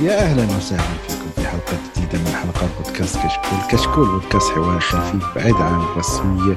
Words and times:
يا 0.00 0.20
أهلا 0.22 0.56
وسهلا 0.56 0.82
فيكم 1.08 1.30
في 1.36 1.48
حلقة 1.48 1.78
جديدة 1.96 2.18
من 2.18 2.34
حلقات 2.42 2.70
بودكاست 2.78 3.16
كشكول، 3.16 3.58
كشكول 3.70 4.08
بودكاست 4.08 4.50
حواري 4.52 4.80
خفيف 4.80 5.34
بعيد 5.36 5.54
عن 5.54 5.80
الرسمية 5.80 6.56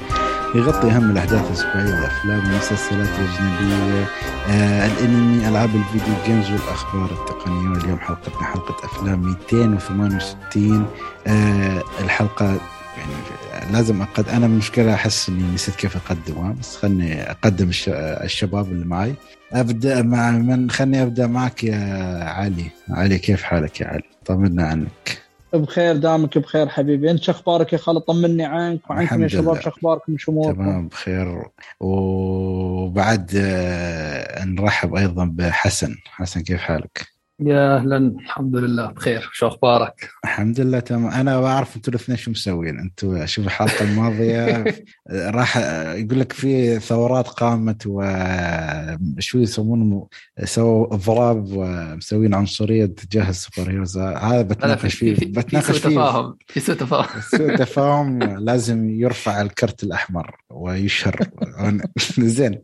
يغطي 0.56 0.88
أهم 0.92 1.12
الأحداث 1.12 1.48
الأسبوعية 1.48 2.00
الافلام 2.00 2.40
والمسلسلات 2.40 3.10
الأجنبية 3.20 4.06
آه 4.50 4.86
الأنمي 4.88 5.48
ألعاب 5.48 5.70
الفيديو 5.76 6.14
جيمز 6.26 6.52
والأخبار 6.52 7.10
التقنية. 7.12 7.70
واليوم 7.70 8.00
حلقتنا 8.00 8.44
حلقة 8.44 8.76
أفلام 8.86 9.22
268 9.22 10.86
آه 11.28 11.84
الحلقة 12.00 12.46
يعني 12.46 13.14
لازم 13.72 14.02
أقد 14.02 14.30
أنا 14.30 14.48
مشكلة 14.48 14.94
أحس 14.94 15.30
إني 15.30 15.54
نسيت 15.54 15.76
كيف 15.76 15.96
أقدمها 15.96 16.52
بس 16.60 16.76
خلني 16.76 17.32
أقدم 17.32 17.70
الش... 17.70 17.90
الشباب 17.90 18.72
اللي 18.72 18.86
معي 18.86 19.16
أبدأ 19.52 20.02
مع 20.02 20.32
من 20.32 20.72
خلني 20.72 21.02
أبدأ 21.02 21.28
معك 21.28 21.64
يا 21.64 22.24
علي. 22.24 22.66
علي 22.90 23.18
كيف 23.18 23.44
حالك 23.44 23.82
يا 23.82 23.88
علي؟ 23.88 24.04
طمنا 24.26 24.68
عنك. 24.68 25.24
بخير 25.54 25.98
دامك 25.98 26.38
بخير 26.38 26.70
حبيبي. 26.70 27.12
أنت 27.12 27.30
أخبارك 27.30 27.74
يا 27.74 27.78
خالد؟ 27.78 28.00
طمني 28.00 28.46
عنك 28.46 28.90
وعنكم 28.90 29.24
يا 29.24 29.28
شباب 29.28 29.62
شو 29.62 29.70
أخباركم؟ 29.70 30.18
شو 30.18 30.32
أموركم؟ 30.32 30.54
تمام 30.54 30.88
بخير. 30.88 31.44
وبعد 31.80 33.32
آه، 33.36 34.46
نرحب 34.46 34.96
أيضا 34.96 35.26
بحسن. 35.26 35.96
حسن 36.06 36.42
كيف 36.42 36.62
حالك؟ 36.62 37.13
يا 37.48 37.76
أهلا 37.78 37.98
الحمد 37.98 38.56
لله 38.56 38.86
بخير. 38.92 39.30
شو 39.34 39.48
أخبارك؟ 39.48 40.10
الحمد 40.26 40.60
لله 40.60 40.80
تمام. 40.80 41.08
أنا 41.12 41.42
بعرف 41.42 41.76
أنتوا 41.76 41.94
الاثنين 41.94 42.18
شو 42.18 42.32
مسوين 42.32 42.80
أنتوا 42.80 43.26
شوف 43.26 43.46
الحلقة 43.46 43.84
الماضية 43.84 44.64
راح 45.12 45.58
يقول 45.96 46.20
لك 46.20 46.34
في 46.34 46.80
ثورات 46.80 47.28
قامت 47.28 47.84
وشو 47.86 49.40
يسمونه 49.40 50.08
سووا 50.44 50.94
اضراب 50.94 51.46
ومسوين 51.54 52.34
عنصرية 52.34 52.86
تجاه 52.86 53.30
السوبر 53.30 53.72
هيروز. 53.72 53.98
هذا 53.98 54.42
بتناقش 54.42 54.94
فيه 54.94 55.14
بتناقش 55.16 55.78
فيه. 55.78 55.90
تفاهم 55.90 56.38
في 56.48 56.60
سوء 56.60 56.76
تفاهم. 56.76 57.22
سوء 57.38 57.56
تفاهم 57.56 58.24
لازم 58.24 58.90
يرفع 58.90 59.42
الكرت 59.42 59.84
الأحمر 59.84 60.36
ويشهر. 60.50 61.20
زين. 62.20 62.60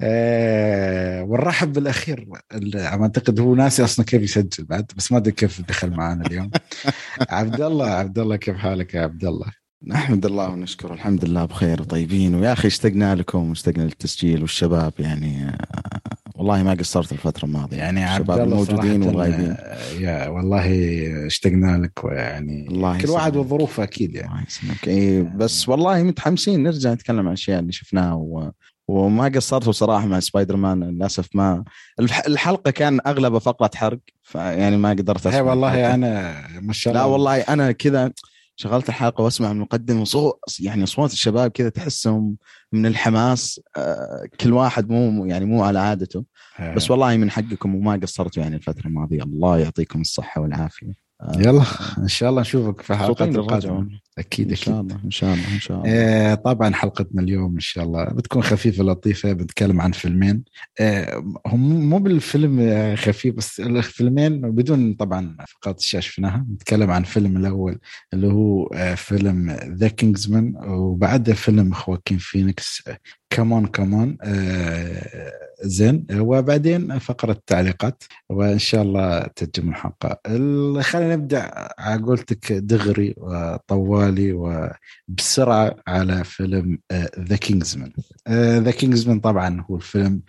آه 0.00 1.22
ونرحب 1.22 1.72
بالأخير 1.72 2.28
أعتقد 2.76 3.40
هو 3.40 3.54
ناسي 3.54 3.84
أصلا 3.84 3.99
كيف 4.02 4.22
يسجل 4.22 4.64
بعد 4.64 4.92
بس 4.96 5.12
ما 5.12 5.18
أدري 5.18 5.32
كيف 5.32 5.60
دخل 5.68 5.90
معنا 5.90 6.26
اليوم. 6.26 6.50
عبد 7.28 7.60
الله 7.60 7.90
عبد 7.90 8.18
الله 8.18 8.36
كيف 8.36 8.56
حالك 8.56 8.94
يا 8.94 9.00
عبد 9.00 9.24
الله 9.24 9.46
نحمد 9.86 10.26
الله 10.26 10.48
ونشكره 10.48 10.94
الحمد 10.94 11.24
لله 11.24 11.44
بخير 11.44 11.80
وطيبين. 11.80 12.34
ويا 12.34 12.52
أخي 12.52 12.68
اشتقنا 12.68 13.14
لكم 13.14 13.48
واشتقنا 13.48 13.82
للتسجيل 13.82 14.40
والشباب 14.40 14.92
يعني 14.98 15.48
آه، 15.48 16.00
والله 16.34 16.62
ما 16.62 16.74
قصرت 16.74 17.12
الفترة 17.12 17.44
الماضية. 17.44 17.76
يعني 17.76 18.04
عبد 18.04 18.30
الله 18.30 18.56
موجودين 18.56 19.02
والغايبين 19.02 19.56
يا 19.98 20.28
والله 20.28 20.66
اشتقنا 21.26 21.78
لك 21.78 22.04
ويعني 22.04 22.68
الله 22.68 22.98
كل 22.98 23.10
واحد 23.10 23.36
وظروفه 23.36 23.82
أكيد 23.82 24.14
يعني. 24.14 24.28
الله 24.28 24.42
يسلمك. 24.42 24.88
اي 24.88 25.22
بس 25.22 25.68
والله 25.68 26.02
متحمسين 26.02 26.62
نرجع 26.62 26.92
نتكلم 26.92 27.18
عن 27.18 27.26
الاشياء 27.26 27.60
اللي 27.60 27.72
شفناها 27.72 28.12
و... 28.12 28.50
وما 28.90 29.24
قصرت 29.24 29.70
صراحة 29.70 30.06
مع 30.06 30.20
سبايدر 30.20 30.56
مان 30.56 30.84
للأسف 30.84 31.28
ما 31.34 31.64
الحلقة 32.00 32.70
كان 32.70 33.00
اغلبها 33.06 33.38
فقرة 33.38 33.70
حرق 33.74 33.98
فيعني 34.22 34.76
ما 34.76 34.90
قدرت 34.90 35.26
أسمع 35.26 35.40
والله 35.40 35.94
أنا 35.94 36.36
ما 36.60 36.72
شاء 36.72 36.92
الله. 36.92 37.04
لا 37.06 37.12
والله 37.12 37.40
أنا 37.40 37.72
كذا 37.72 38.12
شغلت 38.56 38.88
الحلقة 38.88 39.24
وأسمع 39.24 39.50
المقدم 39.50 40.00
وصوت 40.00 40.40
يعني 40.60 40.82
أصوات 40.84 41.12
الشباب 41.12 41.50
كذا 41.50 41.68
تحسهم 41.68 42.36
من 42.72 42.86
الحماس 42.86 43.60
آه، 43.76 44.28
كل 44.40 44.52
واحد 44.52 44.90
مو 44.90 45.26
يعني 45.26 45.44
مو 45.44 45.64
على 45.64 45.78
عادته. 45.78 46.24
بس 46.76 46.90
والله 46.90 47.16
من 47.16 47.30
حقكم 47.30 47.74
وما 47.74 48.00
قصرتوا 48.02 48.42
يعني 48.42 48.56
الفترة 48.56 48.86
الماضية. 48.86 49.22
الله 49.22 49.58
يعطيكم 49.58 50.00
الصحة 50.00 50.40
والعافية. 50.40 51.09
يلا 51.38 51.62
إن 51.98 52.08
شاء 52.08 52.30
الله 52.30 52.40
نشوفك 52.40 52.80
في 52.80 52.94
حلقات 52.94 53.28
القادمة. 53.28 53.88
أكيد 54.18 54.50
إن 54.50 54.56
شاء 54.56 54.80
الله 54.80 54.96
إن 55.04 55.10
شاء 55.10 55.34
الله 55.34 55.54
إن 55.54 55.60
شاء 55.60 55.76
الله. 55.78 55.90
آه 55.90 56.34
طبعا 56.34 56.74
حلقتنا 56.74 57.22
اليوم 57.22 57.54
إن 57.54 57.60
شاء 57.60 57.84
الله 57.84 58.04
بتكون 58.04 58.42
خفيفة 58.42 58.84
لطيفة 58.84 59.32
بنتكلم 59.32 59.80
عن 59.80 59.92
فيلمين. 59.92 60.44
آه 60.80 61.24
هم 61.46 61.88
مو 61.88 61.98
بالفيلم 61.98 62.60
آه، 62.60 62.94
خفيف 62.94 63.34
بس 63.34 63.60
الفيلمين 63.60 64.40
بدون 64.40 64.94
طبعا 64.94 65.36
فقط 65.48 65.78
الشاشة 65.78 66.10
شفناها 66.10 66.46
نتكلم 66.54 66.90
عن 66.90 67.00
الفيلم 67.00 67.36
الأول 67.36 67.78
اللي 68.12 68.26
هو 68.26 68.66
آه 68.66 68.94
فيلم 68.94 69.50
The 69.50 69.88
King's 69.88 70.32
Man 70.32 70.54
وبعده 70.66 71.34
فيلم 71.34 71.72
خواكين 71.72 72.18
فينيكس. 72.18 72.82
كمان 73.30 73.66
كمان 73.66 74.16
آه 74.22 75.32
زين. 75.62 76.06
وبعدين 76.12 76.98
فقرة 76.98 77.32
التعليقات 77.32 78.02
وإن 78.28 78.58
شاء 78.58 78.82
الله 78.82 79.20
تجم 79.36 79.68
الحلقة. 79.68 80.20
خلينا 80.82 81.16
نبدأ 81.16 81.50
على 81.78 82.02
قولتك 82.02 82.52
دغري 82.52 83.14
وطوالي 83.16 84.32
وبسرعة 84.32 85.76
على 85.86 86.24
فيلم 86.24 86.78
The 87.18 87.36
King's 87.36 87.73
Man 87.73 87.92
The 88.58 88.70
King's 88.70 89.03
Man 89.03 89.20
طبعا 89.20 89.64
هو 89.70 89.76
الفيلم 89.76 90.22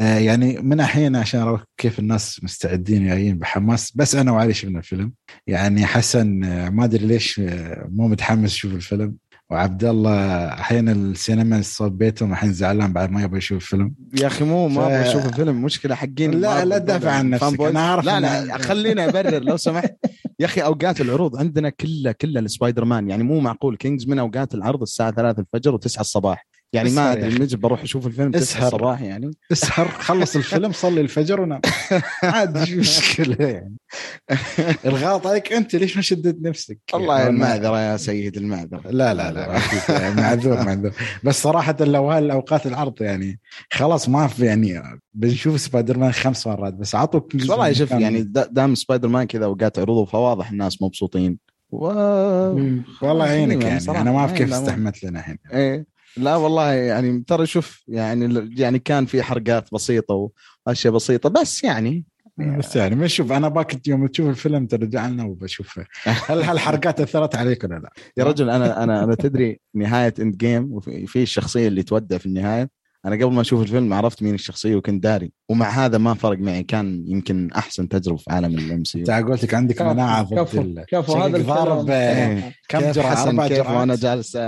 آه، 0.00 0.18
يعني 0.18 0.58
من 0.58 0.80
الحين 0.80 1.16
عشان 1.16 1.40
أروح 1.40 1.64
كيف 1.76 1.98
الناس 1.98 2.44
مستعدين 2.44 3.06
جايين 3.06 3.38
بحماس 3.38 3.92
بس 3.96 4.14
أنا 4.14 4.32
وعلي 4.32 4.54
شفنا 4.54 4.78
الفيلم. 4.78 5.12
يعني 5.46 5.86
حسن 5.86 6.44
آه، 6.44 6.68
ما 6.68 6.84
أدري 6.84 7.06
ليش 7.06 7.40
آه، 7.40 7.88
مو 7.92 8.08
متحمس 8.08 8.54
يشوف 8.54 8.74
الفيلم. 8.74 9.16
وعبد 9.50 9.84
الله 9.84 10.46
أحيانا 10.48 10.92
السينما 10.92 11.62
صوب 11.62 11.98
بيتهم 11.98 12.32
الحين 12.32 12.52
زعلان 12.52 12.92
بعد 12.92 13.10
ما 13.10 13.22
يبغى 13.22 13.38
يشوف 13.38 13.56
الفيلم 13.62 13.94
يا 14.20 14.26
أخي 14.26 14.44
مو 14.44 14.68
ما 14.68 14.86
أبغى 14.86 15.10
أشوف 15.10 15.26
الفيلم. 15.26 15.62
مشكلة 15.62 15.94
حقين 15.94 16.30
لا 16.30 16.64
لا 16.64 16.78
تدافع 16.78 17.10
عن 17.10 17.30
نفسك. 17.30 17.60
أنا 17.60 17.80
أعرف 17.80 18.04
لا 18.04 18.20
لا 18.20 18.58
خليني 18.58 19.04
أبرر. 19.08 19.42
لو 19.42 19.56
سمحت. 19.66 19.94
يا 20.40 20.44
أخي 20.46 20.60
أوقات 20.60 21.00
العروض 21.00 21.36
عندنا 21.36 21.68
كلها 21.70 22.12
كلها 22.12 22.42
السبايدر 22.42 22.84
مان. 22.84 23.10
يعني 23.10 23.22
مو 23.22 23.40
معقول. 23.40 23.76
King's 23.76 24.06
Man 24.08 24.18
أوقات 24.18 24.54
العرض 24.54 24.82
الساعة 24.82 25.10
3 25.10 25.40
الفجر 25.40 25.76
و9 25.78 26.00
الصباح. 26.00 26.46
يعني 26.72 26.90
ما 26.90 27.12
أدري. 27.12 27.34
نجي 27.34 27.56
بروح 27.56 27.82
أشوف 27.82 28.06
الفيلم 28.06 28.34
اسهر. 28.34 28.66
الصباح 28.66 29.00
يعني. 29.02 29.30
اسهر. 29.52 29.88
خلص 30.08 30.36
الفيلم 30.36 30.72
صلي 30.72 31.00
الفجر 31.00 31.40
ونام. 31.40 31.60
عادي 32.22 32.66
شو 32.66 32.76
مشكلة 32.80 33.46
يعني؟ 33.46 33.76
الغلط 34.84 35.26
عليك 35.26 35.52
أنت 35.52 35.74
ليش 35.74 35.96
ما 35.96 36.02
شدت 36.02 36.42
نفسك؟ 36.42 36.78
الله 36.94 37.26
المعذرة 37.26 37.80
يا 37.80 37.96
سيد 37.96 38.36
المعذرة. 38.36 38.90
لا 38.90 39.14
لا 39.14 39.32
لا 39.32 40.14
معذور 40.14 40.56
معذور. 40.66 40.92
بس 41.24 41.42
صراحة 41.42 41.76
لو 41.80 42.10
هالأوقات 42.10 42.66
العرض 42.66 43.02
يعني 43.02 43.40
خلاص 43.72 44.08
ما 44.08 44.26
في 44.26 44.44
يعني 44.44 44.82
بنشوف 45.14 45.60
سبايدر 45.60 45.98
مان 45.98 46.12
خمس 46.12 46.46
مرات 46.46 46.74
بس 46.74 46.94
عطوا 46.94 47.20
والله 47.34 47.72
شوف 47.72 47.90
يعني 47.90 48.22
دام 48.50 48.74
سبايدر 48.74 49.08
مان 49.08 49.24
كذا 49.26 49.44
اوقات 49.44 49.78
عروضه 49.78 50.04
فواضح 50.04 50.50
الناس 50.50 50.82
مبسوطين. 50.82 51.38
و... 51.72 51.86
والله 53.02 53.26
يعينك 53.26 53.64
يعني, 53.64 53.84
يعني. 53.84 54.00
أنا 54.00 54.12
ما 54.12 54.18
أعرف 54.18 54.32
كيف 54.32 54.52
استحملت 54.52 55.04
لنا 55.04 55.18
الحين 55.18 55.38
إيه. 55.52 55.86
لا 56.16 56.36
والله 56.36 56.72
يعني 56.72 57.24
ترى 57.26 57.46
شوف 57.46 57.84
يعني 57.88 58.50
يعني 58.56 58.78
كان 58.78 59.06
في 59.06 59.22
حرقات 59.22 59.74
بسيطة 59.74 60.30
وأشياء 60.66 60.94
بسيطة 60.94 61.28
بس 61.28 61.64
يعني 61.64 62.04
بس 62.58 62.76
يعني 62.76 62.94
ما 62.94 63.06
شوف 63.06 63.32
أنا 63.32 63.48
باك 63.48 63.88
يوم 63.88 64.06
تشوف 64.06 64.28
الفيلم 64.28 64.66
ترجع 64.66 65.08
لنا 65.08 65.24
وبشوف 65.24 65.80
هل 66.04 66.42
هالحرقات 66.42 67.00
أثرت 67.00 67.36
عليك 67.36 67.64
ولا 67.64 67.74
لا؟ 67.74 67.90
يا 68.16 68.24
رجل 68.24 68.50
أنا 68.50 68.82
أنا 68.82 69.04
أنا 69.04 69.14
تدري 69.14 69.60
نهاية 69.74 70.14
Endgame 70.20 70.72
وفي 70.72 71.22
الشخصية 71.22 71.68
اللي 71.68 71.82
تودع 71.82 72.18
في 72.18 72.26
النهاية. 72.26 72.70
أنا 73.04 73.14
قبل 73.16 73.32
ما 73.32 73.40
أشوف 73.40 73.62
الفيلم 73.62 73.92
عرفت 73.92 74.22
مين 74.22 74.34
الشخصية 74.34 74.76
وكنت 74.76 75.02
داري 75.02 75.32
ومع 75.48 75.68
هذا 75.68 75.98
ما 75.98 76.14
فرق 76.14 76.38
معي 76.38 76.62
كان 76.62 77.04
يمكن 77.06 77.50
أحسن 77.52 77.88
تجربة 77.88 78.16
في 78.16 78.24
عالم 78.30 78.58
ال 78.58 78.84
MCU 78.84 78.98
أنت 78.98 79.10
قلت 79.10 79.54
عندك 79.54 79.82
مناعة 79.82 80.22
ضد 80.22 80.84
كفو 80.88 81.12
هذا 81.12 81.42
ضارب 81.42 81.90
إيه. 81.90 82.54
كم 82.68 82.90
جرعة؟ 82.90 83.22
أربع 83.22 83.46
جرعات. 83.46 83.76
وأنا 83.76 83.96
جالس 83.96 84.38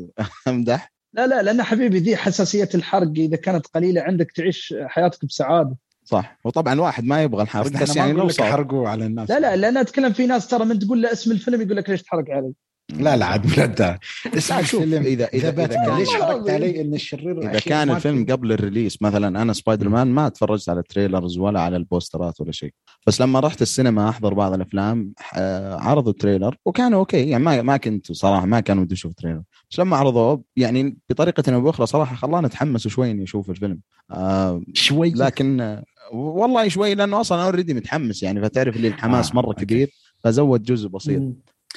أمدح. 0.48 0.97
لا 1.12 1.26
لا 1.26 1.42
لأن 1.42 1.62
حبيبي 1.62 1.98
ذي 1.98 2.16
حساسية 2.16 2.68
الحرق. 2.74 3.12
إذا 3.16 3.36
كانت 3.36 3.66
قليلة 3.66 4.02
عندك 4.02 4.32
تعيش 4.32 4.74
حياتك 4.86 5.24
بسعادة. 5.24 5.76
صح. 6.04 6.38
وطبعا 6.44 6.72
الواحد 6.72 7.04
ما 7.04 7.22
يبغى 7.22 7.42
الحرق. 7.42 7.64
بس, 7.64 7.82
بس 7.82 7.96
يعني 7.96 8.12
لو 8.12 8.28
حرقوا 8.40 8.88
على 8.88 9.06
الناس. 9.06 9.30
لا 9.30 9.40
لا 9.40 9.56
لأن 9.56 9.76
أتكلم 9.76 10.12
في 10.12 10.26
ناس 10.26 10.48
ترى 10.48 10.64
من 10.64 10.78
تقول 10.78 11.02
له 11.02 11.12
اسم 11.12 11.32
الفيلم 11.32 11.60
يقول 11.60 11.76
لك 11.76 11.90
ليش 11.90 12.02
تحرق 12.02 12.24
علي؟ 12.30 12.52
لا 12.96 13.16
لا 13.16 13.26
عاد 13.26 13.46
لا 13.58 13.98
اسمع 14.36 14.62
شوف 14.62 14.82
اذا 14.82 14.98
إذا 14.98 15.26
إذا, 15.26 15.50
إذا 15.50 15.66
كان 15.66 15.98
ليش 15.98 16.08
حرقت 16.08 16.50
علي 16.50 16.80
إن 16.80 16.94
الشرير 16.94 17.50
إذا 17.50 17.58
كان 17.58 17.90
الفيلم 17.90 18.26
قبل 18.30 18.52
ال 18.52 18.58
release 18.58 19.02
مثلا 19.02 19.42
أنا 19.42 19.52
سبايدر 19.52 19.88
مان 19.88 20.06
ما 20.06 20.28
تفرجت 20.28 20.68
على 20.68 20.80
ال 20.80 20.86
trailers 20.86 21.38
ولا 21.38 21.60
على 21.60 21.76
البوسترات 21.76 22.40
ولا 22.40 22.52
شيء. 22.52 22.72
بس 23.06 23.20
لما 23.20 23.40
رحت 23.40 23.62
السينما 23.62 24.08
أحضر 24.08 24.34
بعض 24.34 24.52
الأفلام 24.52 25.12
عرضوا 25.78 26.12
ال 26.12 26.18
trailer 26.18 26.56
وكانوا 26.66 26.98
okay. 26.98 27.28
يعني 27.28 27.44
ما 27.44 27.62
ما 27.62 27.76
كنت 27.76 28.12
صراحة 28.12 28.46
ما 28.46 28.60
كان 28.60 28.78
ودي 28.78 28.94
أشوف 28.94 29.14
trailer. 29.14 29.42
بس 29.70 29.78
لما 29.78 29.96
عرضوه 29.96 30.42
يعني 30.56 30.96
بطريقة 31.10 31.54
أو 31.54 31.60
بأخرى 31.60 31.86
صراحة 31.86 32.16
خلاني 32.16 32.46
أتحمس 32.46 32.88
شوي 32.88 33.10
إني 33.10 33.22
أشوف 33.22 33.50
الفيلم. 33.50 33.80
آه 34.10 34.62
شوي؟ 34.74 35.10
لكن 35.10 35.82
والله 36.12 36.68
شوي 36.68 36.94
لأنه 36.94 37.20
أصلا 37.20 37.44
already 37.44 37.74
متحمس 37.74 38.22
يعني. 38.22 38.42
فتعرف 38.42 38.76
اللي 38.76 38.88
الحماس 38.88 39.34
مرة 39.34 39.52
كبير 39.52 39.90
فزود 40.18 40.62
جزء 40.62 40.88
بسيط. 40.88 41.22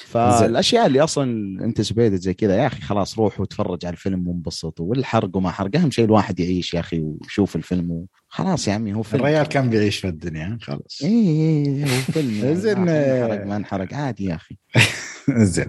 فالأشياء 0.06 0.86
اللي 0.86 1.00
أصلا 1.00 1.24
anticipated 1.64 2.22
زي 2.22 2.34
كذا 2.34 2.56
يا 2.56 2.66
أخي 2.66 2.80
خلاص 2.80 3.18
روح 3.18 3.40
وتفرج 3.40 3.86
على 3.86 3.92
الفيلم 3.92 4.28
وانبسط 4.28 4.80
والحرق 4.80 5.36
وما 5.36 5.50
حرق. 5.50 5.76
أهم 5.76 5.90
شيء 5.90 6.04
الواحد 6.04 6.40
يعيش 6.40 6.74
يا 6.74 6.80
أخي 6.80 7.00
ويشوف 7.00 7.56
الفيلم 7.56 8.06
خلاص 8.28 8.68
يا 8.68 8.72
عمي 8.72 8.94
هو 8.94 9.02
فيلم. 9.02 9.22
الرجال 9.22 9.46
كان 9.46 9.70
بيعيش 9.70 9.98
في 9.98 10.08
الدنيا 10.08 10.58
خلاص. 10.62 11.00
اي 11.04 11.08
اي 11.10 11.82
هو 11.82 11.86
فيلم. 12.12 12.54
زين. 12.62 12.78
ما 12.78 13.22
انحرق 13.22 13.46
ما 13.46 13.56
انحرق. 13.56 13.94
عادي 13.94 14.24
يا 14.24 14.34
أخي. 14.34 14.56
زين. 15.28 15.68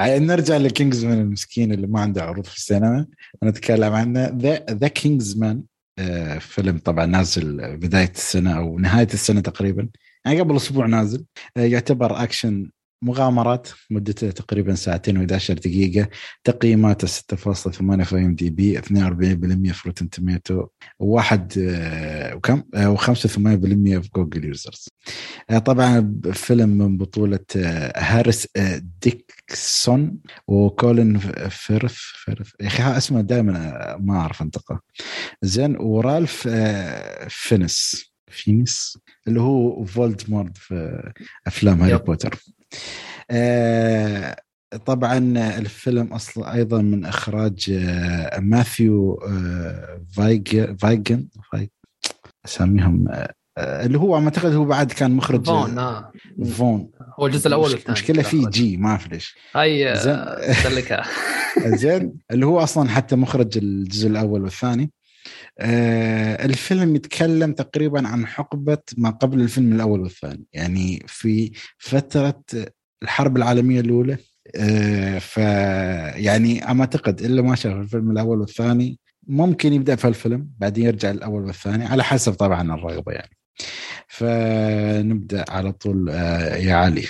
نرجع 0.00 0.56
ل 0.56 0.63
King's 0.63 1.04
Man 1.04 1.20
المسكين 1.20 1.72
اللي 1.72 1.86
ما 1.86 2.00
عنده 2.00 2.22
عروض 2.24 2.46
في 2.46 2.56
السينما. 2.56 3.06
نتكلم 3.44 3.92
عنه. 3.92 4.26
The 4.38 4.64
The 4.70 4.88
King's 4.88 5.36
Man 5.36 5.62
فيلم 6.40 6.78
طبعا 6.78 7.06
نازل 7.06 7.76
بداية 7.76 8.10
السنة 8.14 8.56
أو 8.58 8.78
نهاية 8.78 9.08
السنة 9.14 9.40
تقريبا. 9.40 9.88
يعني 10.24 10.40
قبل 10.40 10.56
أسبوع 10.56 10.86
نازل. 10.86 11.24
آه، 11.56 11.60
يعتبر 11.60 12.22
اكشن 12.22 12.70
مغامرات 13.04 13.68
مدته 13.90 14.30
تقريبا 14.30 14.74
ساعتين 14.74 15.26
و11 15.26 15.52
دقيقة 15.52 16.08
تقييماته 16.44 17.08
6.8 17.08 18.02
في 18.02 18.16
IMDb 18.16 18.78
42% 18.78 19.72
في 19.72 19.82
Rotten 19.86 20.10
Tomato 20.10 20.66
وواحد 20.98 21.52
آه، 21.58 22.34
وكم؟ 22.34 22.62
آه، 22.74 22.96
و85% 22.96 23.26
في 24.00 24.10
Google 24.16 24.44
users. 24.44 24.88
آه، 25.50 25.58
طبعا 25.58 26.20
فيلم 26.32 26.68
من 26.68 26.96
بطولة 26.98 27.38
هاريس 27.96 28.48
آه، 28.56 28.82
ديكسون 29.02 30.18
وكولين 30.48 31.18
فيرث 31.48 31.94
فيرث 31.94 32.50
يا 32.60 32.66
أخي 32.66 32.96
اسمه 32.96 33.20
دائما 33.20 33.96
ما 34.00 34.16
أعرف 34.16 34.42
أنطقه. 34.42 34.80
زين 35.42 35.76
ورالف 35.76 36.48
فينس 37.28 38.04
فينس 38.30 38.98
اللي 39.28 39.40
هو 39.40 39.84
فولدمورت 39.84 40.56
في 40.56 41.12
أفلام 41.46 41.82
هاري. 41.82 41.98
بوتر. 41.98 42.38
طبعا 44.86 45.18
الفيلم 45.58 46.06
أصلا 46.12 46.54
أيضا 46.54 46.82
من 46.82 47.04
إخراج 47.04 47.70
آه، 47.70 48.40
ماثيو 48.40 49.14
آه، 49.14 50.00
فايج 50.16 50.76
فايجن 50.78 51.28
فايج 51.52 51.68
اساميهم 52.44 53.08
آه، 53.08 53.34
آه، 53.58 53.86
اللي 53.86 53.98
هو 53.98 54.16
أعتقد 54.16 54.54
هو 54.54 54.64
بعد 54.64 54.92
كان 54.92 55.10
مخرج 55.10 55.46
فون 55.46 55.78
آه. 55.78 56.12
فون. 56.44 56.90
هو 57.20 57.26
الجزء 57.26 57.48
الأول 57.48 57.70
والثاني 57.70 57.92
مشكلة 57.92 58.22
في 58.22 58.46
جي 58.50 58.76
ما 58.76 58.88
أعرف 58.88 59.12
ليش. 59.12 59.36
هاي 59.54 59.96
زين. 59.96 60.12
آه، 60.12 60.52
اللي 62.30 62.46
هو 62.46 62.60
أصلا 62.62 62.88
حتى 62.88 63.16
مخرج 63.16 63.58
الجزء 63.58 64.08
الأول 64.08 64.42
والثاني. 64.42 64.82
آه 64.82 65.03
الفيلم 65.60 66.96
يتكلم 66.96 67.52
تقريبا 67.52 68.08
عن 68.08 68.26
حقبة 68.26 68.78
ما 68.98 69.10
قبل 69.10 69.40
الفيلم 69.40 69.72
الأول 69.72 70.00
والثاني. 70.00 70.44
يعني 70.52 71.04
في 71.06 71.52
فترة 71.78 72.42
الحرب 73.02 73.36
العالمية 73.36 73.80
الأولى 73.80 74.16
آه 74.56 75.18
ف 75.18 75.36
يعني 76.16 76.70
أما 76.70 76.80
أعتقد 76.80 77.20
إلا 77.20 77.42
ما 77.42 77.54
شاف 77.54 77.76
الفيلم 77.76 78.10
الأول 78.10 78.40
والثاني 78.40 78.98
ممكن 79.26 79.72
يبدأ 79.72 79.96
في 79.96 80.08
الفيلم 80.08 80.48
بعدين 80.58 80.84
يرجع 80.84 81.10
الأول 81.10 81.44
والثاني 81.44 81.84
على 81.84 82.04
حسب 82.04 82.32
طبعا 82.32 82.74
الرغبة 82.74 83.12
يعني. 83.12 83.36
فنبدأ 84.08 85.44
على 85.48 85.72
طول 85.72 86.10
آه 86.10 86.56
يا 86.56 86.74
علي 86.74 87.04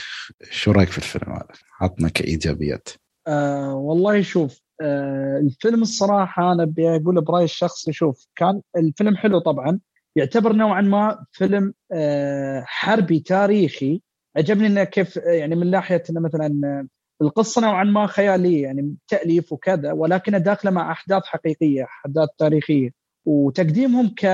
شو 0.51 0.73
رأيك 0.73 0.91
في 0.91 0.99
الفيلم 0.99 1.33
هذا؟ 1.33 1.47
عطنا 1.81 2.09
كإيجابيات. 2.09 2.89
آه 3.27 3.75
والله 3.75 4.23
شوف 4.23 4.61
آه 4.61 4.64
الفيلم 4.83 5.83
الصراحة 5.83 6.53
أنا 6.53 6.63
أبي 6.63 6.97
أقول 6.97 7.21
برأيي 7.25 7.45
الشخصي 7.45 7.93
شوف 7.93 8.27
كان 8.37 8.61
الفيلم 8.77 9.17
حلو 9.17 9.39
طبعا 9.39 9.81
يعتبر 10.17 10.53
نوعا 10.53 10.81
ما 10.81 11.25
فيلم 11.33 11.75
آه 11.93 12.63
حربي 12.67 13.21
تاريخي. 13.21 14.03
عجبني 14.37 14.67
إنه 14.67 14.85
كيف 14.85 15.17
يعني 15.17 15.55
من 15.57 15.71
ناحية 15.71 16.03
إنه 16.11 16.21
مثلا 16.21 16.89
القصة 17.23 17.61
نوعا 17.63 17.85
ما 17.85 18.07
خيالية 18.07 18.63
يعني 18.63 18.95
تأليف 19.09 19.53
وكذا 19.53 19.93
ولكنها 19.93 20.39
داخله 20.39 20.71
مع 20.71 20.93
أحداث 20.93 21.23
حقيقية 21.25 21.85
أحداث 21.85 22.29
تاريخية. 22.39 22.91
وتقديمهم 23.27 24.09
ك 24.09 24.27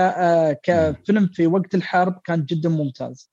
كفيلم 0.62 1.26
في 1.26 1.46
وقت 1.46 1.74
الحرب 1.74 2.20
كان 2.24 2.44
جدا 2.44 2.68
ممتاز. 2.68 3.30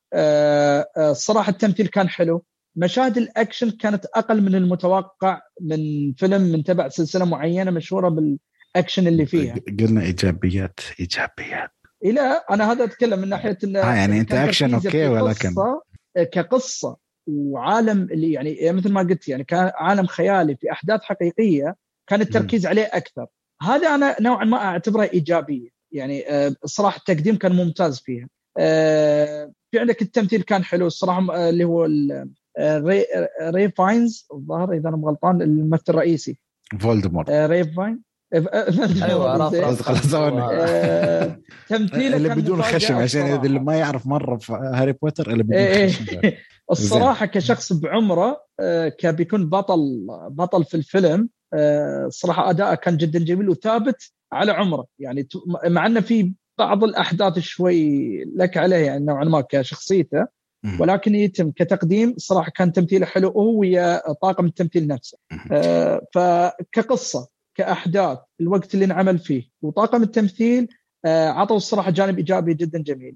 الصراحه 0.98 1.50
التمثيل 1.50 1.88
كان 1.88 2.10
حلو. 2.10 2.44
مشاهد 2.78 3.18
الأكشن 3.18 3.72
كانت 3.72 4.06
أقل 4.06 4.42
من 4.42 4.56
المتوقع 4.56 5.42
من 5.62 6.14
فيلم 6.14 6.42
من 6.42 6.64
تبع 6.64 6.88
سلسلة 6.88 7.26
معينة 7.26 7.72
مشهورة 7.72 8.10
بالأكشن 8.10 9.08
اللي 9.08 9.26
فيها. 9.26 9.56
قلنا 9.80 10.02
إيجابيات 10.02 10.80
إيجابيات. 11.00 11.72
إلى 12.06 12.42
أنا 12.52 12.72
هذا 12.72 12.84
أتكلم 12.84 13.20
من 13.20 13.30
ناحية 13.30 13.58
انه 13.64 13.80
آه 13.80 13.96
يعني 13.96 14.20
أنت 14.20 14.34
أكشن 14.34 14.74
okay 14.74 15.08
ولكن 15.08 15.50
قصة 15.50 15.82
كقصة 16.32 16.98
وعالم 17.28 18.04
اللي 18.12 18.32
يعني 18.32 18.72
مثل 18.72 18.92
ما 18.92 19.02
قلت 19.02 19.28
يعني 19.28 19.44
كان 19.44 19.72
عالم 19.76 20.06
خيالي 20.06 20.56
في 20.56 20.72
أحداث 20.72 21.02
حقيقية 21.04 21.76
كان 22.08 22.22
التركيز 22.22 22.66
عليه 22.66 22.90
أكثر. 22.94 23.26
هذا 23.62 23.96
أنا 23.96 24.16
نوعا 24.22 24.46
ما 24.46 24.58
أعتبره 24.58 25.10
إيجابية. 25.14 25.70
يعني 25.92 26.24
الصراحه 26.64 26.98
التقديم 26.98 27.36
كان 27.36 27.52
ممتاز 27.56 28.00
فيها. 28.00 28.28
في 29.72 29.80
عندك 29.80 30.02
التمثيل 30.02 30.42
كان 30.42 30.64
حلو 30.64 30.88
الصراحة 30.88 31.50
اللي 31.50 31.64
هو 31.64 31.88
ري, 32.60 33.06
ري 33.42 33.72
فاينز 33.72 34.28
الظاهر 34.34 34.74
إذا 34.74 34.90
أنا 34.90 35.02
غلطان 35.06 35.42
الممثل 35.42 35.84
الرئيسي. 35.90 36.40
فولدمورت. 36.80 37.30
ري 37.30 37.64
فاين 37.64 38.08
أيوه 38.34 39.50
تمثيله 41.70 42.18
اللي 42.18 42.30
بدون 42.30 42.62
خشم 42.62 42.96
عشان 42.96 43.46
اللي 43.46 43.60
ما 43.60 43.76
يعرف 43.76 44.08
مرة 44.08 44.38
في 44.38 44.54
هاري 44.54 44.94
بوتر 44.94 45.32
اللي 45.32 45.44
بدون 45.44 45.58
إيه 45.58 45.88
خشم 45.88 46.32
الصراحة 46.72 47.26
كشخص 47.26 47.74
بعمره 47.74 48.42
كبيكون 49.00 49.50
بطل 49.50 50.08
بطل 50.30 50.66
في 50.66 50.78
الفيلم. 50.78 51.30
الصراحة 52.06 52.50
أداءه 52.50 52.76
كان 52.76 52.98
جدا 52.98 53.20
جميل 53.20 53.50
وثابت 53.50 54.12
على 54.34 54.52
عمره. 54.52 54.86
يعني 55.00 55.28
مع 55.66 55.86
إنه 55.86 56.02
في 56.02 56.34
بعض 56.60 56.84
الأحداث 56.84 57.40
شوي 57.40 58.24
لك 58.36 58.58
عليه 58.58 58.86
يعني 58.86 59.06
نوعا 59.06 59.24
ما 59.24 59.42
كشخصيته. 59.42 60.28
ولكن 60.80 61.16
يتم 61.16 61.52
كتقديم 61.52 62.10
الصراحه 62.10 62.52
كان 62.56 62.74
تمثيله 62.74 63.06
حلو 63.06 63.30
هو 63.30 63.60
ويا 63.60 64.14
طاقم 64.14 64.46
التمثيل 64.46 64.88
نفسه. 64.88 65.18
فكقصة 66.14 67.28
كأحداث 67.56 68.18
الوقت 68.42 68.74
اللي 68.74 68.86
انعمل 68.86 69.20
فيه 69.20 69.44
وطاقم 69.62 70.04
التمثيل 70.04 70.68
عطوا 71.06 71.58
الصراحة 71.58 71.92
جانب 71.92 72.18
إيجابي 72.18 72.54
جدا 72.54 72.80
جميل. 72.84 73.16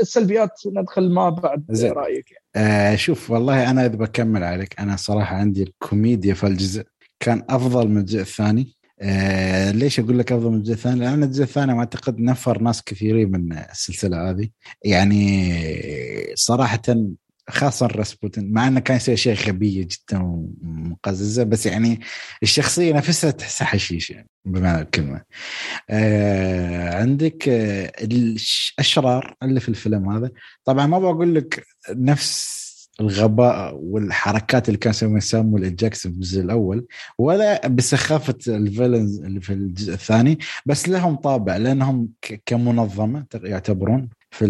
السلبيات 0.00 0.50
ندخل 0.66 1.10
ما 1.10 1.28
بعد 1.28 1.64
زين. 1.70 1.92
رأيك. 1.92 2.32
يعني. 2.32 2.66
آه 2.66 2.96
شوف 2.96 3.30
والله 3.30 3.70
أنا 3.70 3.86
اذا 3.86 3.96
بكمل 3.96 4.44
عليك. 4.44 4.80
أنا 4.80 4.96
صراحة 4.96 5.36
عندي 5.36 5.62
الكوميديا 5.62 6.34
في 6.34 6.46
الجزء 6.46 6.84
كان 7.20 7.42
أفضل 7.48 7.88
من 7.88 7.98
الجزء 7.98 8.20
الثاني. 8.20 8.74
آه 9.02 9.70
ليش 9.70 10.00
أقول 10.00 10.18
لك 10.18 10.32
أفضل 10.32 10.50
من 10.50 10.56
الجزء 10.56 10.72
الثاني؟ 10.72 11.00
لأن 11.00 11.22
الجزء 11.22 11.42
الثاني 11.42 11.72
أعتقد 11.72 12.18
نفر 12.20 12.62
ناس 12.62 12.82
كثيرين 12.82 13.30
من 13.30 13.52
السلسلة 13.52 14.30
هذه 14.30 14.48
يعني 14.84 15.52
صراحة 16.34 16.82
خاصة 17.50 17.86
راسبوتن 17.86 18.52
مع 18.52 18.68
إنه 18.68 18.80
كان 18.80 18.96
يسوي 18.96 19.14
أشياء 19.14 19.34
غبية 19.36 19.82
جدا 19.82 20.22
ومقززة 20.22 21.42
بس 21.44 21.66
يعني 21.66 22.00
الشخصية 22.42 22.92
نفسها 22.92 23.30
تحسها 23.30 23.66
حشيش 23.66 24.10
يعني 24.10 24.28
بمعنى 24.44 24.82
الكلمة. 24.82 25.22
آه 25.90 26.94
عندك 27.00 27.48
آه 27.48 27.92
الاشرار 28.02 29.36
اللي 29.42 29.60
في 29.60 29.68
الفيلم 29.68 30.10
هذا 30.10 30.30
طبعا 30.64 30.86
ما 30.86 30.98
بقول 30.98 31.34
لك 31.34 31.64
نفس 31.90 32.60
الغباء 33.00 33.74
والحركات 33.82 34.68
اللي 34.68 34.78
كان 34.78 34.90
يسويها 34.90 35.20
سامويل 35.20 35.76
جاكسون 35.76 36.12
في 36.12 36.18
الجزء 36.18 36.42
الأول 36.42 36.86
ولا 37.18 37.68
بسخافة 37.68 38.38
الفيلنز 38.48 39.20
اللي 39.20 39.40
في 39.40 39.52
الجزء 39.52 39.92
الثاني 39.92 40.38
بس 40.66 40.88
لهم 40.88 41.16
طابع 41.16 41.56
لأنهم 41.56 42.08
كمنظمة 42.46 43.26
يعتبرون 43.34 44.08
في 44.30 44.44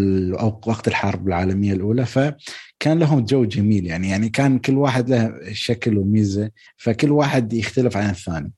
وقت 0.67 0.89
الحرب 0.89 1.29
العالمية 1.29 1.73
الأولى 1.73 2.07
فكان 2.07 2.99
لهم 2.99 3.21
جو 3.21 3.45
جميل 3.45 3.87
يعني 3.87 4.09
يعني 4.09 4.29
كان 4.29 4.59
كل 4.59 4.75
واحد 4.75 5.11
له 5.11 5.41
شكل 5.53 5.99
وميزة 5.99 6.51
فكل 6.77 7.11
واحد 7.11 7.53
يختلف 7.53 7.97
عن 7.97 8.11
الثاني. 8.11 8.53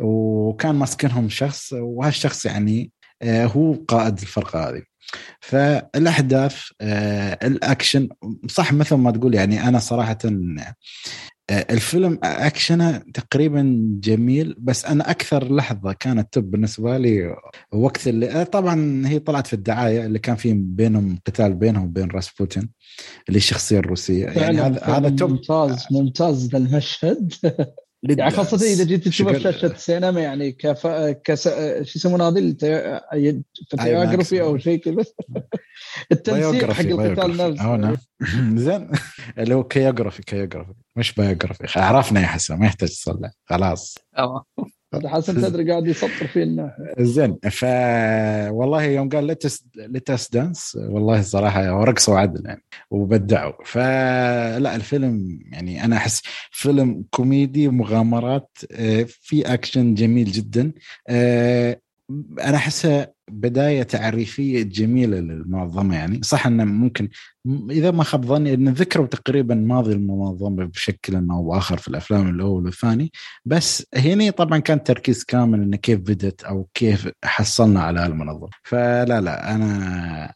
وكان 0.00 0.74
ماسكنهم 0.74 1.28
شخص 1.28 1.72
وهالشخص 1.72 2.46
يعني 2.46 2.90
هو 3.24 3.74
قائد 3.88 4.18
الفرقة 4.18 4.68
هذه. 4.68 4.91
فالأحداث 5.40 6.56
آه 6.80 7.38
الأكشن 7.46 8.08
صح 8.48 8.72
مثل 8.72 8.94
ما 8.94 9.10
تقول 9.10 9.34
يعني 9.34 9.68
أنا 9.68 9.78
صراحة 9.78 10.18
آه 10.24 10.74
الفيلم 11.50 12.18
أكشنه 12.24 12.98
تقريبا 12.98 13.86
جميل 14.00 14.56
بس 14.58 14.84
أنا 14.84 15.10
أكثر 15.10 15.54
لحظة 15.54 15.92
كانت 15.92 16.32
توب 16.32 16.50
بالنسبة 16.50 16.98
لي 16.98 17.36
وقت 17.72 18.08
اللي 18.08 18.44
طبعا 18.44 19.02
هي 19.06 19.18
طلعت 19.18 19.46
في 19.46 19.52
الدعاية 19.52 20.06
اللي 20.06 20.18
كان 20.18 20.36
في 20.36 20.54
بينهم 20.54 21.18
قتال 21.26 21.54
بينهم 21.54 21.84
وبين 21.84 22.10
راسبوتين 22.10 22.70
اللي 23.28 23.36
الشخصية 23.36 23.78
الروسية. 23.78 24.26
يعني 24.26 24.60
هذا 24.60 24.84
هذا 24.84 25.08
top 25.08 25.30
ممتاز 25.30 25.86
ممتاز 25.90 26.54
المشهد. 26.54 27.32
يعني 28.08 28.30
خاصة 28.30 28.66
إذا 28.66 28.84
جيت 28.84 29.08
تشوفها 29.08 29.32
في 29.32 29.40
شاشة 29.40 29.66
السينما 29.66 30.20
يعني 30.20 30.52
كف 30.52 30.86
كس 31.24 31.48
شو 31.82 31.98
يسمونه 31.98 32.28
هذه؟ 32.28 32.54
فوتوغرافي 33.70 34.42
أو 34.42 34.58
شيء 34.58 34.78
كذا. 34.80 35.04
التنسيق 36.12 36.72
حق 36.72 36.80
القتال 36.80 37.36
نفسه. 37.36 37.98
زين. 38.64 38.90
اللي 39.38 39.54
هو 39.54 39.64
choreography 39.64 40.22
choreography 40.22 40.72
مش 40.96 41.12
بايوغرافي 41.14 41.80
عرفنا 41.80 42.20
يا 42.20 42.26
حسن 42.26 42.58
ما 42.58 42.66
يحتاج 42.66 42.88
تصلح. 42.88 43.30
خلاص. 43.44 43.98
تمام 44.16 44.42
هذا 44.94 45.08
حسن 45.08 45.42
تدري 45.42 45.70
قاعد 45.70 45.86
يسطر 45.86 46.26
فينا 46.26 46.76
زين 46.98 47.38
ف 47.50 47.64
والله 48.50 48.82
يوم 48.82 49.08
قال 49.08 49.24
let's 49.24 49.64
let's 49.76 50.30
dance 50.30 50.78
والله 50.80 51.22
صراحة 51.22 51.84
رقصوا 51.84 52.18
عدل 52.18 52.46
يعني 52.46 52.62
وبدعوا. 52.90 53.52
فلا 53.64 54.76
الفيلم 54.76 55.40
يعني 55.52 55.84
أنا 55.84 55.96
أحس 55.96 56.22
فيلم 56.50 57.04
كوميدي 57.10 57.68
مغامرات 57.68 58.58
آه، 58.72 59.06
في 59.08 59.54
أكشن 59.54 59.94
جميل 59.94 60.32
جدا 60.32 60.72
آه، 61.08 61.80
أنا 62.40 62.56
أحسها 62.56 63.12
بداية 63.30 63.82
تعريفية 63.82 64.62
جميلة 64.62 65.20
للمنظمة 65.20 65.94
يعني. 65.94 66.20
صح 66.22 66.46
إنه 66.46 66.64
ممكن 66.64 67.08
إذا 67.70 67.90
ما 67.90 68.04
خاب 68.04 68.24
ظني 68.24 68.54
إن 68.54 68.68
ذكروا 68.68 69.06
تقريبا 69.06 69.54
ماضي 69.54 69.92
المنظمة 69.92 70.64
بشكل 70.64 71.30
أو 71.30 71.48
باخر 71.50 71.76
في 71.76 71.88
الأفلام 71.88 72.28
الأول 72.28 72.64
والثاني 72.64 73.12
بس 73.44 73.86
هنا 73.94 74.30
طبعا 74.30 74.58
كان 74.58 74.82
تركيز 74.82 75.24
كامل 75.24 75.62
انه 75.62 75.76
كيف 75.76 76.00
بدت 76.00 76.42
أو 76.42 76.68
كيف 76.74 77.08
حصلنا 77.24 77.82
على 77.82 78.06
المنظمة. 78.06 78.50
فلا 78.62 79.20
لا 79.20 79.54
أنا 79.54 80.34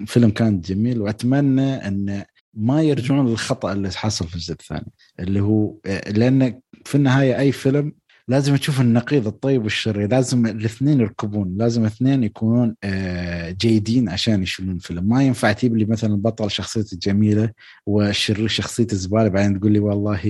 الفيلم 0.00 0.30
كان 0.30 0.60
جميل 0.60 1.00
وأتمنى 1.00 1.88
انه 1.88 2.24
ما 2.54 2.82
يرجعون 2.82 3.28
للخطأ 3.28 3.72
اللي 3.72 3.90
حصل 3.90 4.28
في 4.28 4.34
الجزء 4.34 4.52
الثاني 4.52 4.92
اللي 5.20 5.40
هو 5.40 5.74
لأن 6.08 6.60
في 6.84 6.94
النهاية 6.94 7.38
أي 7.38 7.52
فيلم 7.52 7.92
لازم 8.28 8.56
تشوف 8.56 8.80
النقيض 8.80 9.26
الطيب 9.26 9.62
والشرير 9.62 10.08
لازم 10.10 10.46
الاثنين 10.46 11.00
يركبون 11.00 11.54
لازم 11.58 11.84
اثنين 11.84 12.24
يكونون 12.24 12.76
آه، 12.84 13.50
جيدين 13.50 14.08
عشان 14.08 14.42
يشيلون 14.42 14.74
الفيلم. 14.74 15.08
ما 15.08 15.22
ينفع 15.22 15.52
تجيب 15.52 15.76
لي 15.76 15.84
مثلا 15.84 16.14
البطل 16.14 16.50
شخصيته 16.50 16.96
جميلة 17.02 17.50
والشرير 17.86 18.48
شخصيته 18.48 18.96
زبالة 18.96 19.28
بعدين 19.28 19.60
تقول 19.60 19.72
لي 19.72 19.78
والله 19.78 20.20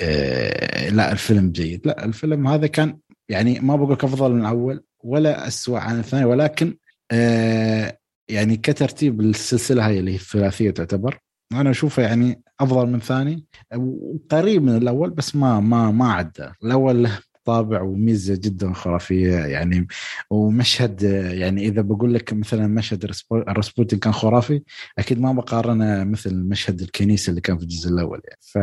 آه، 0.00 0.88
لا 0.90 1.12
الفيلم 1.12 1.50
جيد. 1.50 1.86
لا 1.86 2.04
الفيلم 2.04 2.48
هذا 2.48 2.66
كان 2.66 2.98
يعني 3.28 3.60
ما 3.60 3.76
بقول 3.76 3.92
أفضل 3.92 4.32
من 4.32 4.40
الأول 4.40 4.84
ولا 5.04 5.48
اسوء 5.48 5.78
عن 5.78 5.98
الثاني 5.98 6.24
ولكن 6.24 6.76
آه، 7.10 7.98
يعني 8.28 8.56
كترتيب 8.56 9.20
السلسلة 9.20 9.86
هاي 9.86 9.98
اللي 9.98 10.10
هي 10.10 10.16
الثلاثية 10.16 10.70
تعتبر 10.70 11.18
أنا 11.52 11.70
أشوفه 11.70 12.02
يعني 12.02 12.42
أفضل 12.60 12.86
من 12.86 13.00
ثاني. 13.00 13.44
وقريب 13.76 14.62
من 14.62 14.76
الأول 14.76 15.10
بس 15.10 15.36
ما 15.36 15.60
ما 15.60 15.90
ما 15.90 16.12
عدى. 16.12 16.50
الأول 16.64 17.02
له 17.02 17.18
طابع 17.44 17.82
وميزة 17.82 18.34
جدا 18.34 18.72
خرافية 18.72 19.36
يعني 19.36 19.86
ومشهد 20.30 21.02
يعني 21.32 21.66
إذا 21.66 21.82
بقول 21.82 22.14
لك 22.14 22.32
مثلا 22.32 22.66
مشهد 22.66 23.10
رسبوتين 23.32 23.98
كان 23.98 24.12
خرافي 24.12 24.62
أكيد 24.98 25.20
ما 25.20 25.32
بقارنه 25.32 26.04
مثل 26.04 26.36
مشهد 26.36 26.80
الكنيسة 26.80 27.30
اللي 27.30 27.40
كان 27.40 27.58
في 27.58 27.62
الجزء 27.62 27.90
الأول 27.90 28.20
يعني. 28.24 28.40
ف 28.40 28.58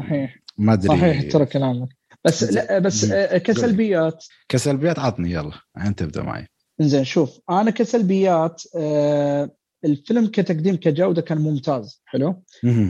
صحيح. 0.00 0.38
ما 0.58 0.72
أدري. 0.72 0.88
صحيح 0.88 1.32
ترى 1.32 1.46
كلامك. 1.46 1.88
بس 2.24 2.44
لا 2.44 2.78
بس 2.78 3.12
كسلبيات. 3.44 4.24
كسلبيات 4.48 4.98
عطني 4.98 5.32
يلا. 5.32 5.52
أنت 5.76 6.02
ابدأ 6.02 6.22
معي. 6.22 6.46
زين 6.80 7.04
شوف. 7.04 7.38
أنا 7.50 7.70
كسلبيات 7.70 8.62
آه 8.76 9.50
الفيلم 9.84 10.26
كتقديم 10.26 10.76
كجودة 10.76 11.22
كان 11.22 11.38
ممتاز 11.38 12.02
حلو؟ 12.04 12.42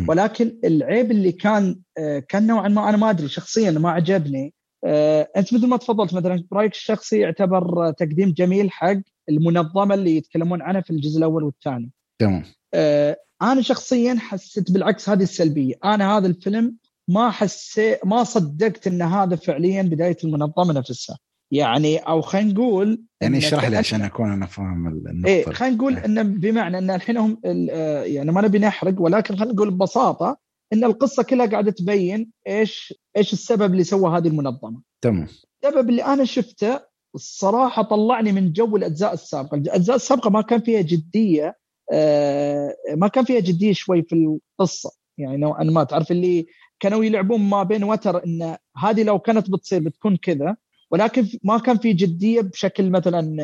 ولكن 0.08 0.58
العيب 0.64 1.10
اللي 1.10 1.32
كان 1.32 1.80
آه، 1.98 2.18
كان 2.18 2.46
نوعا 2.46 2.68
ما 2.68 2.88
أنا 2.88 2.96
ما 2.96 3.10
أدري 3.10 3.28
شخصيا 3.28 3.70
ما 3.70 3.90
عجبني 3.90 4.54
آه، 4.84 5.28
أنت 5.36 5.54
مثل 5.54 5.66
ما 5.66 5.76
تفضلت 5.76 6.14
مثلا 6.14 6.44
برايك 6.50 6.72
الشخصي 6.72 7.18
يعتبر 7.18 7.90
تقديم 7.90 8.32
جميل 8.32 8.70
حق 8.70 8.96
المنظمة 9.28 9.94
اللي 9.94 10.16
يتكلمون 10.16 10.62
عنها 10.62 10.80
في 10.80 10.90
الجزء 10.90 11.18
الأول 11.18 11.44
والثاني. 11.44 11.90
تمام. 12.18 12.44
آه، 12.74 13.16
أنا 13.42 13.62
شخصيا 13.62 14.14
حسيت 14.14 14.72
بالعكس 14.72 15.08
هذه 15.08 15.22
السلبية. 15.22 15.74
أنا 15.84 16.18
هذا 16.18 16.26
الفيلم 16.26 16.76
ما 17.08 17.30
حسيت 17.30 18.06
ما 18.06 18.24
صدقت 18.24 18.86
إن 18.86 19.02
هذا 19.02 19.36
فعليا 19.36 19.82
بداية 19.82 20.16
المنظمة 20.24 20.72
نفسها. 20.72 21.18
يعني 21.50 21.98
أو 21.98 22.20
خلينا 22.20 22.52
نقول 22.52 23.02
يعني 23.20 23.38
اشرح 23.38 23.68
لي 23.68 23.76
عشان 23.76 24.02
أكون 24.02 24.32
أنا 24.32 24.46
فاهم 24.46 24.88
النقطة 24.88 25.28
إيه 25.28 25.44
خلينا 25.44 25.76
نقول 25.76 25.96
إيه. 25.96 26.04
إن 26.04 26.34
بمعنى 26.38 26.78
إن 26.78 26.90
الحين 26.90 27.16
هم 27.16 27.40
آه، 27.44 28.02
يعني 28.02 28.32
ما 28.32 28.40
نبي 28.40 28.58
نحرق 28.58 28.94
ولكن 29.00 29.36
خلينا 29.36 29.54
نقول 29.54 29.70
ببساطة 29.70 30.38
إن 30.72 30.84
القصة 30.84 31.22
كلها 31.22 31.46
قاعدة 31.46 31.70
تبين 31.70 32.30
إيش 32.46 32.94
إيش 33.16 33.32
السبب 33.32 33.72
اللي 33.72 33.84
سوى 33.84 34.18
هذه 34.18 34.28
المنظمة. 34.28 34.82
تمام. 35.00 35.26
السبب 35.64 35.90
اللي 35.90 36.04
أنا 36.04 36.24
شفته 36.24 36.80
الصراحه 37.14 37.82
طلعني 37.82 38.32
من 38.32 38.52
جو 38.52 38.76
الأجزاء 38.76 39.14
السابقة، 39.14 39.54
الأجزاء 39.54 39.96
السابقة 39.96 40.30
ما 40.30 40.42
كان 40.42 40.60
فيها 40.60 40.80
جدية 40.80 41.56
آه، 41.92 42.74
ما 42.96 43.08
كان 43.08 43.24
فيها 43.24 43.40
جدية 43.40 43.72
شوي 43.72 44.02
في 44.02 44.38
القصة. 44.60 44.90
يعني 45.18 45.36
نوعا 45.36 45.64
ما 45.64 45.84
تعرف 45.84 46.10
اللي 46.10 46.46
كانوا 46.80 47.04
يلعبون 47.04 47.40
ما 47.40 47.62
بين 47.62 47.84
وتر 47.84 48.24
إن 48.24 48.56
هذه 48.76 49.02
لو 49.02 49.18
كانت 49.18 49.50
بتصير 49.50 49.80
بتكون 49.80 50.16
كذا 50.16 50.56
ولكن 50.90 51.26
ما 51.44 51.58
كان 51.58 51.78
في 51.78 51.92
جدية 51.92 52.40
بشكل 52.40 52.90
مثلا 52.90 53.36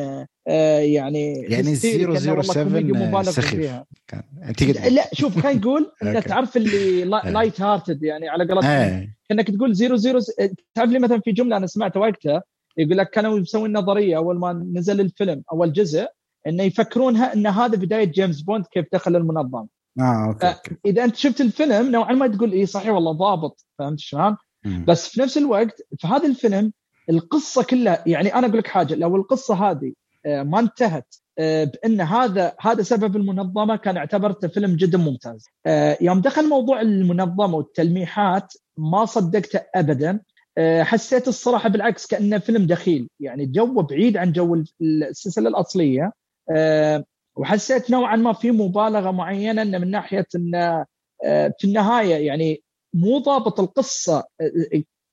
آه 0.47 0.79
يعني 0.79 1.33
يعني 1.33 1.75
007 1.75 3.23
سخف. 3.23 3.83
كان 4.07 4.23
لا 4.93 5.09
شوف 5.13 5.39
خلينا 5.39 5.59
نقول 5.59 5.91
إنك 6.03 6.23
تعرف 6.23 6.57
اللي 6.57 7.03
light 7.03 7.61
hearted 7.61 8.03
يعني 8.03 8.29
على 8.29 8.45
قولتهم. 8.53 9.13
كأنك 9.29 9.51
تقول 9.51 9.75
00 9.75 10.19
تعرف 10.75 10.89
لي 10.89 10.99
مثلا 10.99 11.21
في 11.25 11.31
جملة 11.31 11.57
أنا 11.57 11.67
سمعتها 11.67 11.99
وقتها 11.99 12.43
يقول 12.77 12.97
لك 12.97 13.09
كانوا 13.09 13.39
يسوون 13.39 13.77
نظرية 13.77 14.17
أول 14.17 14.39
ما 14.39 14.53
نزل 14.73 15.01
الفيلم 15.01 15.43
أول 15.51 15.73
جزء 15.73 16.07
إنه 16.47 16.63
يفكرونها 16.63 17.33
إن 17.33 17.47
هذا 17.47 17.77
بداية 17.77 18.05
جيمس 18.05 18.41
بوند 18.41 18.65
كيف 18.71 18.85
دخل 18.93 19.15
المنظمة. 19.15 19.67
آه 19.99 20.27
okay, 20.27 20.47
okay. 20.47 20.75
إذا 20.85 21.03
أنت 21.03 21.15
شفت 21.15 21.41
الفيلم 21.41 21.91
نوعا 21.91 22.13
ما 22.13 22.27
تقول 22.27 22.51
اي 22.51 22.65
صحيح 22.65 22.89
والله 22.89 23.11
ضابط 23.11 23.65
فهمت 23.79 23.99
شلون؟ 23.99 24.37
بس 24.87 25.07
في 25.09 25.21
نفس 25.21 25.37
الوقت 25.37 25.81
في 25.97 26.07
هذا 26.07 26.27
الفيلم 26.27 26.73
القصة 27.09 27.63
كلها 27.63 28.03
يعني 28.05 28.35
أنا 28.35 28.47
أقول 28.47 28.57
لك 28.57 28.67
حاجة 28.67 28.95
لو 28.95 29.15
القصة 29.15 29.69
هذه 29.69 29.93
آه، 30.25 30.43
ما 30.43 30.59
انتهت 30.59 31.15
آه، 31.39 31.63
بأن 31.63 32.01
هذا 32.01 32.55
هذا 32.59 32.83
سبب 32.83 33.15
المنظمة 33.15 33.75
كان 33.75 33.97
اعتبرته 33.97 34.47
فيلم 34.47 34.75
جدا 34.75 34.97
ممتاز. 34.97 35.45
آه، 35.65 35.97
يوم 36.01 36.21
دخل 36.21 36.49
موضوع 36.49 36.81
المنظمة 36.81 37.55
والتلميحات 37.55 38.53
ما 38.77 39.05
صدقته 39.05 39.61
ابدا. 39.75 40.19
حسيت 40.81 41.27
الصراحة 41.27 41.69
بالعكس 41.69 42.07
كأنه 42.07 42.37
فيلم 42.37 42.65
دخيل. 42.67 43.09
يعني 43.19 43.45
جو 43.45 43.81
بعيد 43.81 44.17
عن 44.17 44.31
جو 44.31 44.63
السلسلة 44.81 45.49
الأصلية. 45.49 46.11
وحسيت 47.35 47.91
نوعا 47.91 48.15
ما 48.15 48.33
في 48.33 48.51
مبالغة 48.51 49.11
معينة 49.11 49.61
إنه 49.61 49.77
من 49.77 49.91
ناحية 49.91 50.25
انه 50.35 50.85
في 51.59 51.63
النهاية 51.63 52.27
يعني 52.27 52.61
مو 52.93 53.17
ضابط 53.17 53.59
القصة 53.59 54.23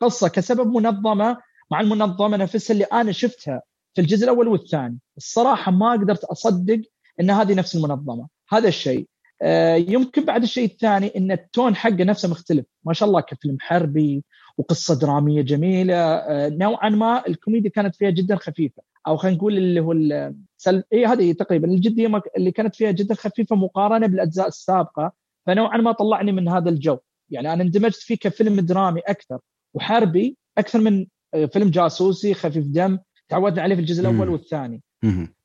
قصة 0.00 0.28
كسبب 0.28 0.66
منظمة 0.66 1.38
مع 1.74 1.80
المنظمة 1.80 2.36
نفسها 2.36 2.74
اللي 2.74 2.84
أنا 2.84 3.12
شفتها 3.12 3.62
في 3.94 4.00
الجزء 4.00 4.24
الأول 4.24 4.48
والثاني. 4.48 4.98
الصراحة 5.16 5.72
ما 5.72 5.92
قدرت 5.92 6.24
أصدق 6.24 6.80
إن 7.20 7.30
هذه 7.30 7.54
نفس 7.54 7.76
المنظمة. 7.76 8.28
هذا 8.48 8.68
الشيء. 8.68 9.06
آه، 9.42 9.74
يمكن 9.74 10.24
بعد 10.24 10.42
الشيء 10.42 10.64
الثاني 10.64 11.12
إن 11.16 11.32
التون 11.32 11.76
حقه 11.76 12.04
نفسه 12.04 12.28
مختلف. 12.28 12.66
ما 12.84 12.92
شاء 12.92 13.08
الله 13.08 13.20
كفيلم 13.20 13.56
حربي 13.60 14.24
وقصة 14.58 14.98
درامية 14.98 15.42
جميلة. 15.42 15.94
آه، 15.94 16.48
نوعا 16.48 16.88
ما 16.88 17.26
الكوميديا 17.26 17.70
كانت 17.70 17.96
فيها 17.96 18.10
جدا 18.10 18.36
خفيفة. 18.36 18.82
أو 19.06 19.16
خلينا 19.16 19.36
نقول 19.36 19.56
اللي 19.56 19.80
هو 19.80 19.92
السل... 19.92 20.84
اي 20.92 21.06
هذه 21.06 21.32
تقريبا 21.32 21.68
الجدية 21.68 22.22
اللي 22.36 22.50
كانت 22.50 22.74
فيها 22.74 22.90
جدا 22.90 23.14
خفيفة 23.14 23.56
مقارنة 23.56 24.06
بالأجزاء 24.06 24.48
السابقة. 24.48 25.12
فنوعا 25.46 25.76
ما 25.76 25.92
طلعني 25.92 26.32
من 26.32 26.48
هذا 26.48 26.70
الجو. 26.70 26.98
يعني 27.30 27.52
أنا 27.52 27.62
اندمجت 27.62 27.96
فيه 27.96 28.16
كفيلم 28.16 28.60
درامي 28.60 29.00
أكثر. 29.00 29.38
وحربي 29.74 30.36
أكثر 30.58 30.80
من 30.80 31.06
فيلم 31.52 31.70
جاسوسي 31.70 32.34
خفيف 32.34 32.64
دم 32.66 32.98
تعودنا 33.28 33.62
عليه 33.62 33.74
في 33.74 33.80
الجزء 33.80 34.00
الأول 34.00 34.28
والثاني. 34.28 34.82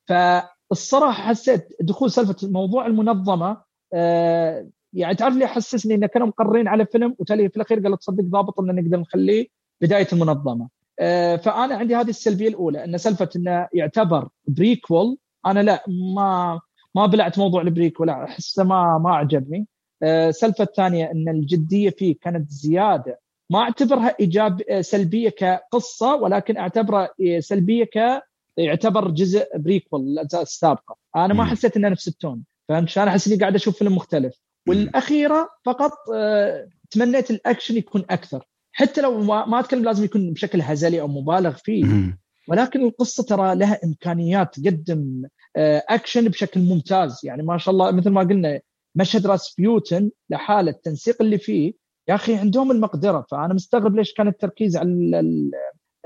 فالصراحة 0.08 1.22
حسيت 1.22 1.68
دخول 1.80 2.10
سالفة 2.10 2.48
موضوع 2.48 2.86
المنظمة 2.86 3.62
آه 3.94 4.68
يعني 4.92 5.14
تعرف 5.14 5.36
لي 5.36 5.46
حسسني 5.46 5.94
إن 5.94 6.06
كانوا 6.06 6.26
مقررين 6.26 6.68
على 6.68 6.86
فيلم 6.86 7.14
وتالي 7.18 7.48
في 7.48 7.56
الأخير 7.56 7.80
قالوا 7.80 7.96
تصدق 7.96 8.24
ضابط 8.24 8.60
إن 8.60 8.66
نقدر 8.74 9.00
نخليه 9.00 9.46
بداية 9.80 10.06
المنظمة. 10.12 10.68
آه 11.00 11.36
فأنا 11.36 11.76
عندي 11.76 11.96
هذه 11.96 12.08
السلبية 12.08 12.48
الأولى 12.48 12.84
إن 12.84 12.98
سالفة 12.98 13.28
إنه 13.36 13.68
يعتبر 13.74 14.28
prequel 14.48 15.18
أنا 15.46 15.60
لا 15.60 15.84
ما 16.14 16.60
ما 16.94 17.06
بلعت 17.06 17.38
موضوع 17.38 17.62
ال 17.62 17.68
prequel 17.68 18.10
أحسه 18.10 18.64
ما 18.64 18.98
ما 18.98 19.14
عجبني. 19.16 19.66
آه 20.02 20.30
سالفة 20.30 20.64
الثانية 20.64 21.10
إن 21.10 21.28
الجدية 21.28 21.90
فيه 21.90 22.16
كانت 22.20 22.50
زيادة 22.50 23.20
ما 23.50 23.58
اعتبرها 23.58 24.16
إيجاب 24.20 24.62
آه، 24.70 24.80
سلبية 24.80 25.28
كقصة 25.28 26.14
ولكن 26.14 26.56
أعتبرها 26.56 27.08
آه، 27.26 27.40
سلبية 27.40 27.84
ك 27.84 28.22
يعتبر 28.56 29.10
جزء 29.10 29.44
prequel 29.54 30.00
الاجزاء 30.00 30.42
السابقة. 30.42 30.96
أنا 31.16 31.34
ما 31.34 31.44
حسيت 31.44 31.76
إنه 31.76 31.88
نفس 31.88 32.08
ال 32.08 32.15
tone 32.15 32.44
فهمت 32.68 32.98
أنا 32.98 33.10
أحس 33.10 33.28
إني 33.28 33.36
قاعد 33.36 33.54
أشوف 33.54 33.78
فيلم 33.78 33.96
مختلف. 33.96 34.34
والأخيرة 34.68 35.48
فقط 35.64 35.92
آه، 36.14 36.68
تمنيت 36.90 37.30
الأكشن 37.30 37.76
يكون 37.76 38.04
أكثر. 38.10 38.44
حتى 38.72 39.00
لو 39.00 39.20
ما 39.22 39.60
أتكلم 39.60 39.84
لازم 39.84 40.04
يكون 40.04 40.32
بشكل 40.32 40.62
هزلي 40.62 41.00
أو 41.00 41.08
مبالغ 41.08 41.56
فيه. 41.56 42.16
ولكن 42.48 42.84
القصة 42.84 43.22
ترى 43.22 43.54
لها 43.54 43.80
إمكانيات 43.84 44.58
تقدم 44.58 45.22
أكشن 45.56 46.28
بشكل 46.28 46.60
ممتاز. 46.60 47.20
يعني 47.24 47.42
ما 47.42 47.58
شاء 47.58 47.72
الله 47.72 47.90
مثل 47.90 48.10
ما 48.10 48.20
قلنا 48.20 48.60
مشهد 48.94 49.26
راس 49.26 49.54
بيوتن 49.58 50.10
لحالة 50.30 50.70
التنسيق 50.70 51.22
اللي 51.22 51.38
فيه 51.38 51.72
يا 52.08 52.14
أخي 52.14 52.34
عندهم 52.34 52.70
المقدرة 52.70 53.26
فأنا 53.30 53.54
مستغرب 53.54 53.96
ليش 53.96 54.12
كان 54.12 54.28
التركيز 54.28 54.76
على 54.76 55.50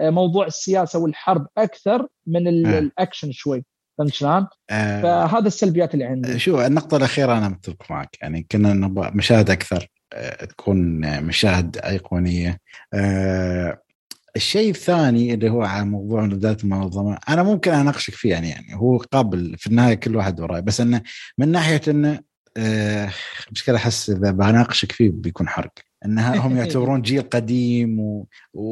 موضوع 0.00 0.46
السياسة 0.46 0.98
والحرب 0.98 1.46
أكثر 1.58 2.06
من 2.26 2.66
آه. 2.66 2.78
الأكشن 2.78 3.32
شوي 3.32 3.64
فهمت 3.98 4.12
شلون؟ 4.12 4.46
آه، 4.70 5.02
فهذا 5.02 5.46
السلبيات 5.46 5.94
اللي 5.94 6.04
عندي 6.04 6.38
شو 6.38 6.60
النقطة 6.60 6.96
الأخيرة 6.96 7.38
أنا 7.38 7.48
متفق 7.48 7.90
معك 7.90 8.16
يعني 8.22 8.46
كنا 8.52 8.72
نبغى 8.72 9.10
مشاهد 9.14 9.50
أكثر 9.50 9.88
آه، 10.12 10.44
تكون 10.44 11.00
مشاهد 11.22 11.76
أيقونية 11.76 12.58
آه، 12.94 13.80
الشيء 14.36 14.70
الثاني 14.70 15.34
اللي 15.34 15.50
هو 15.50 15.62
على 15.62 15.84
موضوع 15.84 16.24
ندات 16.24 16.64
المنظمة 16.64 17.18
أنا 17.28 17.42
ممكن 17.42 17.70
أناقشك 17.72 18.14
فيه 18.14 18.30
يعني 18.30 18.48
يعني 18.48 18.74
هو 18.74 18.96
قابل 18.96 19.54
في 19.58 19.66
النهاية 19.66 19.94
كل 19.94 20.16
واحد 20.16 20.40
وراي 20.40 20.62
بس 20.62 20.80
أنه 20.80 21.02
من 21.38 21.48
ناحية 21.48 21.80
أنه 21.88 22.20
آه، 22.56 23.10
مشكلة 23.52 23.76
أحس 23.76 24.10
إذا 24.10 24.30
بناقشك 24.30 24.92
فيه 24.92 25.10
بيكون 25.10 25.48
حرق. 25.48 25.72
إنها 26.04 26.36
هم 26.46 26.56
يعتبرون 26.58 27.02
جيل 27.02 27.22
قديم 27.22 28.00
و... 28.00 28.26
و... 28.54 28.64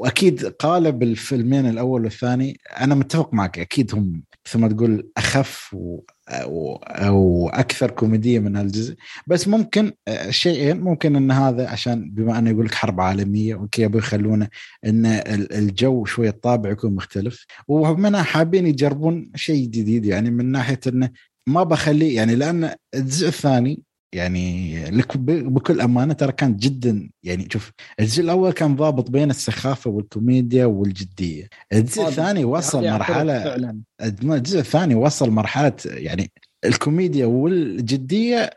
وأكيد 0.00 0.44
قالب 0.46 1.02
الفيلمين 1.02 1.66
الأول 1.68 2.04
والثاني 2.04 2.58
أنا 2.80 2.94
متفق 2.94 3.34
معك 3.34 3.58
أكيد 3.58 3.94
هم 3.94 4.22
مثل 4.46 4.58
ما 4.58 4.68
تقول 4.68 5.10
أخف 5.16 5.74
و... 5.74 6.00
أو... 6.28 6.76
أو 6.76 7.48
أكثر 7.48 7.90
كوميدية 7.90 8.38
من 8.38 8.56
هالجزء. 8.56 8.96
بس 9.26 9.48
ممكن 9.48 9.92
آه، 10.08 10.30
شيئين 10.30 10.80
ممكن 10.80 11.16
إن 11.16 11.30
هذا 11.30 11.68
عشان 11.68 12.10
بما 12.10 12.38
أنه 12.38 12.50
يقول 12.50 12.66
لك 12.66 12.74
حرب 12.74 13.00
عالمية 13.00 13.54
أوكي 13.54 13.82
يبغوا 13.82 13.98
يخلونه 14.00 14.48
إن 14.84 15.06
ال- 15.06 15.52
الجو 15.52 16.04
شوية 16.04 16.30
الطابع 16.30 16.70
يكون 16.70 16.94
مختلف. 16.94 17.46
ومنها 17.68 18.22
حابين 18.22 18.66
يجربون 18.66 19.30
شيء 19.34 19.66
جديد 19.66 20.04
يعني 20.04 20.30
من 20.30 20.52
ناحية 20.52 20.80
إنه 20.86 21.10
ما 21.48 21.62
بخليه 21.62 22.16
يعني 22.16 22.34
لأن 22.34 22.74
الجزء 22.94 23.28
الثاني 23.28 23.82
يعني 24.14 24.84
لك 24.90 25.16
بكل 25.16 25.80
أمانة 25.80 26.12
ترى 26.12 26.32
كان 26.32 26.56
جدا 26.56 27.10
يعني 27.22 27.48
شوف 27.52 27.72
الجزء 28.00 28.22
الأول 28.22 28.52
كان 28.52 28.76
ضابط 28.76 29.10
بين 29.10 29.30
السخافة 29.30 29.90
والكوميديا 29.90 30.66
والجدية، 30.66 31.48
الجزء 31.72 32.08
الثاني 32.08 32.44
وصل 32.44 32.84
يعترف 32.84 33.10
مرحلة 33.10 33.44
فعلا 33.44 33.80
الجزء 34.02 34.58
الثاني 34.58 34.94
وصل 34.94 35.30
مرحلة 35.30 35.72
يعني 35.84 36.30
الكوميديا 36.64 37.26
والجدية 37.26 38.50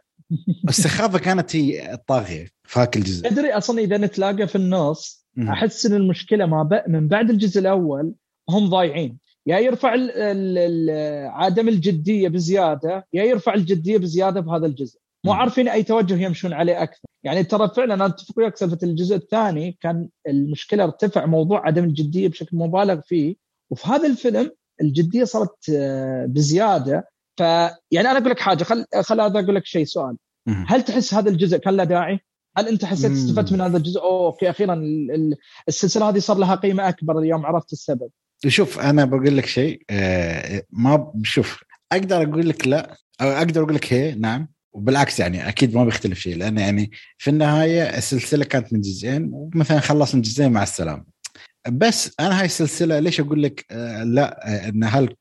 السخافة 0.69 1.19
كانت 1.19 1.55
هي 1.55 1.93
الطاغية 1.93 2.48
في 2.63 2.79
هاك 2.79 2.98
الجزء 2.98 3.29
تدري 3.29 3.51
أصلا 3.53 3.81
إذا 3.81 3.98
نتلاقى 3.98 4.48
في 4.48 4.55
النص. 4.55 5.25
أحس 5.39 5.86
إن 5.86 5.93
المشكلة 5.93 6.45
ما. 6.45 6.83
من 6.88 7.07
بعد 7.07 7.29
الجزء 7.29 7.60
الأول 7.60 8.13
هم 8.50 8.69
ضايعين 8.69 9.17
يا 9.48 9.60
يرفع 9.60 9.93
ال... 9.93 10.12
ال... 10.12 10.57
ال... 10.57 10.89
عدم 11.31 11.67
الجدية 11.67 12.29
بزيادة 12.29 13.07
يا 13.13 13.24
يرفع 13.24 13.53
الجدية 13.53 13.98
بزيادة 13.98 14.39
بهذا 14.39 14.65
الجزء 14.65 15.00
مو. 15.25 15.33
عارفين 15.33 15.67
أي 15.67 15.83
توجه 15.83 16.21
يمشون 16.24 16.53
عليه 16.53 16.83
أكثر 16.83 17.01
يعني 17.24 17.43
ترى 17.43 17.69
فعلا 17.75 17.93
أنا 17.93 18.05
أتفق 18.05 18.39
وياك 18.39 18.57
سالفة 18.57 18.77
الجزء 18.83 19.15
الثاني 19.15 19.77
كان 19.81 20.10
المشكلة 20.27 20.83
ارتفع 20.83 21.25
موضوع 21.25 21.67
عدم 21.67 21.83
الجدية 21.83 22.27
بشكل 22.27 22.57
مبالغ 22.57 23.01
فيه 23.01 23.36
وفي 23.71 23.88
هذا 23.88 24.07
الفيلم 24.07 24.51
الجدية 24.81 25.24
صارت 25.24 25.69
آه، 25.75 26.25
بزيادة 26.25 27.10
فيعني 27.38 27.71
أنا 28.12 28.17
أقول 28.17 28.29
لك 28.29 28.39
حاجة 28.39 28.63
خل 28.63 28.86
خل 29.01 29.21
هذا 29.21 29.39
أقول 29.39 29.55
لك 29.55 29.65
شيء 29.65 29.86
سؤال. 29.86 30.17
هل 30.67 30.81
تحس 30.81 31.13
هذا 31.13 31.29
الجزء 31.29 31.57
كان 31.57 31.75
له 31.77 31.83
داعي؟ 31.83 32.19
هل 32.57 32.67
أنت 32.67 32.86
حسيت. 32.86 33.12
استفدت 33.12 33.51
من 33.53 33.62
هذا 33.62 33.77
الجزء؟ 33.77 34.01
أوكي 34.01 34.50
أخيرا 34.50 34.74
ال- 34.74 35.12
ال- 35.12 35.36
السلسلة 35.67 36.10
هذه 36.10 36.19
صار 36.19 36.38
لها 36.38 36.55
قيمة 36.55 36.89
أكبر 36.89 37.24
يوم 37.25 37.45
عرفت 37.45 37.74
السبب. 37.74 38.10
شوف 38.48 38.79
أنا 38.79 39.05
بقول 39.05 39.38
لك 39.38 39.45
شيء 39.45 39.81
آه، 39.89 40.63
ما 40.71 41.13
شوف 41.24 41.63
أقدر 41.91 42.24
أقول 42.24 42.50
لك 42.50 42.67
لا 42.67 42.98
أو 43.21 43.27
أقدر 43.29 43.63
أقول 43.63 43.75
لك 43.75 43.93
هي 43.93 44.15
نعم 44.15 44.48
وبالعكس 44.74 45.19
يعني 45.19 45.48
أكيد 45.50 45.75
ما 45.75 45.86
بيختلف 45.86 46.19
شيء 46.19 46.38
لأن 46.38 46.57
يعني 46.57 46.91
في 47.17 47.29
النهاية 47.29 47.98
السلسلة 47.98 48.45
كانت 48.45 48.74
من 48.74 48.81
جزئين 48.81 49.29
ومثلا 49.33 49.79
خلصنا 49.79 50.21
جزئين 50.21 50.51
مع 50.51 50.63
السلامة. 50.63 51.06
بس 51.69 52.12
أنا 52.19 52.39
هاي 52.39 52.45
السلسلة 52.45 52.99
ليش 52.99 53.19
أقول 53.19 53.43
لك 53.43 53.65
آه، 53.71 54.04
لا 54.04 54.47
آه، 54.47 54.69
إن 54.69 54.84
هل 54.84 55.15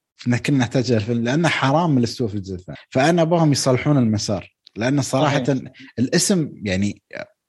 كنا 0.46 0.58
نحتاج 0.58 0.92
الفيلم؟ 0.92 1.24
لأنه 1.24 1.48
حرام 1.48 1.90
من 1.90 1.98
الاستوى 1.98 2.28
في 2.28 2.34
الجزء 2.34 2.54
الثاني. 2.54 2.78
فأنا 2.90 3.22
أبغاهم 3.22 3.52
يصلحون 3.52 3.98
المسار 3.98 4.54
لأن 4.76 5.02
صراحة 5.02 5.44
صحيح. 5.44 5.62
الاسم 5.98 6.50
يعني 6.62 7.02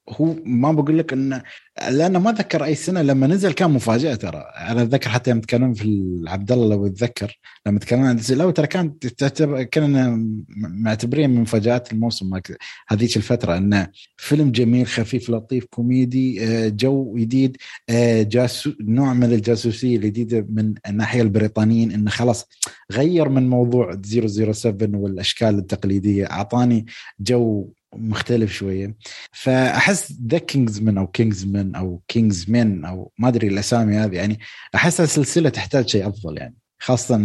هو 0.10 0.36
ما 0.46 0.72
بقول 0.72 0.98
لك 0.98 1.14
انه 1.14 1.44
لأنه 1.90 2.20
ما 2.20 2.32
ذكر 2.32 2.64
أي 2.64 2.76
سنة 2.76 3.02
لما 3.02 3.28
نزل 3.28 3.52
كان 3.54 3.72
مفاجأة 3.72 4.16
ترى. 4.16 4.38
أنا 4.38 4.82
أتذكر 4.82 5.10
حتى 5.10 5.30
يوم 5.30 5.42
تكلمنا 5.42 5.74
في 5.74 6.22
عبد 6.28 6.52
الله 6.52 6.76
لو 6.76 6.88
تتذكر 6.88 7.40
لما 7.68 7.80
تكلمنا 7.80 8.10
عن 8.10 8.16
الجزء 8.16 8.52
ترى 8.52 8.68
كانت 8.68 9.08
تعتبر 9.08 9.64
كنا 9.64 10.28
معتبرين 10.58 11.30
من 11.30 11.42
مفاجآت 11.42 11.94
الموسم 11.94 12.40
هذيك 12.88 13.18
الفترة 13.18 13.58
انه 13.58 13.88
فيلم 14.18 14.52
جميل 14.52 14.88
خفيف 14.88 15.30
لطيف 15.30 15.66
كوميدي 15.66 16.46
آه، 16.46 16.70
جو 16.70 17.16
جديد 17.16 17.58
آه، 17.90 18.24
جاسو 18.24 18.72
نوع 18.82 19.14
من 19.14 19.24
الجاسوسية 19.24 19.98
الجديدة 19.98 20.46
من 20.50 20.74
الناحية 20.88 21.22
البريطانيين 21.22 21.92
انه 21.92 22.10
خلاص 22.10 22.48
غير 22.92 23.30
من 23.30 23.50
موضوع 23.50 24.02
007 24.06 24.90
والأشكال 24.94 25.58
التقليدية 25.58 26.26
أعطاني 26.26 26.86
جو 27.20 27.70
مختلف 27.96 28.52
شوية. 28.52 28.96
فأحس 29.32 30.14
The 30.28 30.38
King's 30.38 30.78
Man 30.78 30.98
أو 30.98 31.08
Kingsman 31.08 31.76
أو 31.76 32.02
Kingsman 32.08 32.86
أو 32.86 33.12
ما 33.20 33.28
أدري 33.28 33.48
الأسامي 33.48 33.98
هذه 33.98 34.16
يعني 34.16 34.40
أحس 34.76 35.02
السلسلة 35.02 35.50
تحتاج 35.50 35.88
شيء 35.88 36.08
أفضل 36.08 36.38
يعني. 36.38 36.56
خاصة 36.80 37.18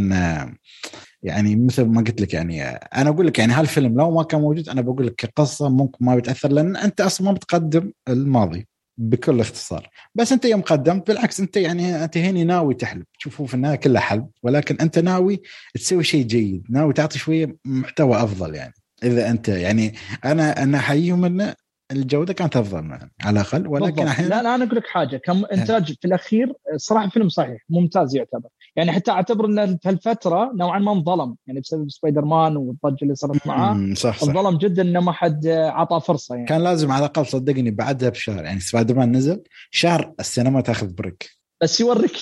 يعني 1.23 1.57
مثل 1.57 1.85
ما 1.85 2.01
قلت 2.01 2.21
لك 2.21 2.35
يعني 2.35 2.63
أنا 2.65 3.11
أقول 3.11 3.27
لك 3.27 3.39
يعني 3.39 3.53
هالفيلم 3.53 3.99
لو 3.99 4.11
ما 4.11 4.23
كان 4.23 4.41
موجود 4.41 4.69
أنا 4.69 4.81
بقول 4.81 5.07
لك 5.07 5.15
كقصة 5.15 5.69
ممكن 5.69 6.05
ما 6.05 6.17
بتأثر 6.17 6.53
لأن 6.53 6.77
أنت 6.77 7.01
أصلا 7.01 7.27
ما 7.27 7.33
بتقدم 7.33 7.93
الماضي 8.09 8.69
بكل 8.99 9.41
اختصار. 9.41 9.91
بس 10.15 10.33
أنت 10.33 10.45
يوم 10.45 10.61
قدمت 10.61 11.07
بالعكس 11.09 11.41
أنت 11.41 11.57
يعني 11.57 12.05
انت 12.05 12.17
هنا 12.17 12.45
ناوي 12.45 12.75
تحلب. 12.75 13.05
شوفوا 13.19 13.47
في 13.47 13.55
النهاية 13.55 13.77
كلها 13.77 14.01
حلب 14.01 14.29
ولكن 14.43 14.77
أنت 14.81 14.99
ناوي 14.99 15.43
تسوي 15.75 16.05
شيء 16.05 16.27
جيد 16.27 16.67
ناوي 16.71 16.93
تعطي 16.93 17.19
شوية 17.19 17.57
محتوى 17.65 18.17
أفضل 18.17 18.55
يعني. 18.55 18.75
إذا 19.03 19.31
أنت 19.31 19.49
يعني 19.49 19.95
أنا 20.25 20.63
أنا 20.63 20.79
احييهم 20.79 21.25
انه 21.25 21.55
الجودة 21.93 22.33
كانت 22.33 22.57
أفضل 22.57 22.99
على 23.23 23.41
الأقل. 23.41 23.67
ولكن. 23.67 24.07
أحيانا 24.07 24.29
لا 24.29 24.43
لا 24.43 24.55
أنا 24.55 24.65
أقول 24.65 24.77
لك 24.77 24.87
حاجة. 24.87 25.17
كم 25.17 25.45
إنتاج 25.45 25.95
في 26.01 26.05
الأخير 26.05 26.53
صراحة 26.77 27.09
فيلم 27.09 27.29
صحيح 27.29 27.65
ممتاز 27.69 28.17
يعتبر. 28.17 28.49
يعني 28.77 28.93
حتى 28.93 29.11
أعتبر 29.11 29.45
إن 29.45 29.77
في 29.77 29.91
الفترة 29.91 30.53
نوعا 30.55 30.79
ما 30.79 30.93
انظلم 30.93 31.37
يعني 31.47 31.61
بسبب 31.61 31.91
سبايدر 31.91 32.25
مان 32.25 32.57
والضجة 32.57 33.03
اللي 33.03 33.15
صارت 33.15 33.47
معاه. 33.47 33.95
صح 33.95 34.19
صح. 34.19 34.29
انظلم 34.29 34.59
جدا 34.59 34.83
إنه 34.83 35.01
ما 35.01 35.13
حد 35.13 35.47
عطى 35.47 36.01
فرصة 36.07 36.35
يعني. 36.35 36.47
كان 36.47 36.63
لازم 36.63 36.93
على 36.93 37.05
الأقل 37.05 37.27
صدقني 37.27 37.71
بعدها 37.71 38.09
بشهر 38.09 38.45
يعني 38.45 38.61
سبايدر 38.61 38.95
مان 38.95 39.17
نزل 39.17 39.43
شهر 39.71 40.15
السينما 40.21 40.61
تاخذ 40.61 40.95
break. 40.95 41.31
بس 41.63 41.81
يوريك 41.81 42.13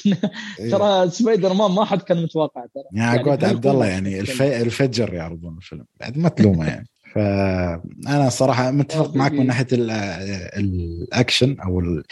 إن 0.61 0.71
ترى 0.71 1.11
سبايدر 1.11 1.53
مان 1.53 1.71
ما 1.71 1.85
حد 1.85 2.03
كان 2.03 2.23
متوقع 2.23 2.61
ترى. 2.75 2.85
يعني 2.93 3.19
قوة 3.19 3.35
بهالقوة 3.37 3.49
عبد 3.51 3.67
الله 3.67 3.87
يعني. 3.87 4.21
الف... 4.21 4.43
الفجر 4.43 5.15
يعرضون 5.15 5.57
الفيلم. 5.57 5.85
بعد 6.01 6.19
ما 6.19 6.29
تلومه 6.29 6.67
يعني. 6.69 6.87
فأنا 7.15 8.29
صراحة 8.29 8.71
متفق 8.71 9.17
معك 9.17 9.33
من. 9.33 9.47
ناحية 9.47 9.67
ال- 9.73 9.91
الأكشن 10.57 11.61
أو 11.61 11.81
ال- 11.81 12.03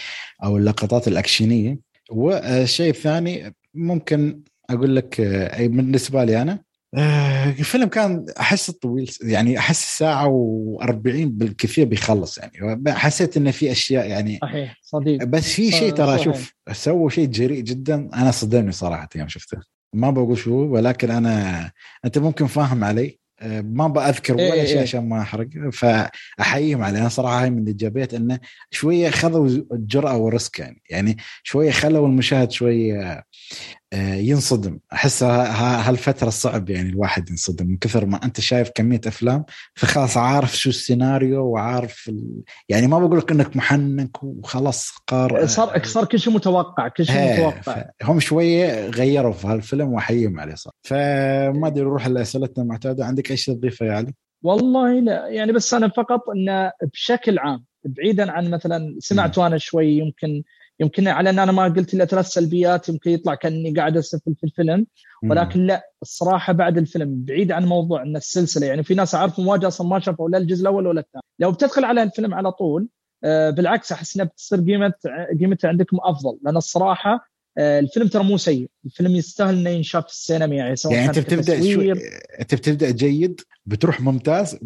أو 0.44 0.56
اللقطات 0.56 1.08
الأكشنية. 1.08 1.78
والشيء 2.10 2.90
الثاني 2.90 3.54
ممكن 3.74 4.40
أقول 4.70 4.96
لك 4.96 5.20
أي 5.20 5.68
بالنسبة 5.68 6.24
لي 6.24 6.42
أنا 6.42 6.62
الفيلم 6.94 7.88
كان 7.88 8.26
أحس 8.40 8.70
طويل 8.70 9.10
يعني 9.22 9.58
أحس 9.58 9.98
ساعة 9.98 10.26
و40 10.26 10.90
بالكثير 11.24 11.84
بيخلص 11.86 12.38
يعني. 12.38 12.82
حسيت 12.88 13.36
انه 13.36 13.50
في 13.50 13.72
أشياء 13.72 14.06
يعني 14.06 14.38
صحيح 14.42 14.76
صديق. 14.82 15.24
بس 15.24 15.52
في 15.52 15.70
شيء 15.70 15.92
ترى 15.92 16.18
صحيح. 16.18 16.24
شوف 16.24 16.54
سووا 16.72 17.10
شيء 17.10 17.26
جريء 17.26 17.60
جدا. 17.60 17.94
أنا 18.14 18.30
صدمني 18.30 18.72
صراحة 18.72 19.08
يوم 19.16 19.28
شفته. 19.28 19.58
ما 19.94 20.10
بقول 20.10 20.38
شو 20.38 20.54
ولكن 20.54 21.10
أنا 21.10 21.70
أنت 22.04 22.18
ممكن 22.18 22.46
فاهم 22.46 22.84
علي. 22.84 23.22
أه، 23.40 23.60
ما 23.60 23.88
بأذكر 23.88 24.38
إيه 24.38 24.50
ولا 24.50 24.60
إيه 24.60 24.66
شيء 24.66 24.76
إيه. 24.76 24.82
عشان 24.82 25.08
ما 25.08 25.20
أحرق. 25.20 25.48
فأحييهم 25.72 26.82
عليه 26.82 27.00
أنا 27.00 27.08
صراحة 27.08 27.42
هاي 27.42 27.50
من 27.50 27.62
الايجابيات 27.62 28.14
إنه 28.14 28.38
شوية 28.70 29.10
خذوا 29.10 29.46
الجرأه 29.72 30.16
والريسك 30.16 30.58
يعني. 30.58 30.82
يعني 30.90 31.16
شوية 31.42 31.70
خلوا 31.70 32.06
المشاهد 32.06 32.50
شوية 32.50 33.02
آه، 33.02 33.24
ينصدم. 33.98 34.78
أحس 34.92 35.22
هالفترة 35.22 36.30
صعب 36.30 36.70
يعني 36.70 36.88
الواحد 36.88 37.30
ينصدم 37.30 37.66
من 37.66 37.76
كثر 37.76 38.06
ما 38.06 38.24
أنت 38.24 38.40
شايف 38.40 38.70
كمية 38.74 39.00
أفلام 39.06 39.44
فخلاص 39.74 40.16
عارف 40.16 40.56
شو 40.56 40.70
السيناريو 40.70 41.44
وعارف 41.44 42.08
ال... 42.08 42.42
يعني 42.68 42.86
ما 42.86 42.98
بقول 42.98 43.18
لك 43.18 43.30
إنك 43.30 43.56
محنك 43.56 44.22
وخلاص 44.22 44.92
قار 45.06 45.46
صار 45.46 45.84
صار 45.84 46.04
كل 46.04 46.18
شيء 46.18 46.32
متوقع 46.32 46.88
كل 46.88 47.06
شيء 47.06 47.32
متوقع. 47.32 47.84
هم 48.02 48.20
شوية 48.20 48.86
غيروا 48.86 49.32
في 49.32 49.46
هالفيلم 49.46 49.92
واحييهم 49.92 50.40
عليه 50.40 50.54
صار. 50.54 50.72
فما 50.82 51.66
أدري 51.66 51.84
نروح 51.84 52.06
لأسئلتنا 52.06 52.64
المعتاده 52.64 53.06
عندك 53.06 53.30
أي 53.30 53.36
شيء 53.36 53.54
تضيفه 53.54 53.86
يا 53.86 53.92
علي؟ 53.92 54.14
والله 54.42 55.00
لا 55.00 55.28
يعني 55.28 55.52
بس 55.52 55.74
أنا 55.74 55.88
فقط 55.88 56.20
انه 56.36 56.72
بشكل 56.92 57.38
عام 57.38 57.64
بعيدا 57.84 58.32
عن 58.32 58.50
مثلا 58.50 58.96
سمعت 58.98 59.38
وأنا 59.38 59.58
شوي 59.58 59.86
يمكن 59.86 60.42
يمكن 60.82 61.08
على 61.08 61.30
أن 61.30 61.38
أنا 61.38 61.52
ما 61.52 61.64
قلت 61.64 61.94
إلا 61.94 62.04
ثلاث 62.04 62.26
سلبيات 62.26 62.88
يمكن 62.88 63.10
يطلع 63.10 63.34
كأني 63.34 63.72
قاعد 63.72 63.96
اسفل 63.96 64.34
في 64.40 64.44
الفيلم. 64.44 64.86
ولكن 65.30 65.66
لا 65.66 65.90
الصراحة 66.02 66.52
بعد 66.52 66.78
الفيلم 66.78 67.24
بعيد 67.24 67.52
عن 67.52 67.64
موضوع 67.64 68.02
إن 68.02 68.16
السلسلة 68.16 68.66
يعني 68.66 68.82
في 68.82 68.94
ناس 68.94 69.14
أعرفهم 69.14 69.46
واجد 69.46 69.64
أصلا 69.64 69.86
ما 69.88 70.00
شافوا 70.00 70.28
لا 70.28 70.38
الجزء 70.38 70.62
الأول 70.62 70.86
ولا 70.86 71.00
الثاني. 71.00 71.22
لو 71.38 71.52
بتدخل 71.52 71.84
على 71.84 72.02
الفيلم 72.02 72.34
على 72.34 72.52
طول 72.52 72.88
آه، 73.24 73.50
بالعكس 73.50 73.92
أحس 73.92 74.16
إنها 74.16 74.26
بتصير 74.26 74.60
قيمه 74.60 74.92
قيمتها 75.40 75.68
عندكم 75.68 75.96
أفضل. 76.02 76.38
لأن 76.42 76.56
الصراحة 76.56 77.28
آه، 77.58 77.78
الفيلم 77.78 78.08
ترى 78.08 78.24
مو 78.24 78.36
سيء. 78.36 78.70
الفيلم 78.84 79.16
يستاهل 79.16 79.58
إنه 79.58 79.70
ينشاف 79.70 80.06
في 80.06 80.12
السينما 80.12 80.54
يعني 80.54 80.76
سواء 80.76 80.94
يعني 80.94 81.08
أنت 81.08 81.18
بتبدأ 81.18 81.72
شوي 81.72 81.92
أنت 82.40 82.54
بتبدأ 82.54 82.90
جيد 82.90 83.40
بتروح 83.66 84.00
ممتاز 84.00 84.58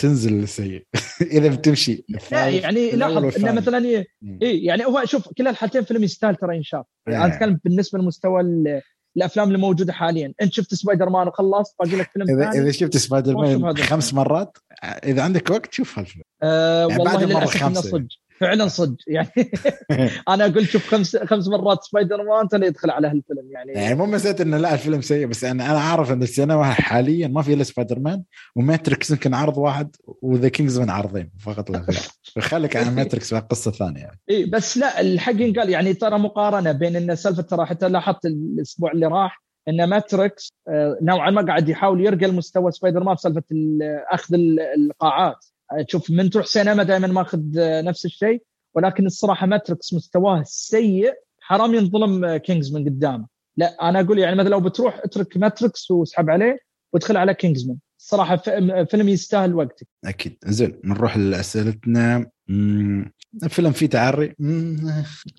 بتنزل 0.00 0.48
سيء 0.48 0.86
إذا 1.36 1.48
بتمشي. 1.48 2.04
لا 2.32 2.48
يعني 2.48 2.90
لاحظ 2.90 3.16
انه. 3.38 3.52
مثلا. 3.52 4.04
اي 4.42 4.64
يعني 4.64 4.84
هو 4.86 5.02
شوف 5.04 5.28
كلا 5.38 5.50
الحالتين 5.50 5.84
فيلم 5.84 6.04
يستاهل 6.04 6.36
ترى 6.36 6.56
ينشاف 6.56 6.84
إيه. 7.08 7.16
أنا 7.24 7.34
أتكلم 7.34 7.60
بالنسبة 7.64 7.98
لمستوى 7.98 8.40
ال- 8.40 8.80
الأفلام 9.16 9.46
اللي 9.48 9.58
موجوده 9.58 9.92
حاليا. 9.92 10.32
أنت 10.42 10.52
شفت 10.52 10.74
سبايدر 10.74 11.08
مان 11.08 11.28
وخلصت 11.28 11.74
باقي 11.78 11.96
لك 11.96 12.10
فيلم 12.12 12.30
اذا 12.40 12.50
إذا 12.50 12.70
شفت 12.70 12.96
سبايدر 12.96 13.34
مان 13.36 13.76
خمس 13.76 14.14
مرات 14.14 14.58
إذا 14.84 15.22
عندك 15.22 15.50
وقت 15.50 15.72
شوف 15.74 15.98
هالفيلم. 15.98 16.24
آه 16.42 16.86
يعني 16.88 17.02
والله 17.02 17.34
بعد 17.34 17.42
الخامسة 17.42 17.80
صدق. 17.80 18.06
فعلا 18.40 18.68
صدق. 18.68 18.96
يعني 19.08 19.28
أنا 20.28 20.46
أقول 20.46 20.66
شوف 20.66 20.86
خمس 20.90 21.16
خمس 21.16 21.48
مرات 21.48 21.84
سبايدر 21.84 22.22
مان 22.22 22.48
ترى 22.48 22.66
يدخل 22.66 22.90
على 22.90 23.06
هالفيلم. 23.08 23.50
يعني 23.52 23.72
يعني 23.72 23.94
مو 23.94 24.06
مسألة 24.06 24.42
إنه 24.42 24.56
لا 24.56 24.74
الفيلم 24.74 25.00
سيء 25.00 25.26
بس 25.26 25.44
أنا 25.44 25.70
أنا 25.70 25.80
عارف 25.80 26.12
إن 26.12 26.22
السينما 26.22 26.64
حاليا 26.64 27.28
ما 27.28 27.42
في 27.42 27.52
إلا 27.54 27.64
سبايدر 27.64 27.98
مان 27.98 28.22
وماتريكس 28.56 29.10
يمكن 29.10 29.34
عرض 29.34 29.58
واحد 29.58 29.96
و 30.22 30.29
The 30.29 30.48
King's 30.48 30.78
Man 30.80 30.90
عرضين 30.90 31.30
فقط 31.40 31.70
لا 31.70 31.78
غير. 31.78 31.98
فخليك 32.36 32.76
عن 32.76 32.94
ماتريكس 32.96 33.34
قصة 33.34 33.70
ثانية. 33.70 34.00
يعني. 34.00 34.20
إي 34.30 34.44
بس 34.44 34.78
لا 34.78 35.00
الحق 35.00 35.32
ينقال 35.40 35.70
يعني 35.70 35.94
ترى 35.94 36.18
مقارنة 36.18 36.72
بين 36.72 36.96
إن 36.96 37.16
سالفة 37.16 37.42
ترى 37.42 37.66
حتى 37.66 37.88
لاحظت 37.88 38.26
الأسبوع 38.26 38.92
اللي 38.92 39.06
راح 39.06 39.42
إن 39.68 39.88
ماتريكس 39.88 40.48
آه، 40.68 40.98
نوعا 41.02 41.30
ما 41.30 41.42
قاعد 41.46 41.68
يحاول 41.68 42.06
يرقى 42.06 42.26
لمستوى 42.26 42.72
سبايدر 42.72 43.04
مان 43.04 43.14
في 43.16 43.22
سالفة 43.22 43.42
ال- 43.52 43.78
أخذ 44.12 44.34
ال- 44.34 44.60
القاعات. 44.60 45.44
آه، 45.72 45.82
تشوف 45.82 46.10
من 46.10 46.30
تروح 46.30 46.46
سينما 46.46 46.82
دائما 46.82 47.06
ماخذ 47.06 47.58
آه، 47.58 47.82
نفس 47.82 48.04
الشيء 48.04 48.42
ولكن 48.74 49.06
الصراحة 49.06 49.46
ماتريكس 49.46 49.94
مستواه 49.94 50.42
سيء 50.46 51.12
حرام 51.40 51.74
ينظلم 51.74 52.24
آه، 52.24 52.36
King's 52.36 52.72
Man 52.76 52.84
قدامه. 52.84 53.26
لا 53.56 53.88
أنا 53.88 54.00
أقول 54.00 54.18
يعني 54.18 54.36
مثلا 54.36 54.48
لو 54.48 54.60
بتروح 54.60 55.00
اترك 55.04 55.36
ماتريكس 55.36 55.90
واسحب 55.90 56.30
عليه 56.30 56.58
وادخل 56.92 57.16
على 57.16 57.34
Kingsman 57.34 57.76
الصراحة 58.00 58.36
فيلم 58.84 59.08
يستاهل 59.08 59.54
وقتك. 59.54 59.86
أكيد. 60.04 60.36
زين 60.44 60.80
نروح 60.84 61.16
لأسئلتنا. 61.16 62.30
مم، 62.48 63.12
الفيلم 63.42 63.72
فيه 63.72 63.86
تعري 63.86 64.34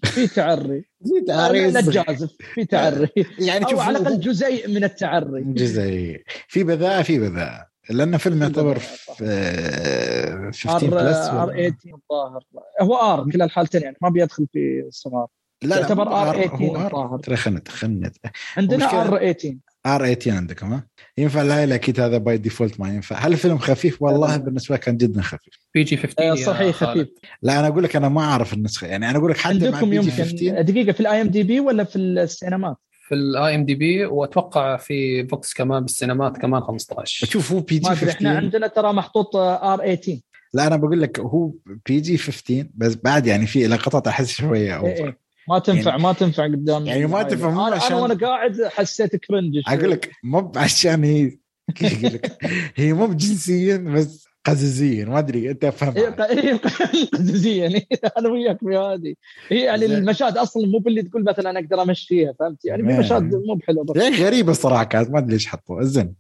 في 0.04 0.28
تعري 0.28 0.86
لا 1.02 1.26
تعري 1.28 1.72
لا 1.72 1.82
تجازف 1.82 2.32
في 2.54 2.66
تعري 2.66 3.10
يعني 3.48 3.66
أو 3.66 3.70
شوف 3.70 3.80
على 3.80 3.98
الأقل 3.98 4.20
جزيء 4.20 4.68
من 4.68 4.84
التعري 4.84 5.44
جزء 5.44 6.18
في 6.48 6.64
بذاءة 6.64 7.02
في 7.02 7.20
بذاءة 7.20 7.71
لأن 7.92 8.18
فيلم 8.18 8.42
يعتبر. 8.42 8.80
في 8.80 10.52
15 10.54 10.70
R 10.70 10.90
plus 10.90 11.18
R 11.18 11.48
18 11.48 11.76
الظاهر. 11.86 12.44
هو 12.82 12.96
R 12.96 13.32
كلا 13.32 13.46
الحالتين 13.46 13.82
يعني 13.82 13.98
ما 14.02 14.10
بيدخل 14.10 14.48
في 14.54 14.84
الصغار 14.88 15.28
لا 15.64 15.80
يعتبر 15.80 16.10
مو 16.10 16.34
R18 16.34 16.50
هو 16.62 16.76
R. 16.76 16.86
الظاهر. 16.86 17.20
ترى 17.20 17.36
خلنا 17.36 17.62
خلنا 17.68 18.12
عندنا 18.58 18.86
R 18.86 18.90
18 18.90 19.58
آر 19.86 20.14
18 20.14 20.32
عندكم 20.32 20.74
ها؟ 20.74 20.88
ينفع 21.18 21.42
لا 21.42 21.66
لا 21.66 21.76
أكيد 21.76 22.00
هذا 22.00 22.18
باي 22.18 22.38
ديفولت 22.38 22.80
ما 22.80 22.90
ينفع. 22.90 23.16
هل 23.16 23.32
الفيلم 23.32 23.58
خفيف؟ 23.58 24.02
والله. 24.02 24.38
بالنسبة 24.38 24.76
لي 24.76 24.82
كان 24.82 24.98
جدا 24.98 25.22
خفيف. 25.22 25.54
بي 25.74 25.84
جي 25.84 25.98
15 25.98 26.22
آه، 26.22 26.24
يا 26.24 26.36
صحيح. 26.46 26.76
خفيف. 26.76 27.08
لا 27.42 27.60
أنا 27.60 27.68
أقول 27.68 27.84
لك 27.84 27.96
أنا 27.96 28.10
ما 28.10 28.22
أعرف 28.22 28.54
النسخة. 28.54 28.88
يعني 28.88 29.10
أنا 29.10 29.18
أقول 29.18 29.32
لك 29.32 29.38
حتى 29.38 29.60
مع 29.60 29.66
عندكم 29.66 29.90
جي 29.90 29.96
يمكن 29.96 30.12
15 30.12 30.62
دقيقة 30.62 30.92
في 30.92 31.00
الاي 31.00 31.22
ام 31.22 31.28
دي 31.28 31.44
بي 31.44 31.60
ولا 31.60 31.84
في 31.84 31.96
السينمات؟ 31.96 32.78
في 33.12 33.16
الاي 33.18 33.56
ام 33.56 33.66
دي 33.66 33.76
بي 33.76 34.06
وأتوقع 34.06 34.78
في 34.78 35.24
بوكس 35.24 35.54
كمان 35.54 35.84
بالسينمات 35.84 36.38
كمان 36.38 36.62
15 36.62 37.26
شوف 37.28 37.52
هو 37.52 37.60
بي 37.60 37.80
ما 37.84 37.94
جي 37.94 38.00
أدري 38.00 38.12
إحنا 38.12 38.30
15 38.30 38.36
عندنا 38.46 38.68
ترى 38.68 38.94
محطوط 38.94 39.36
ار 39.36 39.78
18 39.78 40.20
لا 40.54 40.68
أنا 40.68 40.76
بقول 40.76 41.02
لك 41.02 41.20
هو 41.20 41.52
بي 41.86 42.00
جي 42.00 42.18
15 42.18 42.68
بس 42.76 42.96
بعد 43.04 43.28
يعني 43.28 43.48
في 43.48 43.68
لقطات 43.68 44.08
أحس 44.08 44.32
شوية 44.32 44.62
إيه 44.62 44.76
اوفر 44.78 45.06
إيه. 45.06 45.18
ما 45.50 45.60
تنفع 45.60 45.90
يعني- 45.92 46.04
ما 46.04 46.14
تنفع 46.14 46.44
قدام 46.46 46.86
يعني 46.86 47.06
ما 47.08 47.24
تنفع 47.24 47.50
مو 47.50 47.68
أنا 47.68 47.76
عشان- 47.76 47.92
أنا 47.92 48.02
وأنا 48.02 48.14
قاعد 48.14 48.64
حسيت 48.64 49.16
كرنج. 49.16 49.62
أقول 49.68 49.92
لك 49.92 50.12
مو 50.24 50.52
عشان 50.56 51.04
هي 51.04 51.38
كيف 51.76 51.94
أقول 52.06 52.14
لك؟ 52.14 52.38
هي 52.76 52.94
مو 52.94 53.08
جنسيا 53.14 53.78
بس 53.78 54.28
قززيا 54.46 55.06
ما 55.06 55.20
أدري 55.20 55.52
أنت 55.52 55.64
إيه، 55.64 55.70
افهم 55.70 55.94
ق- 55.94 56.22
إيه، 56.22 56.54
قززيا 57.14 57.64
يعني 57.66 57.88
أنا 58.18 58.30
وياك 58.30 58.60
في 58.60 58.78
هذه. 58.78 59.14
هي 59.50 59.66
يعني 59.66 59.88
زين. 59.88 59.98
المشاهد 59.98 60.38
أصلا 60.38 60.68
مو 60.68 60.78
باللي 60.80 61.02
تقول 61.02 61.24
مثلا 61.24 61.60
أقدر 61.60 61.82
أمشيها 61.82 62.34
فهمت؟ 62.40 62.66
يعني 62.66 62.84
في 62.84 62.90
إيه. 62.90 63.00
مشاهد 63.00 63.36
مو 63.36 63.56
بحلوة 63.56 63.84
بس. 63.86 64.02
يعني 64.04 64.16
غريبة 64.16 64.54
صراحة 64.54 64.84
كانت 64.84 65.10
ما 65.10 65.20
أدري 65.20 65.34
ليش 65.34 65.48
حطوها. 65.48 65.84
زين. 65.84 66.14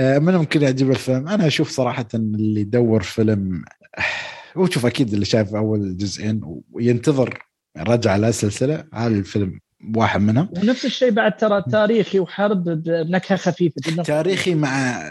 آه، 0.00 0.18
من 0.18 0.34
ممكن 0.34 0.62
يعجب 0.62 0.90
الفيلم. 0.90 1.28
أنا 1.28 1.46
أشوف 1.46 1.70
صراحة 1.70 2.06
اللي 2.14 2.60
يدور 2.60 3.02
فيلم 3.02 3.64
هو 4.56 4.66
شوف 4.66 4.86
أكيد 4.86 5.12
اللي 5.12 5.24
شايف 5.24 5.54
أول 5.54 5.96
جزئين 5.96 6.40
وينتظر 6.72 7.38
رجعه 7.78 8.16
للسلسلة 8.16 8.84
هذا 8.94 9.06
الفيلم 9.14 9.60
واحد 9.94 10.20
منهم. 10.20 10.48
ونفس 10.56 10.84
الشيء 10.84 11.10
بعد 11.10 11.36
ترى 11.36 11.64
تاريخي 11.70 12.18
وحرب 12.20 12.64
بنكهة 12.64 13.36
خفيفة. 13.36 13.74
جدا 13.86 14.02
تاريخي 14.02 14.54
مع 14.54 15.02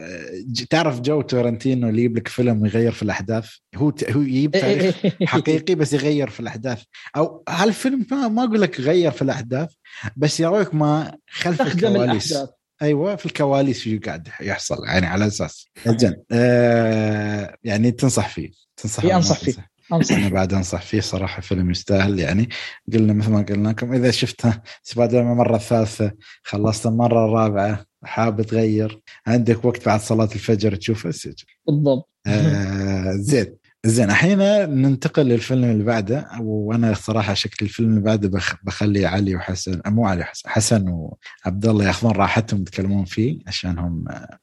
تعرف 0.69 1.01
جو 1.01 1.21
تورنتينو 1.21 1.89
اللي 1.89 1.99
يجيب 1.99 2.17
لك 2.17 2.27
فيلم 2.27 2.61
ويغير 2.61 2.91
في 2.91 3.03
الأحداث؟ 3.03 3.49
هو 3.75 3.89
ت- 3.89 4.11
هو 4.11 4.21
يجيب 4.21 4.51
تاريخ. 4.61 4.95
حقيقي 5.23 5.75
بس 5.75 5.93
يغير 5.93 6.29
في 6.29 6.39
الأحداث. 6.39 6.81
أو 7.17 7.43
هالفيلم 7.49 8.05
ما, 8.11 8.27
ما 8.27 8.43
أقول 8.43 8.61
لك 8.61 8.79
غير 8.81 9.11
في 9.11 9.21
الأحداث 9.21 9.69
بس 10.17 10.39
يراويك 10.39 10.75
ما 10.75 11.17
خلف 11.29 11.61
الكواليس. 11.61 12.31
الأحداث. 12.31 12.49
أيوه 12.81 13.15
في 13.15 13.25
الكواليس 13.25 13.79
شو 13.83 13.97
قاعد 14.05 14.27
يحصل 14.41 14.85
يعني 14.85 15.05
على 15.05 15.27
أساس. 15.27 15.65
زين. 15.87 16.15
آه 16.31 17.55
يعني 17.63 17.91
تنصح 17.91 18.29
فيه 18.29 18.49
تنصح 18.77 19.03
ولا 19.05 19.13
ما 19.13 19.17
أنصح 19.19 19.39
فيه. 19.39 19.68
أنصح 19.93 20.15
أنا 20.15 20.29
بعد 20.29 20.53
أنصح 20.53 20.81
فيه 20.81 21.01
صراحة 21.01 21.41
فيلم 21.41 21.71
يستاهل. 21.71 22.19
يعني 22.19 22.49
قلنا 22.93 23.13
مثل 23.13 23.31
ما 23.31 23.41
قلنا 23.41 23.69
لكم 23.69 23.93
إذا 23.93 24.11
شفته 24.11 24.61
سبايدر 24.83 25.23
مان 25.23 25.31
المره 25.31 25.55
الثالثه 25.55 26.11
خلصت 26.43 26.85
المرة 26.85 27.25
الرابعة 27.25 27.85
حاب 28.03 28.41
تغير 28.41 29.01
عندك 29.27 29.65
وقت 29.65 29.85
بعد 29.85 29.99
صلاة 29.99 30.29
الفجر 30.35 30.75
تشوفه 30.75 31.11
سجل 31.11 31.45
بالضبط. 31.67 32.09
آه 32.27 33.11
زين. 33.11 33.59
زين 33.85 34.09
الحين 34.09 34.37
ننتقل 34.69 35.25
للفيلم 35.25 35.63
اللي 35.63 35.83
بعده. 35.83 36.27
وأنا 36.39 36.93
صراحة 36.93 37.33
شكل 37.33 37.65
الفيلم 37.65 37.89
اللي 37.89 38.01
بعده 38.01 38.29
بخ 38.29 38.55
بخلي 38.63 39.05
علي 39.05 39.35
وحسن 39.35 39.81
مو 39.87 40.05
علي 40.05 40.21
وحسن 40.21 40.49
حسن 40.49 40.89
وعبد 40.89 41.65
الله 41.65 41.85
ياخذون 41.85 42.11
راحتهم 42.11 42.61
يتكلمون 42.61 43.05
فيه 43.05 43.39
عشان 43.47 43.79
هم 43.79 44.05
آه، 44.09 44.37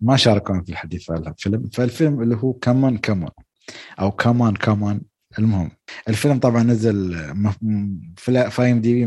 ما 0.00 0.16
شاركون 0.16 0.64
في 0.64 0.72
الحديث 0.72 1.02
في 1.02 1.12
الفيلم 1.12 1.68
فالفيلم 1.72 2.22
اللي 2.22 2.36
هو 2.36 2.52
كمان 2.52 2.98
كمان 2.98 3.30
أو 4.00 4.10
كمان 4.10 4.54
كمان 4.54 5.00
المهم 5.38 5.70
الفيلم 6.08 6.38
طبعا 6.38 6.62
نزل 6.62 7.16
في 8.16 8.50
في 8.50 8.62
ام 8.62 8.80
دي 8.80 9.06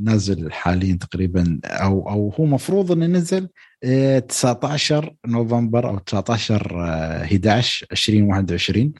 نازل 0.00 0.52
حاليا 0.52 0.96
تقريبا 0.96 1.60
أو 1.64 2.10
أو 2.10 2.30
هو 2.38 2.46
مفروض 2.46 2.92
إنه 2.92 3.06
نزل 3.06 3.48
آه، 3.84 4.18
19 4.18 5.14
نوفمبر 5.26 5.88
أو 5.88 5.98
19 5.98 6.80
آه، 6.84 7.24
11 7.24 7.86
2021 7.92 8.92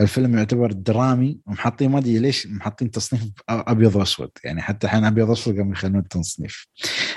الفيلم 0.00 0.38
يعتبر 0.38 0.72
درامي 0.72 1.38
ومحطين 1.46 1.90
ما 1.90 1.98
أدري 1.98 2.18
ليش 2.18 2.46
محطين 2.46 2.90
تصنيف 2.90 3.22
أبيض 3.48 3.96
وأسود. 3.96 4.30
يعني 4.44 4.62
حتى 4.62 4.86
الحين 4.86 5.04
أبيض 5.04 5.28
وأسود 5.28 5.56
قاموا 5.56 5.72
يخلون 5.72 5.98
التصنيف 5.98 6.66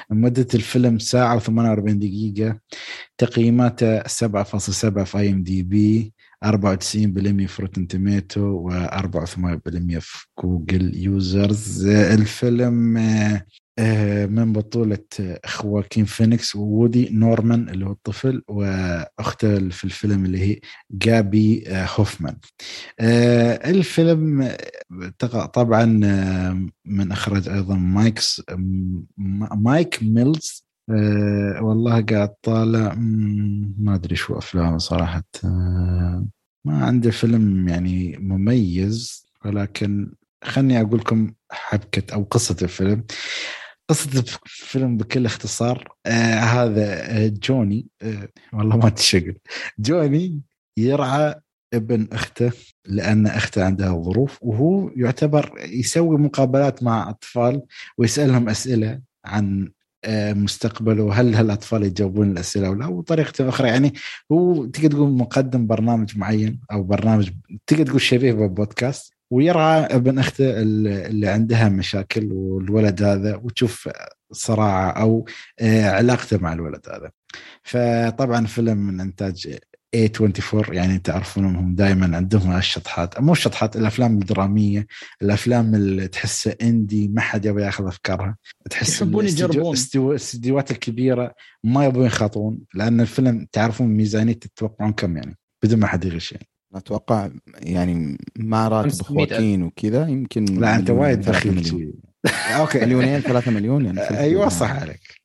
مدة 0.09 0.47
الفيلم 0.53 0.99
ساعة 0.99 1.39
و48 1.39 1.91
دقيقة 1.91 2.59
تقييماته 3.17 3.99
7.7 3.99 4.07
في 5.03 5.17
IMDB 5.17 6.13
94% 6.43 7.47
في 7.47 7.61
Rotten 7.61 7.87
Tomatoes 7.87 8.69
و84% 8.69 9.99
في 9.99 10.25
Google 10.43 10.95
users 10.95 11.85
الفيلم 11.87 12.97
آه، 13.79 14.25
من 14.25 14.53
بطولة 14.53 14.97
خواكين 15.45 16.05
فينيكس 16.05 16.55
وودي 16.55 17.09
نورمان 17.11 17.69
اللي 17.69 17.85
هو 17.85 17.91
الطفل 17.91 18.43
واخته 18.47 19.69
في 19.69 19.83
الفيلم 19.83 20.25
اللي 20.25 20.39
هي 20.39 20.59
جابي 20.91 21.63
آه، 21.67 21.87
هوفمان. 21.95 22.37
آه، 22.99 23.69
الفيلم 23.69 24.55
طبعا 25.53 25.85
من 26.85 27.11
اخرج 27.11 27.49
أيضا 27.49 27.75
مايكس 27.75 28.41
مايك 29.55 29.99
ميلز. 30.03 30.65
أه 30.89 31.59
والله 31.61 32.01
قاعد 32.01 32.33
طالع 32.43 32.93
ما 33.77 33.95
أدري 33.95 34.15
شو 34.15 34.37
أفلامه 34.37 34.77
صراحة. 34.77 35.23
أه 35.45 36.25
ما 36.65 36.85
عنده 36.85 37.11
فيلم 37.11 37.67
يعني 37.69 38.17
مميز 38.17 39.25
ولكن 39.45 40.13
خلني 40.43 40.81
أقول 40.81 40.99
لكم 40.99 41.33
حبكة 41.51 42.13
أو 42.13 42.23
قصة 42.23 42.57
الفيلم. 42.61 43.03
قصة 43.89 44.19
الفيلم 44.45 44.97
بكل 44.97 45.25
اختصار 45.25 45.87
آه 46.05 46.35
هذا 46.39 47.11
آه 47.25 47.27
جوني 47.27 47.87
آه 48.01 48.27
والله 48.53 48.77
ما 48.77 48.89
تشقل 48.89 49.35
جوني 49.79 50.41
يرعى 50.77 51.35
ابن 51.73 52.07
أخته 52.11 52.51
لأن 52.85 53.27
أخته 53.27 53.65
عندها 53.65 54.01
ظروف 54.03 54.39
وهو 54.41 54.89
يعتبر 54.95 55.53
يسوي 55.65 56.17
مقابلات 56.17 56.83
مع 56.83 57.09
أطفال 57.09 57.61
ويسألهم 57.97 58.49
أسئلة 58.49 59.01
عن 59.25 59.63
آه، 59.65 59.71
مستقبله 60.33 61.13
هل 61.13 61.35
هالاطفال 61.35 61.83
يجاوبون 61.83 62.31
الأسئلة 62.31 62.67
أو 62.67 62.73
لا؟ 62.73 62.87
وطريقة 62.87 63.49
أخرى 63.49 63.67
يعني 63.67 63.93
هو 64.31 64.65
تقدر 64.65 64.91
تقول 64.91 65.09
مقدم 65.09 65.67
برنامج 65.67 66.17
معين 66.17 66.59
أو 66.71 66.83
برنامج 66.83 67.29
تقدر 67.67 67.85
تقول 67.85 68.01
شبيه 68.01 68.33
ببودكاست 68.33 69.13
ويرعى 69.31 69.79
ابن 69.79 70.19
أخته 70.19 70.61
اللي 70.61 71.27
عندها 71.27 71.69
مشاكل 71.69 72.31
والولد 72.31 73.03
هذا 73.03 73.35
وتشوف 73.35 73.89
صراعه 74.31 74.89
أو 74.91 75.25
آه، 75.59 75.89
علاقته 75.89 76.37
مع 76.37 76.53
الولد 76.53 76.81
هذا. 76.89 77.11
فطبعا 77.63 78.45
فيلم 78.45 78.77
من 78.77 78.99
إنتاج 79.01 79.57
A24 79.95 80.73
يعني 80.73 80.99
تعرفون 80.99 81.45
هم 81.45 81.75
دائما 81.75 82.17
عندهم 82.17 82.57
الشطحات. 82.57 83.19
مو 83.19 83.31
الشطحات 83.31 83.75
الأفلام 83.75 84.13
الدرامية 84.13 84.87
الأفلام 85.21 85.75
اللي 85.75 86.07
تحسها 86.07 86.55
اندي 86.61 87.07
ما 87.07 87.21
حد 87.21 87.45
يبغى 87.45 87.63
ياخذ 87.63 87.87
أفكارها. 87.87 88.37
تحس 88.69 89.01
يحبون 89.01 89.25
يجربون. 89.25 89.75
الاستديوهات 89.95 90.71
الكبيرة 90.71 91.33
ما 91.63 91.85
يبغون 91.85 92.05
يخاطرون 92.05 92.59
لأن 92.73 93.01
الفيلم 93.01 93.47
تعرفون 93.51 93.87
ميزانية 93.87 94.33
تتوقعون 94.33 94.93
كم 94.93 95.17
يعني 95.17 95.37
بدون 95.63 95.79
ما 95.79 95.87
حد 95.87 96.05
يغش 96.05 96.31
يعني. 96.31 96.47
أتوقع 96.75 97.29
يعني 97.53 98.17
مع 98.39 98.67
راتب 98.67 99.01
خواكين 99.01 99.63
وكذا 99.63 100.07
يمكن 100.07 100.45
لا 100.45 100.75
أنت 100.75 100.89
وايد 100.89 101.19
بخيل 101.19 101.93
أوكي 102.59 102.79
مليونين 102.79 103.19
ثلاثة 103.19 103.51
مليون 103.51 103.85
يعني 103.85 103.99
أيوه 104.19 104.49
صح 104.49 104.71
عليك. 104.71 105.21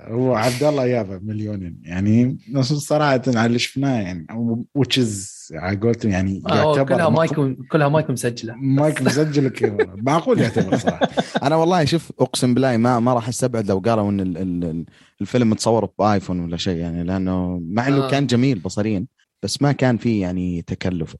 هو 0.00 0.34
عبد 0.34 0.62
الله 0.62 0.86
يابا 0.86 1.20
مليونين. 1.22 1.82
يعني 1.84 2.38
صراحة 2.62 3.20
على 3.26 3.46
اللي 3.46 3.58
شفناه 3.58 4.00
يعني 4.00 4.26
وتشز 4.74 5.32
على 5.54 5.76
قولتهم 5.76 6.12
يعني 6.12 6.42
يعتبر 6.48 6.84
كلها 6.84 7.08
مايك 7.08 7.32
كلها 7.72 7.88
مايك 7.88 8.10
مسجلة. 8.10 8.54
مايك 8.54 9.02
مسجل 9.02 9.48
كذا 9.48 9.76
معقول 10.06 10.40
يعتبر 10.40 10.76
صراحة. 10.76 11.08
أنا 11.42 11.56
والله 11.56 11.84
شوف 11.84 12.12
أقسم 12.20 12.54
بالله 12.54 12.76
ما 12.76 13.00
ما 13.00 13.14
راح 13.14 13.28
أستبعد 13.28 13.68
لو 13.68 13.78
قالوا 13.78 14.10
إن 14.10 14.84
الفيلم 15.20 15.50
متصور 15.50 15.88
بآيفون 15.98 16.40
ولا 16.40 16.56
شيء 16.56 16.76
يعني 16.76 17.04
لأنه 17.04 17.60
مع 17.62 17.88
إنه 17.88 18.04
آه. 18.06 18.10
كان 18.10 18.26
جميل 18.26 18.58
بصريا. 18.58 19.06
بس 19.42 19.62
ما 19.62 19.72
كان 19.72 19.96
في 19.96 20.20
يعني 20.20 20.62
تكلف 20.62 21.16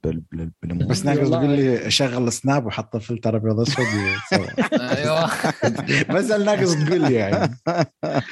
بالامور 0.62 0.86
بس 0.86 1.04
ناقص 1.04 1.30
تقول 1.30 1.50
لي 1.50 1.90
شغل 1.90 2.32
سناب 2.32 2.66
وحط 2.66 2.96
فلتر 2.96 3.36
أبيض 3.36 3.60
اسود 3.60 3.86
أيوه. 4.72 5.30
بس 6.14 6.30
ناقص 6.30 6.74
تقول 6.74 7.00
لي 7.00 7.14
يعني. 7.14 7.54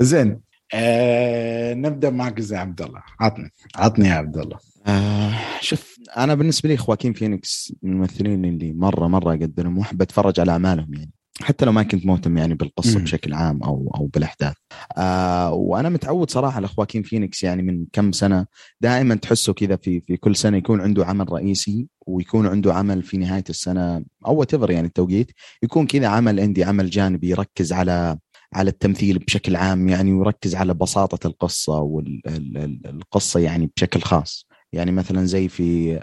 زين 0.00 0.40
آه 0.74 1.74
نبدأ 1.74 2.10
معك 2.10 2.40
زي 2.40 2.56
عبد 2.56 2.82
الله. 2.82 3.02
عطني 3.20 3.50
عطني 3.76 4.08
يا 4.08 4.14
عبد 4.14 4.38
الله. 4.38 4.58
آه 4.86 5.32
شوف 5.60 5.96
أنا 6.16 6.34
بالنسبة 6.34 6.68
لي 6.68 6.76
خواكين 6.76 7.12
فينيكس 7.12 7.74
من 7.82 7.92
الممثلين 7.92 8.44
اللي 8.44 8.72
مرة 8.72 9.08
مرة 9.08 9.34
اقدرهم 9.34 9.78
وأحب 9.78 10.02
أتفرج 10.02 10.40
على 10.40 10.52
أعمالهم 10.52 10.94
يعني. 10.94 11.10
حتى 11.42 11.64
لو 11.64 11.72
ما 11.72 11.82
كنت 11.82 12.06
مهتم 12.06 12.38
يعني 12.38 12.54
بالقصة 12.54 12.98
م. 12.98 13.02
بشكل 13.02 13.34
عام 13.34 13.62
أو 13.62 13.92
أو 13.96 14.06
بالأحداث. 14.06 14.54
آه 14.96 15.52
وأنا 15.52 15.88
متعود 15.88 16.30
صراحة 16.30 16.56
على 16.56 16.68
خواكين 16.68 17.02
فينيكس 17.02 17.44
يعني 17.44 17.62
من 17.62 17.86
كم 17.92 18.12
سنة. 18.12 18.46
دائما 18.80 19.14
تحسه 19.14 19.52
كذا 19.52 19.76
في 19.76 20.00
في 20.00 20.16
كل 20.16 20.36
سنة 20.36 20.56
يكون 20.56 20.80
عنده 20.80 21.06
عمل 21.06 21.32
رئيسي 21.32 21.88
ويكون 22.06 22.46
عنده 22.46 22.74
عمل 22.74 23.02
في 23.02 23.16
نهاية 23.16 23.44
السنة 23.50 24.04
أو 24.26 24.36
what 24.36 24.52
يعني 24.52 24.86
التوقيت. 24.86 25.30
يكون 25.62 25.86
كذا 25.86 26.06
عمل 26.06 26.40
عندي 26.40 26.64
عمل 26.64 26.90
جانبي 26.90 27.28
يركز 27.28 27.72
على 27.72 28.18
على 28.54 28.70
التمثيل 28.70 29.18
بشكل 29.18 29.56
عام 29.56 29.88
يعني 29.88 30.12
ويركز 30.12 30.54
على 30.54 30.74
بساطة 30.74 31.26
القصة 31.26 31.78
والقصة 31.80 33.40
يعني 33.40 33.70
بشكل 33.76 34.00
خاص. 34.00 34.46
يعني 34.72 34.92
مثلا 34.92 35.24
زي 35.24 35.48
في 35.48 36.00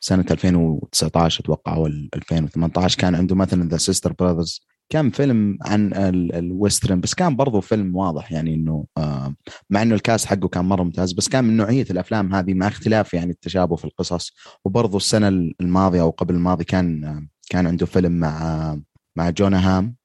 سنة 0.00 0.24
2019 0.30 1.40
أتوقع 1.40 1.74
أو 1.74 1.86
2018 1.86 2.98
كان 2.98 3.14
عنده 3.14 3.34
مثلا 3.34 3.68
The 3.68 3.76
Sisters 3.76 4.12
Brothers 4.12 4.66
كان 4.88 5.10
فيلم 5.10 5.58
عن 5.62 5.92
ال 6.34 6.42
western 6.42 7.00
بس 7.00 7.14
كان 7.14 7.36
برضو 7.36 7.60
فيلم 7.60 7.96
واضح 7.96 8.32
يعني 8.32 8.54
إنه 8.54 8.86
آه، 8.98 9.34
مع 9.70 9.82
إنه 9.82 9.94
ال 9.94 10.00
cast 10.00 10.26
حقه 10.26 10.48
كان 10.48 10.64
مرة 10.64 10.82
ممتاز 10.82 11.12
بس 11.12 11.28
كان 11.28 11.44
من 11.44 11.56
نوعية 11.56 11.86
الأفلام 11.90 12.34
هذه 12.34 12.54
مع 12.54 12.68
اختلاف 12.68 13.14
يعني 13.14 13.30
التشابه 13.30 13.76
في 13.76 13.84
القصص. 13.84 14.32
وبرضو 14.64 14.96
السنة 14.96 15.28
الماضية 15.60 16.00
أو 16.00 16.10
قبل 16.10 16.34
الماضي 16.34 16.64
كان 16.64 17.26
كان 17.50 17.66
عنده 17.66 17.86
فيلم 17.86 18.12
مع 18.12 18.78
مع 19.16 19.30
جونا 19.30 19.78
هام. 19.78 19.84
آه، 19.86 20.03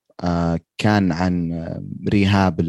كان 0.77 1.11
عن 1.11 1.65
ريهاب 2.09 2.61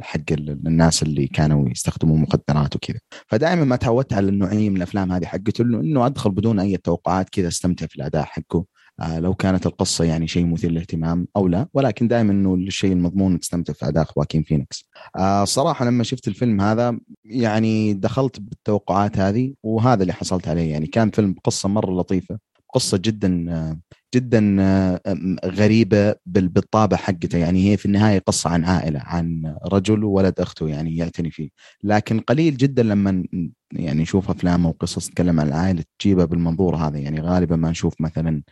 حق 0.00 0.32
الناس 0.32 1.02
اللي 1.02 1.26
كانوا 1.26 1.68
يستخدموا 1.68 2.16
مخدرات 2.18 2.76
وكذا. 2.76 2.98
فدائما 3.26 3.64
ما 3.64 3.76
تعودت 3.76 4.12
على 4.12 4.28
النوعية 4.28 4.70
من 4.70 4.76
الأفلام 4.76 5.12
هذه 5.12 5.24
حقته 5.24 5.62
إنه 5.62 6.06
أدخل 6.06 6.30
بدون 6.30 6.58
أي 6.60 6.76
توقعات 6.76 7.28
كذا 7.28 7.48
أستمتع 7.48 7.86
في 7.86 7.96
الأداء 7.96 8.24
حقه. 8.24 8.64
آه، 9.00 9.18
لو 9.18 9.34
كانت 9.34 9.66
القصة 9.66 10.04
يعني 10.04 10.28
شيء 10.28 10.46
مثير 10.46 10.70
للاهتمام 10.70 11.28
أو 11.36 11.48
لا. 11.48 11.68
ولكن 11.74 12.08
دائما 12.08 12.32
إنه 12.32 12.54
الشيء 12.54 12.92
المضمون 12.92 13.40
تستمتع 13.40 13.72
في 13.72 13.88
أداء 13.88 14.04
خواكين 14.04 14.42
فينيكس. 14.42 14.88
آه، 15.16 15.44
صراحة 15.44 15.84
لما 15.84 16.04
شفت 16.04 16.28
الفيلم 16.28 16.60
هذا 16.60 16.98
يعني 17.24 17.94
دخلت 17.94 18.40
بالتوقعات 18.40 19.18
هذه 19.18 19.54
وهذا 19.62 20.02
اللي 20.02 20.12
حصلت 20.12 20.48
عليه. 20.48 20.70
يعني 20.72 20.86
كان 20.86 21.10
فيلم 21.10 21.34
قصة 21.44 21.68
مرة 21.68 22.00
لطيفة. 22.00 22.38
قصة 22.76 22.98
جدا 22.98 23.78
جدا 24.14 24.40
غريبة 25.44 26.14
بالطابع 26.26 26.96
حقته. 26.96 27.38
يعني 27.38 27.72
هي 27.72 27.76
في 27.76 27.86
النهاية 27.86 28.18
قصة 28.18 28.50
عن 28.50 28.64
عائلة 28.64 29.00
عن 29.00 29.54
رجل 29.72 30.04
وولد 30.04 30.40
أخته 30.40 30.68
يعني 30.68 30.96
يعتني 30.96 31.30
فيه. 31.30 31.48
لكن 31.84 32.20
قليل 32.20 32.56
جدا 32.56 32.82
لما 32.82 33.24
يعني 33.72 34.02
نشوف 34.02 34.30
افلام 34.30 34.66
أو 34.66 34.76
قصص 34.80 35.08
تتكلم 35.08 35.40
عن 35.40 35.48
العائلة 35.48 35.84
تجيبها 35.98 36.24
بالمنظور 36.24 36.76
هذا. 36.76 36.98
يعني 36.98 37.20
غالبا 37.20 37.56
ما 37.56 37.70
نشوف 37.70 38.00
مثلا 38.00 38.42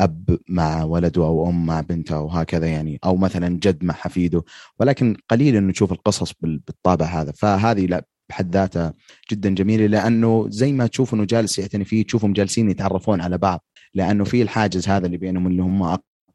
أب 0.00 0.38
مع 0.48 0.84
ولده 0.84 1.24
أو 1.24 1.48
أم 1.48 1.66
مع 1.66 1.80
بنته 1.80 2.20
وهكذا 2.20 2.66
يعني 2.66 2.98
أو 3.04 3.16
مثلا 3.16 3.48
جد 3.48 3.84
مع 3.84 3.94
حفيده. 3.94 4.42
ولكن 4.80 5.16
قليل 5.30 5.56
إنه 5.56 5.68
نشوف 5.68 5.92
القصص 5.92 6.32
بالطابع 6.40 7.06
هذا. 7.06 7.32
فهذه 7.32 7.86
لا 7.86 8.06
بحد 8.30 8.54
ذاتها 8.54 8.94
جدا 9.30 9.54
جميلة 9.54 9.86
لأنه 9.86 10.46
زي 10.48 10.72
ما 10.72 10.86
تشوف 10.86 11.14
إنه 11.14 11.24
جالس 11.24 11.58
يعتني 11.58 11.84
فيه 11.84 12.04
تشوفهم 12.04 12.32
جالسين 12.32 12.70
يتعرفون 12.70 13.20
على 13.20 13.38
بعض 13.38 13.64
لأنه 13.94 14.24
في 14.24 14.42
الحاجز 14.42 14.88
هذا 14.88 15.06
اللي 15.06 15.16
بينهم 15.16 15.46
اللي 15.46 15.62
هم 15.62 15.82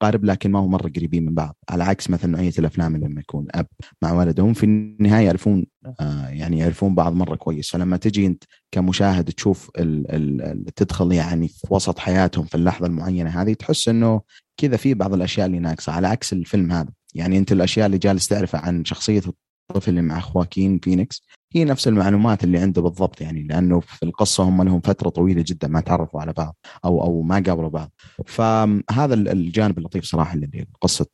أقارب 0.01 0.25
لكن 0.25 0.51
ما 0.51 0.59
هم 0.59 0.71
مرة 0.71 0.91
قريبين 0.95 1.25
من 1.25 1.33
بعض 1.33 1.57
على 1.69 1.83
عكس 1.83 2.09
مثلا 2.09 2.31
نوعيه 2.31 2.53
الافلام 2.59 2.97
لما 2.97 3.21
يكون 3.21 3.47
أب 3.51 3.67
مع 4.01 4.11
ولدهم 4.11 4.53
في 4.53 4.63
النهاية 4.63 5.25
يعرفون 5.25 5.65
آه 5.99 6.27
يعني 6.27 6.59
يعرفون 6.59 6.95
بعض 6.95 7.13
مرة 7.13 7.35
كويس. 7.35 7.69
فلما 7.69 7.97
تجي 7.97 8.25
أنت 8.25 8.43
كمشاهد 8.71 9.25
تشوف 9.25 9.71
ال 9.79 10.05
ال 10.41 10.65
تدخل 10.75 11.11
يعني 11.11 11.47
في 11.47 11.67
وسط 11.69 11.99
حياتهم 11.99 12.45
في 12.45 12.55
اللحظة 12.55 12.87
المعينة 12.87 13.41
هذه 13.41 13.53
تحس 13.53 13.87
إنه 13.87 14.21
كذا 14.57 14.77
في 14.77 14.93
بعض 14.93 15.13
الأشياء 15.13 15.47
اللي 15.47 15.59
ناقصة 15.59 15.91
على 15.91 16.07
عكس 16.07 16.33
الفيلم 16.33 16.71
هذا. 16.71 16.89
يعني 17.15 17.37
أنت 17.37 17.51
الأشياء 17.51 17.85
اللي 17.85 17.97
جالس 17.97 18.27
تعرفها 18.27 18.61
عن 18.61 18.85
شخصيه 18.85 19.21
الطفل 19.69 19.89
اللي 19.89 20.01
مع 20.01 20.19
خواكين 20.19 20.79
فينيكس 20.79 21.21
هي 21.55 21.63
نفس 21.65 21.87
المعلومات 21.87 22.43
اللي 22.43 22.57
عنده 22.57 22.81
بالضبط 22.81 23.21
يعني 23.21 23.43
لأنه 23.43 23.79
في 23.79 24.03
القصة 24.03 24.43
هم 24.43 24.63
لهم 24.63 24.81
فترة 24.81 25.09
طويلة 25.09 25.43
جدا 25.47 25.67
ما 25.67 25.79
تعرفوا 25.81 26.21
على 26.21 26.33
بعض 26.33 26.55
أو 26.85 27.03
أو 27.03 27.21
ما 27.21 27.35
قابلوا 27.35 27.69
بعض. 27.69 27.91
فهذا 28.25 29.13
الجانب 29.13 29.77
اللطيف 29.77 30.03
صراحة 30.03 30.33
اللي 30.33 30.65
القصة 30.75 31.05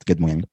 تقدمه 0.00 0.28
يعني. 0.28 0.48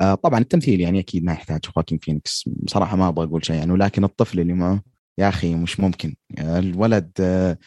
آه، 0.00 0.14
طبعا 0.14 0.38
التمثيل 0.40 0.80
يعني 0.80 0.98
أكيد 1.00 1.24
ما 1.24 1.32
يحتاج 1.32 1.66
خواكين 1.66 1.98
فينيكس. 1.98 2.48
بصراحه 2.48 2.96
ما 2.96 3.08
أبغى 3.08 3.26
أقول 3.26 3.44
شيء 3.46 3.56
يعني 3.56 3.72
ولكن 3.72 4.04
الطفل 4.04 4.40
اللي 4.40 4.52
معه 4.52 4.82
يا 5.18 5.28
أخي 5.28 5.54
مش 5.54 5.80
ممكن. 5.80 6.14
الولد 6.38 7.10
آه، 7.20 7.58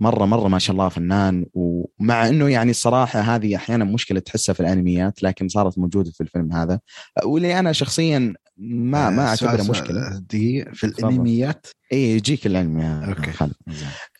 مرة 0.00 0.24
مرة 0.24 0.48
ما 0.48 0.58
شاء 0.58 0.72
الله 0.72 0.88
فنان 0.88 1.46
ومع 1.54 2.28
إنه 2.28 2.48
يعني 2.48 2.70
الصراحه 2.70 3.20
هذه 3.20 3.56
أحيانا 3.56 3.84
مشكلة 3.84 4.20
تحسها 4.20 4.52
في 4.52 4.60
الأنميات 4.60 5.22
لكن 5.22 5.48
صارت 5.48 5.78
موجودة 5.78 6.10
في 6.10 6.20
الفيلم 6.20 6.52
هذا. 6.52 6.80
واللي 7.24 7.58
أنا 7.58 7.72
شخصيا 7.72 8.34
ما 8.58 9.10
ما 9.10 9.28
اعتبرها 9.28 9.70
مشكلة. 9.70 10.22
دي 10.30 10.64
في 10.72 10.84
الأنميات؟ 10.84 11.66
اي 11.92 12.10
يجيك 12.10 12.46
الانمي 12.46 13.08
أوكي. 13.08 13.32
خالد. 13.32 13.54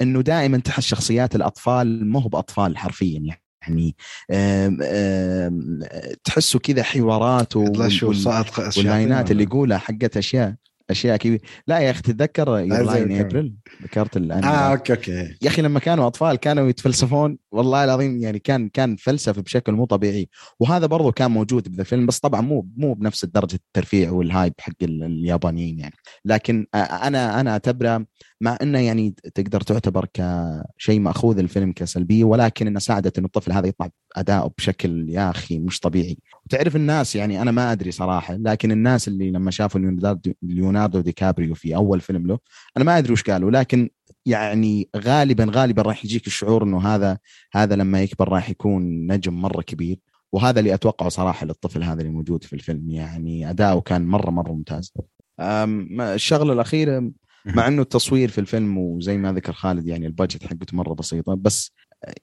إنه 0.02 0.20
دائما 0.20 0.58
تحس 0.58 0.84
شخصيات 0.86 1.36
الأطفال 1.36 2.06
ما 2.06 2.22
هو 2.22 2.28
بأطفال 2.28 2.78
حرفيا 2.78 3.20
يعني 3.20 3.42
يعني 3.66 3.96
آم 4.30 4.78
آم 4.82 5.80
تحسوا 6.24 6.60
كذا 6.60 6.82
حوارات 6.82 7.56
واللاينات 7.56 9.30
اللي 9.30 9.42
يقولها 9.42 9.78
حقت 9.78 10.16
أشياء. 10.16 10.54
أشياء 10.90 11.16
كبيره 11.16 11.40
لا 11.66 11.78
يا 11.78 11.90
أخي 11.90 12.02
تتذكر 12.02 12.56
Lie 12.56 12.95
in 12.95 13.20
April 13.20 13.54
ذكرت 13.82 14.16
الأنمي 14.16 14.46
آه 14.46 14.70
okay 14.72 14.92
okay. 14.92 15.36
يا 15.42 15.48
أخي 15.48 15.62
لما 15.62 15.80
كانوا 15.80 16.06
أطفال 16.06 16.36
كانوا 16.36 16.68
يتفلسفون 16.68 17.38
والله 17.52 17.84
العظيم 17.84 18.22
يعني 18.22 18.38
كان 18.38 18.68
كان 18.68 18.96
فلسفة 18.96 19.42
بشكل 19.42 19.72
مو 19.72 19.84
طبيعي. 19.84 20.28
وهذا 20.60 20.86
برضو 20.86 21.12
كان 21.12 21.30
موجود 21.30 21.68
بذا 21.68 21.80
الفيلم 21.80 22.06
بس 22.06 22.18
طبعا 22.18 22.40
مو 22.40 22.68
مو 22.76 22.94
بنفس 22.94 23.24
درجة 23.24 23.54
الترفيع 23.54 24.10
وال 24.10 24.24
hype 24.24 24.52
حق 24.60 24.72
اليابانيين 24.82 25.78
يعني. 25.78 25.94
لكن 26.24 26.66
أنا 26.74 27.40
أنا 27.40 27.50
اعتبره 27.50 28.06
مع 28.40 28.58
إنه 28.62 28.78
يعني 28.78 29.14
تقدر 29.34 29.60
تعتبر 29.60 30.06
كشيء 30.14 31.00
مأخوذ 31.00 31.38
الفيلم 31.38 31.72
كسلبية 31.72 32.24
ولكن 32.24 32.66
انه 32.66 32.78
ساعدت 32.78 33.18
انه 33.18 33.26
الطفل 33.26 33.52
هذا 33.52 33.66
يطلع 33.66 33.88
أداؤه 34.16 34.52
بشكل 34.58 35.08
يا 35.08 35.30
أخي 35.30 35.58
مش 35.58 35.80
طبيعي. 35.80 36.18
وتعرف 36.46 36.76
الناس 36.76 37.16
يعني 37.16 37.42
أنا 37.42 37.50
ما 37.50 37.72
أدري 37.72 37.90
صراحة 37.90 38.34
لكن 38.34 38.72
الناس 38.72 39.08
اللي 39.08 39.30
لما 39.30 39.50
شافوا 39.50 39.80
ليوناردو 40.42 41.00
دي 41.00 41.12
كابريو 41.12 41.54
في 41.54 41.76
أول 41.76 42.00
فيلم 42.00 42.26
له 42.26 42.38
أنا 42.76 42.84
ما 42.84 42.98
أدري 42.98 43.12
وش 43.12 43.22
قالوا 43.22 43.50
لكن 43.50 43.90
يعني 44.26 44.88
غالبا 44.96 45.46
غالبا 45.50 45.82
راح 45.82 46.04
يجيك 46.04 46.26
الشعور 46.26 46.64
إنه 46.64 46.80
هذا 46.80 47.18
هذا 47.52 47.76
لما 47.76 48.02
يكبر 48.02 48.28
راح 48.28 48.50
يكون 48.50 49.12
نجم 49.12 49.34
مرة 49.34 49.62
كبير. 49.62 49.98
وهذا 50.32 50.58
اللي 50.60 50.74
أتوقعه 50.74 51.08
صراحة 51.08 51.46
للطفل 51.46 51.82
هذا 51.82 52.00
اللي 52.00 52.12
موجود 52.12 52.44
في 52.44 52.52
الفيلم 52.52 52.90
يعني 52.90 53.50
أداؤه 53.50 53.80
كان 53.80 54.06
مره 54.06 54.30
مرة 54.30 54.52
ممتاز. 54.52 54.92
الشغلة 56.00 56.52
الأخيرة 56.52 57.10
مع 57.46 57.68
إنه 57.68 57.82
التصوير 57.82 58.28
في 58.28 58.38
الفيلم 58.38 58.78
وزي 58.78 59.16
ما 59.16 59.32
ذكر 59.32 59.52
خالد 59.52 59.86
يعني 59.86 60.06
ال 60.06 60.12
budget 60.12 60.46
حقته 60.46 60.76
مرة 60.76 60.94
بسيطة 60.94 61.34
بس 61.34 61.72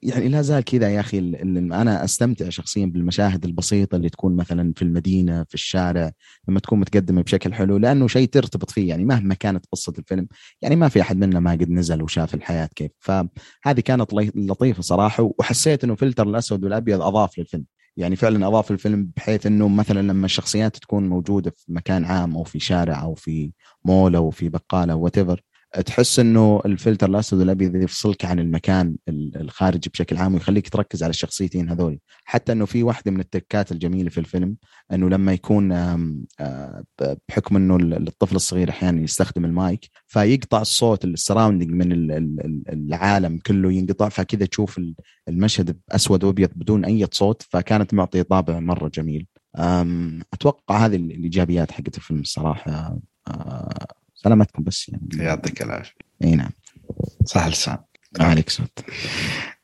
يعني 0.02 0.28
لا 0.28 0.42
زال 0.42 0.64
كذا 0.64 0.90
يا 0.90 1.00
أخي 1.00 1.18
أنا 1.18 2.04
أستمتع 2.04 2.48
شخصيا 2.48 2.86
بالمشاهد 2.86 3.44
البسيطة 3.44 3.96
اللي 3.96 4.08
تكون 4.08 4.36
مثلا 4.36 4.72
في 4.76 4.82
المدينة 4.82 5.44
في 5.44 5.54
الشارع 5.54 6.12
لما 6.48 6.60
تكون 6.60 6.80
متقدمة 6.80 7.22
بشكل 7.22 7.54
حلو 7.54 7.76
لأنه 7.76 8.08
شيء 8.08 8.28
ترتبط 8.28 8.70
فيه. 8.70 8.88
يعني 8.88 9.04
مهما 9.04 9.34
كانت 9.34 9.66
قصة 9.72 9.92
الفيلم 9.98 10.28
يعني 10.62 10.76
ما 10.76 10.88
في 10.88 11.00
أحد 11.00 11.16
منا 11.16 11.40
ما 11.40 11.50
قد 11.52 11.70
نزل 11.70 12.02
وشاف 12.02 12.34
الحياة 12.34 12.68
كيف. 12.76 12.90
فهذه 13.00 13.80
كانت 13.84 14.14
لطيفة 14.14 14.82
صراحة 14.82 15.32
وحسيت 15.38 15.84
إنه 15.84 15.94
فلتر 15.94 16.28
الأسود 16.28 16.64
والأبيض 16.64 17.02
أضاف 17.02 17.38
للفيلم. 17.38 17.64
يعني 17.96 18.16
فعلا 18.16 18.46
أضاف 18.48 18.70
الفيلم 18.70 19.10
بحيث 19.16 19.46
إنه 19.46 19.68
مثلا 19.68 20.02
لما 20.02 20.26
الشخصيات 20.26 20.76
تكون 20.76 21.08
موجودة 21.08 21.50
في 21.56 21.72
مكان 21.72 22.04
عام 22.04 22.36
أو 22.36 22.44
في 22.44 22.58
شارع 22.60 23.02
أو 23.02 23.14
في 23.14 23.52
مول 23.84 24.16
أو 24.16 24.30
في 24.30 24.48
بقالة 24.48 24.94
وات 24.94 25.18
تحس 25.80 26.18
إنه 26.18 26.60
الفلتر 26.66 27.08
الأسود 27.08 27.40
والأبيض 27.40 27.76
يفصلك 27.76 28.24
عن 28.24 28.38
المكان 28.38 28.96
ال- 29.08 29.40
الخارجي 29.40 29.90
بشكل 29.90 30.16
عام 30.16 30.34
ويخليك 30.34 30.68
تركز 30.68 31.02
على 31.02 31.10
الشخصيتين 31.10 31.68
هذول 31.70 31.98
حتى 32.24 32.52
إنه 32.52 32.64
في 32.64 32.82
واحدة 32.82 33.10
من 33.10 33.20
التكات 33.20 33.72
الجميلة 33.72 34.10
في 34.10 34.18
الفيلم 34.20 34.56
إنه 34.92 35.08
لما 35.08 35.32
يكون 35.32 35.72
آه، 35.72 36.84
بحكم 37.28 37.56
إنه 37.56 37.76
ال- 37.76 38.08
الطفل 38.08 38.36
الصغير 38.36 38.70
أحيانا 38.70 39.02
يستخدم 39.02 39.44
المايك 39.44 39.88
فيقطع 40.06 40.60
الصوت 40.60 41.04
ال 41.04 41.10
surrounding 41.10 41.70
من 41.70 41.92
ال- 41.92 42.12
ال- 42.12 42.40
ال- 42.44 42.62
العالم 42.72 43.38
كله 43.46 43.72
ينقطع 43.72 44.08
فكذا 44.08 44.46
تشوف 44.46 44.78
ال- 44.78 44.94
المشهد 45.28 45.78
أسود 45.92 46.24
وأبيض 46.24 46.50
بدون 46.56 46.84
أي 46.84 47.06
صوت 47.12 47.42
فكانت 47.50 47.94
معطية 47.94 48.22
طابع 48.22 48.60
مرة 48.60 48.88
جميل. 48.88 49.26
أتوقع 50.32 50.86
هذه 50.86 50.96
ال- 50.96 51.12
الإيجابيات 51.12 51.70
حقت 51.72 51.96
الفيلم 51.96 52.20
الصراحة. 52.20 52.98
أه، 53.28 53.86
سلامتكم 54.24 54.62
بس 54.62 54.88
يعني. 54.88 55.24
يعطيك 55.24 55.62
العافية. 55.62 55.92
إي 56.24 56.34
نعم. 56.36 56.50
صح 57.26 57.46
لسان. 57.46 57.78
ما 58.18 58.24
عليك 58.24 58.50
صوت. 58.50 58.78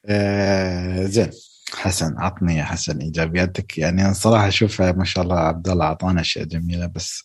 آه 0.07 1.05
زين. 1.05 1.31
حسن 1.75 2.15
عطني 2.19 2.57
يا 2.57 2.65
حسن 2.65 2.99
إيجابياتك. 2.99 3.79
يعني 3.79 4.05
أنا 4.05 4.13
صراحة 4.13 4.49
أشوف 4.49 4.83
ما 4.83 5.05
شاء 5.05 5.25
الله 5.25 5.39
عبد 5.39 5.69
الله 5.69 5.85
أعطانا 5.85 6.21
أشياء 6.21 6.45
جميلة 6.45 6.87
بس 6.87 7.25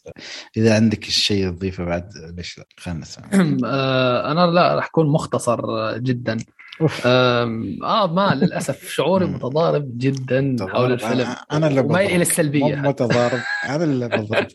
إذا 0.57 0.75
عندك 0.75 1.03
شيء 1.03 1.49
تضيفه 1.49 1.83
بعد 1.83 2.09
ليش 2.37 2.57
لا؟ 2.57 2.65
خلينا 2.77 2.99
نسمع. 2.99 3.25
آه، 3.71 4.31
أنا 4.31 4.51
لا 4.51 4.75
راح 4.75 4.85
أكون 4.85 5.09
مختصر 5.09 5.61
جدا. 5.97 6.37
آه 7.05 7.45
ما 8.13 8.35
للأسف 8.35 8.89
شعوري. 8.89 9.25
متضارب 9.35 9.97
جدا 9.97 10.55
حول 10.69 10.91
الفيلم. 10.91 11.27
أنا 11.51 11.67
اللي 11.67 11.79
ومايل 11.81 12.11
إلى 12.11 12.21
السلبية. 12.21 12.75
متضارب 12.75 13.39
أنا 13.69 13.83
اللي 13.83 14.07
بضربك 14.17 14.47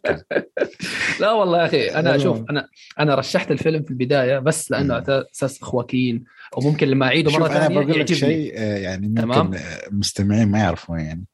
لا 1.21 1.33
والله 1.33 1.59
يا 1.61 1.67
أخي 1.67 1.89
أنا 1.89 2.11
والله. 2.11 2.25
شوف 2.25 2.43
أنا 2.51 2.67
أنا 3.01 3.15
رشحت 3.15 3.51
الفيلم 3.51 3.83
في 3.83 3.91
البداية 3.91 4.39
بس 4.39 4.71
لأنه. 4.71 4.95
على 4.95 5.25
أساس 5.35 5.63
خواكين 5.63 6.25
وممكن 6.57 6.89
لما 6.89 7.07
أعيده 7.07 7.31
مرة 7.33 7.47
أنا 7.47 7.61
ثانية 7.61 7.81
بقول 7.81 8.01
لك 8.01 8.13
شيء 8.13 8.53
آه، 8.57 8.77
يعني 8.79 9.09
ممكن 9.09 9.23
تمام. 9.23 9.55
آه، 9.55 9.59
المستمعين 9.89 10.49
ما 10.49 10.59
يعرفون 10.59 11.01
يعني. 11.01 11.25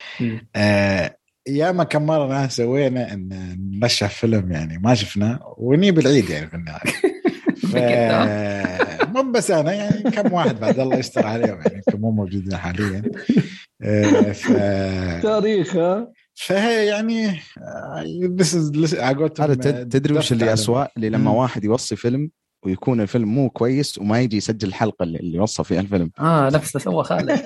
آه، 0.57 1.16
ياما 1.49 1.85
كم 1.85 2.07
مرة 2.07 2.46
سوينا 2.49 3.12
إن 3.12 3.57
نرشح 3.81 4.11
فيلم 4.11 4.53
يعني 4.53 4.79
ما 4.79 4.94
شفناه 4.94 5.55
ونجيب 5.59 5.99
العيد 5.99 6.31
يعني 6.31 6.46
في 6.46 6.55
النهاية. 6.57 6.81
مو 9.22 9.33
بس 9.33 9.50
أنا 9.50 9.72
يعني 9.72 10.02
كم 10.11 10.33
واحد 10.33 10.61
بعد 10.61 10.79
الله 10.81 10.96
يستر 10.98 11.26
عليهم 11.26 11.59
يعني 11.61 11.74
يمكن 11.87 12.00
مو 12.00 12.11
موجودين 12.11 12.57
حاليا. 12.57 13.02
آه، 13.83 14.33
ف 14.33 14.46
تاريخ 15.22 15.76
ها؟ 15.76 16.12
فهي 16.35 16.87
يعني 16.87 17.40
بس 18.29 18.55
هذا 18.55 19.55
تد- 19.55 19.88
تدري 19.88 20.14
وش 20.14 20.33
اللي 20.33 20.52
اسوء 20.52 20.87
اللي 20.96 21.09
لما. 21.09 21.31
واحد 21.31 21.64
يوصي 21.64 21.96
فيلم 21.96 22.31
ويكون 22.64 23.00
الفيلم 23.00 23.29
مو 23.29 23.50
كويس 23.50 23.98
وما 23.98 24.20
يجي 24.20 24.37
يسجل 24.37 24.68
الحلقة 24.68 25.02
اللي 25.02 25.18
اللي 25.18 25.38
وصى 25.38 25.64
فيها 25.64 25.81
الفيلم. 25.81 26.11
آه 26.20 26.50
نفس 26.50 26.76
اللي 26.76 26.85
سوى 26.85 27.05
خالد. 27.05 27.31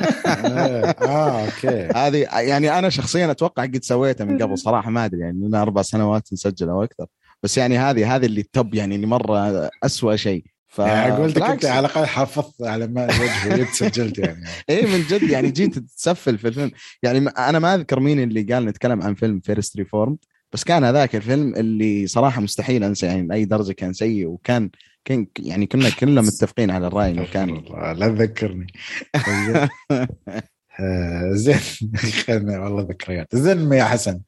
آه 1.02 1.44
okay. 1.44 1.88
هذه 1.96 2.16
يعني 2.40 2.78
أنا 2.78 2.88
شخصيا 2.88 3.30
أتوقع 3.30 3.62
قد 3.62 3.82
سويتها 3.84 4.24
من 4.24 4.42
قبل 4.42 4.58
صراحة 4.58 4.90
ما 4.90 5.04
أدري 5.04 5.20
يعني 5.20 5.46
لنا 5.46 5.62
أربع 5.62 5.82
سنوات 5.82 6.32
نسجل 6.32 6.68
أو 6.68 6.84
أكثر 6.84 7.06
بس 7.42 7.58
يعني 7.58 7.78
هذه 7.78 8.16
هذه 8.16 8.26
اللي 8.26 8.40
ال 8.40 8.49
top 8.49 8.74
يعني 8.74 8.94
اللي 8.96 9.06
مرة 9.06 9.70
أسوأ 9.84 10.16
شيء. 10.16 10.44
ف 10.70 10.78
يعني 10.78 11.12
قلت 11.12 11.38
أنت. 11.38 11.64
على 11.64 11.86
الأقل 11.86 12.06
حافظت 12.06 12.62
على 12.62 12.86
ماء 12.86 13.04
وجه 13.04 13.54
وجيت 13.54 13.66
سجلت 13.68 14.18
يعني. 14.18 14.44
اي 14.70 14.86
من 14.86 15.02
جد 15.02 15.22
يعني 15.22 15.50
جيت 15.50 15.78
تتسفل 15.78 16.38
في 16.38 16.48
الفيلم. 16.48 16.70
يعني 17.02 17.28
أنا 17.28 17.58
ما 17.58 17.74
أذكر 17.74 18.00
مين 18.00 18.22
اللي 18.22 18.42
قال 18.42 18.64
نتكلم 18.64 19.02
عن 19.02 19.14
فيلم 19.14 19.40
First 19.40 19.76
Reformed 19.76 20.16
بس 20.52 20.64
كان 20.64 20.84
هذاك 20.84 21.16
الفيلم 21.16 21.54
اللي 21.54 22.06
صراحة 22.06 22.40
مستحيل 22.40 22.84
أنسى 22.84 23.06
يعني 23.06 23.26
لأي 23.26 23.44
درجة 23.44 23.72
كان 23.72 23.92
سيء 23.92 24.26
وكان 24.26 24.70
كان 25.04 25.26
يعني 25.38 25.66
كنا 25.66 25.90
كلنا 25.90 26.20
متفقين 26.20 26.70
على 26.70 26.86
الرأي 26.86 27.10
إنه 27.10 27.24
كان 27.34 27.62
لا 27.96 28.08
تذكرني. 28.08 28.66
آه، 29.14 29.68
زين. 31.30 31.60
خلنا 32.26 32.58
والله 32.58 32.82
ذكريات. 32.82 33.36
زين 33.36 33.72
يا 33.72 33.84
حسن. 33.84 34.20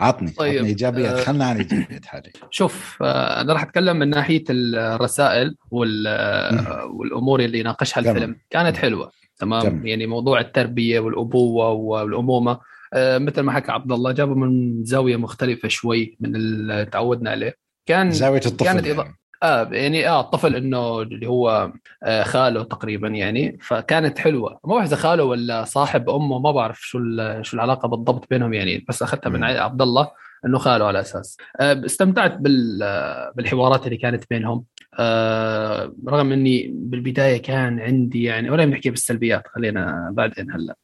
عطني 0.00 0.30
طيب، 0.30 0.56
عطني 0.56 0.68
إيجابيات. 0.68 1.14
آه، 1.14 1.24
خلنا 1.24 1.44
عن 1.44 1.56
إيجابيات 1.56 2.06
حاليا 2.06 2.32
شوف 2.50 2.98
آه، 3.02 3.40
أنا 3.40 3.52
راح 3.52 3.62
أتكلم 3.62 3.96
من 3.98 4.10
ناحية 4.10 4.44
الرسائل 4.50 5.56
وال 5.70 6.04
آه، 6.06 6.84
والأمور 6.84 7.40
اللي 7.40 7.62
ناقشها. 7.62 8.00
الفيلم. 8.00 8.36
كانت 8.50 8.76
حلوة 8.76 9.10
تمام؟ 9.38 9.62
تمام. 9.62 9.86
يعني 9.86 10.06
موضوع 10.06 10.40
التربية 10.40 11.00
والأبوة 11.00 11.70
والأمومة 11.70 12.58
آه، 12.94 13.18
مثل 13.18 13.40
ما 13.40 13.52
حكى 13.52 13.72
عبد 13.72 13.92
الله 13.92 14.12
جابه 14.12 14.34
من 14.34 14.84
زاوية 14.84 15.16
مختلفة 15.16 15.68
شوي 15.68 16.16
من 16.20 16.36
اللي 16.36 16.84
تعودنا 16.84 17.30
عليه. 17.30 17.54
كان 17.86 18.10
زاوية 18.10 18.40
الطفل 18.46 18.64
كانت 18.64 18.86
يعني. 18.86 19.17
آه 19.42 19.68
يعني 19.72 20.08
آه 20.08 20.20
الطفل 20.20 20.56
إنه 20.56 21.02
اللي 21.02 21.26
هو 21.26 21.72
آه 22.02 22.22
خاله 22.22 22.62
تقريبا 22.62 23.08
يعني. 23.08 23.58
فكانت 23.62 24.18
حلوة. 24.18 24.60
ما 24.64 24.74
بعرف 24.74 24.86
إذا 24.86 24.96
خاله 24.96 25.24
ولا 25.24 25.64
صاحب 25.64 26.10
أمه 26.10 26.38
ما 26.38 26.50
بعرف 26.52 26.80
شو 26.80 26.98
شو 27.42 27.56
العلاقة 27.56 27.88
بالضبط 27.88 28.30
بينهم 28.30 28.54
يعني. 28.54 28.84
بس 28.88 29.02
أخذتها 29.02 29.30
من. 29.30 29.44
عبد 29.44 29.82
الله 29.82 30.08
إنه 30.46 30.58
خاله 30.58 30.84
على 30.84 31.00
أساس. 31.00 31.36
آه 31.60 31.82
استمتعت 31.86 32.36
بال 32.36 32.80
آه، 32.82 33.32
بالحوارات 33.36 33.86
اللي 33.86 33.96
كانت 33.96 34.24
بينهم. 34.30 34.64
آه 34.98 35.92
رغم 36.08 36.32
إني 36.32 36.70
بالبداية 36.74 37.42
كان 37.42 37.80
عندي 37.80 38.22
يعني 38.22 38.50
ولا 38.50 38.64
بنحكي 38.64 38.90
بالسلبيات 38.90 39.42
خلينا 39.48 40.10
بعدين 40.12 40.52
هلأ. 40.52 40.76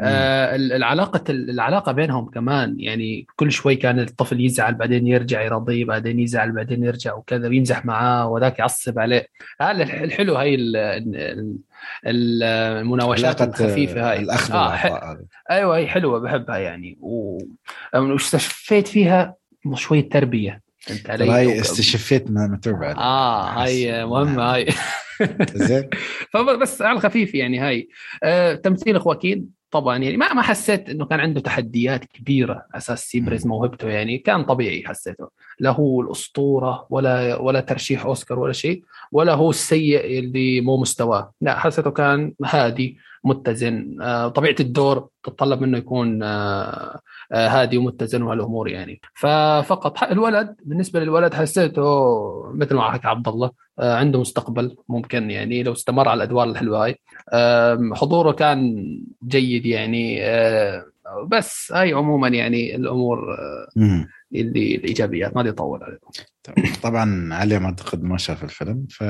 آه 0.00 0.56
العلاقة 0.56 1.24
العلاقة 1.30 1.92
بينهم 1.92 2.30
كمان 2.30 2.80
يعني 2.80 3.26
كل 3.36 3.52
شوي 3.52 3.76
كان 3.76 4.00
الطفل 4.00 4.40
يزعل 4.40 4.74
بعدين 4.74 5.06
يرجع 5.06 5.42
يرضيه 5.42 5.84
بعدين 5.84 6.20
يزعل 6.20 6.52
بعدين 6.52 6.84
يرجع 6.84 7.14
وكذا 7.14 7.48
ويمزح 7.48 7.84
معاه 7.84 8.28
وذاك 8.28 8.58
يعصب 8.58 8.98
عليه. 8.98 9.26
هذا 9.60 9.82
الح- 9.82 10.00
الحلو 10.00 10.34
هاي 10.36 10.54
ال- 10.54 10.76
ال- 10.76 11.16
ال- 12.06 12.42
المناوشات 12.42 13.42
علاقة 13.42 13.44
الخفيفة 13.64 14.10
هاي. 14.10 14.18
الأخذ 14.18 14.54
آه. 14.54 15.18
أيوه 15.50 15.76
هي 15.76 15.86
حلوة 15.86 16.18
بحبها 16.20 16.58
يعني. 16.58 16.98
واستشفيت 17.94 18.88
فيها 18.88 19.34
شوية 19.74 20.08
تربية. 20.08 20.60
فهمت 20.80 21.00
ترى 21.00 21.12
علي؟ 21.12 21.30
هاي 21.30 21.60
استشفيت 21.60 22.30
ما 22.30 22.46
متوبع 22.46 22.90
آه 22.92 23.42
هاي 23.62 24.06
مهمة 24.06 24.54
هاي. 24.54 24.66
زين. 25.54 25.90
فبس 26.32 26.82
على 26.82 26.96
الخفيف 26.96 27.34
يعني 27.34 27.58
هاي. 27.58 27.88
آه 28.22 28.54
تمثيل 28.54 29.00
خواكين 29.00 29.59
طبعا 29.70 29.98
يعني 29.98 30.16
ما 30.16 30.32
ما 30.32 30.42
حسيت 30.42 30.90
إنه 30.90 31.04
كان 31.04 31.20
عنده 31.20 31.40
تحديات 31.40 32.04
كبيرة 32.04 32.66
أساس 32.74 33.14
يبرز 33.14 33.46
موهبته 33.46 33.88
يعني. 33.88 34.18
كان 34.18 34.44
طبيعي 34.44 34.84
حسيته. 34.86 35.28
لا 35.60 35.70
هو 35.70 36.00
الأسطورة 36.00 36.86
ولا 36.90 37.36
ولا 37.36 37.60
ترشيح 37.60 38.06
أوسكار 38.06 38.38
ولا 38.38 38.52
شيء 38.52 38.84
ولا 39.12 39.34
هو 39.34 39.50
السيء 39.50 40.18
اللي 40.18 40.60
مو 40.60 40.76
مستواه. 40.76 41.32
لا 41.40 41.58
حسيته 41.58 41.90
كان 41.90 42.32
هادي 42.44 42.98
متزن. 43.24 44.02
آه 44.02 44.28
طبيعة 44.28 44.54
الدور 44.60 45.08
تتطلب 45.24 45.60
منه 45.62 45.78
يكون 45.78 46.22
آه 46.22 47.00
آه 47.32 47.48
هادي 47.48 47.78
ومتزن 47.78 48.22
وهالأمور 48.22 48.68
يعني. 48.68 49.00
ففقط 49.14 50.02
الولد 50.02 50.56
بالنسبة 50.64 51.00
للولد 51.00 51.34
حسيته 51.34 52.52
مثل 52.54 52.74
ما 52.74 52.90
حكى 52.90 53.08
عبد 53.08 53.28
الله 53.28 53.50
عنده 53.78 54.20
مستقبل 54.20 54.76
ممكن 54.88 55.30
يعني 55.30 55.62
لو 55.62 55.72
استمر 55.72 56.08
على 56.08 56.18
الأدوار 56.18 56.48
الحلوة 56.48 56.84
هاي. 56.84 56.98
حضوره 57.94 58.32
كان 58.32 58.86
جيد 59.26 59.66
يعني 59.66 60.20
بس 61.26 61.72
هاي 61.74 61.92
عموما 61.92 62.28
يعني 62.28 62.76
الأمور. 62.76 63.36
اللي 64.34 64.74
الإيجابيات 64.74 65.36
ما 65.36 65.48
اطول 65.48 65.82
عليكم. 65.82 66.10
طبعا 66.82 67.34
علي 67.34 67.58
ما 67.58 67.66
أعتقد 67.66 68.02
ما 68.02 68.18
شاف 68.18 68.44
الفيلم 68.44 68.86
ف 68.90 69.00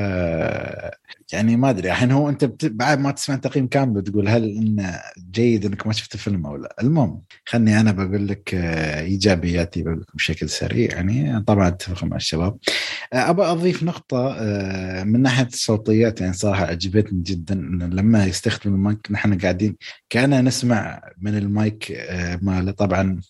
يعني 1.32 1.56
ما 1.56 1.70
أدري 1.70 1.88
الحين 1.88 2.10
هو 2.10 2.28
أنت 2.28 2.44
بت... 2.44 2.64
بعد 2.64 2.98
ما 2.98 3.10
تسمع 3.10 3.36
تقييم 3.36 3.66
كامل 3.66 3.92
بتقول 3.92 4.28
هل 4.28 4.44
انه 4.44 5.00
جيد 5.30 5.64
إنك 5.64 5.86
ما 5.86 5.92
شفت 5.92 6.14
الفيلم 6.14 6.46
أو 6.46 6.56
لا. 6.56 6.76
المهم 6.82 7.22
خلني 7.44 7.80
أنا 7.80 7.92
بقول 7.92 8.28
لك 8.28 8.54
آه، 8.54 9.00
إيجابياتي 9.00 9.82
بقول 9.82 10.00
لك 10.00 10.16
بشكل 10.16 10.48
سريع 10.48 10.90
يعني 10.94 11.42
طبعا 11.42 11.68
أتفق 11.68 12.04
مع 12.04 12.16
الشباب. 12.16 12.58
آه، 13.12 13.30
ابى 13.30 13.42
أضيف 13.42 13.82
نقطة 13.82 14.34
آه، 14.38 15.04
من 15.04 15.22
ناحية 15.22 15.46
الصوتيات 15.46 16.20
يعني 16.20 16.32
صراحة 16.32 16.64
عجبتني 16.64 17.22
جدا 17.22 17.54
انه 17.54 17.86
لما 17.86 18.24
يستخدم 18.26 18.74
المايك 18.74 19.06
نحن 19.10 19.38
قاعدين 19.38 19.76
كأننا 20.10 20.40
نسمع 20.40 21.02
من 21.20 21.36
المايك 21.36 22.08
ماله. 22.42 22.72
طبعا 22.72 23.20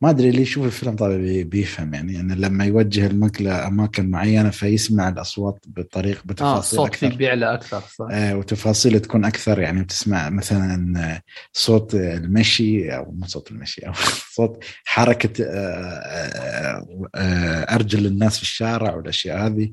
ما 0.00 0.10
أدري 0.10 0.28
اللي 0.28 0.42
يشوف 0.42 0.66
الفيلم 0.66 0.96
طبعا 0.96 1.42
بيفهم 1.42 1.94
يعني 1.94 2.20
انه 2.20 2.34
لما 2.34 2.64
يوجه 2.64 3.06
المايك 3.06 3.42
لاماكن 3.42 4.10
معينة 4.10 4.50
فيسمع 4.50 5.08
الأصوات 5.08 5.64
بطريقه 5.66 6.22
بتفاصيل 6.24 6.78
آه 6.78 6.86
الصوت 6.86 6.94
فيه 6.94 7.08
بيعلى 7.08 7.54
أكثر 7.54 7.80
صح. 7.80 8.06
آه 8.10 8.36
وتفاصيل 8.36 9.00
تكون 9.00 9.24
أكثر 9.24 9.60
يعني 9.60 9.84
تسمع 9.84 10.30
مثلا 10.30 11.20
صوت 11.52 11.94
المشي 11.94 12.96
أو 12.96 13.10
مو 13.12 13.26
صوت 13.26 13.50
المشي 13.50 13.86
أو 13.86 13.92
صوت 14.36 14.64
حركة 14.84 15.44
آه 15.44 15.48
آه 15.48 17.08
آه 17.14 17.74
أرجل 17.74 18.06
الناس 18.06 18.36
في 18.36 18.42
الشارع 18.42 18.94
والأشياء 18.94 19.46
هذه. 19.46 19.72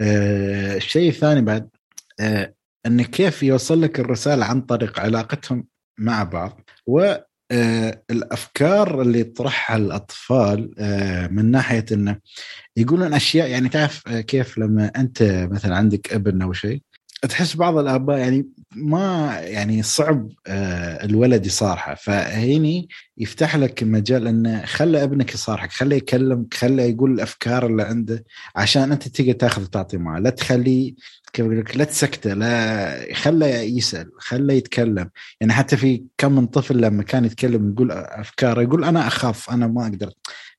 آه 0.00 0.76
الشيء 0.76 1.08
الثاني 1.08 1.40
بعد 1.42 1.68
آه 2.20 2.54
انه 2.86 3.02
كيف 3.02 3.42
يوصل 3.42 3.82
لك 3.82 4.00
الرسالة 4.00 4.44
عن 4.44 4.60
طريق 4.60 5.00
علاقتهم 5.00 5.66
مع 5.98 6.22
بعض 6.22 6.60
و 6.86 7.00
آه، 7.00 7.31
الأفكار 8.10 9.02
اللي 9.02 9.20
يطرحها 9.20 9.76
الأطفال 9.76 10.74
آه، 10.78 11.26
من 11.26 11.50
ناحية 11.50 11.84
إنه 11.92 12.18
يقولون 12.76 13.14
أشياء 13.14 13.48
يعني 13.48 13.68
تعرف 13.68 14.08
آه، 14.08 14.20
كيف 14.20 14.58
لما 14.58 14.90
أنت 14.96 15.48
مثلا 15.50 15.76
عندك 15.76 16.12
ابن 16.12 16.42
أو 16.42 16.52
شيء 16.52 16.82
تحس 17.22 17.56
بعض 17.56 17.78
الآباء 17.78 18.18
يعني 18.18 18.48
ما 18.76 19.38
يعني 19.40 19.82
صعب 19.82 20.28
الولد 21.04 21.46
يصارحه. 21.46 21.94
فهيني 21.94 22.88
يفتح 23.18 23.56
لك 23.56 23.82
مجال 23.82 24.26
إنه 24.26 24.64
خلى 24.64 25.02
ابنك 25.02 25.34
يصارحك 25.34 25.70
خليه 25.72 25.96
يكلمك 25.96 26.54
خليه 26.54 26.82
يقول 26.82 27.12
الأفكار 27.12 27.66
اللي 27.66 27.82
عنده 27.82 28.24
عشان 28.56 28.92
أنت 28.92 29.08
تقدر 29.08 29.32
تاخذ 29.32 29.62
وتعطي 29.62 29.96
معه. 29.96 30.18
لا 30.18 30.30
تخليه 30.30 30.94
كيف 31.32 31.46
أقول 31.46 31.58
لك 31.58 31.76
لا 31.76 31.84
تسكته 31.84 32.34
لا 32.34 33.14
خله 33.14 33.46
يسأل 33.46 34.10
خله 34.18 34.54
يتكلم. 34.54 35.10
يعني 35.40 35.52
حتى 35.52 35.76
في 35.76 36.04
كم 36.18 36.32
من 36.32 36.46
طفل 36.46 36.80
لما 36.80 37.02
كان 37.02 37.24
يتكلم 37.24 37.70
يقول 37.72 37.92
أفكار 37.92 38.62
يقول 38.62 38.84
أنا 38.84 39.06
أخاف 39.06 39.50
أنا 39.50 39.66
ما 39.66 39.82
أقدر. 39.82 40.10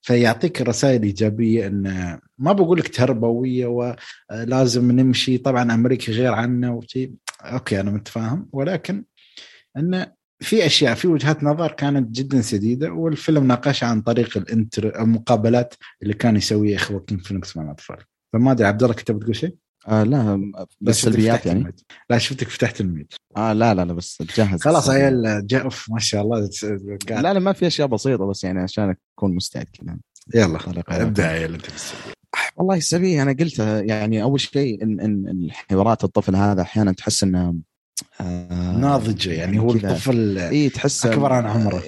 فيعطيك 0.02 0.62
رسائل 0.62 1.04
إيجابية 1.04 1.68
ان 1.68 2.20
ما 2.38 2.52
بقول 2.54 2.80
لك 2.80 2.96
تربويه 2.96 3.66
ولازم 4.32 4.92
نمشي. 4.92 5.38
طبعا 5.38 5.74
أمريكا 5.74 6.14
غير 6.14 6.34
عنا 6.34 6.72
وشي. 6.72 7.12
Okay 7.44 7.80
أنا 7.80 7.92
متفاهم. 7.92 8.50
ولكن 8.52 9.04
انه 9.78 10.14
في 10.40 10.66
أشياء 10.66 10.96
في 10.96 11.08
وجهات 11.08 11.44
نظر 11.44 11.72
كانت 11.72 12.16
جدا 12.16 12.42
سديدة 12.42 12.92
والفيلم 12.92 13.48
ناقشها 13.48 13.88
عن 13.90 14.02
طريق 14.02 14.38
ال 14.38 14.48
inter 14.48 15.02
المقابلات 15.02 15.74
اللي 16.04 16.14
كان 16.14 16.36
يسويها 16.36 16.78
واكين 16.78 17.18
فينيكس 17.18 17.58
مع 17.58 17.64
الاطفال 17.64 17.98
فما 18.34 18.52
أدري 18.52 18.68
عبد 18.68 18.84
الله 18.84 18.96
كنت 18.96 19.12
بتقول 19.12 19.36
شيء؟ 19.36 19.56
آه 19.88 20.04
لا 20.04 20.52
بس 20.82 21.02
سلبيات 21.02 21.46
يعني. 21.46 21.60
ال 21.60 21.63
mute. 21.63 21.82
لا 22.10 22.18
شفتك 22.18 22.50
فتحت 22.50 22.82
ال 22.82 22.87
mute. 22.87 23.14
آه 23.38 23.54
لا 23.54 23.74
لا 23.74 23.86
لا 23.86 23.94
بس 23.94 24.18
تجهز 24.18 24.62
خلاص 24.62 24.90
عيال 24.90 25.48
جاء 25.48 25.70
ما 25.90 26.00
شاء 26.00 26.22
الله. 26.22 26.50
لا 27.10 27.34
لا 27.34 27.40
ما 27.40 27.54
في 27.54 27.68
أشياء 27.68 27.88
بسيطة 27.88 28.26
بس 28.26 28.44
يعني 28.44 28.60
عشان 28.60 28.96
اكون 29.18 29.36
مستعد 29.36 29.66
كذا. 29.74 29.98
يلا 30.36 30.60
ابدأ 30.88 31.28
عيال 31.28 31.54
أنت 31.54 31.66
والله 32.56 32.76
السبي 32.76 33.22
أنا 33.22 33.36
قلتها 33.40 33.82
يعني 33.82 34.24
أول 34.24 34.40
شيء 34.40 34.84
إن 34.84 35.00
إن 35.00 35.28
الحوارات 35.28 36.04
الطفل 36.04 36.36
هذا 36.36 36.62
أحيانا 36.62 36.92
تحس 36.92 37.24
إنه 37.24 37.56
آه 38.22 38.78
ناضجه 38.78 39.32
يعني 39.32 39.60
هو 39.60 39.72
الطفل 39.72 40.38
اي 40.38 40.70
تحس 40.70 41.06
أكبر 41.06 41.34
عن 41.34 41.46
عمره. 41.46 41.84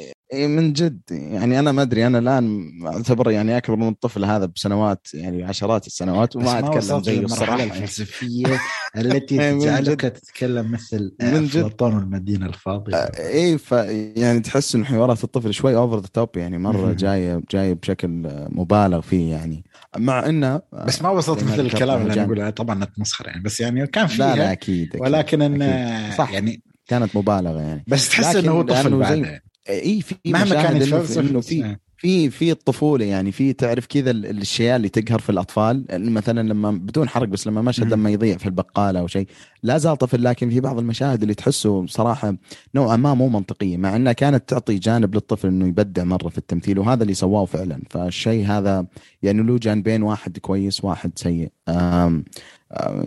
من 0.48 0.74
جد. 0.74 1.02
يعني 1.12 1.60
أنا 1.60 1.72
ما 1.72 1.82
أدري 1.82 2.08
أنا 2.08 2.20
الآن 2.20 2.70
أعتبر 2.86 3.32
يعني 3.32 3.58
أكبر 3.58 3.76
من 3.76 3.88
الطفل 3.88 4.26
هذا 4.26 4.46
بسنوات 4.46 5.08
يعني 5.14 5.44
عشرات 5.44 5.88
السنوات 5.88 6.36
وما 6.36 6.60
أتكلم 6.60 7.04
زيه 7.04 7.20
الصراحة. 7.20 7.64
الفلسفية 7.64 8.62
التي 8.98 9.38
تجعلك 9.38 10.02
تتكلم 10.02 10.72
مثل 10.72 11.16
من 11.22 11.46
جد. 11.46 11.58
أفلاطون 11.58 11.96
والمدينه 11.96 12.46
الفاضلة. 12.46 12.98
اي 12.98 13.58
ف 13.58 13.72
يعني 14.16 14.40
تحس 14.40 14.76
إن 14.76 14.86
حوارات 14.86 15.24
الطفل 15.24 15.54
شوي 15.54 15.76
over 15.76 15.99
the 15.99 16.08
top 16.14 16.38
يعني 16.38 16.58
مرة 16.58 16.94
جاية 16.94 17.42
جاية 17.52 17.74
بشكل 17.74 18.08
مبالغ 18.50 19.02
فيه 19.02 19.32
يعني. 19.32 19.64
مع 19.98 20.26
إنه 20.30 20.62
بس 20.74 21.02
ما 21.02 21.10
وصلت 21.10 21.44
مثل 21.44 21.60
الكلام 21.60 22.02
اللي 22.02 22.14
أنا 22.14 22.24
أقوله 22.24 22.50
طبعا 22.50 22.86
نتمسخر 22.86 23.28
يعني. 23.28 23.44
بس 23.44 23.60
يعني 23.60 23.88
كان 23.88 24.08
فيها 24.08 24.36
لا 24.36 24.42
لا 24.42 24.52
أكيد, 24.52 24.88
أكيد 24.90 25.02
ولكن 25.02 25.42
انه 25.42 26.16
صح 26.18 26.32
يعني 26.32 26.62
كانت 26.88 27.16
مبالغة 27.16 27.62
يعني. 27.62 27.84
بس 27.88 28.10
تحس 28.10 28.36
إنه 28.36 28.52
هو 28.52 28.62
طفل 28.62 28.98
بعد. 28.98 29.40
اي 29.70 30.01
في 30.01 30.16
مهما 30.26 30.63
كان 30.63 30.82
إنه 30.82 31.01
في 31.41 31.78
في 31.97 32.30
في 32.30 32.51
الطفولة 32.51 33.05
يعني 33.05 33.32
في 33.32 33.53
تعرف 33.53 33.86
كذا 33.86 34.11
الأشياء 34.11 34.76
اللي 34.76 34.89
تقهر 34.89 35.20
في 35.20 35.30
الأطفال. 35.30 35.86
مثلا 35.91 36.49
لما 36.49 36.72
بدون 36.72 37.09
حرق 37.09 37.28
بس 37.28 37.47
لما 37.47 37.61
مشهد 37.61 37.93
لما 37.93 38.09
يضيع 38.09 38.38
في 38.38 38.45
البقالة 38.45 38.99
أو 38.99 39.07
شيء 39.07 39.28
لا 39.63 39.78
زال 39.78 39.97
طفل 39.97 40.24
لكن 40.24 40.49
في 40.49 40.59
بعض 40.59 40.80
المشاهد 40.80 41.22
اللي 41.22 41.34
تحسه 41.34 41.86
صراحة 41.86 42.36
نوعا 42.76 42.95
ما 42.95 43.13
مو 43.13 43.30
منطقيه 43.30 43.78
مع 43.78 43.95
إنها 43.95 44.13
كانت 44.13 44.49
تعطي 44.49 44.76
جانب 44.76 45.16
للطفل 45.16 45.47
إنه 45.47 45.68
يبدع 45.68 46.03
مرة 46.03 46.30
في 46.30 46.38
التمثيل 46.38 46.80
وهذا 46.80 47.03
اللي 47.03 47.13
سواه 47.13 47.45
فعلا. 47.45 47.82
فالشيء 47.89 48.45
هذا 48.45 48.86
يعني 49.24 49.43
له 49.43 49.57
جانبين 49.57 50.03
واحد 50.03 50.38
كويس 50.38 50.84
واحد 50.84 51.11
سيء. 51.16 51.51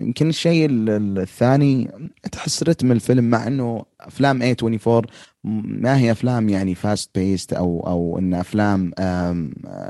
يمكن 0.00 0.28
الشيء 0.28 0.66
الثاني 0.70 1.90
تحس 2.32 2.62
رتم 2.62 2.92
الفيلم 2.92 3.24
مع 3.24 3.46
إنه 3.46 3.84
أفلام 4.00 4.54
A24 4.54 5.06
ما 5.44 5.98
هي 5.98 6.10
أفلام 6.10 6.48
يعني 6.48 6.74
fast 6.74 7.10
paced 7.14 7.52
أو 7.52 7.80
أو 7.86 8.18
إن 8.18 8.34
أفلام 8.34 8.90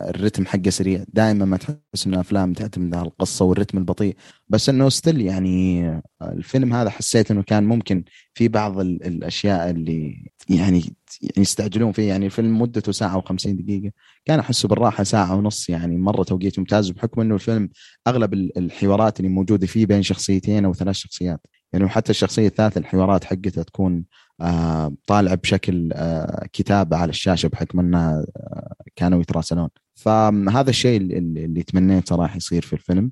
الرتم 0.08 0.46
حقه 0.46 0.70
سريع. 0.70 1.04
دائما 1.12 1.44
ما 1.44 1.56
تحس 1.56 2.06
انه 2.06 2.20
أفلام 2.20 2.52
تعتمد 2.52 2.94
على 2.94 3.06
القصة 3.06 3.44
والرتم 3.44 3.78
البطيء. 3.78 4.16
بس 4.48 4.68
إنه 4.68 4.88
ستيل 4.88 5.20
يعني 5.20 6.02
الفيلم 6.22 6.72
هذا 6.74 6.90
حسيت 6.90 7.30
إنه 7.30 7.42
كان 7.42 7.64
ممكن 7.64 8.04
في 8.34 8.48
بعض 8.48 8.80
الأشياء 8.80 9.70
اللي 9.70 10.30
يعني 10.48 10.96
يستعجلون 11.36 11.92
فيه. 11.92 12.08
يعني 12.08 12.26
الفيلم 12.26 12.60
مدته 12.62 12.92
ساعة 12.92 13.20
و50 13.20 13.48
دقيقة. 13.48 13.92
كان 14.24 14.38
أحسه 14.38 14.68
بالراحة 14.68 15.04
ساعة 15.04 15.36
ونص. 15.36 15.70
يعني 15.70 15.96
مرة 15.96 16.22
توقيت 16.22 16.58
ممتاز 16.58 16.90
بحكم 16.90 17.20
أنه 17.20 17.34
الفيلم 17.34 17.68
أغلب 18.06 18.34
الحوارات 18.34 19.20
اللي 19.20 19.30
موجودة 19.30 19.66
فيه 19.66 19.86
بين 19.86 20.02
شخصيتين 20.02 20.64
أو 20.64 20.74
ثلاث 20.74 20.94
شخصيات. 20.94 21.40
يعني 21.72 21.88
حتى 21.88 22.10
الشخصية 22.10 22.46
الثالثة 22.46 22.78
الحوارات 22.78 23.24
حقتها 23.24 23.62
تكون 23.62 24.04
آه 24.40 24.94
طالعة 25.06 25.34
بشكل 25.34 25.90
آه 25.92 26.46
كتابة 26.52 26.96
على 26.96 27.10
الشاشة 27.10 27.46
بحكم 27.46 27.80
أنها 27.80 28.26
آه 28.36 28.74
كانوا 28.96 29.20
يتراسلون. 29.20 29.68
فهذا 29.94 30.70
الشيء 30.70 31.00
اللي, 31.00 31.18
اللي 31.18 31.62
تمنيت 31.62 32.08
صراحة 32.08 32.36
يصير 32.36 32.62
في 32.62 32.72
الفيلم. 32.72 33.10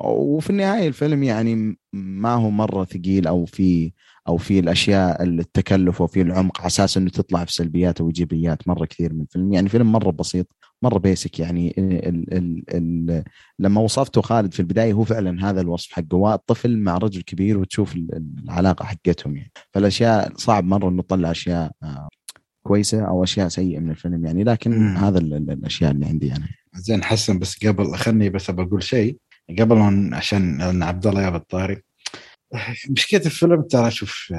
وفي 0.00 0.50
النهاية 0.50 0.88
الفيلم 0.88 1.22
يعني 1.22 1.78
ما 1.92 2.34
هو 2.34 2.50
مرة 2.50 2.84
ثقيل 2.84 3.26
أو 3.26 3.44
في 3.44 3.92
أو 4.28 4.36
في 4.36 4.58
الأشياء 4.58 5.22
التكلف 5.22 6.00
وفي 6.00 6.20
العمق 6.20 6.58
على 6.58 6.66
أساس 6.66 6.96
إنه 6.96 7.10
تطلع 7.10 7.44
في 7.44 7.52
سلبيات 7.52 8.00
أو 8.00 8.06
إيجابيات 8.06 8.68
مرة 8.68 8.84
كثير 8.84 9.12
من 9.12 9.20
الفيلم 9.20 9.52
يعني 9.52 9.68
فيلم 9.68 9.92
مرة 9.92 10.10
بسيط 10.10 10.46
مرة 10.82 10.98
بيسك 10.98 11.38
يعني 11.38 11.74
ال 11.78 12.34
ال 12.34 12.64
ال 12.74 13.24
لما 13.58 13.80
وصفته 13.80 14.22
خالد 14.22 14.54
في 14.54 14.60
البداية 14.60 14.92
هو 14.92 15.04
فعلا 15.04 15.50
هذا 15.50 15.60
الوصف 15.60 15.92
حقه. 15.92 16.16
والطفل 16.16 16.78
مع 16.78 16.98
رجل 16.98 17.22
كبير 17.22 17.58
وتشوف 17.58 17.94
العلاقة 18.44 18.84
حقتهم 18.84 19.36
يعني. 19.36 19.52
فالأشياء 19.72 20.32
صعب 20.36 20.64
مرة 20.64 20.88
إنه 20.88 21.02
تطلع 21.02 21.30
أشياء 21.30 21.72
آه، 21.82 22.08
كويسة 22.62 23.04
أو 23.08 23.24
أشياء 23.24 23.48
سيئة 23.48 23.78
من 23.78 23.90
الفيلم 23.90 24.24
يعني. 24.26 24.44
لكن 24.44 24.78
مم. 24.78 24.96
هذا 24.96 25.18
الأشياء 25.18 25.90
اللي 25.90 26.06
عندي 26.06 26.32
أنا. 26.36 26.48
زين 26.74 27.04
حسن 27.04 27.38
بس 27.38 27.66
قبل 27.66 27.96
خلني 27.96 28.30
بس 28.30 28.50
بقول 28.50 28.82
شيء. 28.82 29.16
قبل 29.58 29.78
عشان 30.14 30.82
عبد 30.82 31.06
الله 31.06 31.22
يا 31.22 31.36
الطاري 31.36 31.82
مشكلة 32.90 33.20
الفيلم 33.26 33.62
ترى 33.62 33.90
شوف 33.90 34.32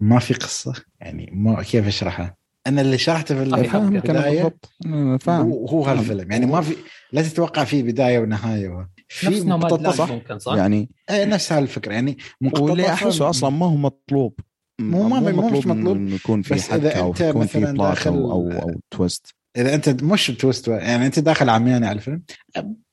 ما 0.00 0.18
في 0.18 0.34
قصة 0.34 0.74
يعني 1.00 1.30
ما 1.32 1.62
كيف 1.62 1.86
أشرحها؟ 1.86 2.36
أنا 2.66 2.80
اللي 2.80 2.98
شرحته 2.98 3.34
في 3.34 3.42
البداية 3.42 4.54
فاهم. 5.18 5.52
هو 5.52 5.84
هالفيلم 5.84 6.32
يعني 6.32 6.46
ما 6.46 6.60
في 6.60 6.76
لا 7.12 7.22
تتوقع 7.22 7.64
فيه 7.64 7.82
بداية 7.82 8.18
ونهاية. 8.18 8.88
في 9.08 9.26
نفس 9.26 9.42
مقتطف 9.42 10.12
ممكن 10.12 10.38
صح؟ 10.38 10.54
يعني 10.54 10.90
إيه 11.10 11.24
نفس 11.24 11.52
هالفكرة 11.52 11.92
يعني 11.92 12.18
واللي 12.40 12.88
احسه 12.88 13.30
أصلا 13.30 13.50
ما 13.50 13.66
هو 13.66 13.76
مطلوب. 13.76 14.40
مو 14.80 15.08
ما 15.08 15.20
مو 15.20 15.48
مش 15.48 15.66
مطلوب 15.66 15.96
إنه 15.96 16.14
يكون 16.14 16.42
في 16.42 16.62
حبكة 16.62 17.00
أو 17.00 17.14
يكون 17.20 17.46
في 17.46 17.60
plot 17.60 18.06
أو 18.06 18.32
أو, 18.32 18.50
أو 18.50 18.80
twist 18.90 19.34
إذا 19.56 19.74
أنت 19.74 19.88
مش 19.88 20.26
twist 20.26 20.68
يعني 20.68 21.06
أنت 21.06 21.18
داخل 21.18 21.48
عمياني 21.48 21.86
على 21.86 21.96
الفيلم 21.96 22.22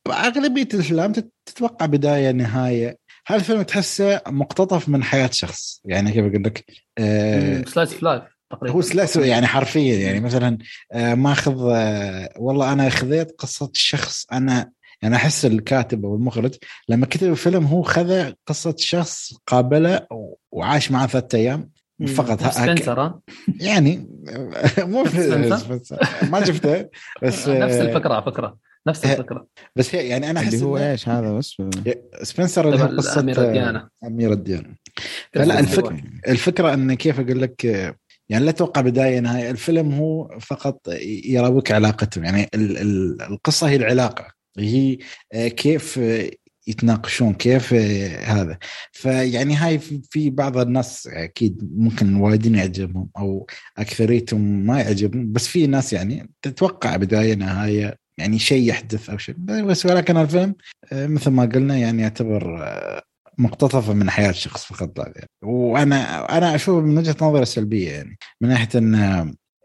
أغلبية 0.08 0.68
الأفلام 0.74 1.14
تتوقع 1.46 1.86
بداية 1.86 2.32
نهاية. 2.32 2.98
هذا 3.30 3.40
الفيلم 3.40 3.62
تحسه 3.62 4.22
مقتطف 4.28 4.90
من 4.90 5.04
حياة 5.04 5.30
شخص. 5.34 5.82
يعني 5.86 6.12
كيف 6.12 6.26
أقول 6.26 6.44
لك؟ 6.44 6.66
آه 6.98 7.64
slice 7.68 8.04
life 8.04 8.24
تقريبا. 8.52 8.76
هو 8.76 8.82
slice 8.82 9.16
يعني 9.16 9.48
حرفيا 9.48 9.96
يعني 9.96 10.20
مثلا 10.20 10.58
آه 10.92 11.14
ماخذ 11.16 11.70
آه 11.72 12.30
والله 12.38 12.74
أنا 12.74 12.90
خذيت 12.90 13.32
قصة 13.38 13.72
شخص 13.74 14.26
أنا 14.32 14.72
يعني 15.02 15.16
أحس 15.16 15.46
الكاتب 15.46 16.06
أو 16.06 16.16
المخرج 16.16 16.56
لما 16.90 17.06
كتب 17.06 17.30
الفيلم 17.32 17.66
هو 17.66 17.82
خذ 17.82 18.32
قصة 18.48 18.76
شخص 18.78 19.34
قابلة 19.48 20.08
وعاش 20.52 20.92
معه 20.92 21.08
ثلاثة 21.08 21.38
أيام. 21.38 21.70
فقط 22.08 22.44
سبنسر 22.44 23.02
ها؟ 23.02 23.20
يعني 23.60 24.10
مو 24.80 25.06
سبنسر؟ 25.08 25.76
بس 25.76 25.94
ما 26.24 26.46
شفته 26.46 26.90
بس 27.24 27.48
نفس 27.48 27.76
الفكرة 27.76 28.14
على 28.14 28.24
فكرة. 28.24 28.69
نفس 28.90 29.06
آه، 29.06 29.14
الفكرة. 29.14 29.48
بس 29.76 29.96
هي 29.96 30.08
يعني 30.08 30.30
أنا 30.30 30.40
أحس 30.40 30.54
اللي 30.54 30.66
هو 30.66 30.78
إيش 30.78 31.10
هذا؟ 31.10 31.32
بس 31.34 31.58
سبنسر 32.24 32.70
اللي 32.74 32.84
هو 32.84 32.88
قصة 32.98 33.20
الأميرة 33.20 33.42
ديانا. 33.48 33.90
الأميرة 34.04 34.32
ديانا 34.34 34.76
فلا 35.34 35.60
الفكرة 35.60 36.02
الفكرة 36.28 36.74
إن 36.74 36.94
كيف 36.94 37.20
أقول 37.20 37.42
لك 37.42 37.66
يعني 38.30 38.46
لا 38.46 38.52
توقع 38.52 38.82
بداية 38.82 39.20
نهايه 39.20 39.52
الفيلم 39.52 39.94
هو 39.94 40.38
فقط 40.42 40.82
يراويك 41.26 41.72
علاقتهم. 41.72 42.24
يعني 42.24 42.50
ال- 42.56 42.78
ال- 42.78 43.22
القصة 43.22 43.70
هي 43.70 43.76
العلاقة. 43.76 44.28
هي 44.60 44.98
آه، 45.34 45.48
كيف 45.48 46.00
يتناقشون 46.68 47.34
كيف 47.34 47.74
آه، 47.74 48.20
هذا. 48.24 48.58
فيعني 48.92 49.56
هاي 49.56 49.80
في- 49.80 50.02
في 50.10 50.30
بعض 50.30 50.58
الناس 50.58 51.08
أكيد 51.08 51.70
ممكن 51.76 52.16
وايدين 52.16 52.56
يعجبهم 52.56 53.10
أو 53.18 53.48
أكثريتهم 53.78 54.42
ما 54.66 54.82
يعجبهم. 54.82 55.32
بس 55.32 55.48
في 55.48 55.68
ناس 55.68 55.94
يعني 55.94 56.30
تتوقع 56.42 56.96
بداية 56.96 57.34
نهاية 57.36 57.96
يعني 58.20 58.40
شيء 58.40 58.70
يحدث 58.70 59.10
أو 59.10 59.18
شيء. 59.18 59.36
بس 59.38 59.86
ولكن 59.86 60.18
الفيلم 60.18 60.56
آه، 60.94 61.08
مثل 61.08 61.30
ما 61.32 61.46
قلنا 61.46 61.78
يعني 61.78 62.02
يعتبر 62.02 62.64
آه، 62.64 63.02
مقتطفة 63.38 63.94
من 63.94 64.10
حياة 64.10 64.32
شخص 64.32 64.66
فقط 64.66 65.00
غير 65.00 65.26
وأنا 65.44 66.38
أنا 66.38 66.56
أشوف 66.56 66.84
من 66.84 66.98
وجهة 66.98 67.16
نظري 67.22 67.42
السلبية 67.42 67.92
يعني 67.92 68.18
من 68.42 68.50
ناحية 68.50 68.70
إن 68.80 68.94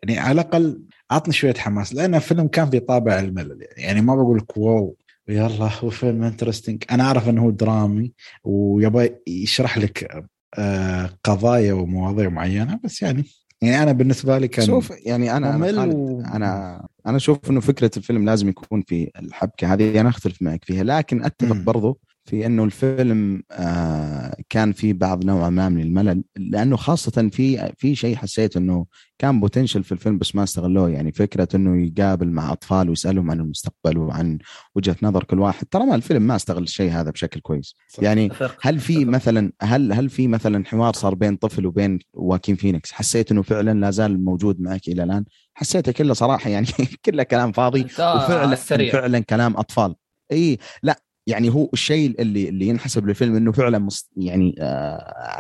يعني 0.03 0.19
على 0.19 0.33
الأقل 0.33 0.83
عطني 1.11 1.35
شوية 1.35 1.55
حماس 1.55 1.95
لأن 1.95 2.15
الفيلم 2.15 2.47
كان 2.49 2.71
في 2.71 2.81
طابع 2.81 3.19
الملل 3.19 3.63
يعني, 3.63 3.83
يعني 3.83 4.01
ما 4.01 4.15
بقول 4.17 4.39
لك 4.39 4.57
wow 4.57 4.97
يلا 5.29 5.71
هو 5.81 5.91
فيلم 5.91 6.23
interesting 6.23 6.85
أنا 6.91 7.05
أعرف 7.05 7.29
انه 7.29 7.43
هو 7.43 7.51
درامي 7.51 8.13
ويبغى 8.45 9.11
يشرح 9.27 9.79
لك 9.79 10.25
آه، 10.59 11.11
قضايا 11.25 11.73
ومواضيع 11.73 12.29
معينة 12.29 12.81
بس 12.85 13.03
يعني 13.03 13.25
يعني 13.63 13.83
أنا 13.83 13.93
بالنسبة 13.93 14.39
لي 14.39 14.49
كان 14.49 14.67
شوف 14.67 14.93
يعني 15.07 15.37
أنا 15.37 15.55
أنا 15.55 15.67
خالد، 15.73 15.95
و- 15.95 16.21
أنا 16.21 16.87
أنا 17.07 17.17
أشوف 17.17 17.51
إنه 17.51 17.61
فكرة 17.61 17.91
الفيلم 17.97 18.25
لازم 18.25 18.49
يكون 18.49 18.83
في 18.83 19.11
الحبكة 19.19 19.73
هذه 19.73 20.01
أنا 20.01 20.09
أختلف 20.09 20.43
معك 20.43 20.65
فيها 20.65 20.85
لكن 20.85 21.25
أتفق. 21.25 21.57
برضو 21.57 21.99
في 22.25 22.47
أنه 22.47 22.65
الفيلم 22.65 23.43
آه 23.51 24.37
كان 24.49 24.73
في 24.73 24.93
بعض 24.93 25.25
نوع 25.25 25.51
ما 25.51 25.69
من 25.69 25.81
الملل 25.81 26.25
لأنه 26.37 26.77
خاصة 26.77 27.29
في 27.33 27.73
في 27.79 27.95
شيء 27.95 28.17
حسيت 28.17 28.57
أنه 28.57 28.87
كان 29.19 29.41
potential 29.41 29.85
في 29.85 29.93
الفيلم 29.93 30.19
بس 30.19 30.35
ما 30.35 30.43
استغلوه. 30.43 30.91
يعني 30.91 31.13
فكرة 31.13 31.49
أنه 31.55 31.87
يقابل 31.87 32.29
مع 32.29 32.53
أطفال 32.53 32.89
ويسألهم 32.89 33.31
عن 33.31 33.41
المستقبل 33.41 33.99
وعن 33.99 34.39
وجهة 34.75 34.97
نظر 35.03 35.25
كل 35.25 35.39
واحد. 35.39 35.67
ترى 35.67 35.87
ما 35.87 35.95
الفيلم 35.95 36.23
ما 36.23 36.37
استغل 36.37 36.63
الشيء 36.63 36.91
هذا 36.91 37.11
بشكل 37.11 37.41
كويس. 37.41 37.75
يعني. 37.99 38.31
هل 38.61 38.81
في. 38.81 39.05
مثلا 39.05 39.53
هل 39.63 39.93
هل 39.93 40.09
في 40.09 40.29
مثلا 40.29 40.65
حوار 40.65 40.93
صار 40.93 41.15
بين 41.15 41.37
طفل 41.37 41.67
وبين 41.67 41.99
واكين 42.13 42.57
فينيكس؟ 42.57 42.93
حسيت 42.93 43.33
أنه 43.33 43.43
فعلا 43.43 43.81
لا 43.81 43.91
زال 43.91 44.25
موجود 44.25 44.61
معك 44.61 44.89
إلى 44.89 45.03
الآن. 45.03 45.25
حسيته 45.55 45.93
كله 45.93 46.15
صراحة 46.15 46.51
يعني 46.51 46.67
كله 47.05 47.23
كلام 47.23 47.53
فاضي 47.53 47.85
وفعلا 47.85 48.55
فعلا 48.55 49.19
كلام 49.19 49.57
أطفال. 49.57 49.95
اي 50.33 50.59
لا 50.83 51.01
يعني 51.27 51.51
هو 51.55 51.71
الشيء 51.73 52.21
اللي 52.23 52.49
اللي 52.49 52.67
ينحسب 52.69 53.07
للفيلم 53.07 53.37
إنه 53.37 53.53
فعلا 53.53 53.79
مست 53.79 54.11
يعني 54.17 54.55
آه 54.61 54.97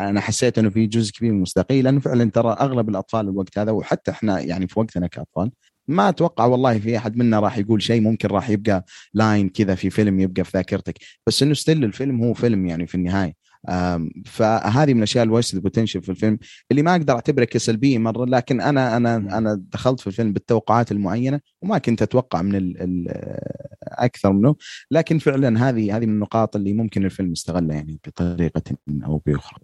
أنا 0.09 0.20
حسيت 0.20 0.59
إنه 0.59 0.70
في 0.70 0.87
جزء 0.87 1.12
كبير 1.12 1.32
من 1.32 1.41
مصداقية 1.43 1.82
لأنه 1.82 2.01
فعلا 2.01 2.30
ترى 2.30 2.53
أغلب 2.61 2.89
الأطفال 2.89 3.20
الوقت 3.20 3.59
هذا 3.59 3.72
وحتى 3.72 4.11
إحنا 4.11 4.41
يعني 4.41 4.68
في 4.68 4.80
وقتنا 4.80 5.07
كأطفال 5.07 5.51
ما 5.89 6.09
أتوقع 6.09 6.45
والله 6.45 6.78
في 6.78 6.97
أحد 6.97 7.16
منا 7.16 7.41
راح 7.41 7.59
يقول 7.59 7.82
شيء 7.82 8.01
ممكن 8.01 8.28
راح 8.28 8.51
يبقى 8.51 8.85
line 9.15 9.49
كذا 9.49 9.74
في 9.74 9.91
فيلم 9.91 10.20
يبقى 10.20 10.45
في 10.45 10.51
ذاكرتك. 10.55 10.95
بس 11.26 11.43
إنه 11.43 11.55
still 11.55 11.85
الفيلم 11.85 12.22
هو 12.24 12.35
فيلم 12.35 12.66
يعني 12.66 12.87
في 12.87 12.95
النهاية. 12.95 13.35
فهذه 14.27 14.93
من 14.93 14.99
الأشياء 14.99 15.25
ال 15.25 15.29
wasted 15.29 15.57
potential 15.57 16.03
في 16.03 16.09
الفيلم 16.09 16.39
اللي 16.71 16.83
ما 16.83 16.93
أقدر 16.97 17.15
اعتبرها 17.15 17.45
كسلبية 17.45 17.99
مرة 17.99 18.25
لكن 18.25 18.61
أنا 18.61 18.97
أنا 18.97 19.17
أنا 19.17 19.62
دخلت 19.73 20.01
في 20.01 20.07
الفيلم 20.07 20.33
بالتوقعات 20.33 20.93
المعينة 20.93 21.41
وما 21.62 21.79
كنت 21.79 22.03
أتوقع 22.03 22.43
من 22.43 22.55
ال 22.55 22.83
ال 22.83 23.09
أكثر 23.83 24.33
منه 24.33 24.57
لكن 24.91 25.19
فعلا 25.19 25.69
هذه 25.69 25.97
هذه 25.97 26.07
من 26.07 26.12
النقاط 26.12 26.57
اللي 26.57 26.73
ممكن 26.73 27.05
الفيلم 27.05 27.33
يستغلها 27.33 27.77
يعني 27.77 27.99
بطريقة 28.07 28.62
أو 29.05 29.23
بأخرى. 29.27 29.59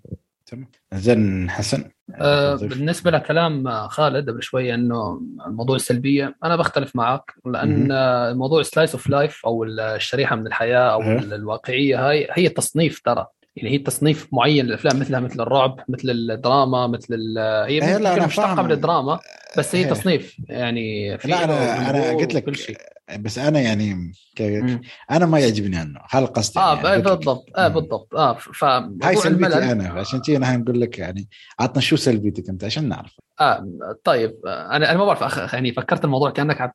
تمام. 0.47 0.69
زين 0.95 1.51
حسن. 1.51 1.85
تضيف؟ 2.19 2.71
بالنسبة 2.71 3.11
لكلام 3.11 3.89
خالد 3.89 4.31
قبل 4.31 4.43
شوية 4.43 4.75
إنه 4.75 5.23
الموضوع 5.47 5.77
السلبية 5.77 6.37
أنا 6.45 6.57
بختلف 6.57 6.97
معك 6.97 7.35
لأن 7.47 7.89
موضوع 8.37 8.63
slice 8.63 8.93
of 8.93 9.11
life 9.11 9.47
أو 9.47 9.65
الشريحة 9.65 10.37
من 10.37 10.47
الحياة 10.47 10.93
أو 10.93 11.03
أه. 11.03 11.19
الواقعية 11.19 12.09
هاي 12.09 12.29
هي 12.31 12.49
تصنيف 12.49 13.01
ترى. 13.01 13.27
يعني 13.63 13.75
هي 13.75 13.79
تصنيف 13.79 14.29
معين 14.33 14.67
للأفلام 14.67 15.01
مثلها 15.01 15.21
مثل 15.21 15.41
الرعب 15.41 15.81
مثل 15.89 16.11
الدراما 16.11 16.87
مثل 16.87 17.15
ال- 17.15 17.39
هي 17.39 17.67
إيه، 17.69 17.81
لا، 17.81 17.93
ممكن 17.99 18.07
أنا 18.07 18.27
مشتقة. 18.27 18.63
من 18.63 18.73
الدراما 18.73 19.19
بس 19.59 19.75
هي 19.75 19.85
إيه. 19.85 19.91
تصنيف 19.91 20.37
يعني 20.49 21.19
في 21.19 21.29
لا 21.29 21.45
أنا 21.45 21.91
أنا 21.91 22.13
قلت 22.17 22.35
لك 22.35 22.49
بس 23.19 23.39
أنا 23.39 23.61
يعني. 23.61 24.13
أنا 25.11 25.27
ما 25.27 25.39
يعجبني 25.39 25.77
عنه. 25.77 26.01
هذا 26.11 26.25
القصد 26.25 26.59
آه 26.59 26.81
يعني. 26.83 27.03
بالضبط. 27.03 27.45
آه. 27.57 27.69
بالضبط. 27.69 28.15
آه 28.15 28.33
هاي 28.33 28.37
فموضوع 28.55 29.15
سلبيتي 29.15 29.73
أنا. 29.73 29.89
عشان 29.89 30.21
كذا 30.21 30.39
نحن 30.39 30.61
نقول 30.61 30.81
لك 30.81 30.99
يعني 30.99 31.29
عطنا 31.61 31.81
شو 31.81 31.97
سلبيتك 31.97 32.49
أنت 32.49 32.65
عشان 32.65 32.89
نعرف. 32.89 33.17
آه 33.41 33.67
طيب. 34.05 34.37
آه، 34.47 34.77
أنا 34.77 34.91
أنا 34.91 34.99
ما 34.99 35.05
بعرف 35.05 35.23
أخ... 35.23 35.55
يعني 35.55 35.73
فكرت 35.73 36.05
الموضوع 36.05 36.31
كأنك 36.31 36.61
عم 36.61 36.71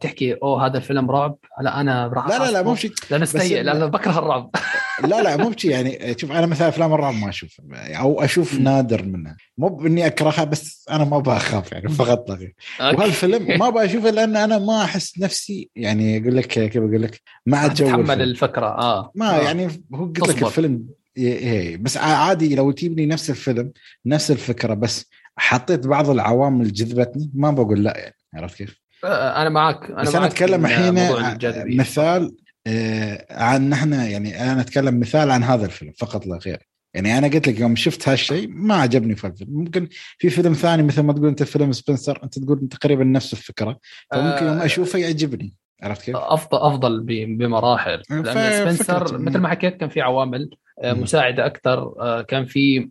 تحكي 0.00 0.34
أوه 0.34 0.66
هذا 0.66 0.76
الفيلم 0.76 1.10
رعب. 1.10 1.36
لا 1.60 1.80
أنا 1.80 2.06
راح 2.06 2.28
لا 2.28 2.38
لا 2.38 2.50
لا 2.50 2.62
مو 2.62 2.72
بشي 2.72 2.92
لأنه 3.10 3.24
سيء 3.24 3.62
لأنه 3.62 3.86
بكره 3.86 4.18
الرعب. 4.18 4.50
لا 5.10 5.22
لا 5.22 5.36
مو 5.36 5.48
بشي 5.48 5.68
يعني. 5.68 6.14
شوف 6.18 6.32
أنا 6.32 6.46
مثلا 6.46 6.68
أفلام 6.68 6.92
الرعب 6.92 7.14
ما 7.14 7.28
أشوف. 7.28 7.60
أو 7.74 8.24
أشوف 8.24 8.54
مم. 8.54 8.62
نادر 8.62 9.02
منها. 9.02 9.36
مو 9.58 9.68
باني 9.68 10.06
أكرهها 10.06 10.44
بس 10.44 10.86
أنا 10.90 11.04
ما 11.04 11.18
بخاف 11.18 11.72
يعني 11.72 11.88
فقط 11.88 12.30
لا 12.30 12.34
غير 12.34 12.54
وهالفيلم 12.94 13.58
ما 13.58 13.70
بشوفه 13.70 14.10
لأن 14.10 14.36
أنا 14.36 14.58
ما 14.58 14.84
أحس 14.84 15.18
نفسي 15.18 15.69
يعني 15.76 16.18
أقول 16.22 16.36
لك 16.36 16.46
كيف 16.46 16.76
أقول 16.76 17.02
لك 17.02 17.20
مع 17.46 17.66
جو 17.66 17.86
تتحمل 17.86 18.00
الفيلم. 18.00 18.20
الفكرة 18.22 18.66
آه 18.66 19.12
ما 19.14 19.40
آه. 19.40 19.42
يعني 19.42 19.84
هو 19.94 20.04
قلت 20.06 20.28
لك. 20.28 20.42
الفيلم 20.42 20.86
هي 21.16 21.76
بس 21.76 21.96
عادي 21.96 22.54
لو 22.54 22.70
تجيبني 22.70 23.06
نفس 23.06 23.30
الفيلم 23.30 23.72
نفس 24.06 24.30
الفكرة 24.30 24.74
بس 24.74 25.10
حطيت 25.36 25.86
بعض 25.86 26.10
العوامل 26.10 26.72
جذبتني 26.72 27.30
ما 27.34 27.50
بقول 27.50 27.84
لا 27.84 27.98
يعني 27.98 28.14
عرفت 28.34 28.56
كيف؟ 28.56 28.80
آه، 29.04 29.42
أنا 29.42 29.48
معك 29.48 29.90
أنا 29.90 30.02
بس 30.02 30.14
أنا 30.14 30.26
أتكلم 30.26 30.66
الحين. 30.66 31.76
مثال 31.78 32.36
آه، 32.66 33.26
عن 33.30 33.70
نحن 33.70 33.92
يعني 33.92 34.52
أنا 34.52 34.60
أتكلم 34.60 35.00
مثال 35.00 35.30
عن 35.30 35.42
هذا 35.42 35.66
الفيلم 35.66 35.92
فقط 35.98 36.26
لا 36.26 36.36
غير 36.36 36.68
يعني 36.94 37.18
أنا 37.18 37.28
قلت 37.28 37.48
لك 37.48 37.60
يوم 37.60 37.76
شفت 37.76 38.08
هالشيء 38.08 38.48
ما 38.48 38.74
عجبني 38.74 39.16
في 39.16 39.26
الفيلم 39.26 39.50
ممكن 39.52 39.88
في 40.18 40.30
فيلم 40.30 40.52
ثاني 40.52 40.82
مثل 40.82 41.02
ما 41.02 41.12
تقول 41.12 41.28
أنت 41.28 41.42
فيلم 41.42 41.72
سبنسر 41.72 42.20
أنت 42.24 42.38
تقول 42.38 42.68
تقريبا 42.68 43.04
نفس 43.04 43.32
الفكرة 43.32 43.78
فممكن 44.12 44.46
يوم 44.46 44.58
آه، 44.58 44.64
أشوفه 44.64 44.98
يعجبني 44.98 45.54
عرفت 45.82 46.02
كيف؟ 46.02 46.16
أفضل 46.16 46.58
أفضل 46.58 47.00
بمراحل 47.36 48.02
لأن 48.10 48.74
سبنسر. 48.74 49.18
مثل 49.18 49.38
ما 49.38 49.48
حكيت 49.48 49.76
كان 49.76 49.88
في 49.88 50.00
عوامل 50.00 50.50
آه، 50.82 50.92
مم. 50.92 51.02
مساعدة 51.02 51.46
أكثر 51.46 51.94
آه، 52.00 52.22
كان 52.22 52.46
في 52.46 52.88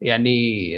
يعني 0.00 0.76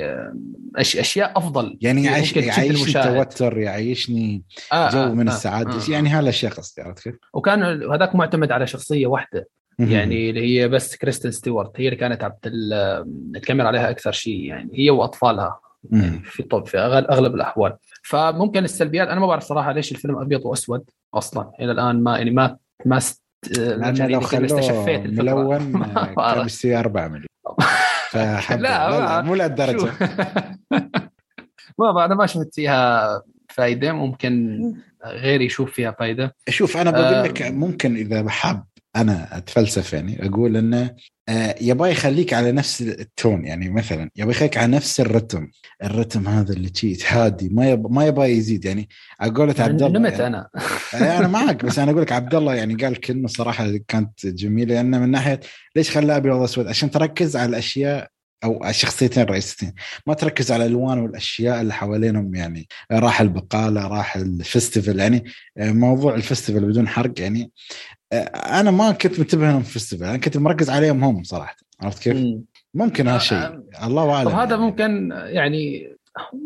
أشياء 0.76 1.38
أفضل 1.38 1.78
يعني 1.80 2.04
يعيش 2.04 2.36
يعيشني. 2.36 3.02
توتر 3.02 3.58
يعيشني 3.58 4.42
آه، 4.72 4.90
جو 4.90 4.98
آه، 4.98 5.14
من 5.14 5.28
آه، 5.28 5.32
السعادة 5.32 5.70
آه. 5.70 5.90
يعني 5.90 6.08
هالاشياء 6.08 6.52
قصدي 6.52 6.82
عرفت 6.82 7.02
كيف؟ 7.02 7.14
وكان 7.34 7.62
هذاك 7.92 8.14
معتمد 8.14 8.52
على 8.52 8.66
شخصية 8.66 9.06
واحدة 9.06 9.48
يعني 9.78 10.30
اللي 10.30 10.40
هي 10.60 10.68
بس 10.68 10.96
كريستين 10.96 11.30
ستيوارت 11.30 11.80
هي 11.80 11.84
اللي 11.84 11.96
كانت 11.96 12.32
تل- 12.42 13.04
تكمل 13.42 13.66
عليها 13.66 13.90
أكثر 13.90 14.12
شيء 14.12 14.40
يعني. 14.44 14.70
هي 14.74 14.90
وأطفالها 14.90 15.60
يعني. 15.90 16.20
في 16.24 16.42
طب 16.42 16.66
في 16.66 16.78
أغلب 16.78 17.34
الأحوال. 17.34 17.76
فممكن 18.02 18.64
السلبيات 18.64 19.08
أنا 19.08 19.20
ما 19.20 19.26
بعرف 19.26 19.42
صراحة 19.42 19.72
ليش 19.72 19.92
الفيلم 19.92 20.18
أبيض 20.18 20.40
وأسود 20.46 20.82
أصلا. 21.14 21.50
إلى 21.60 21.72
الآن 21.72 22.02
ما 22.02 22.18
يعني 22.18 22.30
ما 22.30 22.56
ما 22.84 22.96
است... 22.96 23.22
لو 23.58 24.20
استشفيت 24.20 25.00
ملون 25.06 25.82
آه، 26.18 26.34
كان. 26.34 26.42
بيصير 26.42 26.78
4 26.78 27.08
مليون. 27.08 27.26
لا، 28.62 29.22
مو 29.22 29.34
لهالدرجة. 29.34 29.92
ما 31.78 31.92
بعرف 31.92 32.06
أنا 32.06 32.14
ما 32.14 32.26
شفت 32.26 32.54
فيها 32.54 33.22
فائده 33.48 33.92
ممكن 33.92 34.60
غيري 35.06 35.44
يشوف 35.44 35.72
فيها 35.72 35.90
فائده 35.90 36.34
شوف 36.48 36.76
أنا 36.76 36.90
بقول 36.90 37.04
آه. 37.04 37.22
لك 37.22 37.42
ممكن 37.42 37.96
إذا 37.96 38.22
بحب 38.22 38.64
أنا 38.96 39.36
أتفلسف 39.36 39.92
يعني 39.92 40.26
أقول 40.26 40.56
إنه 40.56 40.96
آه، 41.28 41.54
يبغى 41.60 41.90
يخليك 41.90 42.34
على 42.34 42.52
نفس 42.52 42.82
التون 42.82 43.44
يعني 43.44 43.70
مثلا 43.70 44.10
يبغى 44.16 44.30
يخليك 44.30 44.56
على 44.56 44.72
نفس 44.72 45.00
الرتم 45.00 45.50
الرتم 45.82 46.28
هذا 46.28 46.52
اللي 46.52 46.70
شيء 46.74 46.98
هادي 47.08 47.48
ما 47.48 47.70
يبغى 47.70 47.92
ما 47.92 48.06
يبغى 48.06 48.30
يزيد 48.32 48.64
يعني. 48.64 48.88
أقول 49.20 49.54
عبد 49.58 49.82
الله 49.82 49.98
نمت 49.98 50.12
يعني. 50.12 50.26
أنا. 50.26 50.48
آه، 50.94 51.18
أنا 51.18 51.28
معك 51.28 51.64
بس 51.64 51.78
أنا 51.78 51.90
أقول 51.90 52.02
لك 52.02 52.12
عبد 52.12 52.34
الله 52.34 52.54
يعني 52.54 52.74
قال 52.74 53.00
كلمة 53.00 53.28
صراحة 53.28 53.76
كانت 53.88 54.26
جميلة 54.26 54.74
لأنه 54.74 54.98
من 54.98 55.10
ناحية 55.10 55.40
ليش 55.76 55.90
خلاه 55.90 56.16
ابيض 56.16 56.34
واسود 56.34 56.66
عشان 56.66 56.90
تركز 56.90 57.36
على 57.36 57.48
الأشياء 57.48 58.08
أو 58.44 58.64
الشخصيتين 58.64 59.22
الرئيسيتين 59.22 59.74
ما 60.06 60.14
تركز 60.14 60.52
على 60.52 60.66
الألوان 60.66 60.98
والأشياء 60.98 61.60
اللي 61.60 61.74
حوالينهم 61.74 62.34
يعني. 62.34 62.68
راح 62.92 63.20
البقالة 63.20 63.86
راح 63.86 64.16
الفستيفال 64.16 64.98
يعني 64.98 65.24
موضوع 65.58 66.14
الفستيفال 66.14 66.64
بدون 66.64 66.88
حرق 66.88 67.20
يعني. 67.20 67.52
أنا 68.12 68.70
ما 68.70 68.92
كنت 68.92 69.18
منتبه 69.18 69.46
لهم 69.46 69.62
في 69.62 69.68
الفستيفال 69.68 70.06
أنا 70.06 70.16
كنت 70.16 70.36
مركز 70.36 70.70
عليهم 70.70 71.04
هم 71.04 71.22
صراحة 71.22 71.56
عرفت 71.80 72.02
كيف؟ 72.02 72.16
مم. 72.16 72.44
ممكن 72.74 73.08
هالشيء 73.08 73.38
آه، 73.38 73.62
الله 73.84 74.14
أعلم 74.14 74.28
هذا 74.28 74.50
يعني. 74.50 74.62
ممكن 74.62 75.12
يعني 75.12 75.92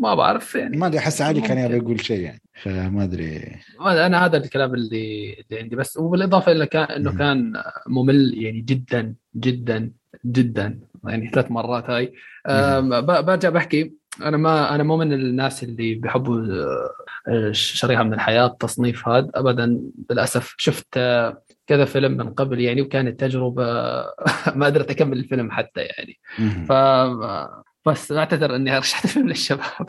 ما 0.00 0.14
بعرف 0.14 0.54
يعني 0.54 0.76
ما 0.76 0.86
أدري 0.86 0.98
أحس 0.98 1.22
علي 1.22 1.40
كان. 1.40 1.58
يبي 1.58 1.76
يقول 1.76 2.04
شيء 2.04 2.20
يعني 2.20 2.42
فما 2.62 3.04
أدري 3.04 3.56
أنا 3.80 4.24
هذا 4.24 4.36
الكلام 4.36 4.74
اللي, 4.74 5.32
اللي 5.32 5.62
عندي 5.62 5.76
بس 5.76 5.96
وبالإضافة 5.96 6.52
إلى 6.52 6.66
كان 6.66 6.84
إنه 6.84 7.10
مم. 7.10 7.18
كان 7.18 7.52
ممل 7.86 8.42
يعني 8.42 8.60
جدا 8.60 9.14
جدا 9.36 9.92
جدا 10.26 10.80
يعني 11.04 11.30
ثلاث 11.30 11.50
مرات 11.50 11.90
هاي 11.90 12.12
برجع 13.22 13.48
بحكي 13.48 13.92
أنا 14.22 14.36
ما 14.36 14.74
أنا 14.74 14.82
مو 14.82 14.96
من 14.96 15.12
الناس 15.12 15.64
اللي 15.64 15.94
بيحبوا 15.94 16.40
آه، 17.28 17.52
شريحة 17.52 18.02
من 18.02 18.14
الحياة 18.14 18.46
التصنيف 18.46 19.08
هذا 19.08 19.30
ابدا 19.34 19.80
للأسف 20.10 20.54
شفت 20.58 20.86
آه، 20.96 21.42
كذا 21.66 21.84
فيلم 21.84 22.12
من 22.16 22.34
قبل 22.34 22.60
يعني 22.60 22.82
وكانت 22.82 23.20
تجربة 23.20 23.64
ما 24.56 24.66
قدرت 24.66 24.90
أكمل 24.90 25.18
الفيلم 25.18 25.50
حتى 25.50 25.80
يعني. 25.80 26.18
ف 26.66 26.72
بس 27.88 28.12
أعتذر 28.12 28.56
إني 28.56 28.78
رشحت 28.78 29.04
الفيلم 29.04 29.28
للشباب 29.28 29.86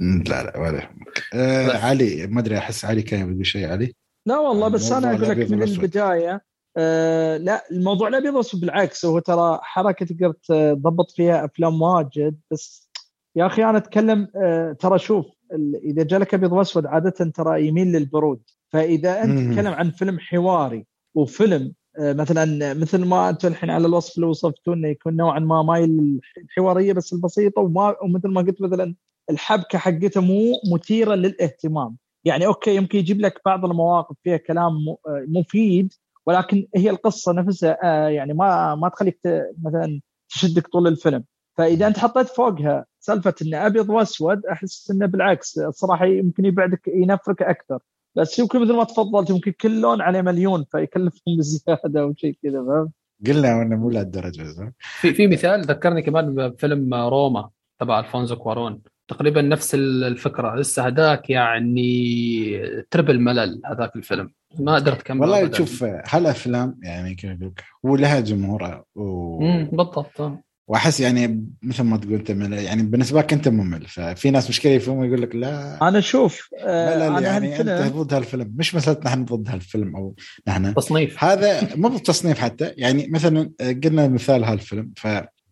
لا 0.00 0.42
لا 0.42 0.58
ولا 0.58 0.78
يهمك. 0.78 1.22
آه. 1.34 1.76
علي 1.86 2.26
ما 2.26 2.40
أدري 2.40 2.58
أحس 2.58 2.84
علي 2.84 3.02
كان 3.02 3.20
يبي 3.20 3.32
يقول 3.32 3.46
شيء 3.46 3.66
علي 3.68 3.94
لا 4.26 4.38
والله 4.38 4.68
بس 4.68 4.92
أنا 4.92 5.10
أقول 5.10 5.22
لك 5.22 5.50
من. 5.50 5.62
البداية 5.62 6.42
آه 6.76 7.36
لا 7.36 7.64
الموضوع 7.70 8.08
الأبيض 8.08 8.32
والأسود 8.34 8.60
بالعكس 8.60 9.04
هو 9.04 9.18
ترى 9.18 9.58
حركة 9.62 10.06
تقدر 10.06 10.32
تضبط 10.32 11.10
فيها 11.10 11.44
أفلام 11.44 11.82
واجد 11.82 12.38
بس 12.50 12.90
يا 13.36 13.46
أخي 13.46 13.64
أنا 13.64 13.78
أتكلم 13.78 14.28
آه 14.36 14.72
ترى 14.72 14.98
شوف 14.98 15.26
ال- 15.52 15.80
إذا 15.84 16.02
جالك 16.02 16.34
أبيض 16.34 16.52
وأسود 16.52 16.86
عادة 16.86 17.10
ترى 17.10 17.66
يميل 17.66 17.86
للبرود 17.92 18.42
فإذا 18.72 19.24
أنت. 19.24 19.38
تتكلم 19.38 19.72
عن 19.72 19.90
فيلم 19.90 20.18
حواري 20.18 20.86
وفيلم 21.14 21.72
آه 21.98 22.12
مثلا 22.12 22.74
مثل 22.74 23.04
ما 23.04 23.28
أنتم 23.28 23.48
الحين 23.48 23.70
على 23.70 23.86
الوصف 23.86 24.16
اللي 24.16 24.26
وصفتوه 24.26 24.74
إنه 24.74 24.88
يكون 24.88 25.16
نوعا 25.16 25.38
ما 25.38 25.62
مايل 25.62 26.20
للحواريه 26.36 26.92
بس 26.92 27.12
البسيطة 27.12 27.62
وما 27.62 27.96
ومثل 28.02 28.28
ما 28.28 28.40
قلت 28.40 28.62
مثلا 28.62 28.94
الحبكة 29.30 29.78
حقته 29.78 30.20
مو 30.20 30.52
مثيرة 30.74 31.14
للاهتمام. 31.14 31.96
يعني 32.24 32.46
أوكي 32.46 32.76
يمكن 32.76 32.98
يجيب 32.98 33.20
لك 33.20 33.40
بعض 33.44 33.64
المواقف 33.64 34.16
فيها 34.24 34.36
كلام 34.36 34.72
آه، 34.88 35.24
مفيد 35.28 35.92
ولكن 36.26 36.66
هي 36.76 36.90
القصة 36.90 37.32
نفسها 37.32 37.78
آه، 37.84 38.08
يعني 38.08 38.34
ما 38.34 38.74
ما 38.74 38.88
تخليك 38.88 39.20
مثلا 39.64 40.00
تشدك 40.28 40.66
طول 40.68 40.86
الفيلم. 40.86 41.24
فإذا 41.56 41.86
أنت 41.86 41.98
حطيت 41.98 42.28
فوقها 42.28 42.86
سالفة 43.00 43.34
إنه 43.42 43.66
أبيض 43.66 43.90
وأسود 43.90 44.46
أحس 44.46 44.90
إنه 44.90 45.06
بالعكس 45.06 45.58
الصراحة 45.58 46.06
يمكن 46.06 46.44
يبعدك 46.44 46.88
ينفرك 46.88 47.42
أكثر. 47.42 47.78
بس 48.16 48.38
يمكن 48.38 48.62
مثل 48.62 48.72
ما 48.72 48.84
تفضلت 48.84 49.30
يمكن 49.30 49.52
كل 49.60 49.80
لون 49.80 50.00
عليه 50.00 50.20
مليون 50.20 50.64
فيكلفهم 50.64 51.36
بزيادة 51.38 52.00
أو 52.00 52.14
شيء 52.16 52.36
كذا 52.42 52.64
فهمت؟ 52.64 52.90
قلنا 53.26 53.62
إنه 53.62 53.76
مو 53.76 53.90
لهالدرجة 53.90 54.52
صح؟ 54.52 54.68
في 55.00 55.14
في 55.14 55.26
مثال 55.26 55.60
ذكرني 55.60 56.02
كمان 56.02 56.34
بفيلم 56.34 56.94
روما 56.94 57.50
تبع 57.80 58.00
ألفونزو 58.00 58.36
كوارون 58.36 58.82
تقريبا 59.08 59.42
نفس 59.42 59.74
الفكرة 59.74 60.56
لسه 60.56 60.86
هذاك 60.86 61.30
يعني 61.30 62.84
تربل 62.90 63.20
ملل 63.20 63.62
هذاك 63.64 63.96
الفيلم 63.96 64.30
ما 64.58 64.74
قدرت 64.74 65.00
اكمل 65.00 65.20
والله. 65.20 65.46
تشوف 65.46 65.84
هالأفلام 65.84 66.78
يعني 66.82 67.14
كيف 67.14 67.30
أقول 67.30 67.46
لك 67.46 67.64
هو 67.86 67.96
لها 67.96 68.20
جمهورها 68.20 68.84
و... 68.94 69.38
بالضبط. 69.38 70.20
وأحس 70.68 71.00
يعني 71.00 71.46
مثل 71.62 71.82
ما 71.82 71.96
تقول 71.96 72.14
أنت 72.14 72.30
يعني 72.52 72.82
بالنسبة 72.82 73.20
لك 73.20 73.32
أنت 73.32 73.48
ممل. 73.48 73.86
ففي 73.86 74.30
ناس 74.30 74.48
مشكلة 74.48 74.72
يفهموا 74.72 75.06
يقول 75.06 75.22
لك 75.22 75.34
لا. 75.34 75.88
أنا 75.88 76.00
شوف 76.00 76.48
آه، 76.60 76.94
لا 76.94 76.98
لا 76.98 77.18
أنا 77.18 77.20
يعني 77.20 77.60
أنت 77.60 77.92
ضد 77.94 78.14
هالفيلم. 78.14 78.52
مش 78.56 78.74
مسألة 78.74 79.00
نحن 79.04 79.24
ضد 79.24 79.48
هالفيلم 79.48 79.96
أو 79.96 80.14
نحن. 80.48 80.74
تصنيف. 80.74 81.24
هذا 81.24 81.76
مو 81.76 81.88
بالتصنيف 81.88 82.38
حتى. 82.38 82.72
يعني 82.76 83.08
مثلا 83.10 83.50
قلنا 83.60 84.08
مثال 84.08 84.44
هالفيلم. 84.44 84.92
ف 84.96 85.06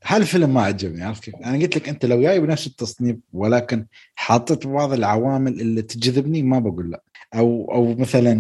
هالفيلم 0.07 0.55
ما 0.55 0.63
عجبني 0.63 1.05
عرفت 1.05 1.25
كيف؟ 1.25 1.35
أنا 1.35 1.59
قلت 1.59 1.77
لك 1.77 1.89
أنت 1.89 2.05
لو 2.05 2.23
جاي 2.23 2.41
بنفس 2.41 2.67
التصنيف 2.67 3.17
ولكن 3.33 3.87
حاطط 4.15 4.67
بعض 4.67 4.93
العوامل 4.93 5.61
اللي 5.61 5.83
تجذبني 5.83 6.43
ما 6.43 6.59
بقول 6.59 6.91
لا. 6.91 7.03
أو 7.35 7.73
أو 7.75 7.95
مثلا 7.95 8.33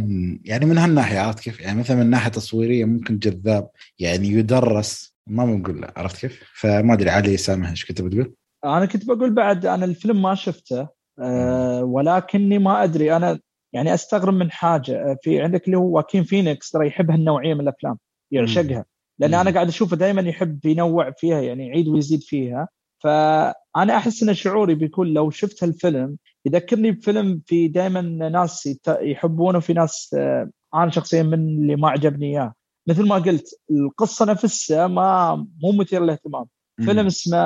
يعني 0.44 0.66
من 0.66 0.78
هالناحية 0.78 1.18
عرفت 1.18 1.40
كيف؟ 1.40 1.60
يعني 1.60 1.78
مثلا 1.78 1.96
من 1.96 2.10
ناحية 2.10 2.30
تصويرية 2.30 2.84
ممكن 2.84 3.18
جذاب 3.18 3.68
يعني 3.98 4.28
يدرس 4.28 5.13
ما 5.26 5.44
بنقول 5.44 5.80
لا 5.80 5.92
عرفت 5.96 6.20
كيف؟ 6.20 6.42
فما 6.54 6.94
أدري 6.94 7.10
علي 7.10 7.36
سامح 7.36 7.70
إيش 7.70 7.86
كنت 7.86 8.02
بتقول؟ 8.02 8.34
أنا 8.64 8.86
كنت 8.86 9.06
بقول 9.06 9.34
بعد 9.34 9.66
أنا 9.66 9.84
الفيلم 9.84 10.22
ما 10.22 10.34
شفته 10.34 10.88
أه 11.18 11.84
ولكني 11.84 12.58
ما 12.58 12.84
أدري 12.84 13.16
أنا 13.16 13.38
يعني 13.72 13.94
أستغرب 13.94 14.34
من 14.34 14.50
حاجة 14.50 14.92
آه، 14.92 15.16
في 15.22 15.42
عندك 15.42 15.66
اللي 15.66 15.76
هو 15.76 15.96
واكين 15.96 16.24
فينيكس 16.24 16.70
ترى 16.70 16.86
يحب 16.86 17.10
هالنوعية 17.10 17.54
من 17.54 17.60
الأفلام 17.60 17.98
يعشقها 18.30 18.84
لأن. 19.18 19.34
أنا 19.34 19.50
قاعد 19.50 19.68
أشوفه 19.68 19.96
دائما 19.96 20.22
يحب 20.22 20.66
ينوع 20.66 21.10
فيها 21.10 21.40
يعني 21.40 21.66
يعيد 21.66 21.88
ويزيد 21.88 22.20
فيها 22.22 22.68
فأنا 23.02 23.96
أحس 23.96 24.22
إن 24.22 24.34
شعوري 24.34 24.74
بيكون 24.74 25.08
لو 25.08 25.30
شفت 25.30 25.64
هالفيلم 25.64 26.16
يذكرني 26.46 26.90
بفيلم 26.90 27.42
في 27.46 27.68
دائما 27.68 28.00
ناس 28.28 28.78
يحبونه 28.88 29.58
وفي 29.58 29.72
ناس 29.72 30.14
آه، 30.18 30.50
أنا 30.74 30.90
شخصيا 30.90 31.22
من 31.22 31.34
اللي 31.34 31.76
ما 31.76 31.90
عجبني 31.90 32.26
إياه 32.26 32.54
مثل 32.88 33.08
ما 33.08 33.14
قلت 33.14 33.60
القصة 33.70 34.24
نفسها 34.24 34.86
ما 34.86 35.34
مو 35.62 35.72
مثير 35.72 36.02
للاهتمام. 36.02 36.44
فيلم 36.84 37.06
اسمه 37.06 37.38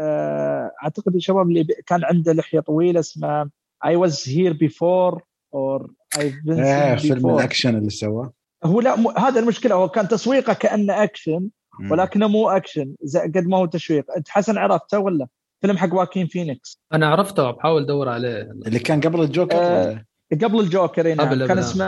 آه، 0.00 0.70
أعتقد 0.84 1.14
الشباب 1.14 1.48
اللي 1.48 1.66
كان 1.86 2.04
عنده 2.04 2.32
لحية 2.32 2.60
طويلة 2.60 3.00
اسمه 3.00 3.50
I 3.86 3.90
was 3.96 4.12
here 4.24 4.54
before 4.54 5.18
or 5.54 5.86
I've 6.16 6.46
been 6.46 6.58
إيه 6.60 6.96
seen 6.96 7.00
فيلم 7.00 7.20
before. 7.28 7.34
الأكشن 7.38 7.76
اللي 7.76 7.90
سواه. 7.90 8.32
هو 8.64 8.80
لا 8.80 8.96
م... 8.96 9.08
هذا 9.08 9.40
المشكلة 9.40 9.74
هو 9.74 9.88
كان 9.88 10.08
تسويقه 10.08 10.52
كأنه 10.52 11.02
أكشن. 11.02 11.48
ولكنه 11.90 12.28
مو 12.28 12.48
أكشن 12.50 12.94
زي 13.02 13.20
قد 13.20 13.46
ما 13.46 13.56
هو 13.56 13.66
تشويق 13.66 14.04
أنت 14.16 14.28
حسن 14.28 14.58
عرفته 14.58 14.98
ولا؟ 14.98 15.26
فيلم 15.60 15.76
حق 15.78 15.94
خواكين 15.94 16.26
فينيكس. 16.26 16.80
أنا 16.92 17.06
عرفته 17.08 17.50
بحاول 17.50 17.82
أدور 17.82 18.08
عليه. 18.08 18.40
اللي 18.66 18.78
كان 18.78 19.00
قبل 19.00 19.20
الجوكر؟ 19.22 19.56
آه، 19.56 20.04
قبل 20.42 20.60
الجوكر 20.60 21.12
هنا 21.12 21.22
قبل- 21.24 21.46
كان 21.46 21.50
قبل. 21.50 21.58
اسمه 21.58 21.84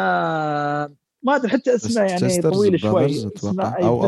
ما 1.24 1.36
أدري 1.36 1.48
حتى 1.50 1.74
اسمه 1.74 2.02
يعني 2.02 2.42
طويل 2.42 2.80
شوي 2.80 3.06
اسمه 3.06 3.30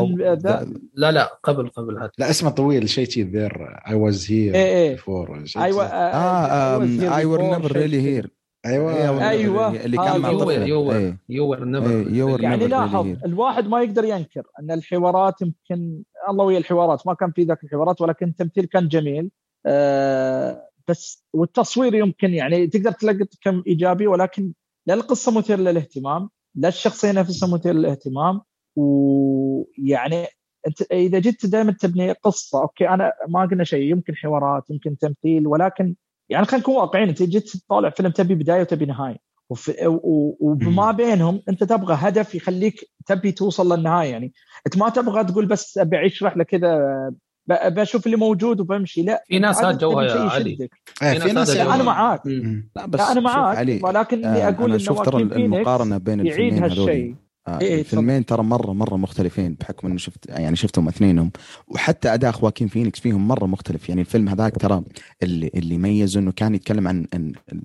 been- 0.05 0.41
ذا- 0.41 0.73
لا 0.93 1.11
لا 1.11 1.39
قبل 1.43 1.69
قبل 1.69 1.97
هذا. 1.97 2.11
لا 2.17 2.29
اسمه 2.29 2.49
طويل 2.49 2.89
شيء 2.89 3.09
شيء 3.09 3.25
ذير 3.25 3.79
اي 3.87 3.95
واز 3.95 4.31
هير 4.31 4.55
إيه 4.55 4.65
إيه. 4.65 4.91
بيفور 4.91 5.43
أيوه 5.57 5.85
آه 5.85 6.81
اي 7.17 7.25
ور 7.25 7.41
نيفر 7.41 7.71
ريلي 7.71 8.01
هير 8.01 8.31
أيوه. 8.65 9.29
أيوة. 9.29 9.85
اللي 9.85 9.97
كان 9.97 10.21
مع 10.21 10.29
يور. 10.29 11.13
يور 11.29 11.65
نيفر 11.65 12.09
يور 12.15 12.41
يعني 12.41 12.67
لاحظ. 12.67 13.07
الواحد 13.25 13.67
ما 13.67 13.81
يقدر 13.81 14.03
ينكر 14.03 14.43
أن 14.59 14.71
الحوارات 14.71 15.41
يمكن 15.41 16.01
الله 16.29 16.45
ويا 16.45 16.57
الحوارات 16.57 17.07
ما 17.07 17.13
كان 17.13 17.31
في 17.31 17.43
ذاك 17.43 17.63
الحوارات 17.63 18.01
ولكن 18.01 18.27
التمثيل 18.27 18.65
كان 18.65 18.87
جميل. 18.87 19.29
آه 19.65 20.67
بس 20.87 21.23
والتصوير 21.33 21.95
يمكن 21.95 22.33
يعني 22.33 22.67
تقدر 22.67 22.91
تلقط 22.91 23.27
كم 23.41 23.63
إيجابي 23.67 24.07
ولكن 24.07 24.53
لا 24.87 24.93
القصة 24.93 25.37
مثيرة 25.37 25.57
للاهتمام. 25.59 26.29
لا 26.57 26.67
الشخصية 26.67 27.11
نفسها 27.11 27.49
مثيرة 27.49 27.73
للاهتمام 27.73 28.41
ويعني 28.75 30.27
أنت 30.67 30.81
إذا 30.91 31.19
جيت 31.19 31.45
دائما 31.45 31.71
تبني 31.71 32.11
قصة 32.11 32.61
أوكي 32.61 32.89
أنا 32.89 33.11
ما 33.27 33.45
قلنا 33.45 33.63
شيء 33.63 33.91
يمكن 33.91 34.15
حوارات 34.15 34.69
يمكن 34.69 34.97
تمثيل 34.97 35.47
ولكن 35.47 35.95
يعني 36.29 36.45
خلينا 36.45 36.61
نكون 36.63 36.75
واقعيين 36.75 37.09
أنت 37.09 37.23
جيت 37.23 37.49
تطالع 37.49 37.89
فيلم 37.89 38.11
تبي 38.11 38.35
بداية 38.35 38.61
وتبي 38.61 38.85
نهاية. 38.85 39.17
وف... 39.49 39.71
و... 39.85 40.35
وبما 40.39 40.91
بينهم 40.91 41.41
أنت 41.49 41.63
تبغى 41.63 41.95
هدف 41.99 42.35
يخليك 42.35 42.89
تبي 43.05 43.31
توصل 43.31 43.73
للنهاية 43.73 44.11
يعني. 44.11 44.33
أنت 44.65 44.77
ما 44.77 44.89
تبغى 44.89 45.23
تقول 45.23 45.45
بس 45.45 45.77
أبي 45.77 45.95
أعيش 45.97 46.23
رحلة 46.23 46.43
كذا 46.43 47.11
بشوف 47.47 48.05
اللي 48.05 48.17
موجود 48.17 48.59
وبمشي. 48.59 49.01
لا 49.01 49.23
في 49.27 49.39
ناس 49.39 49.63
هاد 49.63 49.77
جوها 49.77 50.29
علي. 50.29 50.69
إيه، 51.03 51.19
في 51.19 51.31
ناس 51.31 51.49
هذا 51.49 51.75
أنا 51.75 51.83
معاك. 51.83 52.21
لا 52.75 52.85
بس 52.85 52.99
لا 52.99 53.11
أنا 53.11 53.19
معاك. 53.19 53.79
ولكن 53.83 54.17
اللي 54.17 54.43
آه، 54.43 54.49
أقول 54.49 54.69
انه 54.69 54.77
شوف 54.77 55.01
ترى 55.01 55.21
المقارنة 55.21 55.97
بين 55.97 56.25
يعيد 56.25 56.53
هذول. 56.53 56.63
هالشيء 56.63 57.11
آه، 57.11 57.26
إيه، 57.47 57.79
الفيلمين 57.79 58.25
ترى 58.25 58.43
مره 58.43 58.73
مرة 58.73 58.95
مختلفين 58.97 59.53
بحكم 59.59 59.87
انه 59.87 59.97
شفت 59.97 60.25
يعني 60.29 60.55
شفتهم 60.55 60.87
اثنينهم. 60.87 61.31
وحتى 61.67 62.13
أداء 62.13 62.31
خواكين 62.31 62.67
فينيكس 62.67 62.99
فيهم 62.99 63.27
مرة 63.27 63.45
مختلف. 63.45 63.89
يعني 63.89 64.01
الفيلم 64.01 64.29
هذاك 64.29 64.57
ترى 64.57 64.83
اللي 65.23 65.51
اللي 65.55 65.77
ميزه 65.77 66.19
إنه 66.19 66.31
كان 66.31 66.55
يتكلم 66.55 66.87
عن 66.87 67.05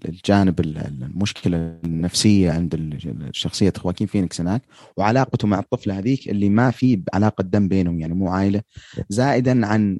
الجانب 0.08 0.60
ال- 0.60 0.78
المشكلة 1.02 1.56
النفسية 1.84 2.50
عند 2.50 2.74
ال- 2.74 3.28
شخصية 3.32 3.72
خواكين 3.76 4.06
فينيكس 4.06 4.40
هناك 4.40 4.62
وعلاقته 4.96 5.48
مع 5.48 5.58
الطفله 5.58 5.98
هذيك 5.98 6.28
اللي 6.28 6.48
ما 6.48 6.70
في 6.70 7.02
علاقة 7.14 7.42
دم 7.42 7.68
بينهم 7.68 8.00
يعني 8.00 8.14
مو 8.14 8.28
عائلة. 8.28 8.62
زائدا 9.08 9.66
عن 9.66 9.98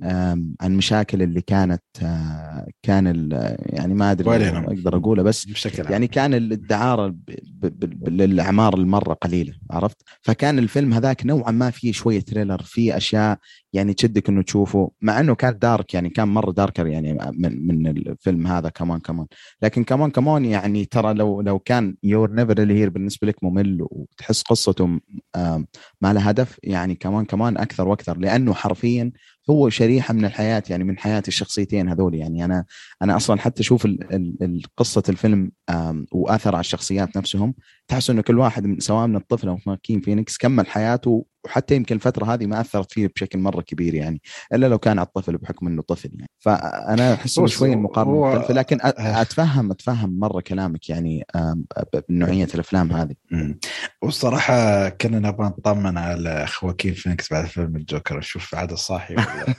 عن 0.60 0.76
مشاكل 0.76 1.22
اللي 1.22 1.40
كانت 1.40 1.82
آه، 2.02 2.66
كان 2.82 3.06
ال- 3.06 3.56
يعني 3.66 3.94
ما 3.94 4.10
أدري. 4.10 4.48
أقدر 4.48 4.96
أقوله 4.96 5.22
بس 5.22 5.44
بشكل 5.44 5.82
عام. 5.82 5.92
يعني 5.92 6.06
كان 6.06 6.34
الدعارة 6.34 7.14
للأعمار 8.08 8.74
المرة 8.74 9.14
قليلة. 9.14 9.52
عرفت؟ 9.72 9.96
فكان 10.22 10.58
الفيلم 10.58 10.92
هذاك 10.92 11.26
نوعا 11.26 11.50
ما 11.50 11.70
فيه 11.70 11.92
شوية 11.92 12.20
thriller 12.20 12.62
فيه 12.62 12.96
أشياء 12.96 13.38
يعني 13.72 13.94
تشدك 13.94 14.28
إنه 14.28 14.42
تشوفه 14.42 14.90
مع 15.00 15.20
إنه 15.20 15.34
كان 15.34 15.58
dark 15.58 15.94
يعني 15.94 16.10
كان 16.10 16.28
مرة 16.28 16.52
darker 16.52 16.86
يعني 16.86 17.18
من 17.32 17.66
من 17.66 17.86
الفيلم 17.86 18.46
هذا 18.46 18.68
C'mon 18.68 19.00
C'mon. 19.00 19.26
لكن 19.62 19.84
C'mon 19.84 20.10
C'mon 20.10 20.44
يعني 20.44 20.84
ترى 20.84 21.14
لو 21.14 21.40
لو 21.40 21.58
كان 21.58 21.96
You're 22.02 22.32
never 22.32 22.62
really 22.62 22.74
here 22.74 22.90
بالنسبة 22.90 23.28
لك 23.28 23.44
ممل 23.44 23.78
وتحس 23.90 24.42
قصته 24.42 24.86
ما 26.00 26.12
لها 26.12 26.30
هدف 26.30 26.58
يعني 26.62 26.94
كمان 26.94 27.24
كمان 27.24 27.56
أكثر 27.58 27.88
وأكثر. 27.88 28.18
لأنه 28.18 28.54
حرفيا 28.54 29.12
هو 29.50 29.68
شريحة 29.68 30.14
من 30.14 30.24
الحياة 30.24 30.62
يعني 30.70 30.84
من 30.84 30.98
حياة 30.98 31.22
الشخصيتين 31.28 31.88
هذول. 31.88 32.14
يعني 32.14 32.44
أنا 32.44 32.64
أنا 33.02 33.16
أصلا 33.16 33.40
حتى 33.40 33.62
أشوف 33.62 33.88
قصة 34.76 35.02
الفيلم 35.08 35.50
وآثر 36.12 36.54
على 36.54 36.60
الشخصيات 36.60 37.16
نفسهم 37.16 37.54
تحس 37.92 38.10
إنه 38.10 38.22
كل 38.22 38.38
واحد 38.38 38.66
من 38.66 38.80
سواء 38.80 39.06
من 39.06 39.16
الطفل 39.16 39.48
أو 39.48 39.58
ماكين 39.66 40.00
فينيكس 40.00 40.36
كمل 40.36 40.66
حياته 40.66 41.26
وحتى 41.44 41.76
يمكن 41.76 41.94
الفترة 41.94 42.24
هذه 42.34 42.46
ما 42.46 42.60
أثرت 42.60 42.92
فيه 42.92 43.06
بشكل 43.16 43.38
مرة 43.38 43.60
كبير 43.60 43.94
يعني 43.94 44.22
إلا 44.54 44.66
لو 44.66 44.78
كان 44.78 44.98
على 44.98 45.06
الطفل 45.06 45.36
بحكم 45.38 45.66
إنه 45.66 45.82
طفل 45.82 46.10
يعني 46.14 46.30
فأنا 46.38 47.14
أحس 47.14 47.40
شوي 47.46 47.72
المقارنة 47.72 48.12
هو- 48.12 48.46
لكن 48.50 48.80
آه. 48.80 49.20
اتفهم 49.22 49.70
أتفهم 49.70 50.18
مرة 50.18 50.40
كلامك 50.40 50.88
يعني 50.90 51.26
بنوعية 52.08 52.48
الأفلام 52.54 52.92
هذه 52.92 53.14
مم. 53.30 53.58
والصراحة 54.02 54.88
كنا 54.88 55.18
نبغى 55.18 55.46
نطمن 55.46 55.98
على 55.98 56.46
خواكين 56.46 56.94
فينيكس 56.94 57.32
بعد 57.32 57.46
فيلم 57.46 57.76
الجوكر 57.76 58.18
نشوف 58.18 58.54
عاد 58.54 58.74
صاحي 58.74 59.14
ولا 59.14 59.54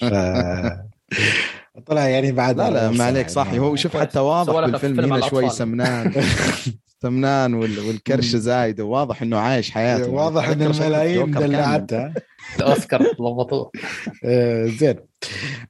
ف 0.00 0.14
طلع 1.86 2.08
يعني 2.08 2.32
بعد 2.32 2.56
لا 2.58 2.70
لا 2.70 2.90
ما 2.90 3.04
عليك 3.04 3.16
يعني. 3.16 3.28
صح 3.28 3.48
هو 3.54 3.76
شوف 3.76 3.96
حتى 3.96 4.18
واضح 4.18 4.52
بالفيلم 4.52 4.94
فيلم 4.94 5.12
هنا 5.12 5.28
شوي. 5.28 5.50
سمنان 5.50 6.12
سمنان 7.02 7.54
وال- 7.54 7.78
والكرش 7.80 8.24
زايد. 8.36 8.80
وواضح 8.80 9.22
إنه 9.22 9.38
عايش 9.38 9.70
حياته. 9.70 10.10
واضح 10.10 10.48
ان 10.48 10.62
الملايين. 10.62 11.30
دلعتها 11.30 12.14
أوسكار 12.62 13.02
ضبطوه 13.20 13.70
آه، 14.24 14.66
زين. 14.66 14.96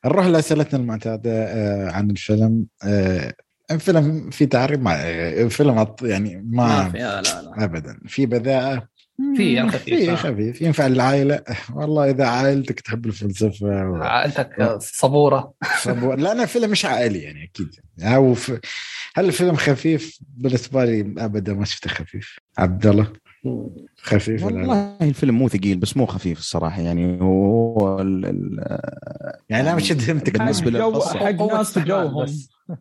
نروح 0.05 0.27
لأسئلتنا 0.27 0.81
المعتادة 0.81 1.31
آه، 1.45 1.91
عن 1.91 2.11
الفيلم. 2.11 2.67
آه، 2.85 3.33
الفيلم 3.71 4.31
في 4.31 4.47
تعريب 4.47 4.83
مع 4.83 4.95
آه، 4.97 5.45
فيلم 5.49 5.85
أط- 5.85 6.03
يعني 6.03 6.37
ما 6.37 6.67
ما 6.85 6.91
في 6.91 6.99
لا 6.99 7.23
لا. 7.23 7.65
ابدا. 7.65 7.97
في 8.07 8.27
بذاءة. 8.27 8.89
في 9.37 9.69
خفيف، 9.69 9.85
في. 9.85 10.17
خفيف. 10.17 10.63
ينفع 10.63 10.87
للعائلة؟ 10.87 11.43
والله 11.75 12.11
إذا 12.11 12.27
عائلتك 12.27 12.81
تحب 12.81 13.07
الفلسفة 13.07 13.91
و... 13.91 13.97
عائلتك 13.97 14.79
صبورة. 14.81 15.55
صبور. 15.83 16.17
لا 16.17 16.33
أنا 16.33 16.47
فيلم 16.47 16.71
مش 16.71 16.85
عائلي 16.85 17.19
يعني 17.19 17.45
أكيد 17.45 17.75
ف... 18.35 18.61
هل 19.15 19.25
الفيلم 19.25 19.57
خفيف؟ 19.57 20.19
بالنسبة 20.37 20.85
لي 20.85 21.01
ابدا 21.19 21.55
ما 21.55 21.65
شفته 21.65 21.91
خفيف. 21.91 22.39
عبد 22.59 22.87
الله؟ 22.87 23.13
خفيف؟ 23.97 24.45
والله 24.45 24.97
الفيلم 25.03 25.35
مو 25.39 25.49
ثقيل 25.49 25.79
بس 25.79 25.97
مو 25.97 26.07
خفيف 26.07 26.39
الصراحة 26.39 26.81
يعني 26.83 27.21
هو 27.21 28.01
ال 28.01 28.25
ال 28.27 28.65
يعني 29.49 29.65
لا 29.65 29.75
مش 29.75 29.93
بالنسبة 29.93 30.71
حق 30.71 30.79
جو 30.79 30.91
للقصة. 30.91 31.19
حق 31.19 31.43
ناس 31.57 31.79
جوهم. 31.79 32.27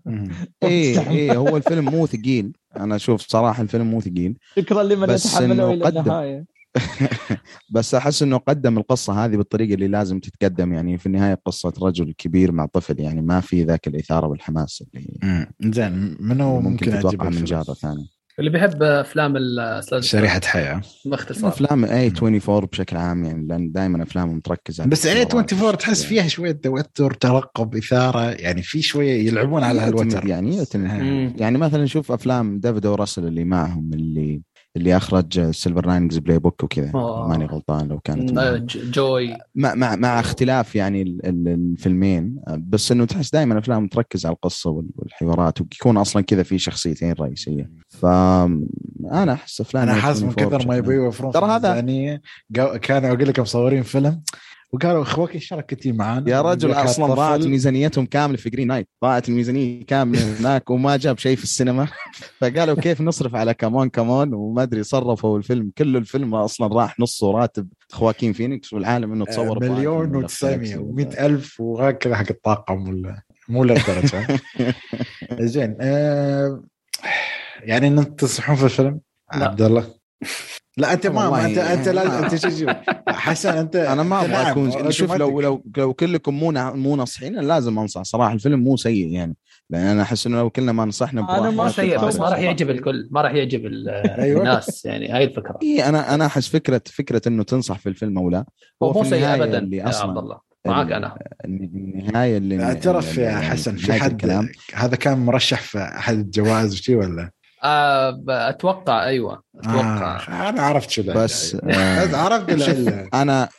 إيه 0.64 1.09
إيه 1.09 1.38
هو 1.38 1.57
الفيلم 1.57 1.86
مو 1.86 2.07
ثقيل 2.07 2.51
أنا 2.78 2.95
أشوف 2.95 3.22
صراحة 3.22 3.64
الفيلم 3.64 3.86
مو 3.91 4.01
ثقيل 4.01 4.38
شكرا 4.57 4.84
لمن 4.84 5.09
إنه 5.41 5.72
إلى 5.72 5.86
قدم. 5.86 5.99
النهاية 6.01 6.45
بس 7.76 7.95
أحس 7.95 8.24
إنه 8.24 8.38
قدم 8.38 8.78
القصة 8.78 9.26
هذه 9.26 9.36
بالطريقة 9.38 9.74
اللي 9.74 9.88
لازم 9.88 10.20
تتقدم 10.20 10.74
يعني 10.74 10.97
في 10.97 11.05
النهاية 11.05 11.39
قصة 11.45 11.74
رجل 11.82 12.14
كبير 12.18 12.51
مع 12.51 12.66
طفل 12.66 12.99
يعني 12.99 13.22
ما 13.22 13.39
في 13.39 13.64
ذاك 13.64 13.88
الإثارة 13.88 14.28
والحماس 14.28 14.84
اللي. 14.95 15.47
زين 15.62 16.18
منو 16.20 16.59
ممكن, 16.62 16.70
ممكن 16.91 16.99
تتوقع 16.99 17.30
من؟ 17.30 17.43
جاره 17.43 17.74
ثانية 17.74 18.21
اللي 18.40 18.50
بيحب 18.50 18.84
أفلام 18.84 19.34
شريحة 20.00 20.42
حياة. 20.44 20.82
باختصار 21.06 21.50
أفلام 21.50 21.86
A24 21.86 22.66
بشكل 22.72 22.98
عام 22.98 23.24
يعني 23.24 23.48
لأن 23.48 23.72
دائما 23.72 24.04
أفلامهم 24.04 24.40
تركز 24.40 24.82
على 24.82 24.90
بس 24.90 25.06
اي 25.06 25.12
الحوارات 25.12 25.34
24 25.54 25.78
تحس 25.78 25.88
والشخصيات. 25.90 26.10
فيها 26.10 26.28
شوية 26.28 26.52
توتر 26.52 27.14
ترقب 27.14 27.76
إثارة 27.76 28.22
يعني 28.32 28.62
في 28.62 28.82
شوية 28.82 29.28
يلعبون 29.28 29.64
على 29.64 29.80
هالوتر. 29.82 30.28
يعني. 30.28 31.02
مم. 31.12 31.34
يعني 31.40 31.58
مثلا 31.58 31.86
شوف 31.86 32.12
أفلام 32.12 32.60
ديفيد 32.60 32.86
او 32.86 32.96
راسل 32.96 33.28
اللي 33.28 33.44
معهم 33.44 33.90
اللي 33.94 34.42
اللي 34.76 34.98
أخرج 34.98 35.52
Silver 35.52 35.86
Linings 35.88 36.18
Playbook 36.18 36.64
وكذا. 36.64 36.92
آه. 36.96 37.28
ماني 37.30 37.46
غلطان 37.46 37.88
لو 37.88 38.00
كانت 38.00 38.32
Joy. 38.76 39.38
مع 39.56 39.76
مع 39.76 39.96
مع 39.96 40.20
اختلاف 40.20 40.76
يعني 40.76 41.02
ال- 41.02 41.26
ال- 41.26 41.48
الفيلمين. 41.48 42.36
بس 42.58 42.92
إنه 42.92 43.06
تحس 43.06 43.32
دائما 43.32 43.58
افلام 43.60 43.88
تركز 43.88 44.26
على 44.26 44.34
القصة 44.36 44.70
وال- 44.70 44.90
والحوارات 44.96 45.62
ويكون 45.62 45.98
أصلا 45.98 46.22
كذا 46.24 46.44
في 46.44 46.58
شخصيتين 46.60 47.12
رئيسية. 47.20 47.70
فانا 48.02 49.34
أحس 49.34 49.62
افلام 49.62 49.89
أنا 49.89 50.02
حاسس 50.02 50.22
من 50.24 50.30
24 50.30 50.60
كثر 50.60 50.68
ما 50.68 50.76
يبي 50.78 50.93
يوفرون 50.93 51.32
ترى 51.32 51.45
هذا- 51.45 51.80
كانوا 52.82 53.10
أقول 53.10 53.28
لك 53.28 53.39
مصورين 53.39 53.84
فيلم 53.84 54.22
وقالوا 54.74 55.02
أخوك 55.02 55.32
تجي 55.38 55.91
معانا. 55.91 56.30
يا 56.30 56.41
رجل 56.41 56.72
أصلا. 56.72 57.14
ضاعت 57.14 57.39
ميزانيتهم 57.39 58.06
كاملة 58.06 58.38
في 58.38 58.49
جرين 58.49 58.68
نايت 58.68 58.88
ضاعت 59.04 59.30
الميزانية 59.30 59.86
كاملة 59.86 60.20
هناك 60.39 60.70
وما 60.70 60.97
جاب 60.97 61.18
شيء 61.18 61.36
في 61.36 61.43
السينما. 61.43 61.88
فقالوا 62.39 62.76
كيف 62.76 63.02
نصرف 63.02 63.36
على 63.36 63.54
كمان 63.54 63.89
كمان 63.89 64.34
وما 64.34 64.64
أدري 64.64 64.84
صرفوا 64.84 65.38
الفيلم 65.38 65.72
كله 65.78 65.99
الفيلم 65.99 66.36
أصلا 66.36 66.68
راح 66.76 66.99
نصه 66.99 67.32
راتب 67.32 67.68
خواكين 67.91 68.34
فينيكس 68.34 68.74
والعالم 68.74 69.12
إنه 69.14 69.26
تصور 69.26 69.66
آه، 69.66 69.70
مليون 69.70 70.28
و900 70.28 70.32
و100 70.78 71.20
ألف 71.22 71.60
وهكذا 71.62 72.16
حق 72.16 72.26
الطاقم 72.30 72.89
ولا 72.89 73.22
مو 73.49 73.64
للدرجة. 73.64 74.28
زين 75.39 75.78
آه 75.82 76.64
يعني 77.64 77.88
إن 77.88 77.97
أنت 77.97 78.20
تنصحون 78.20 78.55
في 78.55 78.64
الفيلم 78.64 78.99
لا. 79.36 79.45
عبد 79.45 79.62
الله 79.62 79.86
لا 80.78 80.93
أنت 80.93 81.07
ما, 81.07 81.45
انت 81.45 81.57
أنت 81.57 81.89
لا 81.89 82.03
يعني- 82.03 82.26
انت 82.26 82.36
شو؟ 82.49 82.66
حسن 83.09 83.57
أنت 83.57 83.76
أنا 83.76 84.03
ما 84.03 84.22
أبغى 84.26 84.51
أكون 84.51 84.91
شوف 84.91 85.14
لو. 85.14 85.41
لو 85.41 85.64
لو 85.78 85.93
كلكم 85.93 86.34
مو 86.34 86.51
مو 86.76 86.95
ناصحين 86.95 87.36
لازم 87.39 87.80
أنصح 87.80 88.01
صراحة 88.01 88.34
الفيلم 88.34 88.59
مو 88.59 88.78
سيء 88.78 89.07
يعني 89.07 89.36
لأن 89.70 89.86
أنا 89.86 90.01
أحس 90.01 90.28
إنه 90.28 90.38
لو 90.38 90.49
كلنا 90.49 90.72
ما 90.72 90.86
نصحنا 90.86 91.22
أنا 91.22 91.39
بواحد 91.49 91.53
ما 91.53 91.70
سيء 91.70 92.05
بس 92.05 92.20
ما 92.20 92.30
راح. 92.30 92.39
يعجب 92.39 92.70
الكل 92.70 93.07
ما 93.12 93.22
راح 93.22 93.32
يعجب 93.34 93.66
أيوة. 93.95 94.39
الناس 94.39 94.86
يعني 94.86 95.09
هاي 95.12 95.24
الفكرة 95.24 95.59
اي 95.64 95.84
أنا 95.89 96.14
أنا 96.14 96.26
أحس 96.26 96.47
فكره 96.47 96.82
فكرة 96.86 97.22
إنه 97.28 97.43
تنصح 97.43 97.78
في 97.80 97.89
الفيلم 97.89 98.18
أو 98.18 98.30
لا 98.30 98.45
هو 98.84 98.93
مو 98.93 99.03
في 99.03 99.09
سيء 99.09 99.34
ابدا 99.34 99.57
اللي 99.57 99.78
يا 99.78 99.89
أصلاً 99.89 100.07
عبد 100.07 100.18
الله 100.18 100.39
معاك 100.66 100.88
ال- 100.88 100.93
أنا 100.93 101.18
النهاية 101.45 102.38
اللي 102.38 102.64
اعترف 102.64 103.18
يا 103.18 103.24
يعني 103.24 103.41
حسن 103.45 103.76
في 103.76 103.93
حد 103.93 104.12
الكلام 104.12 104.49
هذا 104.74 104.95
كان 104.95 105.18
مرشح 105.18 105.62
في 105.62 105.78
أحد 105.80 106.18
الجوائز 106.20 106.74
وشي 106.74 106.95
ولا؟ 106.95 107.32
آه 107.64 108.24
أتوقع 108.30 109.03
أيوه 109.05 109.43
أتوقع 109.55 110.18
آه 110.18 110.49
أنا 110.49 110.62
عرفت 110.62 110.89
شو. 110.89 111.03
بس 111.03 111.14
بس 111.14 111.55
آه 111.64 112.18
عرفت. 112.18 112.49
أنا 113.14 113.49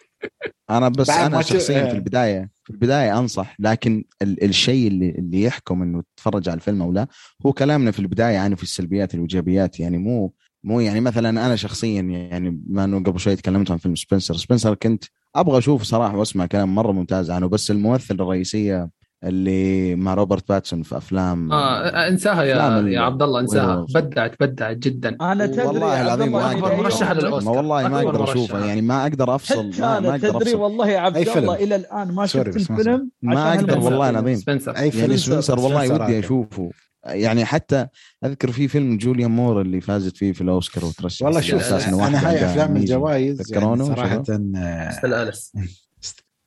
أنا 0.71 0.89
بس 0.89 1.11
أنا 1.11 1.43
شخصيا 1.43 1.83
آه. 1.83 1.89
في 1.89 1.95
البداية 1.95 2.51
في 2.65 2.71
البداية 2.71 3.19
أنصح 3.19 3.57
لكن 3.59 4.05
ال 4.23 4.45
الشيء 4.45 4.89
اللي 4.89 5.11
اللي 5.11 5.43
يحكم 5.43 5.83
إنه 5.83 6.03
تتفرج 6.17 6.49
على 6.49 6.57
الفيلم 6.57 6.83
أو 6.83 6.93
لا 6.93 7.07
هو 7.47 7.53
كلامنا 7.53 7.91
في 7.91 7.99
البداية 7.99 8.35
يعني 8.35 8.57
في 8.57 8.63
السلبيات 8.63 9.15
والايجابيات 9.15 9.81
يعني 9.81 9.99
مو 9.99 10.33
مو 10.65 10.81
يعني 10.81 11.01
مثلا 11.01 11.29
أنا 11.29 11.57
شخصيا 11.57 12.03
يعني 12.03 12.63
ما 12.67 12.85
انه 12.85 13.03
قبل 13.03 13.21
شوي 13.21 13.37
تكلمت 13.37 13.71
عن 13.71 13.77
فيلم 13.77 13.95
سبنسر 13.95 14.37
سبنسر 14.37 14.75
كنت 14.75 15.05
أبغى 15.37 15.59
أشوفه 15.59 15.85
صراحة 15.85 16.17
وأسمع 16.17 16.47
كلام 16.47 16.75
مرة 16.75 16.93
ممتاز 16.93 17.31
عنه 17.31 17.47
بس 17.47 17.71
الممثله 17.71 18.25
الرئيسية 18.25 18.91
اللي 19.25 19.95
مع 19.95 20.15
روبرت 20.15 20.49
باتنسون 20.49 20.83
في 20.83 20.97
أفلام 20.97 21.53
آه 21.53 22.09
انساها 22.09 22.33
أفلام 22.53 22.73
يا 22.73 22.81
ال- 22.81 22.89
يا 22.93 23.01
عبد 23.01 23.23
الله 23.23 23.41
انساها. 23.41 23.87
بدعت 23.95 24.35
بدعت 24.41 24.77
جدا 24.77 25.17
أنا 25.21 25.47
تدري 25.47 25.67
والله 25.67 26.03
العظيم 26.03 26.33
ما 26.33 26.53
دايماً- 26.53 26.73
مرشح 26.83 27.11
للأوسكار. 27.13 27.53
ما 27.53 27.59
والله 27.59 27.89
ما 27.89 28.01
أقدر. 28.03 28.25
أشوفه 28.25 28.67
يعني 28.67 28.83
ما 28.83 29.03
أقدر 29.03 29.35
أفصل 29.35 29.67
ما, 29.71 29.79
ما 29.81 29.99
أنا 29.99 30.11
أقدر 30.11 30.41
تدري 30.41 30.55
والله 30.55 30.89
يا 30.89 30.99
عبد؟ 30.99 31.17
الله 31.29 31.55
إلى 31.55 31.77
الآن 31.77 32.13
ما 32.15 32.27
شفت 32.27 32.47
الفيلم 32.57 33.11
ما 33.23 33.55
الممثل. 33.55 33.79
والله 33.79 34.11
العظيم. 34.11 34.43
أي 34.77 34.91
فيلم 34.91 35.17
سبنسر 35.17 35.61
والله 35.61 35.95
ودي. 35.95 36.19
أشوفه 36.19 36.71
يعني 37.07 37.45
حتى 37.45 37.87
أذكر 38.25 38.51
في 38.53 38.69
فيلم 38.69 38.97
جوليان 38.97 39.31
مور 39.31 39.61
اللي 39.61 39.81
فازت 39.81 40.17
فيه 40.17 40.33
في 40.33 40.41
الأوسكار 40.41 40.85
وترشح 40.85 41.27
والله 41.27 41.41
شوف 41.41 41.73
أنا 41.73 41.97
واحدة 41.97 42.19
هاي 42.19 42.45
أفلام. 42.45 42.77
الجوائز 42.77 43.25
يعني 43.25 43.35
تذكرونه 43.45 43.85
صراحة؟ 43.85 44.23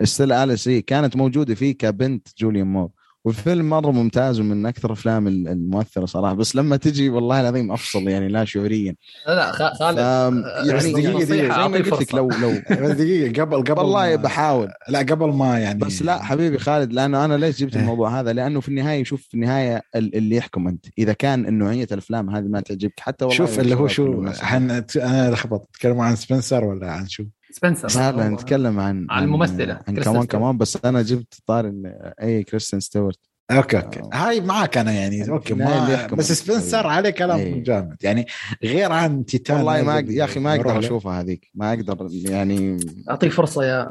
آه، 0.02 0.06
Still 0.06 0.32
Alice 0.32 0.68
إيه 0.68 0.86
كانت 0.86 1.16
موجودة 1.16 1.56
فيه 1.56 1.78
كبنت 1.78 2.28
جوليان 2.38 2.68
مور 2.68 2.90
والفيلم 3.26 3.70
مرة 3.70 3.92
ممتاز 3.92 4.40
ومن 4.40 4.66
أكثر 4.66 4.92
أفلام 4.94 5.28
ال- 5.28 5.48
المؤثرة 5.48 6.06
صراحة 6.06 6.34
بس 6.34 6.56
لما 6.56 6.78
تجي 6.78 7.10
والله 7.10 7.42
العظيم 7.42 7.72
أفصل 7.72 8.08
يعني 8.08 8.28
لا 8.28 8.46
شعوريا 8.46 8.96
لا 9.28 9.52
خالد 9.52 10.00
آه، 10.00 10.44
يعني 10.66 10.78
نصيحة، 10.78 11.12
دقيقة. 11.12 11.24
زي 11.26 11.42
ما 11.48 11.66
قلت 11.66 12.02
لك. 12.02 12.16
لو 12.16 12.30
لو 12.30 12.52
بس 12.72 12.92
دقيقة 13.02 13.42
قبل 13.42 13.58
قبل 13.64 13.80
والله 13.80 14.16
بحاول 14.16 14.70
لا 14.90 15.00
قبل 15.00 15.30
ما 15.34 15.60
يعني 15.60 15.80
بس 15.80 16.02
لا 16.02 16.24
حبيبي 16.24 16.58
خالد 16.58 16.94
لأنه 16.94 17.26
أنا 17.26 17.34
ليش 17.38 17.60
جبت 17.60 17.76
إيه. 17.76 17.82
الموضوع 17.82 18.20
هذا؟ 18.20 18.34
لأنه 18.34 18.60
في 18.60 18.70
النهاية 18.70 19.04
شوف 19.04 19.22
في 19.22 19.34
النهاية 19.34 19.82
ال- 19.96 20.16
اللي 20.16 20.36
يحكم 20.36 20.68
أنت 20.68 20.86
إذا 20.98 21.14
كان 21.14 21.58
نوعية 21.58 21.88
الأفلام 21.92 22.30
هذه 22.30 22.44
ما 22.46 22.60
تعجبك 22.60 23.00
حتى 23.00 23.26
والله 23.26 23.38
شوف 23.38 23.60
اللي 23.60 23.76
هو 23.76 23.88
شو 23.88 24.32
حن... 24.32 24.84
أنا 24.98 25.32
لخبطت 25.32 25.70
تتكلم 25.74 26.00
عن 26.02 26.16
سبنسر 26.16 26.64
ولا 26.64 26.92
عن 26.92 27.08
شو؟ 27.08 27.24
سبنسر 27.56 28.00
لا 28.00 28.12
لا 28.12 28.30
نتكلم 28.30 28.80
عن 28.80 29.08
عن 29.10 29.24
الممثلة، 29.24 29.80
عن 29.88 29.96
C'mon. 29.96 30.24
C'mon 30.24 30.58
بس 30.58 30.78
أنا 30.86 31.02
جبت 31.02 31.34
طاري 31.46 32.44
كريستين 32.44 32.80
ستيوارت 32.80 33.20
okay 33.52 33.78
okay 33.78 34.00
آه. 34.00 34.10
هاي 34.14 34.42
معك 34.42 34.78
أنا 34.78 34.92
يعني 34.92 35.18
يعني 35.18 35.32
okay 35.32 35.54
ما 35.54 35.88
يحكم 35.94 36.16
بس 36.16 36.32
سبنسر 36.32 36.88
عليه 36.88 37.10
كلام 37.10 37.40
إيه. 37.40 37.64
جامد 37.64 37.98
يعني 38.04 38.26
غير 38.64 38.92
عن 38.92 39.26
تيتان 39.26 39.58
والله 39.58 39.82
ما 39.82 40.02
أقدر- 40.02 40.10
يا 40.12 40.24
أخي 40.24 40.40
ما 40.40 40.56
أقدر. 40.56 40.80
اشوفها 40.80 41.22
هذيك 41.22 41.52
ما 41.56 41.74
أقدر 41.74 42.08
يعني 42.12 42.78
أعطيك 43.10 43.32
فرصة 43.32 43.64
يا 43.64 43.88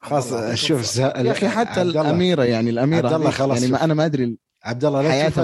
خلاص 0.00 0.54
شوف 0.54 0.96
يا 0.96 1.30
أخي 1.30 1.48
حتى 1.48 1.82
الأميرة 1.82 2.42
يعني 2.44 2.70
الأميرة 2.70 3.06
عبد 3.06 3.14
الله 3.14 3.26
هذيك 3.26 3.38
خلاص 3.38 3.60
يعني. 3.60 3.72
ما 3.72 3.84
أنا 3.84 3.94
ما 3.94 4.04
أدري 4.06 4.36
عبد 4.64 4.84
الله 4.84 5.02
لا 5.02 5.30
أنا- 5.30 5.38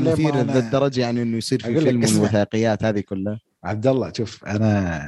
ذا 0.51 0.59
الدرجه 0.59 1.01
يعني 1.01 1.23
إنه 1.23 1.37
يصير 1.37 1.63
في 1.63 1.81
فيلم. 1.81 2.05
والوثائقيات 2.05 2.85
هذه 2.85 3.01
كلها. 3.01 3.39
عبد 3.65 3.87
الله 3.87 4.13
شوف 4.17 4.45
أنا 4.45 5.01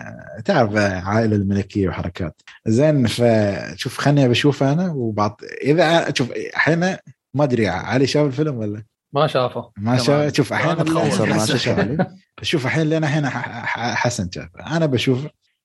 تعرف 0.45 0.77
عائلة 0.77 1.37
الملكية 1.37 1.89
وحركات. 1.89 2.43
زين 2.67 3.07
فشوف 3.07 3.99
خلني 3.99 4.29
بشوف 4.29 4.63
أنا 4.63 4.93
وبعض. 4.93 5.41
إذا 5.63 6.13
شوف 6.15 6.33
أحيانا 6.57 6.99
ما 7.35 7.45
أدري 7.45 7.69
علي 7.69 8.07
شاف 8.07 8.27
الفيلم 8.27 8.57
ولا؟ 8.57 8.83
ما 9.13 9.27
شافه. 9.27 9.61
ما 9.77 9.97
كمان. 9.97 9.99
شاف 9.99 10.35
شوف 10.35 10.53
أحيانا 10.53 10.83
ما 10.85 11.01
حسن. 11.35 11.57
شاف 11.59 11.79
علي 11.79 12.07
شوف 12.43 12.67
الحين 12.67 12.89
لين 12.89 13.05
الحين 13.05 13.29
ح- 13.29 13.65
ح- 13.67 13.95
حسن 13.95 14.31
شاف. 14.35 14.49
أنا 14.71 14.87
بشوف 14.87 15.19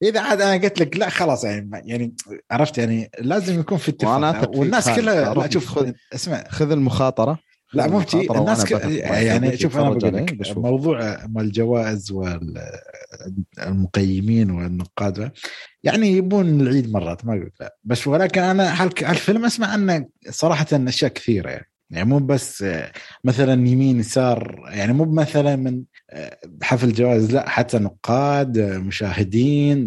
إذا 0.04 0.20
عاد 0.22 0.42
أنا 0.42 0.64
قلت 0.64 0.80
لك 0.80 0.98
لا 0.98 1.10
خلاص 1.10 1.44
يعني 1.44 1.70
يعني 1.86 2.14
عرفت 2.52 2.78
يعني 2.78 3.10
لازم 3.20 3.60
يكون 3.60 3.78
في 3.78 3.92
اتفاق. 3.92 4.12
والناس. 4.58 4.90
كلها 4.90 5.34
لا 5.34 5.50
شوف 5.50 5.80
خذ- 5.80 5.94
اسمع. 6.14 6.44
خذ 6.50 6.72
المخاطرة. 6.72 7.40
لا 7.74 7.88
مو 7.88 8.04
الناس 8.14 8.66
ك... 8.66 8.72
يعني 8.72 9.58
شوف 9.58 9.78
أنا 9.78 9.90
بقول 9.90 10.16
لك. 10.16 10.58
موضوع 10.58 11.26
مال 11.28 11.46
الجوائز 11.46 12.12
والمقيمين 13.58 14.52
والنقاد 14.52 15.32
يعني 15.84 16.08
يبون 16.08 16.62
العيد 16.62 16.92
مرات 16.92 17.26
ما 17.26 17.34
أقول 17.34 17.52
لا. 17.60 17.76
بس 17.84 18.08
ولكن 18.08 18.42
أنا 18.42 18.82
هالفيلم 18.82 19.46
أسمع 19.46 19.68
عنه 19.68 20.06
صراحة 20.30 20.66
أشياء 20.74 21.12
كثيرة 21.12 21.50
يعني. 21.50 21.70
يعني 21.90 22.10
مو 22.10 22.20
بس 22.20 22.66
مثلا 23.24 23.68
يمين 23.68 24.00
يسار 24.00 24.70
يعني 24.70 24.94
مو 24.94 25.06
مثلا 25.06 25.56
من 25.56 25.84
حفل 26.62 26.94
جوائز 26.94 27.32
لا 27.32 27.50
حتى 27.50 27.78
نقاد 27.78 28.60
مشاهدين 28.60 29.86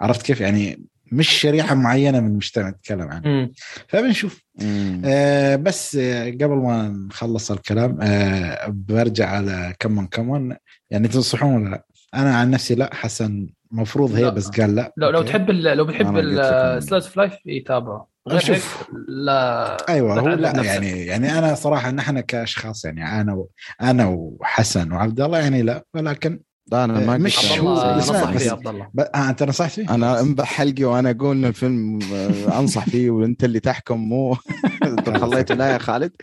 عرفت 0.00 0.22
كيف؟ 0.22 0.40
يعني 0.40 0.86
مش 1.12 1.28
شريحة 1.28 1.74
معينة 1.74 2.20
من 2.20 2.26
المجتمع 2.26 2.68
نتكلم 2.68 3.08
عنها. 3.08 3.48
فبنشوف 3.88 4.42
مم. 4.62 5.02
آه 5.04 5.56
بس 5.56 5.96
آه 5.96 6.30
قبل 6.30 6.48
ما 6.56 6.88
نخلص 6.88 7.50
الكلام 7.50 7.98
آه 8.02 8.66
برجع 8.68 9.28
على 9.30 9.74
C'mon 9.78 10.06
C'mon 10.06 10.56
يعني 10.90 11.08
تنصحون 11.08 11.54
ولا 11.54 11.70
لا؟ 11.70 11.84
أنا 12.14 12.36
عن 12.36 12.50
نفسي 12.50 12.74
لا 12.74 12.94
حسن 12.94 13.46
مفروض 13.70 14.12
هي 14.14 14.22
لا. 14.22 14.28
بس 14.28 14.48
قال 14.48 14.74
لا 14.74 14.92
لو 14.96 15.10
لو. 15.10 15.22
تحب 15.22 15.50
ال- 15.50 15.76
لو 15.76 15.84
بتحب 15.84 16.16
ال 16.18 16.30
slice 16.30 16.92
of 17.06 17.16
life 17.16 17.32
يتابعه 17.46 18.08
غير 18.28 18.40
هيك 18.40 18.46
شوف. 18.46 18.88
لا 19.08 19.76
أيوه 19.88 20.20
هو 20.20 20.28
لا 20.28 20.52
نفسك. 20.52 20.64
يعني 20.66 21.06
يعني 21.06 21.38
أنا 21.38 21.54
صراحة 21.54 21.90
نحن 21.90 22.20
كأشخاص 22.20 22.84
يعني 22.84 23.20
أنا 23.20 23.34
و 23.34 23.48
أنا 23.82 24.06
وحسن 24.06 24.92
وعبد 24.92 25.20
الله 25.20 25.38
يعني 25.38 25.62
لا 25.62 25.84
ولكن 25.94 26.30
لا 26.32 26.40
أنا 26.72 26.86
ما 27.00 27.18
مش 27.18 27.58
هو- 27.58 27.96
نصح 27.98 28.30
بس- 28.34 28.42
فيه 28.42 28.50
عبد 28.50 28.66
الله. 28.68 28.88
آه 29.14 29.28
أنت 29.30 29.42
نصحت 29.42 29.70
فيه؟ 29.70 29.90
أنا 29.94 30.20
انبح 30.20 30.44
حلقي 30.44 30.84
وأنا 30.84 31.10
أقول 31.10 31.36
إن 31.36 31.44
الفيلم 31.44 31.98
آه، 32.14 32.58
أنصح 32.60 32.84
فيه 32.88 33.10
وأنت 33.10 33.44
اللي 33.44 33.60
تحكم 33.60 33.96
مو 34.00 34.36
أنت 34.84 35.10
خليته 35.10 35.54
لا 35.54 35.72
يا 35.72 35.78
خالد. 35.78 36.12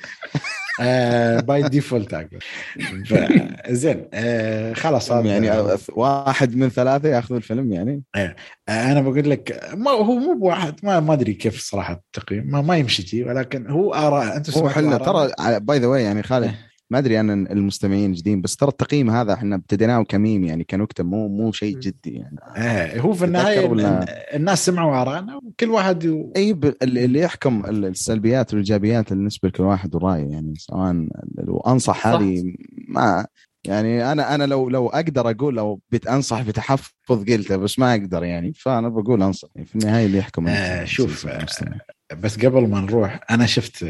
آه 0.81 1.39
by 1.39 1.63
default 1.69 2.13
أقول. 2.13 2.39
ف- 3.05 3.69
زين 3.69 4.05
آه 4.13 4.73
خلاص 4.73 5.09
يعني 5.11 5.51
آه، 5.51 5.77
واحد 5.95 6.55
من 6.55 6.69
ثلاثة 6.69 7.09
ياخذ 7.09 7.35
الفيلم 7.35 7.73
يعني. 7.73 8.03
أنا 8.69 9.01
بقول 9.01 9.29
لك 9.29 9.69
ما 9.73 9.91
هو 9.91 10.15
مو 10.15 10.33
بواحد 10.39 10.73
ما 10.83 10.99
ما 10.99 11.13
أدري 11.13 11.33
كيف 11.33 11.59
صراحة 11.61 11.93
التقييم 11.93 12.43
ما, 12.51 12.61
ما 12.61 12.77
يمشي 12.77 13.23
ولكن 13.23 13.67
هو 13.69 13.93
آراء 13.93 14.37
أنت 14.37 14.57
هو 14.57 14.69
حلو؟ 14.69 14.97
ترى 14.97 15.31
by 15.59 15.79
the 15.79 15.87
way 15.87 16.03
يعني 16.03 16.23
خالد 16.23 16.51
ما 16.93 16.99
أدري 16.99 17.19
أنا 17.19 17.33
المستمعين 17.33 18.13
جديد 18.13 18.41
بس 18.41 18.55
ترى 18.55 18.69
التقييم 18.69 19.09
هذا 19.09 19.33
إحنا 19.33 19.55
ابتديناه 19.55 20.03
كميم 20.03 20.43
يعني 20.43 20.63
كنكتة 20.63 21.03
مو 21.03 21.27
مو 21.27 21.51
شيء 21.51 21.77
جدي 21.79 22.13
يعني 22.13 22.37
إيه 22.57 22.99
هو 23.01 23.13
في 23.13 23.25
النهاية 23.25 23.65
ولا- 23.65 24.03
ال- 24.03 24.09
الناس 24.35 24.65
سمعوا 24.65 25.01
آرائنا 25.01 25.35
وكل 25.35 25.69
واحد 25.69 26.03
ي... 26.03 26.31
أي 26.35 26.53
ب- 26.53 26.75
اللي 26.83 27.19
يحكم 27.19 27.65
ال- 27.65 27.85
السلبيات 27.85 28.53
والإيجابيات 28.53 29.13
بالنسبة 29.13 29.49
لكل 29.49 29.63
واحد 29.63 29.95
وراي 29.95 30.29
يعني 30.31 30.53
سواء 30.57 31.07
وانصح 31.47 31.99
صح. 32.03 32.07
هذه 32.07 32.53
ما 32.87 33.25
يعني 33.67 34.11
أنا 34.11 34.35
أنا 34.35 34.43
لو 34.43 34.69
لو 34.69 34.87
أقدر 34.87 35.29
أقول 35.29 35.55
لو 35.55 35.79
بتانصح 35.91 36.41
بتحفظ 36.41 37.23
قلته 37.29 37.57
بس 37.57 37.79
ما 37.79 37.91
أقدر 37.93 38.23
يعني 38.23 38.53
فأنا 38.53 38.89
بقول 38.89 39.23
أنصح 39.23 39.47
يعني 39.55 39.67
في 39.67 39.75
النهاية 39.75 40.05
اللي 40.05 40.17
يحكم 40.17 40.47
آه، 40.47 40.85
شوف،. 40.85 41.27
بس 42.21 42.45
قبل 42.45 42.67
ما 42.67 42.81
نروح 42.81 43.19
أنا 43.31 43.45
شفت 43.45 43.85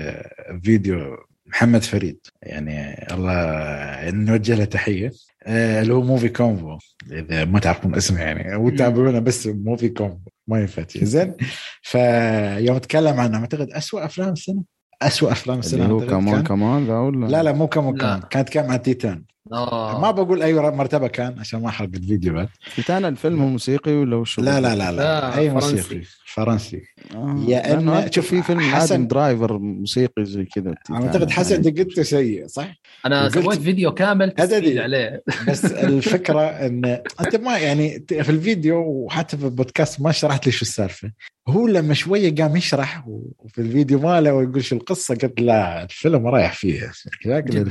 فيديو 0.63 1.17
محمد 1.53 1.83
فريد. 1.83 2.17
يعني 2.43 3.07
الله 3.13 4.11
نوجه 4.11 4.55
له 4.55 4.65
تحية. 4.65 5.11
آه، 5.43 5.81
اللي 5.81 5.93
هو 5.93 6.01
Movie 6.01 6.29
Combo 6.29 6.77
إذا 7.11 7.45
ما 7.45 7.59
تعرفون 7.59 7.95
اسمه 7.95 8.19
يعني. 8.21 8.55
وتابعونا 8.55 9.19
بس 9.19 9.47
Movie 9.47 9.89
Combo 9.89 10.29
ما 10.47 10.61
ينفع 10.61 10.83
شي. 10.87 11.05
زين. 11.05 11.33
فيوم 11.81 12.77
تكلم 12.77 13.19
عنه 13.19 13.37
أعتقد 13.37 13.69
اسوء 13.71 14.05
أفلام 14.05 14.29
السنة. 14.29 14.63
اسوء 15.01 15.31
أفلام 15.31 15.59
السنة 15.59 15.83
اللي 15.83 15.93
هو 15.93 16.07
C'mon. 16.07 16.43
C'mon 16.43 16.87
ذا 16.87 16.97
ولا؟ 16.97 17.27
لا 17.27 17.43
لا 17.43 17.51
مو 17.51 17.67
C'mon. 17.67 17.97
C'mon 17.97 18.21
كانت 18.21 18.49
كان 18.49 18.71
عن 18.71 18.81
تيتان. 18.81 19.23
آه. 19.53 19.99
ما 20.01 20.11
بقول 20.11 20.41
أي 20.43 20.53
مرتبة 20.53 21.07
كان 21.07 21.39
عشان 21.39 21.61
ما 21.61 21.69
أحرق 21.69 21.89
الفيديو 21.95 22.33
بعد 22.33 22.49
تيتان 22.75 23.05
الفيلم 23.05 23.41
هو 23.41 23.47
موسيقي 23.47 23.91
ولا 23.93 24.15
وش 24.15 24.39
هو؟ 24.39 24.45
لا 24.45 24.61
لا 24.61 24.75
لا 24.75 24.91
لا, 24.91 25.37
أي 25.37 25.49
فرنسي. 25.51 25.67
موسيقي 25.75 26.01
فرنسي 26.25 26.81
آه. 27.15 27.43
يا 27.47 27.73
أذكر 27.73 28.11
شوف، 28.11 28.27
في 28.27 28.41
فيلم 28.43 28.59
حسن- 28.59 29.07
درايفر 29.07 29.57
موسيقي 29.57 30.25
زي 30.25 30.45
كذا 30.45 30.73
تيتان. 30.85 31.03
أعتقد 31.03 31.31
حسن 31.31 31.55
يعني. 31.55 31.71
دقته 31.71 32.03
سيء 32.03 32.47
صح؟ 32.47 32.73
أنا 33.05 33.21
وقلت- 33.23 33.43
سويت 33.43 33.59
فيديو 33.59 33.91
كامل 33.93 34.33
هذا 34.39 34.59
تسجيل 34.59 34.73
دي. 34.73 34.79
عليه 34.79 35.23
بس 35.47 35.65
الفكرة 35.89 36.41
إن 36.41 36.85
أنت 37.21 37.35
ما 37.35 37.57
يعني 37.57 38.05
في 38.07 38.29
الفيديو 38.29 38.77
وحتى 38.79 39.37
في 39.37 39.45
البودكاست 39.45 40.01
ما 40.01 40.11
شرحت 40.11 40.45
لي 40.45 40.51
شو 40.51 40.61
السالفة 40.61 41.11
هو 41.47 41.67
لما 41.67 41.93
شوية 41.93 42.35
قام 42.35 42.55
يشرح 42.55 43.03
وفي 43.07 43.61
الفيديو 43.61 43.99
ماله 43.99 44.33
ويقول 44.33 44.63
شو 44.63 44.75
القصة 44.75 45.15
قلت 45.15 45.41
لا 45.41 45.83
الفيلم 45.83 46.27
رايح 46.27 46.53
فيه 46.53 46.91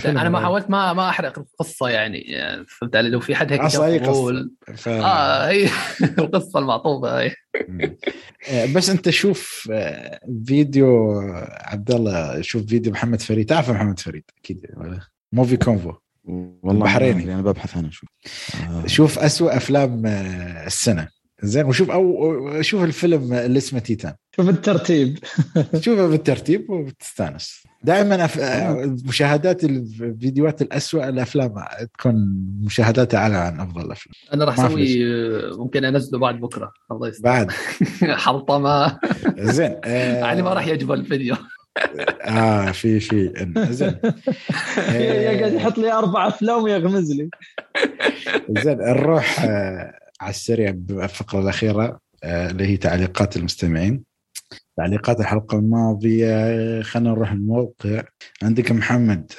أنا 0.07 0.29
ما. 0.29 0.41
حاولت 0.41 0.71
ما 0.71 0.93
ما 0.93 1.09
أحرق 1.09 1.39
القصة 1.39 1.72
يعني 1.81 2.19
يعني 2.19 2.65
فهمت 2.69 2.97
علي؟ 2.97 3.09
لو 3.09 3.21
في 3.21 3.35
حد 3.35 3.53
هيك 3.53 3.61
أي 3.61 3.99
قصة. 3.99 4.51
ف... 4.75 4.89
آه 4.89 5.49
هي 5.49 5.69
القصة 6.19 6.59
المعطوبه 6.59 7.21
هي. 7.21 7.35
آه، 8.51 8.67
بس 8.75 8.91
أنت 8.91 9.11
شوف 9.11 9.69
آه، 9.73 10.21
فيديو 10.47 11.21
عبد 11.61 11.91
الله 11.91 12.41
شوف 12.41 12.67
فيديو 12.67 12.93
محمد 12.93 13.21
فريد. 13.21 13.47
تعرف 13.47 13.71
محمد 13.71 14.01
فريد؟ 14.01 14.25
أكيد. 14.39 14.67
ولا؟ 14.77 15.01
Movie 15.33 15.57
Combo. 15.57 15.93
والله 16.25 16.97
أدري، 16.97 17.11
أنا 17.35 17.43
ببحث 17.43 17.77
عنه 17.77 17.91
شوف. 17.91 18.09
آه. 18.71 18.87
شوف 18.87 19.19
أسوأ 19.19 19.57
أفلام 19.57 20.07
آه، 20.07 20.67
السنة. 20.67 21.09
زين 21.43 21.67
وشوف 21.67 21.91
أو 21.91 22.63
شوف 22.63 22.85
الفيلم 22.85 23.33
اللي 23.33 23.59
اسمه 23.59 23.79
تيتان. 23.79 24.13
شوف 24.37 24.49
الترتيب. 24.49 25.19
شوفه 25.81 26.07
بالترتيب 26.09 26.71
وبتستانس 26.71 27.63
دائما 27.85 28.25
أف... 28.25 28.41
مشاهدات 29.09 29.65
الفيديوهات 29.65 30.63
الأسوأ 30.63 31.09
الأفلام 31.09 31.55
تكون 31.99 32.15
مشاهداتها 32.65 33.19
اعلى 33.19 33.37
عن 33.37 33.61
أفضل 33.61 33.81
الافلام 33.87 34.15
أنا 34.35 34.45
راح 34.45 34.61
أسوي 34.61 35.05
ممكن 35.57 35.85
أنزله 35.85 36.19
بعد 36.19 36.41
بكرة. 36.41 36.73
الله 36.93 37.09
يستر. 37.09 37.23
بعد. 37.25 37.51
حلطمه 38.25 38.99
زين 39.39 39.77
آه... 39.85 40.23
علي 40.23 40.43
ما 40.43 40.55
راح 40.55 40.67
يعجبه 40.67 40.95
الفيديو. 40.95 41.37
آه 42.23 42.71
في 42.71 43.01
في. 43.01 43.33
زين. 43.71 43.95
يقعد 44.95 45.53
يحط 45.53 45.79
لي 45.79 45.93
أربع 45.93 46.29
أفلام 46.29 46.63
ويغمز 46.63 47.13
لي. 47.13 47.31
زين 48.63 48.79
نروح 48.79 49.41
آه 49.45 50.02
على 50.23 50.31
السريع 50.31 50.71
بالفقرة 50.75 51.41
الأخيرة 51.41 52.01
آه 52.25 52.51
اللي 52.51 52.67
هي 52.67 52.77
تعليقات 52.77 53.37
المستمعين. 53.37 54.05
تعليقات 54.77 55.21
الحلقة 55.21 55.59
الماضية 55.59 56.83
خلينا 56.83 57.11
نروح 57.11 57.31
الموقع. 57.33 58.03
عندك 58.43 58.73
محمد. 58.73 59.33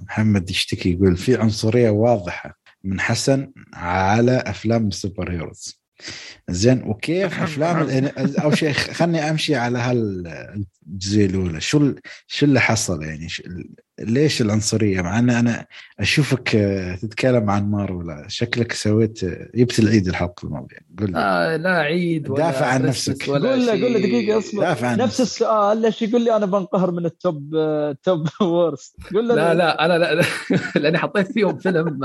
محمد 0.00 0.50
يشتكي 0.50 0.92
يقول 0.92 1.16
في 1.16 1.36
عنصرية 1.36 1.90
واضحة 1.90 2.58
من 2.84 3.00
حسن 3.00 3.52
على 3.74 4.32
أفلام 4.46 4.88
ال 4.88 4.95
super 4.95 5.30
heroes. 5.32 5.80
زين 6.50 6.82
وكيف 6.82 7.40
أفلام 7.42 8.04
أو 8.18 8.50
شيء 8.50 8.72
خلني 8.72 9.30
أمشي 9.30 9.54
على 9.56 9.78
هالجزئيه 9.78 11.26
الأولى. 11.26 11.60
شو 11.60 11.78
ال- 11.78 12.00
شو 12.26 12.46
اللي 12.46 12.60
حصل 12.60 13.02
يعني؟ 13.02 13.28
شو 13.28 13.42
ليش 14.00 14.42
العنصرية؟ 14.42 15.02
مع 15.02 15.18
إن 15.18 15.30
أنا 15.30 15.66
أشوفك 16.00 16.56
آه، 16.56 16.94
تتكلم 16.94 17.50
عن 17.50 17.70
مارفل. 17.70 18.24
شكلك 18.26 18.72
سويت 18.72 19.24
آه، 19.24 19.48
جبت 19.54 19.78
العيد 19.78 20.08
الحلقة 20.08 20.46
الماضية. 20.46 20.78
قول 20.98 21.10
لي. 21.10 21.18
آه 21.18 21.56
لا 21.56 21.70
عيد 21.70 22.30
ولا 22.30 22.44
دافع 22.44 22.66
عن 22.66 22.82
نفسك. 22.82 23.28
ولا 23.28 23.50
قول 23.50 23.66
له. 23.66 23.72
قول 23.72 23.92
له 23.92 23.98
دقيقة 23.98 24.38
اصبر. 24.38 24.60
دافع 24.60 24.86
عن 24.88 24.98
نفس 24.98 25.20
السؤال. 25.20 25.82
ليش 25.82 26.02
يقول 26.02 26.24
لي 26.24 26.36
أنا 26.36 26.46
بنقهر 26.46 26.90
من 26.90 27.04
ال 27.06 27.18
top 27.18 27.54
آه، 27.56 27.96
top 28.02 28.28
worst 28.40 28.96
قول 29.14 29.28
له 29.28 29.34
لا 29.34 29.54
لا 29.54 29.84
أنا 29.84 29.98
لا, 29.98 30.14
لا. 30.14 30.24
لأني 30.80 30.98
حطيت 30.98 31.32
فيهم 31.32 31.58
فيلم. 31.58 31.98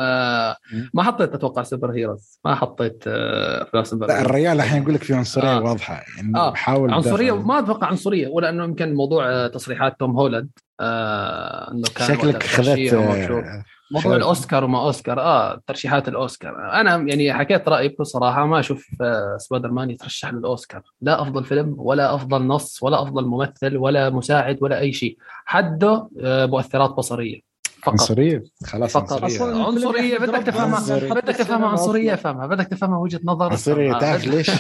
ما 0.94 1.04
حطيت 1.04 1.34
أتوقع 1.34 1.64
super 1.64 1.92
heroes. 1.92 2.40
ما 2.46 2.56
حطيت 2.56 3.08
افلام 3.08 3.84
سوبر 3.84 4.08
لا 4.08 4.14
heroes. 4.14 4.26
الرجال 4.30 4.58
الحين 4.62 4.82
يقول 4.82 4.94
لك 4.94 5.04
في 5.04 5.14
عنصرية 5.14 5.58
آه. 5.58 5.62
واضحة. 5.62 6.04
يعني 6.18 6.38
آه. 6.38 6.52
بحاول 6.52 6.94
عنصرية. 6.94 7.42
ما 7.42 7.60
أتوقع 7.60 7.88
عنصرية 7.88 8.28
ولا 8.28 8.50
انه 8.50 8.64
يمكن 8.64 8.94
موضوع 8.94 9.48
تصريحات 9.48 10.00
توم 10.00 10.12
هولاند. 10.12 10.50
آه 10.80 11.72
إنه 11.72 11.84
كان 11.96 12.08
شكلك 12.08 12.36
وقتها 12.36 12.48
خذت 12.48 12.68
ترشيح 12.68 12.94
وموجود. 12.94 13.44
آه، 13.44 13.64
موضوع 13.92 14.16
الاوسكار 14.16 14.64
وما 14.64 14.82
أوسكار 14.82 15.20
آه 15.20 15.62
ترشيحات 15.68 16.08
الأوسكار. 16.08 16.72
أنا 16.82 16.96
يعني 16.96 17.34
حكيت 17.34 17.68
رأيي 17.70 17.88
بكل 17.88 18.06
صراحة 18.06 18.46
ما 18.46 18.60
أشوف 18.60 18.88
آه، 19.02 19.38
سبايدر 19.38 19.72
مان 19.72 19.90
يترشح 19.90 20.34
للأوسكار. 20.34 20.82
لا 21.02 21.22
أفضل 21.22 21.46
فيلم 21.46 21.76
ولا 21.78 22.16
أفضل 22.16 22.48
نص 22.48 22.84
ولا 22.84 23.02
أفضل 23.02 23.26
ممثل 23.26 23.78
ولا 23.78 24.10
مساعد 24.10 24.58
ولا 24.62 24.80
أي 24.80 24.94
شيء. 24.94 25.18
حده 25.46 26.10
مؤثرات 26.24 26.90
بصرية. 26.90 27.54
فقط. 27.84 27.92
عنصرية؟ 28.00 28.44
خلاص 28.66 28.94
فقط. 28.94 29.24
عنصرية. 29.24 29.66
عنصرية. 29.66 30.18
بدك 30.18 30.44
تفهمها. 30.44 31.00
بدك 31.22 31.36
تفهمها. 31.36 31.68
عنصرية 31.68 32.16
فهمها. 32.16 32.48
بدك 32.48 32.68
تفهمها 32.68 32.98
وجهة 32.98 33.20
نظر 33.24 33.50
عنصرية. 33.50 33.98
افهمها. 33.98 34.00
تعرف 34.00 34.28
ليش؟ 34.28 34.52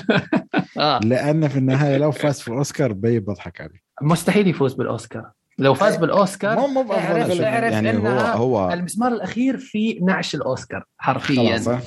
لأنه 1.09 1.47
في 1.47 1.57
النهاية 1.59 1.97
لو 1.97 2.11
فاز 2.11 2.39
في 2.39 2.51
اوسكار 2.51 2.93
بي 2.93 3.19
بضحك 3.19 3.61
عليه 3.61 3.83
مستحيل 4.01 4.47
يفوز 4.47 4.73
بالأوسكار. 4.73 5.31
لو 5.57 5.73
فاز 5.73 5.95
بالأوسكار 5.95 6.59
مو 6.59 6.67
مو 6.67 6.93
اعرف 6.93 7.41
اعرف 7.41 7.71
يعني 7.71 7.91
هو 7.97 8.01
انها 8.01 8.33
هو 8.33 8.71
المسمار 8.73 9.11
الأخير 9.11 9.57
في 9.57 9.99
نعش 10.01 10.35
الأوسكار 10.35 10.83
حرفيا؟ 10.97 11.81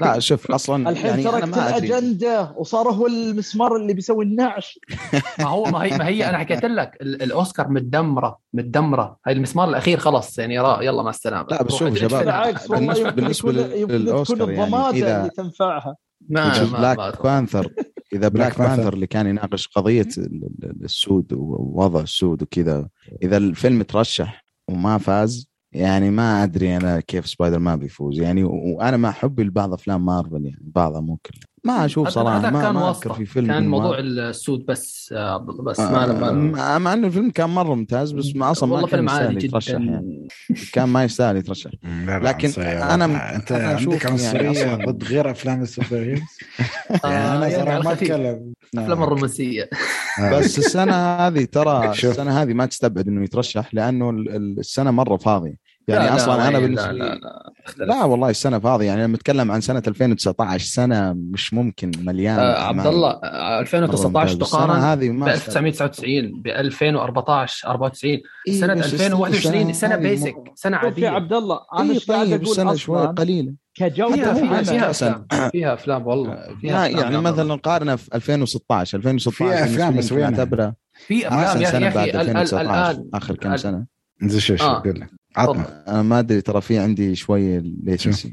لا 0.00 0.18
شوف 0.18 0.50
أصلا 0.50 0.88
الحين 0.90 1.06
يعني 1.06 1.22
تركت 1.24 1.44
الأجندة 1.58 2.52
وصار 2.56 2.88
هو 2.90 3.06
المسمار 3.06 3.76
اللي 3.76 3.94
بيسوي 3.94 4.24
النعش. 4.24 4.78
ما 5.38 5.46
هو 5.46 5.64
ما 5.64 5.82
هي 5.84 5.98
ما 5.98 6.06
هي 6.06 6.28
أنا 6.28 6.38
حكيت 6.38 6.64
لك 6.64 6.98
ال- 7.02 7.22
الأوسكار 7.22 7.68
متدمرة 7.68 8.38
متدمرة. 8.52 9.16
هاي 9.26 9.34
المسمار 9.34 9.68
الأخير 9.68 9.98
خلاص 9.98 10.38
يعني 10.38 10.58
را 10.60 10.82
يلا 10.82 11.02
مع 11.02 11.10
السلامة. 11.10 11.46
لا، 11.50 11.62
بس 11.62 11.74
شوف 11.74 11.98
شباب،. 11.98 12.20
بالعكس 12.20 12.70
والله 12.70 13.10
للأوسكار 13.10 14.36
تكون 14.36 14.54
يعني 14.54 14.70
إذا- 14.92 14.94
اللي 15.04 15.30
تنفعها. 15.36 15.96
ما- 16.28 16.64
Black 16.72 17.22
Panther 17.22 17.72
إذا 18.12 18.28
Black 18.28 18.58
Panther. 18.58 18.94
اللي 18.94 19.06
كان 19.06 19.26
يناقش 19.26 19.68
قضية 19.68 20.08
ال- 20.18 20.44
ال- 20.62 20.84
السود 20.84 21.32
ووضع 21.32 22.00
السود 22.00 22.42
وكذا 22.42 22.88
إذا 23.22 23.36
الفيلم 23.36 23.82
ترشح 23.82 24.44
وما 24.68 24.98
فاز 24.98 25.50
يعني 25.72 26.10
ما 26.10 26.42
أدري 26.44 26.76
أنا 26.76 27.00
كيف 27.00 27.26
سبايدر 27.26 27.58
مان 27.58 27.78
بيفوز 27.78 28.20
يعني 28.20 28.44
وأنا 28.44 28.96
مع 28.96 29.10
حبي 29.10 29.42
لبعض 29.44 29.72
أفلام 29.72 30.04
مارفل 30.06 30.44
يعني 30.44 30.58
بعضها 30.74 31.00
مو 31.00 31.16
كلها 31.16 31.42
ما 31.64 31.84
أشوف 31.84 32.06
هذا- 32.06 32.14
صراحة 32.14 32.50
ما, 32.50 32.62
كان 32.62 32.74
ما. 32.74 32.90
أذكر 32.90 33.12
في 33.14 33.26
فيلم 33.26 33.46
كان 33.46 33.68
موضوع. 33.68 33.98
السود 33.98 34.66
بس 34.66 35.14
آه، 35.16 35.36
بس 35.36 35.80
آه، 35.80 35.92
ما 36.12 36.32
ما 36.32 36.78
مع 36.78 36.92
إنه 36.92 37.06
الفيلم 37.06 37.30
كان 37.30 37.50
مرة 37.50 37.74
ممتاز 37.74 38.12
بس 38.12 38.36
ما 38.36 38.50
أصلا 38.50 38.68
ما 38.68 38.74
والله 38.74 38.88
كان 38.88 38.98
فيلم 38.98 39.08
عادي 39.10 39.24
يستاهل 39.24 39.44
يترشح 39.44 39.72
جدا 39.72 39.84
يعني 39.90 40.28
كان 40.72 40.88
ما 40.88 41.04
يستاهل 41.04 41.36
يترشح 41.36 41.70
لكن. 42.06 42.48
أنا- 42.48 42.58
أنت 42.62 43.52
أنا 43.52 43.68
عندك 43.68 44.04
يعني 44.04 44.10
عنصريه 44.12 44.76
أصلاً- 44.76 44.86
ضد 44.88 45.04
غير 45.04 45.30
أفلام 45.30 45.62
السوبر 45.62 45.96
هيروز 46.02 46.20
يعني 47.04 47.36
أنا 47.36 47.46
يعني 47.48 47.64
صراحة 47.64 47.82
ما. 47.82 47.92
أتكلم 47.92 48.52
أفلام 48.78 49.02
الرومانسية 49.02 49.68
آه. 50.20 50.30
بس 50.38 50.58
السنة 50.58 50.92
هذه 51.26 51.44
ترى. 51.44 51.90
السنة 51.90 52.42
هذه 52.42 52.52
ما 52.52 52.66
تستبعد 52.66 53.08
إنه 53.08 53.24
يترشح 53.24 53.74
لأنه 53.74 54.10
ال- 54.10 54.36
ال- 54.36 54.58
السنة 54.58 54.90
مرة 54.90 55.16
فاضية 55.16 55.69
يعني 55.90 56.04
لا، 56.04 56.10
لا، 56.10 56.16
أصلا 56.16 56.48
أنا 56.48 56.58
وين، 56.58 56.66
بالنسبة 56.66 56.92
لا 56.92 57.04
لا 57.14 57.14
لا. 57.78 57.84
لا 57.84 58.04
والله 58.04 58.30
السنة 58.30 58.58
فاضية 58.58 58.86
يعني 58.86 59.04
لما 59.04 59.16
اتكلم 59.16 59.50
عن 59.50 59.60
سنة 59.60 59.82
2019 59.88 60.64
سنة 60.66 61.12
مش 61.12 61.54
ممكن 61.54 61.90
مليانه 61.98 62.42
آه، 62.42 62.62
عبد 62.62 62.86
الله 62.86 63.10
آه، 63.10 63.20
مرة 63.54 63.60
2019 63.60 64.32
ممتازة. 64.32 64.42
السنة 64.42 64.66
تقارن 64.66 64.80
هذه 64.80 65.08
ب 65.10 65.12
ما 65.12 65.32
1999 65.34 66.42
ب 66.42 66.48
2014 66.48 67.68
94 67.68 68.20
إيه، 68.48 68.60
سنة 68.60 68.74
بس 68.74 68.94
2021 68.94 69.70
السنة 69.70 69.90
سنة 69.90 69.96
بيسك 69.96 70.34
سنة 70.54 70.76
عادية 70.76 71.08
عبد 71.08 71.32
الله 71.32 71.60
أنا 71.78 71.92
إيه 71.92 71.98
طيب 71.98 72.32
أقول 72.32 72.42
السنة 72.50 72.74
شوي 72.74 73.06
قليلة 73.06 73.52
كجودة 73.74 74.34
فيها 74.34 74.62
فيها 74.62 74.62
فيها. 74.62 74.90
أفلام 74.90 75.26
فيها 75.50 75.74
أفلام 75.74 76.06
والله 76.06 76.34
فيها 76.60 76.72
لا 76.72 76.86
أفلام 76.86 77.02
يعني. 77.12 77.20
مثلا 77.20 77.54
قارنه 77.54 77.96
في 77.96 78.14
2016 78.14 78.98
2016 78.98 79.66
فيها 79.66 79.90
بالنسبة 79.90 80.16
بس؟ 80.16 80.22
أعتبرها 80.22 80.74
في 81.06 81.28
أفلام 81.28 81.40
يا 81.42 81.52
أخي 81.52 81.64
سنة 81.66 81.86
يا 81.86 81.90
بعد 81.94 82.08
أخي 82.08 82.20
ال- 82.20 82.30
ال- 82.30 82.36
2019 82.36 82.90
الآن 82.90 83.10
آخر 83.14 83.34
كم 83.36 83.56
سنة 83.56 83.86
زي 84.22 84.40
شو 84.40 84.54
آه. 84.54 84.82
عطنا. 85.36 85.84
أنا 85.88 86.02
ما 86.02 86.18
أدري 86.18 86.40
ترى 86.40 86.60
في 86.60 86.78
عندي 86.78 87.14
شوية 87.14 87.62
ليتنسي 87.84 88.32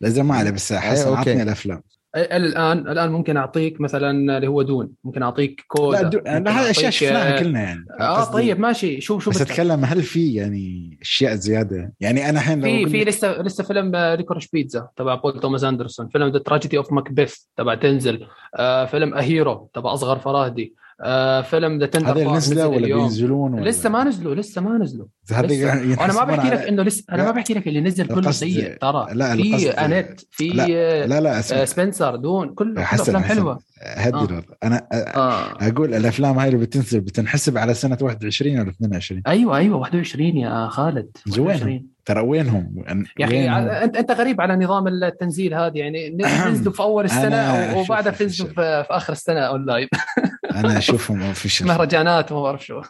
لا 0.00 0.08
زي 0.08 0.22
ما 0.22 0.34
عليه 0.34 0.50
بس 0.50 0.72
حسن 0.72 1.08
okay. 1.08 1.20
عطني 1.30 1.42
الأفلام. 1.42 1.82
الآن 2.16 2.78
الآن 2.78 3.10
ممكن 3.12 3.36
أعطيك 3.36 3.80
مثلا 3.80 4.36
اللي 4.36 4.46
هو 4.48 4.62
Dune. 4.62 4.90
ممكن 5.04 5.22
أعطيك 5.22 5.64
CODA 5.68 6.02
لا 6.02 6.08
دو... 6.08 6.18
هاي 6.26 6.70
أشياء 6.70 6.84
أعطيك، 6.84 6.90
شفناها 6.90 7.38
آه، 7.38 7.40
كلنا 7.42 7.62
يعني. 7.62 7.84
آه 8.00 8.16
قصدي- 8.20 8.32
طيب 8.32 8.60
ماشي. 8.60 9.00
شوف 9.00 9.24
شو 9.24 9.30
بس 9.30 9.42
بت- 9.42 9.50
أتكلم 9.50 9.84
هل 9.84 10.02
في 10.02 10.34
يعني 10.34 10.98
أشياء 11.02 11.34
زيادة؟ 11.34 11.92
يعني 12.00 12.28
أنا 12.28 12.38
الحين 12.38 12.62
في 12.62 12.86
في 12.88 13.04
لسه 13.04 13.42
لسه 13.42 13.64
فيلم 13.64 13.96
Licorice 13.96 14.48
Pizza 14.48 14.88
تبع 14.96 15.14
بول 15.14 15.40
توماس 15.40 15.64
اندرسون 15.64 16.08
فيلم 16.08 16.28
The 16.32 16.38
Tragedy 16.38 16.78
of 16.78 16.92
Macbeth 16.92 17.36
تبع 17.56 17.74
دنزل 17.74 18.26
آه 18.56 18.84
فيلم 18.84 19.14
A 19.14 19.25
Hero 19.25 19.70
تبع 19.74 19.94
أصغر 19.94 20.18
فرهادي. 20.18 20.74
آه 20.78 20.83
فيلم 21.42 21.78
The 21.78 21.86
Tender 21.86 22.10
هذا 22.10 22.22
اللي 22.22 22.32
نزلوا 22.32 22.64
ولا 22.64 22.94
بينزلون 22.94 23.54
ولا؟ 23.54 23.70
لسه 23.70 23.88
ما 23.90 24.04
نزلوا 24.04 24.34
لسه 24.34 24.60
ما 24.60 24.78
نزلوا. 24.78 25.06
يعني 25.30 25.92
وأنا 25.92 26.12
ما 26.12 26.24
بحكي 26.24 26.48
لك 26.50 26.58
إنه 26.60 26.82
لسه 26.82 27.04
أنا. 27.12 27.24
ما 27.24 27.30
بحكي 27.30 27.54
لك 27.54 27.68
اللي 27.68 27.80
نزل 27.80 28.06
كله 28.06 28.30
سيء 28.30 28.76
ترى. 28.76 29.06
لا، 29.12 29.36
في 29.36 29.68
انيت 29.70 30.20
في 30.30 30.48
لا، 30.48 30.66
آه، 30.70 31.06
لا 31.06 31.20
لا 31.20 31.36
آه، 31.36 31.38
اسمع 31.38 31.64
سبنسر 31.64 32.16
Dune 32.16 32.48
كل 32.54 32.74
كل 32.74 32.80
حسن 32.80 33.02
أفلام 33.02 33.22
حسن. 33.22 33.34
حلوة. 33.34 33.58
هدي 33.82 34.16
آه. 34.34 34.42
أنا 34.62 34.86
آه. 34.92 35.68
أقول 35.68 35.94
الأفلام 35.94 36.38
هاي 36.38 36.48
اللي 36.48 36.66
بتنزل 36.66 37.00
بتنحسب 37.00 37.58
على 37.58 37.74
سنة 37.74 37.98
21 38.00 38.60
ولا 38.60 38.70
22 38.70 39.22
أيوه 39.26 39.56
أيوه 39.56 39.76
21 39.76 40.36
يا 40.36 40.68
خالد. 40.68 41.10
زين. 41.26 41.93
21 42.04 42.14
ترى 42.14 42.20
وينهم؟ 42.20 42.84
يا 43.18 43.26
أخي؟ 43.26 43.48
انت 43.84 43.96
أنت 43.96 44.10
غريب 44.10 44.40
على 44.40 44.56
نظام 44.56 44.88
التنزيل 44.88 45.54
هذا 45.54 45.76
يعني 45.76 46.10
نزلوا 46.50 46.72
في 46.72 46.80
أول 46.82 47.04
السنة 47.04 47.78
وبعدها 47.78 48.12
تنزلوا 48.12 48.48
في 48.48 48.54
في, 48.54 48.86
آخر 48.90 49.12
السنة 49.12 49.40
أونلاين. 49.40 49.88
أنا 50.54 50.78
أشوفهم 50.78 51.22
official. 51.22 51.66
مهرجانات 51.68 52.32
وما 52.32 52.42
بعرف 52.42 52.66
شو. 52.66 52.82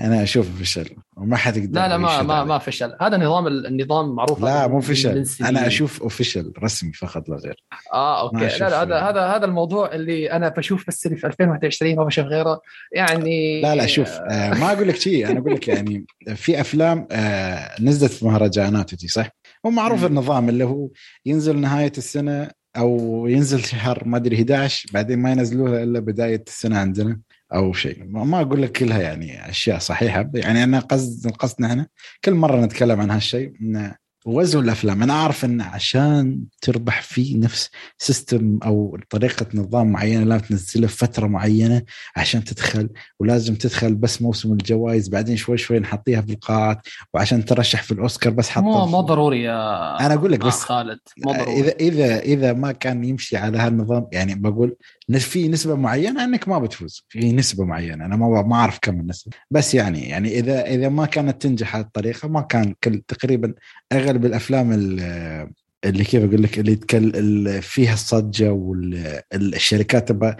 أنا 0.00 0.22
أشوف 0.22 0.60
فشل 0.60 0.96
وما 1.16 1.36
حد 1.36 1.56
يقدر 1.56 1.80
لا 1.80 1.88
لا 1.88 1.96
ما 1.96 2.22
ما. 2.22 2.44
ما 2.44 2.58
فشل. 2.58 2.96
هذا 3.00 3.16
نظام 3.16 3.46
النظام 3.46 4.14
معروف 4.14 4.42
لا 4.42 4.66
مو 4.66 4.80
فشل. 4.80 5.24
أنا 5.40 5.66
أشوف 5.66 6.02
official 6.02 6.52
رسمي 6.62 6.92
فقط 6.92 7.28
لا 7.28 7.36
غير. 7.36 7.64
آه 7.92 8.20
أوكي. 8.20 8.36
لا 8.36 8.58
لا 8.58 8.82
هذا 8.82 9.00
هذا 9.00 9.20
هذا 9.20 9.44
الموضوع 9.44 9.92
اللي 9.92 10.32
أنا 10.32 10.48
بشوف 10.48 10.84
بس 10.88 11.06
اللي 11.06 11.16
في 11.16 11.26
2021 11.26 11.96
ما 11.96 12.04
بشوف 12.04 12.24
غيره. 12.24 12.60
يعني 12.92 13.60
لا 13.62 13.74
لا 13.74 13.86
شوف 13.86 14.08
آه. 14.08 14.54
ما 14.54 14.72
أقول 14.72 14.88
لك 14.88 14.96
شيء. 14.96 15.30
أنا 15.30 15.40
أقول 15.40 15.54
لك 15.54 15.68
يعني 15.68 16.06
في 16.34 16.60
أفلام 16.60 17.08
آه 17.10 17.82
نزلت 17.82 18.12
في 18.12 18.24
مهرجانات 18.24 18.92
ودي 18.92 19.08
صح؟ 19.08 19.28
هو 19.66 19.70
معروف 19.70 20.00
مم. 20.00 20.06
النظام 20.06 20.48
اللي 20.48 20.64
هو 20.64 20.88
ينزل 21.26 21.58
نهاية 21.58 21.92
السنة 21.98 22.50
أو 22.76 23.26
ينزل 23.26 23.64
شهر 23.64 24.02
ما 24.06 24.16
أدري 24.16 24.36
11 24.36 24.88
بعدين 24.92 25.18
ما 25.18 25.32
ينزلوها 25.32 25.82
إلا 25.82 26.00
بداية 26.00 26.44
السنة 26.46 26.78
عندنا. 26.78 27.20
أو 27.54 27.72
شيء. 27.72 28.04
ما 28.04 28.40
أقول 28.40 28.62
لك 28.62 28.72
كلها 28.72 29.02
يعني 29.02 29.50
أشياء 29.50 29.78
صحيحة. 29.78 30.30
يعني 30.34 30.64
أنا 30.64 30.80
قصد 30.80 31.30
قصدنا 31.30 31.72
هنا 31.72 31.86
كل 32.24 32.34
مرة 32.34 32.56
نتكلم 32.64 33.00
عن 33.00 33.10
هالشيء 33.10 33.52
إن 33.62 33.94
وزن 34.26 34.60
الأفلام. 34.60 35.02
أنا 35.02 35.12
أعرف 35.12 35.44
إن 35.44 35.60
عشان 35.60 36.40
تربح 36.62 37.02
في 37.02 37.34
نفس 37.38 37.70
سيستم 37.98 38.58
أو 38.64 38.98
طريقة 39.10 39.46
نظام 39.54 39.92
معينة 39.92 40.24
لازم 40.24 40.44
تنزله 40.44 40.86
في 40.86 40.96
فترة 40.96 41.26
معينة 41.26 41.82
عشان 42.16 42.44
تدخل 42.44 42.88
ولازم 43.20 43.54
تدخل 43.54 43.94
بس 43.94 44.22
موسم 44.22 44.52
الجوائز 44.52 45.08
بعدين 45.08 45.36
شوي 45.36 45.58
شوي 45.58 45.78
نحطيها 45.78 46.20
في 46.20 46.32
القاعات 46.32 46.78
وعشان 47.14 47.44
ترشح 47.44 47.82
في 47.82 47.92
الأوسكار 47.92 48.32
بس 48.32 48.48
حطها 48.48 48.62
مو 48.62 48.86
مو 48.86 49.00
ضروري 49.00 49.42
يا 49.42 50.06
أنا 50.06 50.14
أقول 50.14 50.32
لك 50.32 50.44
آه 50.44 50.46
بس 50.46 50.62
خالد 50.62 50.98
مو 51.24 51.32
ضروري. 51.32 51.60
اذا 51.60 51.72
إذا 51.80 52.18
اذا 52.18 52.52
ما 52.52 52.72
كان 52.72 53.04
يمشي 53.04 53.36
على 53.36 53.58
هالنظام 53.58 54.06
يعني 54.12 54.34
بقول 54.34 54.76
في 55.18 55.48
نسبة 55.48 55.74
معينة 55.74 56.24
إنك 56.24 56.48
ما 56.48 56.58
بتفوز 56.58 57.04
في 57.08 57.32
نسبة 57.32 57.64
معينة. 57.64 58.06
أنا 58.06 58.16
ما 58.16 58.42
ما 58.42 58.56
أعرف 58.56 58.78
كم 58.82 59.00
النسبة. 59.00 59.32
بس 59.50 59.74
يعني 59.74 60.08
يعني 60.08 60.38
اذا 60.38 60.66
إذا 60.66 60.88
ما 60.88 61.06
كانت 61.06 61.42
تنجح 61.42 61.76
هذه 61.76 61.84
الطريقة 61.84 62.28
ما 62.28 62.40
كان 62.40 62.74
كل 62.84 63.02
تقريبا 63.08 63.54
أغلب 63.92 64.15
الافلام 64.24 64.72
ال- 64.72 65.50
اللي 65.84 66.04
كيف 66.04 66.24
أقول 66.24 66.42
لك 66.42 66.58
اللي 66.58 66.74
تكل 66.76 67.16
اللي 67.16 67.62
فيها 67.62 67.92
الصجة 67.94 68.52
والشركات 68.52 70.08
تبغى 70.08 70.36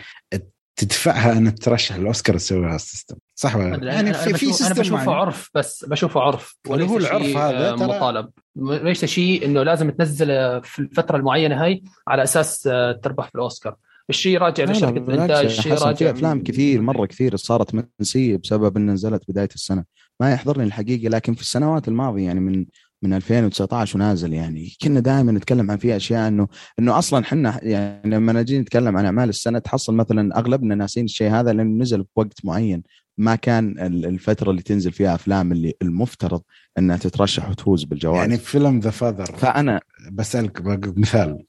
تدفعها 0.77 1.33
ان 1.33 1.55
ترشح 1.55 1.95
الأوسكار 1.95 2.37
تسوي 2.37 2.67
هال 2.67 2.79
system 2.79 3.17
صح 3.35 3.57
ولا 3.57 3.77
لا؟ 3.77 3.93
يعني 3.95 4.13
في 4.15 4.35
في 4.35 4.47
أنا 4.47 4.53
system 4.53 4.75
بشوفه 4.81 5.05
معين. 5.05 5.19
عرف 5.19 5.51
بس 5.55 5.85
بشوفه 5.85 6.21
عرف. 6.21 6.57
واللي 6.69 6.85
هو 6.85 6.95
وليس 6.95 7.07
العرف 7.07 7.37
هذا 7.37 7.71
آه، 7.71 7.75
مطالب. 7.75 8.31
ليس 8.57 9.05
شيء 9.05 9.45
إنه 9.45 9.63
لازم 9.63 9.91
تنزل 9.91 10.27
في 10.65 10.79
الفترة 10.79 11.17
المعينة 11.17 11.65
هاي 11.65 11.83
على 12.09 12.23
أساس 12.23 12.67
آه، 12.67 12.93
تربح 12.93 13.29
في 13.29 13.35
الأوسكار. 13.35 13.77
الشيء 14.11 14.39
راجع 14.39 14.65
لشركة 14.65 14.99
الانتاج 15.15 15.45
الشيء 15.45 15.73
راجع 15.73 15.93
في 15.95 16.11
أفلام 16.11 16.43
كثير 16.43 16.83
مرة 16.83 17.07
كثير 17.07 17.37
صارت 17.37 17.87
منسية 18.01 18.37
بسبب 18.37 18.77
ان 18.77 18.91
نزلت 18.91 19.23
بداية 19.29 19.49
السنة. 19.55 19.85
ما 20.21 20.33
يحضرني 20.33 20.65
الحقيقة 20.65 21.09
لكن 21.09 21.35
في 21.35 21.41
السنوات 21.41 21.89
الماضية 21.89 22.25
يعني 22.25 22.41
من 22.41 22.67
من 23.07 23.15
2019 23.15 23.97
ونازل 23.99 24.33
يعني. 24.33 24.73
كنا 24.83 25.01
دائما 25.01 25.33
نتكلم 25.33 25.71
عن 25.71 25.77
في 25.77 25.97
أشياء 25.97 26.29
إنه 26.29 26.49
إنه 26.79 26.99
أصلا 26.99 27.25
إحنا 27.25 27.61
يعني 27.65 28.17
لما 28.17 28.33
نجي 28.33 28.59
نتكلم 28.59 28.97
عن 28.97 29.05
أعمال 29.05 29.29
السنة 29.29 29.59
تحصل 29.59 29.95
مثلا 29.95 30.39
أغلبنا 30.39 30.75
ناسين 30.75 31.05
الشيء 31.05 31.31
هذا 31.31 31.53
لأنه 31.53 31.83
نزل 31.83 32.05
بوقت 32.17 32.45
معين. 32.45 32.83
ما 33.19 33.35
كان 33.35 33.79
ال- 33.79 34.07
الفترة 34.07 34.51
اللي 34.51 34.63
تنزل 34.63 34.93
فيها 34.93 35.15
أفلام 35.15 35.53
اللي 35.53 35.75
المفترض 35.83 36.43
إنها 36.79 36.97
تترشح 36.97 37.51
وتفوز 37.51 37.85
بالجوائز. 37.85 38.19
يعني 38.21 38.37
فيلم 38.39 38.81
ذا 38.81 38.91
فاذر 38.91 39.25
فأنا 39.37 39.81
بسألك 40.13 40.63
مثال. 40.99 41.45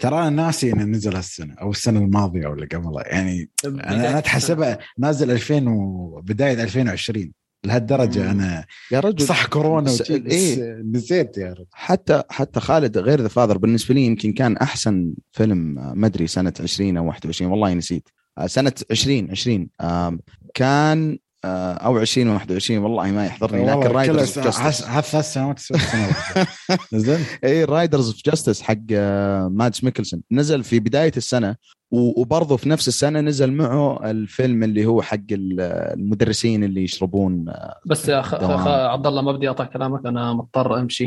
ترى 0.00 0.18
أنا 0.18 0.30
ناسي 0.30 0.72
إنه 0.72 0.84
نزل 0.84 1.16
هالسنة 1.16 1.54
أو 1.54 1.70
السنة 1.70 2.00
الماضية 2.00 2.46
ولا 2.46 2.66
قبلها. 2.72 3.06
يعني 3.08 3.50
أنا 3.64 4.10
أنا 4.10 4.18
أتحسبها 4.18 4.78
نازل 4.98 5.30
2000 5.30 5.68
وبدايه 5.68 6.62
2020 6.62 7.32
لهالدرجة. 7.66 8.30
أنا 8.30 8.64
يا 8.92 9.00
رجل. 9.00 9.26
صح 9.26 9.46
كورونا 9.46 9.86
بس 9.86 10.10
إيه. 10.10 10.82
نسيت 10.92 11.38
يا 11.38 11.50
رجل. 11.52 11.66
حتى 11.72 12.22
حتى 12.30 12.60
خالد 12.60 12.98
غير 12.98 13.20
ذا 13.20 13.28
Father 13.28 13.58
بالنسبة 13.58 13.94
لي 13.94 14.04
يمكن 14.06 14.32
كان 14.32 14.56
أحسن 14.56 15.12
فيلم 15.32 15.78
آه، 15.78 15.92
ما 15.94 16.06
أدري 16.06 16.26
سنة 16.26 16.52
20 16.60 16.96
أو 16.96 17.06
21 17.06 17.50
والله 17.50 17.74
نسيت. 17.74 18.08
آه، 18.38 18.46
سنة 18.46 18.72
20 18.90 19.30
20 19.30 19.68
آم، 19.80 20.20
كان 20.54 21.18
آه، 21.44 21.72
أو 21.74 21.98
20 21.98 22.28
21 22.28 22.78
والله 22.78 23.10
ما 23.10 23.26
يحضرني 23.26 23.66
لكن 23.66 23.80
Riders 23.92 24.38
of 24.38 24.54
س- 24.54 24.58
Justice 24.58 24.84
ثلاث 25.10 25.32
سنوات 25.32 25.60
نزل 26.92 27.20
اي 27.44 27.64
Riders 27.64 28.06
of 28.06 28.16
Justice 28.26 28.62
حق 28.62 28.92
مادس 29.50 29.84
ميكلسون. 29.84 30.22
نزل 30.32 30.64
في 30.64 30.80
بداية 30.80 31.12
السنة 31.16 31.56
وبرضه 31.90 32.56
في 32.56 32.68
نفس 32.68 32.88
السنة 32.88 33.20
نزل 33.20 33.52
معه 33.52 34.10
الفيلم 34.10 34.62
اللي 34.64 34.86
هو 34.86 35.02
حق 35.02 35.16
ال- 35.32 35.60
المدرسين 36.00 36.64
اللي 36.64 36.84
يشربون 36.84 37.48
آه، 37.48 37.74
بس 37.86 38.08
يا. 38.08 38.20
أخ... 38.20 38.34
عبد 38.68 39.06
الله 39.06 39.22
ما 39.22 39.32
بدي 39.32 39.48
أقطع 39.50 39.64
كلامك 39.64 40.06
أنا 40.06 40.32
مضطر 40.32 40.78
أمشي 40.80 41.06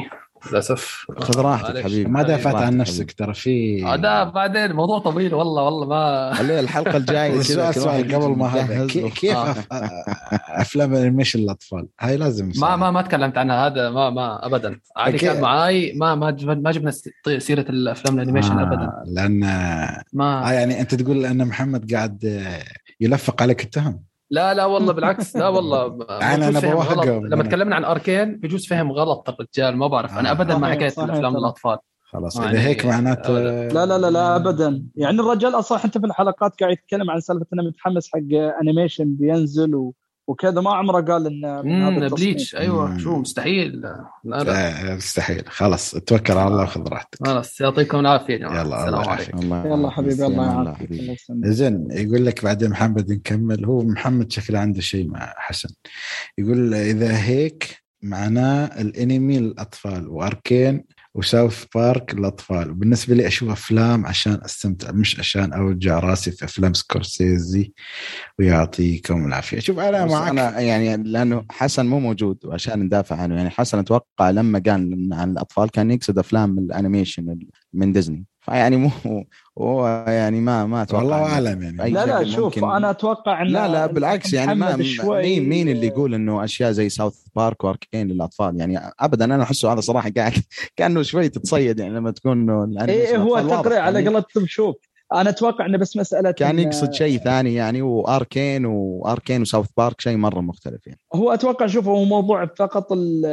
للأسف 0.52 1.06
خذ 1.18 1.42
راحتك. 1.42 1.84
حبيبي 1.84 2.10
ما 2.10 2.24
دافعت 2.24 2.56
عن. 2.56 2.78
نفسك 2.78 3.12
ترى 3.12 3.34
في 3.34 3.86
آه، 3.86 3.96
ده 3.96 4.24
بعدين 4.24 4.72
موضوع 4.72 5.00
طويل 5.00 5.34
والله 5.34 5.64
والله 5.64 5.86
ما 5.88 6.34
خليها 6.34 6.60
الحلقة 6.60 6.98
الجاية 6.98 7.42
سؤال 7.42 7.76
سؤال 7.76 8.16
قبل 8.16 8.28
ما. 8.38 8.88
كيف 9.16 9.36
آه. 9.38 9.56
أفلام 10.62 10.94
animation 10.96 11.40
للاطفال 11.40 11.88
هاي 12.00 12.18
لازم 12.18 12.52
ما 12.62 12.76
ما 12.76 12.92
ما 12.92 13.02
تكلمت 13.02 13.38
عنها 13.38 13.68
هذا 13.68 13.90
ما 13.90 14.10
ما 14.10 14.46
ابدا 14.46 14.80
عادي 14.98 15.14
أوكي. 15.16 15.26
كان 15.26 15.42
معاي 15.42 15.94
ما 15.96 16.16
ما 16.16 16.32
ما 16.46 16.72
جبنا 16.72 16.92
سيرة 17.38 17.66
الأفلام 17.70 18.16
ال 18.16 18.20
animation 18.20 18.60
آه 18.60 18.64
ابدا 18.64 18.92
لأن 19.06 19.40
ما 20.14 20.52
يعني 20.54 20.82
أنت 20.82 20.96
تقول 20.96 21.26
ان 21.26 21.48
محمد 21.48 21.94
قاعد 21.94 22.44
يلفق 23.02 23.42
عليك 23.42 23.64
التهم 23.64 24.09
لا 24.32 24.54
لا 24.54 24.66
والله 24.66 24.94
بالعكس 24.94 25.36
لا 25.36 25.48
والله 25.56 25.88
أنا- 25.90 25.92
بجوز 25.92 26.48
أنا 26.48 26.60
فهم 26.60 26.72
بوهقه. 26.74 26.94
غلط. 26.94 27.08
لما 27.32 27.44
تكلمنا 27.44 27.76
عن 27.76 27.86
أركين 27.86 28.36
بجوز 28.40 28.68
فهم 28.68 28.92
غلط 28.92 29.30
الرجال 29.30 29.78
ما 29.78 29.88
بعرف 29.88 30.18
أنا 30.18 30.30
آه. 30.30 30.32
ابدا 30.32 30.58
ما 30.58 30.68
صحيح، 30.68 30.76
حكيت 30.84 31.00
الأفلام 31.00 31.32
طبعا. 31.32 31.40
للأطفال 31.42 31.78
خلاص 32.12 32.36
يعني 32.40 32.52
إذا 32.52 32.62
هيك 32.68 32.86
معناته 32.86 33.30
أبداً. 33.38 33.74
لا 33.74 33.86
لا 33.86 33.98
لا 33.98 34.10
لا 34.12 34.36
ابدا 34.36 34.84
يعني 34.96 35.20
الرجال 35.20 35.56
أصلا 35.56 35.78
حتى 35.78 36.00
في 36.00 36.06
الحلقات 36.06 36.60
قاعد 36.60 36.72
يتكلم 36.74 37.12
عن 37.12 37.20
سالفة 37.20 37.46
إنه 37.54 37.64
متحمس 37.64 38.10
حق 38.14 38.20
animation 38.62 39.16
بينزل 39.16 39.76
و... 39.76 39.94
وكذا 40.30 40.62
ما 40.62 40.74
عمره 40.74 41.02
قال 41.02 41.28
انه 41.28 41.62
من 41.62 41.82
هذا. 41.82 42.08
بليتش. 42.08 42.56
أيوه 42.56 42.92
مم. 42.92 43.00
شو 43.00 43.18
مستحيل. 43.18 43.82
لا 44.24 44.44
لا. 44.44 44.92
آه، 44.92 44.96
مستحيل. 44.96 45.44
خلاص 45.48 45.92
توكل 45.92 46.34
على 46.34 46.48
الله 46.48 46.64
وخذ 46.64 46.88
راحتك. 46.88 47.28
خلاص 47.28 47.62
يعطيكم 47.62 48.00
العافية 48.00 48.34
يا 48.34 48.38
جماعة. 48.38 48.62
يلا، 48.62 48.88
الله 48.88 49.18
الله 49.34 49.68
يلا 49.68 49.90
حبيبي 49.90 50.26
الله 50.26 50.64
يعافيك. 50.64 51.18
زين 51.44 51.88
يقول 51.92 52.26
لك 52.26 52.44
بعدين 52.44 52.70
محمد 52.70 53.12
نكمل. 53.12 53.66
هو 53.66 53.84
محمد 53.84 54.32
شكله 54.32 54.60
عنده 54.60 54.82
شيء 54.82 55.08
مع 55.08 55.34
حسن. 55.38 55.70
يقول 56.38 56.74
إذا 56.74 57.18
هيك 57.18 57.84
معناه 58.02 58.82
الأنمي 58.82 59.40
للأطفال. 59.40 60.10
وأركين 60.10 60.84
وساوث 61.20 61.66
بارك 61.76 62.16
للأطفال. 62.16 62.74
بالنسبة 62.74 63.16
لي 63.16 63.28
أشوف 63.28 63.50
أفلام 63.50 64.06
عشان 64.06 64.40
أستمتع 64.46 64.92
مش 64.92 65.20
عشان 65.20 65.54
أوجع 65.54 66.00
راسي 66.00 66.32
في 66.32 66.46
أفلام 66.46 66.74
سكورسيزي 66.74 67.74
ويعطيكم 68.40 69.26
العافية. 69.26 69.60
شوف 69.60 69.80
أنا 69.80 70.06
معك. 70.06 70.30
أنا 70.30 70.60
يعني 70.60 71.04
لأنه 71.04 71.46
حسن 71.52 71.86
مو 71.86 72.00
موجود 72.00 72.46
وعشان 72.46 72.80
ندافع 72.80 73.16
عنه. 73.16 73.36
يعني 73.36 73.50
حسن 73.50 73.80
أتوقع 73.80 74.30
لما 74.30 74.60
قال 74.66 75.10
عن 75.14 75.32
الأطفال 75.32 75.70
كان 75.70 75.92
يقصد 75.92 76.20
أفلام 76.20 76.60
ال 76.60 76.68
animation 76.68 77.40
من 77.74 77.94
ديزني. 77.94 78.26
فيعني 78.42 78.78
مو 78.78 78.90
هو 79.58 79.88
يعني 80.08 80.42
ما 80.42 80.66
ما 80.66 80.82
أتوقع 80.82 81.02
والله 81.04 81.34
أعلم 81.34 81.62
يعني. 81.62 81.92
لا 81.92 82.06
لا 82.06 82.24
شوف 82.26 82.58
ممكن- 82.58 82.76
أنا 82.76 82.90
أتوقع 82.90 83.42
إن 83.42 83.48
لا 83.48 83.68
لا 83.68 83.86
بالعكس 83.86 84.34
يعني 84.34 84.56
ما 84.56 84.84
شوي 84.84 85.22
مين 85.22 85.50
مين 85.50 85.70
اللي 85.70 85.88
يقول 85.88 86.14
إنه 86.14 86.44
أشياء 86.44 86.72
زي 86.72 86.90
ساوث 86.90 87.16
بارك 87.36 87.64
واركين 87.64 88.08
للأطفال؟ 88.08 88.60
يعني 88.60 88.80
ابدا 89.00 89.26
أنا 89.26 89.44
احسه 89.44 89.74
هذا 89.74 89.82
صراحة 89.82 90.12
قاعد 90.18 90.34
كأنه 90.76 91.02
شوي 91.02 91.30
تتصيد 91.30 91.80
يعني 91.80 91.94
لما 91.94 92.12
تكون 92.12 92.32
إنه 92.32 92.64
ال 92.64 92.69
animation 92.69 93.12
إيه 93.16 93.18
هو 93.18 93.42
تقريع 93.42 93.82
على 93.84 94.00
يعني 94.04 94.16
قولتهم 94.16 94.46
شوف 94.48 94.76
أنا 95.14 95.30
أتوقع 95.30 95.66
إنه 95.66 95.78
بس 95.78 95.98
مسألة 95.98 96.32
كان 96.32 96.60
يقصد 96.60 96.94
شيء 96.94 97.18
ثاني 97.20 97.54
يعني 97.54 97.82
وأركين 97.82 98.66
وأركين 98.66 99.42
وساوث 99.42 99.68
بارك 99.78 100.02
شيء 100.02 100.18
مرة 100.18 100.42
مختلف 100.42 100.88
يعني 100.88 101.00
هو 101.16 101.32
أتوقع 101.34 101.68
شوف 101.68 101.88
هو 101.88 102.04
موضوع 102.06 102.46
فقط 102.46 102.92
ال- 102.92 103.26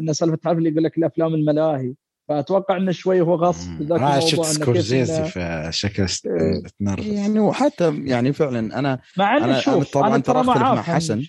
إنه 0.00 0.12
سالفة 0.12 0.36
تعرف 0.36 0.58
اللي 0.58 0.68
يقول 0.70 0.84
لك 0.84 0.98
الأفلام 0.98 1.34
الملاهي. 1.34 1.94
فأتوقع 2.28 2.76
إنه 2.76 2.92
شوي 2.92 3.20
هو 3.20 3.34
غصب 3.34 3.82
ذاك 3.82 3.98
الموضوع 3.98 4.20
شفت 4.20 4.44
سكورسيزي 4.44 5.24
إنه- 5.24 5.26
فشكل 5.28 6.06
إيه. 6.26 6.62
تنرفز 6.80 7.06
يعني 7.06 7.40
وحتى 7.40 7.94
يعني 8.04 8.32
فعلا 8.32 8.78
أنا 8.78 8.98
مع 9.16 9.36
إنه 9.36 9.44
أنا- 9.44 9.48
أنا 9.48 9.60
شوف 9.60 9.90
طبعاً 9.92 10.08
أنا 10.08 10.18
ترى 10.18 10.42
معاه 10.42 10.74
مع 10.74 10.82
حسن. 10.82 11.22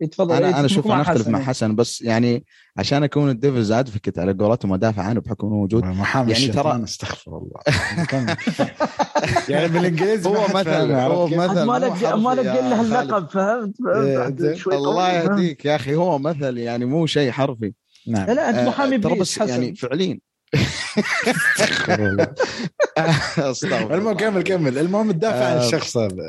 يتفضل 0.00 0.34
أنا 0.36 0.48
إيه، 0.48 0.58
أنا 0.60 0.68
مع 0.86 0.94
أنا 0.94 1.02
أختلف 1.02 1.28
مع 1.28 1.38
إيه. 1.38 1.44
حسن 1.44 1.74
بس 1.74 2.02
يعني 2.02 2.44
عشان 2.76 3.02
أكون 3.02 3.30
ال 3.30 3.35
devil's 3.35 3.72
advocate 3.72 4.18
على 4.18 4.32
قولتهم 4.32 4.70
ودافع 4.70 5.02
عنه 5.02 5.20
بحكم 5.20 5.46
إنه 5.46 5.56
موجود 5.56 5.84
محامي 5.84 6.32
يعني 6.32 6.44
ترى- 6.52 6.84
استغفر 6.84 7.38
الله. 7.38 7.60
يعني 9.48 9.68
بالإنجليزي 9.68 10.28
هو 10.30 10.44
مثل 10.54 10.92
هو؟ 10.92 11.26
مثل 11.26 11.62
ما 11.62 11.78
لك 11.78 11.92
حرفي 11.92 12.16
ما 12.16 12.28
لك 12.34 12.44
يا 12.44 12.60
الا 12.66 12.76
خالد. 12.76 12.92
اللقب 12.92 13.28
فهمت 13.30 13.74
إيه، 13.96 14.16
فهمت 14.18 14.40
الله. 14.66 15.12
يهديك 15.12 15.64
يا 15.64 15.76
أخي 15.76 15.94
هو 15.94 16.18
مثل 16.18 16.58
يعني 16.58 16.84
مو 16.84 17.06
شيء 17.06 17.30
حرفي 17.30 17.72
نعم 18.08 18.26
لا 18.30 18.50
أنت 18.50 18.58
آه، 18.58 18.68
محامي 18.68 18.98
بس 19.20 19.38
يعني 19.38 19.74
فعليا 19.74 20.18
المهم. 23.94 24.16
كمل 24.16 24.42
كمل 24.42 24.78
المهم 24.78 25.12
تدافع 25.12 25.44
عن 25.46 25.56
آه، 25.56 25.66
الشخص 25.66 25.96
هذا 25.96 26.22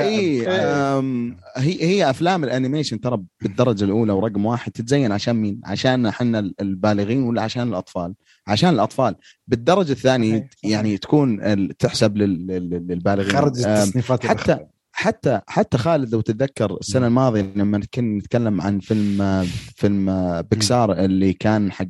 اي 0.00 0.48
آم، 0.48 1.36
هي 1.56 1.82
هي 1.84 2.10
أفلام 2.10 2.44
الأنيميشن 2.44 3.00
ترى 3.00 3.22
بالدرجة 3.42 3.84
الأولى 3.84 4.12
ورقم 4.12 4.46
واحد 4.46 4.72
تتزين 4.72 5.12
عشان 5.12 5.36
مين؟ 5.36 5.60
عشان 5.64 6.06
إحنا 6.06 6.52
البالغين 6.60 7.22
ولا 7.22 7.42
عشان 7.42 7.68
الأطفال؟ 7.68 8.14
عشان 8.46 8.68
الأطفال 8.70 9.14
بالدرجة 9.46 9.92
الثانية. 9.92 10.48
يعني 10.64 10.98
تكون 10.98 11.38
تحسب 11.78 12.16
لل- 12.16 12.46
لل- 12.46 12.86
للبالغين 12.88 13.36
خرج 13.36 13.66
التصنيفات 13.66 14.26
حتى. 14.26 14.58
حتى 14.94 15.40
حتى 15.46 15.78
خالد 15.78 16.12
لو 16.14 16.20
تتذكر 16.20 16.76
السنة 16.80 17.06
الماضية 17.06 17.52
لما 17.56 17.80
كنا 17.94 18.18
نتكلم 18.18 18.60
عن 18.60 18.78
فيلم 18.80 19.46
فيلم 19.76 20.40
بيكسار 20.50 20.92
اللي 20.92 21.32
كان 21.32 21.72
حق 21.72 21.86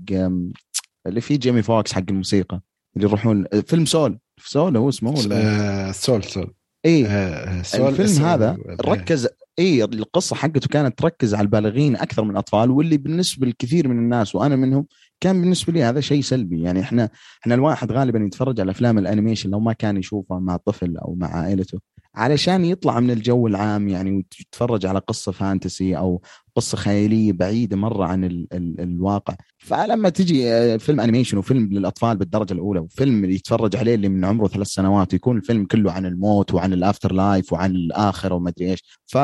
اللي 1.07 1.20
فيه 1.20 1.36
جيمي 1.36 1.62
فوكس 1.62 1.92
حق 1.92 2.03
الموسيقى 2.11 2.61
اللي 2.96 3.09
يروحون 3.09 3.44
فيلم 3.66 3.86
Soul 3.86 4.18
Soul 4.46 4.76
هو 4.76 4.88
اسمه 4.88 5.11
ولا 5.11 5.88
آه، 5.88 5.92
سول 5.92 6.24
سول 6.24 6.55
اي 6.86 7.07
آه، 7.07 7.62
Soul 7.62 7.88
الفيلم 7.88 8.09
Soul. 8.09 8.24
هذا. 8.24 8.59
ركز 8.86 9.28
اي 9.59 9.84
القصة 9.84 10.36
حقته 10.36 10.68
كانت 10.68 10.98
تركز 10.98 11.34
على 11.34 11.44
البالغين 11.44 11.96
أكثر 11.96 12.24
من 12.24 12.30
الأطفال 12.30 12.70
واللي 12.70 12.96
بالنسبة 12.96 13.46
لكثير 13.46 13.88
من 13.88 13.98
الناس 13.98 14.34
وأنا 14.34 14.57
منهم 14.57 14.86
كان 15.20 15.40
بالنسبة 15.40 15.72
لي 15.72 15.82
هذا 15.82 16.00
شيء 16.00 16.22
سلبي 16.22 16.62
يعني 16.62 16.80
إحنا 16.80 17.09
إحنا 17.42 17.55
الواحد 17.55 17.92
غالبا 17.92 18.18
يتفرج 18.18 18.61
على 18.61 18.70
أفلام 18.70 18.98
ال 18.98 19.04
animation 19.04 19.50
لو 19.50 19.61
ما 19.61 19.72
كان 19.72 19.96
يشوفها 19.96 20.38
مع 20.38 20.57
طفل 20.57 20.96
أو 20.96 21.14
مع 21.14 21.36
عائلته 21.36 21.78
علشان 22.14 22.64
يطلع 22.64 23.00
من 23.00 23.10
الجو 23.10 23.46
العام 23.46 23.88
يعني 23.88 24.10
ويتفرج 24.12 24.86
على 24.86 24.98
قصة 24.98 25.32
fantasy 25.32 25.96
أو 25.96 26.22
قصة 26.56 26.76
خيالية 26.78 27.32
بعيدة 27.32 27.76
مرة 27.76 28.04
عن 28.04 28.24
ال 28.24 28.46
ال 28.52 28.80
الواقع. 28.80 29.34
فلما 29.58 30.08
تجي 30.08 30.48
آه، 30.52 30.76
فيلم 30.76 31.00
animation 31.00 31.38
وفيلم 31.38 31.68
للأطفال 31.72 32.16
بالدرجة 32.16 32.52
الأولى 32.52 32.80
وفيلم 32.80 33.24
يتفرج 33.24 33.76
عليه 33.76 33.94
اللي 33.94 34.08
من 34.08 34.24
عمره 34.24 34.48
ثلاث 34.48 34.66
سنوات 34.66 35.12
ويكون 35.12 35.36
الفيلم 35.36 35.64
كله 35.64 35.92
عن 35.92 36.06
الموت 36.06 36.54
وعن 36.54 36.72
ال 36.72 37.12
afterlife 37.12 37.53
وعن 37.52 37.70
الآخرة 37.70 38.34
وما 38.34 38.48
أدري 38.50 38.70
إيش. 38.70 38.82
ف 39.06 39.14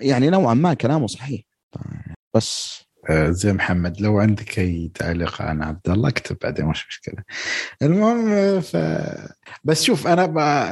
يعني 0.00 0.30
نوعا 0.30 0.54
ما 0.54 0.74
كلامه 0.74 1.06
صحيح. 1.06 1.40
بس. 2.34 2.82
زي 3.10 3.52
محمد 3.52 4.00
لو 4.00 4.18
عندك 4.18 4.58
أي 4.58 4.90
تعليق 4.94 5.42
عن 5.42 5.62
عبد 5.62 5.88
الله 5.88 6.08
اكتب 6.08 6.36
بعدين 6.42 6.66
مش 6.66 6.86
مشكلة. 6.88 7.22
المهم 7.82 8.60
ف 8.60 8.76
بس 9.64 9.82
شوف 9.82 10.06
أنا 10.06 10.26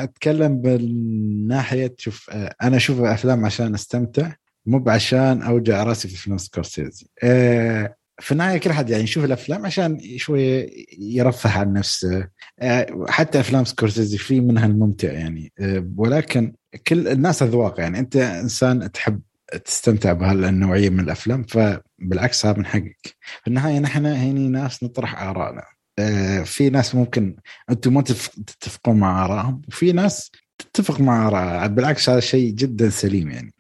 بتكلم 0.04 0.60
بالناحية 0.60 1.94
شوف 1.98 2.30
أنا 2.62 2.76
أشوف 2.76 3.00
افلام 3.00 3.44
عشان 3.44 3.74
أستمتع 3.74 4.32
مو 4.66 4.84
عشان 4.86 5.42
أوجع 5.42 5.82
رأسي 5.82 6.08
في 6.08 6.16
فيلم 6.16 6.38
سكورسيزي. 6.38 7.06
آه، 7.22 7.96
في 8.20 8.32
النهاية 8.32 8.58
كل 8.58 8.72
حد 8.72 8.90
يعني 8.90 9.02
يشوف 9.02 9.24
الأفلام 9.24 9.66
عشان 9.66 10.00
شوي 10.16 10.70
يرفه 10.98 11.58
عن 11.58 11.72
نفسه. 11.72 12.28
آه، 12.58 13.06
حتى 13.08 13.40
أفلام 13.40 13.64
سكورسيزي 13.64 14.18
في 14.18 14.40
منها 14.40 14.66
الممتع 14.66 15.12
يعني. 15.12 15.52
آه، 15.60 15.88
ولكن 15.96 16.54
كل 16.86 17.08
الناس 17.08 17.42
أذواق 17.42 17.80
يعني. 17.80 17.98
أنت 17.98 18.16
إنسان 18.16 18.92
تحب 18.92 19.20
تستمتع 19.64 20.12
بهالنوعية 20.12 20.90
من 20.90 21.00
الأفلام 21.00 21.42
فبالعكس 21.42 22.46
هذا 22.46 22.58
من 22.58 22.66
حقك 22.66 23.14
في 23.42 23.48
النهاية 23.48 23.78
نحن 23.78 24.06
هني 24.06 24.48
ناس 24.48 24.82
نطرح 24.82 25.22
آرائنا. 25.22 25.62
آه، 25.98 26.42
في 26.42 26.70
ناس 26.70 26.94
ممكن 26.94 27.36
أنتم 27.70 27.94
ما 27.94 28.02
تتف- 28.02 28.40
تتفقون 28.46 28.96
مع 28.96 29.24
آرائهم 29.24 29.62
وفي 29.68 29.92
ناس 29.92 30.30
تتفق 30.58 31.00
مع 31.00 31.26
آرائها. 31.28 31.66
بالعكس 31.66 32.08
هذا 32.08 32.20
شيء 32.20 32.52
جدا 32.54 32.90
سليم 32.90 33.30
يعني. 33.30 33.54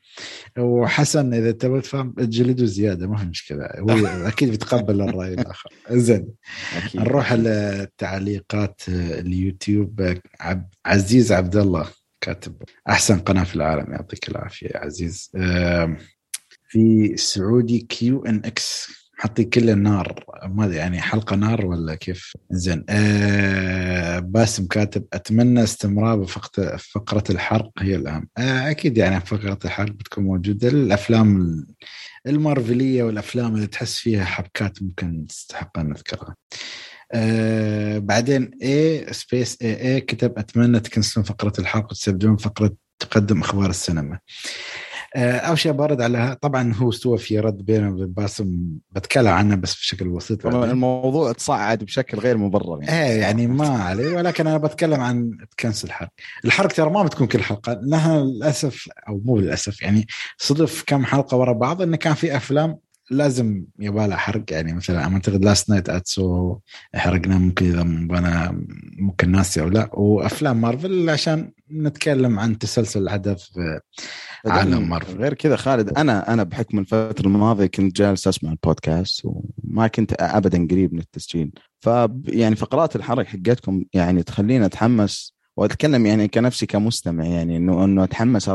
وحسن 0.58 1.34
إذا 1.34 1.50
تبغى 1.50 1.80
تفهم 1.80 2.14
جلده 2.18 2.64
زيادة 2.66 3.06
ما 3.08 3.16
في 3.16 3.24
مشكلة. 3.26 3.68
هو 3.78 3.90
أكيد 4.28 4.50
بيتقبل 4.50 5.00
الرأي 5.00 5.34
الآخر. 5.34 5.70
زين. 5.90 6.28
نروح 6.94 7.32
للتعليقات 7.32 8.80
اليوتيوب. 8.88 10.18
عزيز 10.86 11.32
عبد 11.32 11.56
الله 11.56 11.86
كاتب 12.20 12.54
أحسن 12.88 13.18
قناة 13.18 13.44
في 13.44 13.56
العالم 13.56 13.92
يعطيك 13.92 14.28
العافية 14.28 14.66
يا 14.66 14.78
عزيز. 14.78 15.30
في 16.68 17.16
سعودي 17.16 17.78
QNX 17.78 19.00
حطي 19.18 19.44
كل 19.44 19.70
النار. 19.70 20.24
ما 20.44 20.64
أدري 20.64 20.76
يعني 20.76 21.00
حلقة 21.00 21.36
نار 21.36 21.66
ولا 21.66 21.94
كيف؟ 21.94 22.36
زين. 22.50 22.84
آه 22.88 24.18
باسم 24.18 24.66
كاتب 24.66 25.04
أتمنى 25.12 25.62
استمرار 25.62 26.16
بفقره 26.16 26.76
فقرة 26.76 27.24
الحرق. 27.30 27.70
هي 27.78 27.96
الأهم. 27.96 28.28
آه 28.38 28.70
أكيد 28.70 28.98
يعني 28.98 29.20
فقرة 29.20 29.58
الحرق 29.64 29.92
بتكون 29.92 30.24
موجودة. 30.24 30.68
الأفلام 30.68 31.56
المارفلية 32.26 33.02
والأفلام 33.02 33.54
اللي 33.54 33.66
تحس 33.66 33.98
فيها 33.98 34.24
حبكات 34.24 34.82
ممكن 34.82 35.26
تستحق 35.26 35.78
أن 35.78 35.88
نذكرها. 35.88 36.36
آه 37.12 37.98
بعدين 37.98 38.50
A 38.62 39.06
space 39.12 39.58
A 39.62 39.94
A 39.94 40.00
كتب 40.00 40.38
أتمنى 40.38 40.80
تcancelون 40.80 41.24
فقرة 41.24 41.52
الحرق 41.58 41.84
وتستبدلون 41.84 42.36
فقرة 42.36 42.72
تقدم 42.98 43.40
أخبار 43.40 43.70
السينما. 43.70 44.18
آه، 45.16 45.36
أول 45.36 45.58
شيء 45.58 45.72
برد 45.72 46.00
على 46.00 46.36
طبعا 46.42 46.74
هو 46.74 46.88
استوى 46.88 47.18
في 47.18 47.40
رد 47.40 47.64
بينه 47.64 47.90
وبين 47.90 48.06
باسم 48.06 48.78
بتكلم 48.90 49.28
عنه 49.28 49.54
بس 49.56 49.74
بشكل 49.74 50.08
بسيط 50.08 50.46
الموضوع 50.46 51.32
تصعد 51.32 51.84
بشكل 51.84 52.18
غير 52.18 52.36
مبرر 52.36 52.82
يعني. 52.82 53.02
إيه 53.02 53.20
يعني 53.20 53.46
ما 53.46 53.68
عليه 53.68 54.16
ولكن 54.16 54.46
أنا 54.46 54.58
بتكلم 54.58 55.00
عن 55.00 55.38
تcancel 55.50 55.88
الحرق. 55.88 56.10
الحرق 56.44 56.72
ترى 56.72 56.90
ما 56.90 57.02
بتكون 57.02 57.26
كل 57.26 57.42
حلقة 57.42 57.80
لها 57.82 58.20
للأسف 58.20 58.88
أو 59.08 59.20
مو 59.24 59.38
للأسف 59.38 59.82
يعني 59.82 60.06
صدف 60.38 60.84
كم 60.86 61.04
حلقة 61.04 61.36
ورا 61.36 61.52
بعض 61.52 61.82
انه 61.82 61.96
كان 61.96 62.14
في 62.14 62.36
أفلام 62.36 62.78
لازم 63.10 63.64
يبالها 63.78 64.16
حرق. 64.16 64.44
يعني 64.50 64.72
مثلا 64.72 65.04
أعتقد 65.04 65.44
Last 65.44 65.70
Night 65.70 65.88
in 65.88 66.11
Soho 66.11 66.58
حرقنا. 66.94 67.38
ممكن 67.38 67.66
إذا 67.66 67.82
أنا 67.82 68.64
ممكن 68.98 69.30
ناسي 69.30 69.60
أو 69.60 69.68
لا. 69.68 69.90
وأفلام 69.92 70.60
مارفل 70.60 71.10
عشان 71.10 71.52
نتكلم 71.72 72.38
عن 72.38 72.58
تسلسل 72.58 73.02
الاحداث 73.02 73.42
في 73.42 73.80
عالم 74.46 74.88
مارفل. 74.88 75.18
غير 75.18 75.34
كذا 75.34 75.56
خالد 75.56 75.98
أنا 75.98 76.32
أنا 76.32 76.42
بحكم 76.42 76.78
الفترة 76.78 77.26
الماضية 77.26 77.66
كنت 77.66 77.96
جالس 77.96 78.28
أسمع 78.28 78.50
البودكاست 78.50 79.22
وما 79.24 79.86
كنت 79.86 80.12
ابدا 80.20 80.66
قريب 80.70 80.92
من 80.92 81.00
التسجيل. 81.00 81.52
ف 81.80 81.90
يعني 82.26 82.56
فقرات 82.56 82.96
الحرق 82.96 83.26
حقتكم 83.26 83.84
يعني 83.92 84.22
تخليني 84.22 84.66
أتحمس 84.66 85.39
وأتكلم 85.60 86.06
يعني 86.06 86.28
كنفسي 86.28 86.66
كمستمع 86.66 87.24
يعني 87.24 87.56
إنه 87.56 87.84
إنه 87.84 88.04
أتحمس 88.04 88.50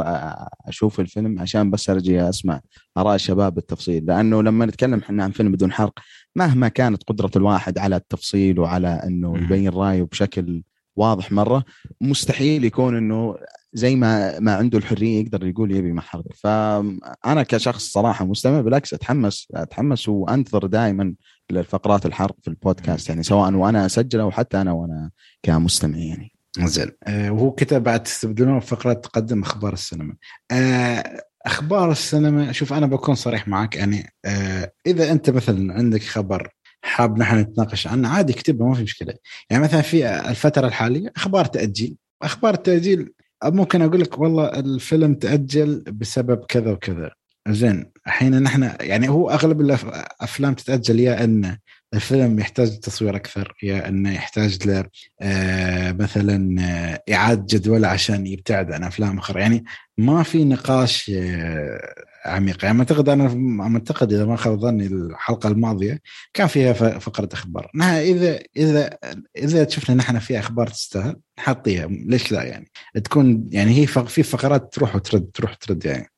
أشوف 0.67 0.99
الفيلم 0.99 1.39
عشان 1.39 1.71
بس 1.71 1.89
أرجع 1.89 2.29
أسمع 2.29 2.61
آراء 2.97 3.15
الشباب 3.15 3.53
بالتفصيل. 3.53 4.05
لأنه 4.05 4.43
لما 4.43 4.65
نتكلم 4.65 4.99
إحنا 4.99 5.23
عن 5.23 5.31
فيلم 5.31 5.51
بدون 5.51 5.71
حرق 5.71 5.93
مهما 6.35 6.67
كانت 6.67 7.03
قدرة 7.03 7.31
الواحد 7.35 7.77
على 7.77 7.95
التفصيل 7.95 8.59
وعلى 8.59 8.87
إنه 8.87 9.37
يبين 9.37 9.69
رأيه 9.69 10.03
بشكل 10.03 10.63
واضح 10.95 11.31
مرة 11.31 11.63
مستحيل 12.01 12.63
يكون 12.63 12.97
إنه 12.97 13.35
زي 13.73 13.95
ما 13.95 14.39
ما 14.39 14.55
عنده 14.55 14.77
الحرية 14.77 15.21
يقدر 15.21 15.47
يقول 15.47 15.71
يبي 15.71 15.93
محرق 15.93 16.33
فانا 16.35 17.43
كشخص 17.43 17.91
صراحة 17.91 18.25
مستمع 18.25 18.61
بالعكس 18.61 18.93
أتحمس 18.93 19.47
أتحمس 19.55 20.09
وأنتظر 20.09 20.65
دائما 20.65 21.15
للفقرات 21.51 22.05
الحرق 22.05 22.35
في 22.41 22.47
البودكاست 22.47 23.09
يعني 23.09 23.23
سواء 23.23 23.53
وأنا 23.53 23.85
أسجله 23.85 24.23
أو 24.23 24.31
حتى 24.31 24.61
أنا 24.61 24.71
وأنا 24.71 25.11
كمستمع 25.43 25.97
يعني. 25.97 26.34
زين. 26.59 26.91
آه 27.03 27.31
وهو 27.31 27.51
كتب 27.51 27.83
بعد 27.83 28.03
تستبدلون 28.03 28.59
فقرة 28.59 28.93
تقدم 28.93 29.41
أخبار 29.41 29.73
السينما. 29.73 30.15
آه 30.51 31.21
أخبار 31.45 31.91
السينما 31.91 32.51
شوف 32.51 32.73
أنا 32.73 32.85
بكون 32.85 33.15
صريح 33.15 33.47
معك 33.47 33.75
يعني 33.75 34.13
آه 34.25 34.71
إذا 34.87 35.11
أنت 35.11 35.29
مثلا 35.29 35.73
عندك 35.73 36.03
خبر 36.03 36.49
حاب 36.81 37.17
نحن 37.19 37.37
نتناقش 37.37 37.87
عنه 37.87 38.09
عادي 38.09 38.33
اكتبه 38.33 38.65
ما 38.65 38.73
في 38.75 38.83
مشكلة. 38.83 39.13
يعني 39.49 39.63
مثلا 39.63 39.81
في 39.81 40.09
الفترة 40.29 40.67
الحالية 40.67 41.11
أخبار 41.15 41.45
تأجيل. 41.45 41.95
أخبار 42.23 42.53
التاجيل 42.53 43.13
ممكن 43.43 43.81
أقول 43.81 44.01
لك 44.01 44.19
والله 44.19 44.45
الفيلم 44.45 45.15
تأجل 45.15 45.83
بسبب 45.91 46.45
كذا 46.45 46.71
وكذا. 46.71 47.11
زين 47.49 47.91
الحين 48.07 48.43
نحن 48.43 48.71
يعني 48.81 49.09
هو 49.09 49.29
أغلب 49.29 49.61
الافلام 49.61 50.53
تتأجل 50.53 50.99
يا 50.99 51.23
ان 51.23 51.57
الفيلم 51.93 52.39
يحتاج 52.39 52.79
تصوير 52.79 53.15
أكثر 53.15 53.55
يا 53.63 53.87
إنه 53.87 54.13
يحتاج 54.13 54.67
ل 54.67 54.83
آه، 55.21 55.91
مثلا 55.91 56.61
آه، 56.61 57.13
إعادة 57.13 57.45
جدول 57.49 57.85
عشان 57.85 58.27
يبتعد 58.27 58.71
عن 58.71 58.83
أفلام 58.83 59.17
أخرى. 59.17 59.41
يعني 59.41 59.63
ما 59.97 60.23
في 60.23 60.45
نقاش 60.45 61.11
آه، 61.15 62.05
عميق. 62.25 62.65
يعني 62.65 62.79
أعتقد 62.79 63.09
أنا 63.09 63.73
أعتقد 63.75 64.13
إذا 64.13 64.25
ما 64.25 64.35
خاب 64.35 64.59
ظني 64.59 64.85
الحلقة 64.85 65.49
الماضية 65.49 66.01
كان 66.33 66.47
فيها 66.47 66.73
فقرة 66.73 67.29
أخبار. 67.33 67.71
إذا 67.81 68.39
إذا 68.57 68.97
إذا 69.37 69.69
شفنا 69.69 69.95
نحن 69.95 70.19
في 70.19 70.39
أخبار 70.39 70.67
تستاهل 70.67 71.15
نحطيها. 71.39 71.87
ليش 71.87 72.31
لا 72.31 72.43
يعني؟ 72.43 72.71
تكون 73.03 73.49
يعني 73.51 73.81
هي 73.81 73.87
في 73.87 74.23
فقرات 74.23 74.73
تروح 74.73 74.95
وترد 74.95 75.29
تروح 75.33 75.51
وترد 75.51 75.85
يعني. 75.85 76.11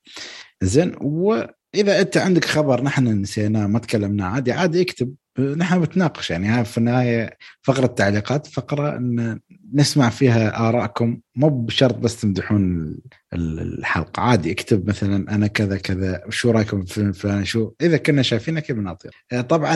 زين 0.62 0.96
وإذا 1.02 2.02
أنت 2.02 2.18
عندك 2.18 2.46
خبر 2.46 2.84
نحن 2.84 3.08
نسيناه 3.08 3.68
ما 3.68 3.80
تكلمنا 3.80 4.28
عادي 4.28 4.52
عادي 4.52 4.82
اكتب. 4.82 5.14
نحن 5.40 5.80
بنتناقش 5.80 6.32
يعني 6.32 6.66
في 6.66 6.78
النهاية 6.78 7.38
فقرة 7.62 7.86
تعليقات 7.86 8.48
فقرة 8.48 8.98
إن 8.98 9.40
نسمع 9.74 10.10
فيها 10.10 10.70
آرائكم 10.70 11.20
مو 11.36 11.50
بشرط 11.50 11.96
بس 11.98 12.22
تمدحون 12.22 12.96
الحلقة. 13.34 14.22
عادي 14.22 14.52
اكتب 14.52 14.90
مثلا 14.90 15.36
أنا 15.36 15.48
كذا 15.48 15.78
كذا 15.78 16.22
شو 16.30 16.52
رأيكم 16.52 16.86
في 16.86 16.98
الفلاني 16.98 17.46
شو 17.46 17.72
إذا 17.82 17.98
كنا 17.98 18.22
شايفينه 18.22 18.60
كيف 18.60 18.78
نعطي 18.78 19.10
طبعا 19.50 19.76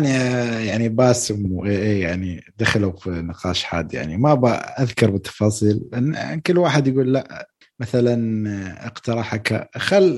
يعني 0.59 0.89
باسم 0.89 1.65
يعني 1.65 2.43
دخلوا 2.57 2.91
في 2.91 3.09
نقاش 3.09 3.63
حاد 3.63 3.93
يعني. 3.93 4.17
ما 4.17 4.55
أذكر 4.81 5.09
بالتفاصيل 5.09 5.81
لأن 5.91 6.39
كل 6.39 6.57
واحد 6.57 6.87
يقول 6.87 7.13
لا 7.13 7.47
مثلا 7.79 8.87
اقترحك 8.87 9.69
خل 9.77 10.17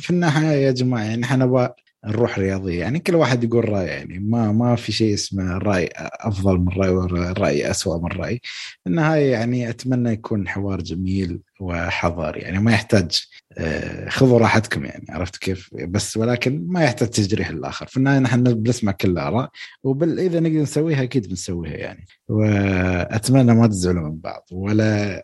في 0.00 0.10
النهاية 0.10 0.66
يا 0.66 0.70
جماعة 0.72 1.02
يعني 1.04 1.24
إحنا 1.24 1.72
نبغى 2.04 2.16
نروح 2.16 2.38
رياضيه 2.38 2.80
يعني 2.80 2.98
كل 2.98 3.14
واحد 3.14 3.44
يقول 3.44 3.68
راي 3.68 3.86
يعني 3.86 4.18
ما 4.18 4.52
ما 4.52 4.76
في 4.76 4.92
شيء 4.92 5.14
اسمه 5.14 5.58
رأي 5.58 5.90
أفضل 5.96 6.58
من 6.58 6.68
رأي 6.68 6.88
والراي 6.88 7.70
اسوء 7.70 8.00
من 8.00 8.12
رأي. 8.12 8.40
النهايه 8.86 9.32
يعني 9.32 9.70
أتمنى 9.70 10.10
يكون 10.10 10.48
حوار 10.48 10.82
جميل 10.82 11.40
وحضاري 11.60 12.40
يعني 12.40 12.58
ما 12.58 12.72
يحتاج 12.72 13.26
آه، 13.58 14.08
خذوا 14.08 14.38
راحتكم 14.38 14.84
يعني 14.84 15.06
عرفت 15.08 15.36
كيف؟ 15.36 15.70
بس 15.74 16.16
ولكن 16.16 16.64
ما 16.66 16.84
يحتاج 16.84 17.08
تجريح 17.08 17.48
الآخر 17.48 17.86
في 17.86 17.96
النهاية 17.96 18.18
نحن 18.18 18.42
بنسمع 18.42 18.92
كل 18.92 19.10
الآراء 19.10 19.50
وبال 19.82 20.20
إذا 20.20 20.40
نقدر 20.40 20.58
نسويها 20.58 21.02
أكيد 21.02 21.28
بنسويها 21.28 21.72
يعني. 21.72 22.06
وأتمنى 22.28 23.54
ما 23.54 23.66
تزعلوا 23.66 24.02
من 24.02 24.18
بعض 24.18 24.46
ولا 24.52 25.22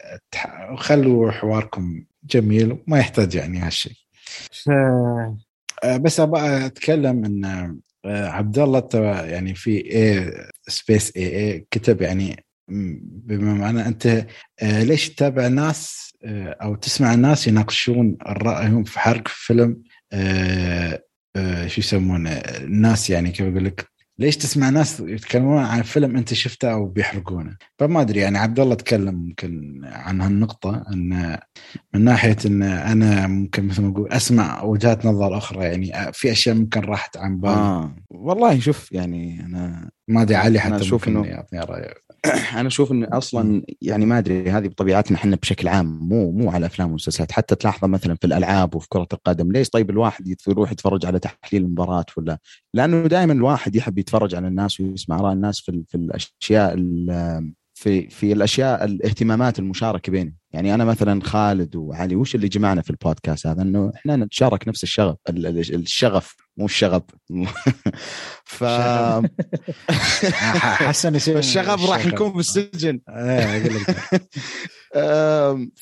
خلوا 0.77 1.31
حواركم 1.31 2.05
جميل 2.25 2.79
وما 2.87 2.99
يحتاج 2.99 3.35
يعني 3.35 3.59
هالشيء. 3.59 3.93
بس 5.85 6.21
أبغى 6.21 6.67
أتكلم 6.67 7.25
إن 7.25 7.45
آه، 8.05 8.29
عبد 8.29 8.59
الله 8.59 8.81
يعني 9.25 9.55
في 9.55 9.95
اي 9.95 10.33
space 10.69 11.17
اي 11.17 11.37
اي 11.37 11.67
كتب 11.71 12.03
يعني 12.03 12.45
بما 12.69 13.55
معنى 13.55 13.87
أنت 13.87 14.27
آه، 14.63 14.83
ليش 14.83 15.11
تتابع 15.11 15.47
ناس 15.47 16.09
أو 16.63 16.75
تسمع 16.75 17.15
الناس 17.15 17.47
يناقشون 17.47 18.17
رأيهم 18.27 18.85
في 18.85 19.01
حرق 19.01 19.29
فيلم 19.29 19.83
شو 21.67 21.81
يسمونه 21.81 22.31
الناس 22.31 23.11
يعني 23.11 23.31
كيف 23.31 23.47
أقول 23.47 23.65
لك؟ 23.65 23.98
ليش 24.19 24.37
تسمع 24.37 24.71
ناس 24.71 25.01
يتكلمون 25.01 25.59
عن 25.59 25.83
فيلم 25.83 26.17
انت 26.17 26.35
شفته 26.35 26.73
أو 26.73 26.87
بيحرقونه؟ 26.87 27.57
فما 27.79 28.01
أدري 28.01 28.21
يعني 28.21 28.39
عبد 28.39 28.61
الله 28.61 28.75
تكلم 28.75 29.15
ممكن 29.15 29.81
عن 29.85 30.21
هالنقطة 30.21 30.85
إن 30.93 31.39
من 31.95 32.05
ناحية 32.05 32.37
إن 32.47 32.63
أنا 32.63 33.27
ممكن 33.27 33.67
مثل 33.67 33.83
ما 33.83 33.89
أقول 33.89 34.13
أسمع 34.13 34.63
وجهات 34.63 35.07
نظر 35.07 35.37
أخرى 35.37 35.65
يعني 35.65 36.13
في 36.13 36.33
أشياء 36.33 36.55
ممكن 36.55 36.81
راحت 36.81 37.17
عن 37.17 37.41
بالي. 37.41 37.55
آه. 37.55 37.97
والله 38.11 38.61
شوف 38.61 38.93
يعني 38.93 39.45
أنا 39.47 39.91
ما 40.09 40.23
أدري 40.23 40.37
علي 40.37 40.61
حتى 40.61 40.77
أشوف 40.77 41.09
إنه 41.09 41.27
يعطيني 41.27 41.63
رأيه. 41.63 41.95
أنا 42.61 42.69
أشوف 42.69 42.93
إن 42.93 43.05
أصلا 43.05 43.63
يعني 43.83 44.07
ما 44.07 44.19
أدري 44.19 44.51
هذه 44.51 44.69
بطبيعتنا 44.69 45.17
إحنا 45.17 45.37
بشكل 45.37 45.69
عام 45.69 45.99
مو 46.09 46.31
مو 46.33 46.51
على 46.51 46.67
أفلام 46.67 46.91
ومسلسلات. 46.91 47.33
حتى 47.33 47.55
تلاحظه 47.55 47.87
مثلا 47.87 48.15
في 48.15 48.27
الألعاب 48.27 48.75
وفي 48.75 48.89
كرة 48.89 49.09
القدم 49.13 49.53
ليش 49.53 49.71
طيب 49.71 49.91
الواحد 49.91 50.37
يروح 50.49 50.73
يتفرج 50.73 51.07
على 51.07 51.19
تحليل 51.19 51.63
المباراة 51.63 52.05
ولا؟ 52.17 52.39
لأنه 52.75 53.07
دائما 53.07 53.33
الواحد 53.33 53.77
يحب 53.77 53.99
يتفرج 53.99 54.35
على 54.35 54.49
الناس 54.49 54.81
ويسمع 54.81 55.19
آراء 55.19 55.33
الناس 55.33 55.61
في, 55.61 55.85
في 55.89 55.95
الأشياء 55.95 56.77
في 57.75 58.09
في 58.11 58.33
الأشياء 58.33 58.85
الاهتمامات 58.85 59.59
المشاركة 59.59 60.13
بيننا 60.13 60.33
يعني 60.59 60.75
أنا 60.75 60.85
مثلا 60.85 61.23
خالد 61.23 61.77
وعلي 61.77 62.17
وش 62.17 62.35
اللي 62.35 62.49
جمعنا 62.49 62.83
في 62.83 62.91
البودكاست 62.91 63.47
هذا؟ 63.47 63.63
إنه 63.63 63.93
إحنا 63.97 64.17
نتشارك 64.17 64.69
نفس 64.69 64.83
الشغف 64.83 65.17
الشغف 65.29 66.37
مو 66.57 66.65
الشغب. 66.65 67.03
ف 68.45 68.65
حسن 70.89 71.15
يصير 71.15 71.39
الشغف 71.39 71.91
راح 71.91 72.07
نكون 72.07 72.33
في 72.33 72.39
السجن. 72.39 73.01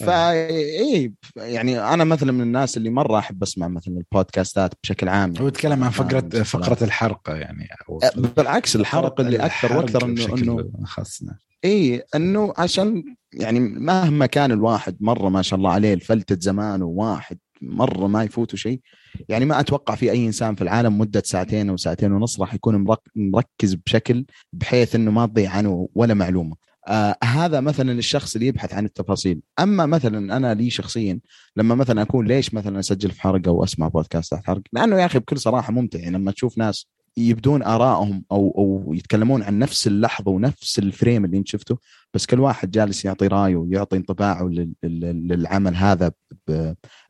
فا 0.04 0.32
اي 0.32 1.12
يعني 1.36 1.94
أنا 1.94 2.04
مثلا 2.04 2.32
من 2.32 2.40
الناس 2.40 2.76
اللي 2.76 2.90
مرة 2.90 3.18
أحب 3.18 3.42
أسمع 3.42 3.68
مثلا 3.68 3.96
البودكاستات 3.96 4.74
بشكل 4.82 5.08
عام. 5.08 5.34
هو 5.40 5.48
يتكلم 5.48 5.84
عن 5.84 5.90
فقره 5.90 6.42
فقرة 6.42 6.84
الحرق 6.84 7.20
يعني 7.28 7.68
بالعكس 8.16 8.76
الحرق 8.76 9.20
اللي 9.20 9.36
أكثر 9.36 9.76
وأكثر 9.76 10.04
انه 10.04 10.34
إنه 10.34 10.70
خاصنا 10.84 11.38
اي 11.64 12.02
إنه 12.14 12.54
عشان 12.58 13.16
يعني 13.36 13.60
مهما 13.60 14.26
كان 14.26 14.52
الواحد 14.52 14.96
مرة 15.00 15.28
ما 15.28 15.42
شاء 15.42 15.58
الله 15.58 15.70
عليه 15.70 15.94
الفلتة 15.94 16.36
زمان 16.40 16.82
وواحد 16.82 17.38
مرة 17.62 18.06
ما 18.06 18.22
يفوتوا 18.24 18.58
شيء. 18.58 18.80
يعني 19.28 19.44
ما 19.44 19.60
أتوقع 19.60 19.94
في 19.94 20.10
أي 20.10 20.26
إنسان 20.26 20.54
في 20.54 20.62
العالم 20.62 20.98
مدة 20.98 21.22
ساعتين 21.24 21.68
أو 21.70 21.76
ساعتين 21.76 22.12
ونص 22.12 22.40
راح 22.40 22.54
يكون 22.54 22.76
مرك- 22.84 23.10
مركز 23.16 23.74
بشكل 23.74 24.24
بحيث 24.52 24.94
إنه 24.94 25.10
ما 25.10 25.26
تضيع 25.26 25.50
عنه 25.50 25.88
ولا 25.94 26.14
معلومة. 26.14 26.56
آه 26.88 27.16
هذا 27.24 27.60
مثلا 27.60 27.92
الشخص 27.92 28.34
اللي 28.34 28.46
يبحث 28.46 28.74
عن 28.74 28.84
التفاصيل. 28.84 29.40
أما 29.58 29.86
مثلا 29.86 30.36
أنا 30.36 30.54
لي 30.54 30.70
شخصيا 30.70 31.20
لما 31.56 31.74
مثلا 31.74 32.02
اكون 32.02 32.26
ليش 32.26 32.54
مثلا 32.54 32.78
أسجل 32.80 33.10
في 33.10 33.22
حرق 33.22 33.48
أو 33.48 33.64
اسمع 33.64 33.88
بودكاست 33.88 34.30
تحت 34.32 34.44
حرق 34.46 34.62
لأنه 34.72 35.00
يا 35.00 35.06
أخي 35.06 35.18
بكل 35.18 35.38
صراحة 35.38 35.72
ممتع. 35.72 35.98
يعني 35.98 36.16
لما 36.18 36.30
تشوف 36.32 36.58
ناس 36.58 36.86
يبدون 37.18 37.62
آرائهم 37.62 38.24
أو 38.32 38.54
أو 38.58 38.94
يتكلمون 38.94 39.42
عن 39.42 39.58
نفس 39.58 39.86
اللحظة 39.86 40.30
ونفس 40.30 40.78
الفريم 40.78 41.24
اللي 41.24 41.38
أنت 41.38 41.48
شفته 41.48 41.78
بس 42.16 42.26
كل 42.26 42.40
واحد 42.40 42.70
جالس 42.70 43.04
يعطي 43.04 43.26
رأيه 43.26 43.56
ويعطي 43.56 43.96
انطباعه 43.96 44.42
لل- 44.42 44.72
لل- 44.82 45.28
للعمل 45.28 45.74
هذا 45.76 46.12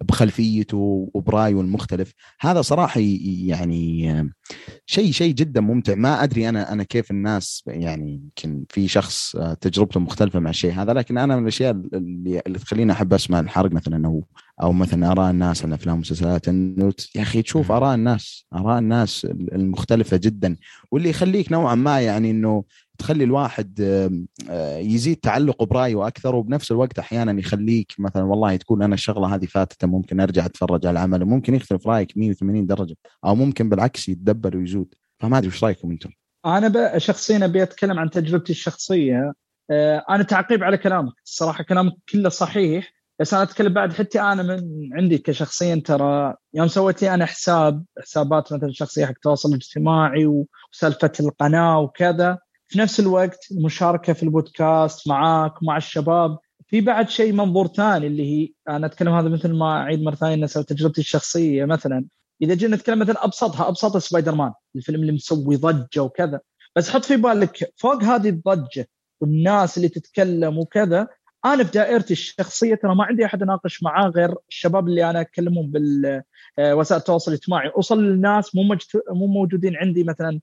بخلفيته 0.01 1.11
وبرأيه 1.15 1.61
المختلف. 1.61 2.13
هذا 2.41 2.63
صراحة 2.63 3.01
يعني 3.01 4.33
شيء 4.87 5.11
شيء 5.13 5.35
جدا 5.35 5.61
ممتع. 5.61 5.95
ما 5.95 6.23
أدري 6.25 6.49
أنا 6.49 6.73
أنا 6.73 6.83
كيف 6.83 7.11
الناس 7.11 7.65
يعني 7.67 8.15
يمكن 8.15 8.65
في 8.71 8.89
شخص 8.89 9.37
آه، 9.37 9.55
تجربته 9.55 10.01
مختلفة 10.01 10.41
مع 10.41 10.51
الشيء 10.51 10.73
هذا 10.73 10.93
لكن 10.93 11.19
أنا 11.19 11.37
من 11.37 11.43
الأشياء 11.43 11.71
اللي, 11.71 12.43
اللي 12.47 12.59
تخليني 12.59 12.93
أحب 12.93 13.15
أسمع 13.15 13.41
الحرق 13.41 13.73
مثلا 13.73 14.07
أو 14.07 14.25
أو 14.63 14.73
مثلا 14.73 15.13
آراء 15.13 15.31
الناس 15.31 15.65
عن 15.65 15.73
أفلام 15.73 15.97
ومسلسلات 15.97 16.49
انه 16.49 16.93
يا 17.15 17.23
أخي 17.23 17.43
تشوف 17.43 17.73
آراء 17.73 17.95
الناس 17.95 18.47
آراء 18.55 18.79
الناس 18.79 19.25
المختلفة 19.25 20.17
جدا. 20.17 20.57
واللي 20.91 21.11
يخليك 21.11 21.53
نوعا 21.53 21.75
ما 21.75 22.01
يعني 22.01 22.31
إنه 22.31 22.65
تخلي 22.99 23.25
الواحد 23.25 23.81
آه، 24.51 24.79
يزيد 24.79 25.17
تعلقه 25.17 25.67
برأيه 25.67 26.07
أكثر 26.07 26.35
وبنفس 26.35 26.73
الوقت 26.73 26.99
أحيانا 26.99 27.41
يخليك 27.41 27.93
مثلا 27.99 28.23
والله 28.23 28.57
تقول 28.57 28.83
أنا 28.83 28.95
الشغلة 28.95 29.35
هذه 29.35 29.47
فاتتة 29.47 29.87
ممكن 29.87 30.21
أرجع 30.21 30.47
أتفرج 30.47 30.87
على 30.87 30.99
العمل 30.99 31.23
وممكن 31.23 31.55
يختلف 31.55 31.87
رأيك 31.87 32.17
180 32.17 32.67
درجة 32.67 32.97
أو 33.25 33.35
ممكن 33.35 33.69
بالعكس 33.69 34.09
يتدبر 34.09 34.57
ويزود. 34.57 34.95
فما 35.19 35.39
أدري 35.39 35.49
وش 35.49 35.65
رأيكم 35.65 35.91
أنتم؟ 35.91 36.11
أنا 36.47 36.99
شخصيا 36.99 37.45
أبي 37.45 37.63
أتكلم 37.63 37.99
عن 37.99 38.11
تجربتي 38.11 38.53
الشخصية. 38.53 39.33
آه، 39.71 40.05
أنا 40.11 40.23
تعقيب 40.23 40.65
على 40.65 40.79
كلامك. 40.79 41.13
الصراحة 41.25 41.65
كلامك 41.65 41.93
كله 42.13 42.29
صحيح. 42.29 42.96
بس 43.21 43.35
أنا 43.35 43.43
أتكلم 43.43 43.73
بعد 43.73 43.93
حتى 43.93 44.21
أنا 44.21 44.43
من 44.43 44.91
عندي 44.95 45.19
كشخصيا 45.19 45.83
ترى 45.85 46.35
يوم 46.55 46.69
سويت 46.69 47.03
لي 47.03 47.15
أنا 47.15 47.27
حساب 47.27 47.85
حسابات 48.03 48.53
مثلا 48.53 48.73
شخصية 48.73 49.05
حق 49.07 49.11
التواصل 49.11 49.49
الاجتماعي 49.49 50.27
وسالفة 50.27 51.13
القناة 51.21 51.81
وكذا. 51.81 52.39
في 52.69 52.79
نفس 52.79 53.01
الوقت 53.01 53.39
المشاركه 53.53 54.13
في 54.13 54.23
البودكاست 54.23 55.09
معاك 55.09 55.63
ومع 55.63 55.77
الشباب. 55.77 56.39
في 56.67 56.81
بعد 56.81 57.09
شيء 57.09 57.33
منظور 57.33 57.67
ثاني 57.67 58.07
اللي 58.07 58.23
هي 58.23 58.49
أنا 58.69 58.87
أتكلم 58.87 59.15
هذا 59.15 59.29
مثل 59.29 59.53
ما 59.53 59.73
اعيد 59.83 60.03
مرة 60.03 60.15
ثانية 60.15 60.35
اني 60.35 60.47
سويت 60.47 60.69
تجربتي 60.69 61.01
الشخصية 61.01 61.65
مثلا. 61.65 62.05
إذا 62.43 62.55
جينا 62.55 62.77
نتكلم 62.77 62.99
مثلا 62.99 63.25
أبسطها 63.25 63.69
ابسط 63.69 63.97
سبايدر 63.97 64.35
مان 64.35 64.53
الفيلم 64.77 65.01
اللي 65.01 65.13
مسوي 65.13 65.57
ضجة 65.57 66.01
وكذا. 66.01 66.41
بس 66.77 66.91
حط 66.91 67.05
في 67.05 67.17
بالك 67.17 67.73
فوق 67.77 68.05
هذه 68.05 68.29
الضجة 68.29 68.89
والناس 69.21 69.77
اللي 69.77 69.89
تتكلم 69.89 70.59
وكذا 70.59 71.09
أنا 71.55 71.65
في 71.65 71.71
دائرتي 71.71 72.13
الشخصية 72.13 72.75
ترى 72.75 72.95
ما 72.95 73.05
عندي 73.05 73.25
أحد 73.25 73.43
اناقش 73.43 73.83
معاه 73.83 74.09
غير 74.09 74.35
الشباب 74.49 74.89
اللي 74.89 75.11
أنا 75.11 75.21
أكلمهم 75.21 75.71
بالوسائل 75.71 77.01
التواصل 77.01 77.31
الاجتماعي. 77.31 77.69
أوصل 77.77 78.03
للناس 78.03 78.55
مو 78.55 78.63
مجت... 78.63 79.03
مو 79.11 79.27
موجودين 79.27 79.77
عندي 79.77 80.05
مثلا 80.05 80.41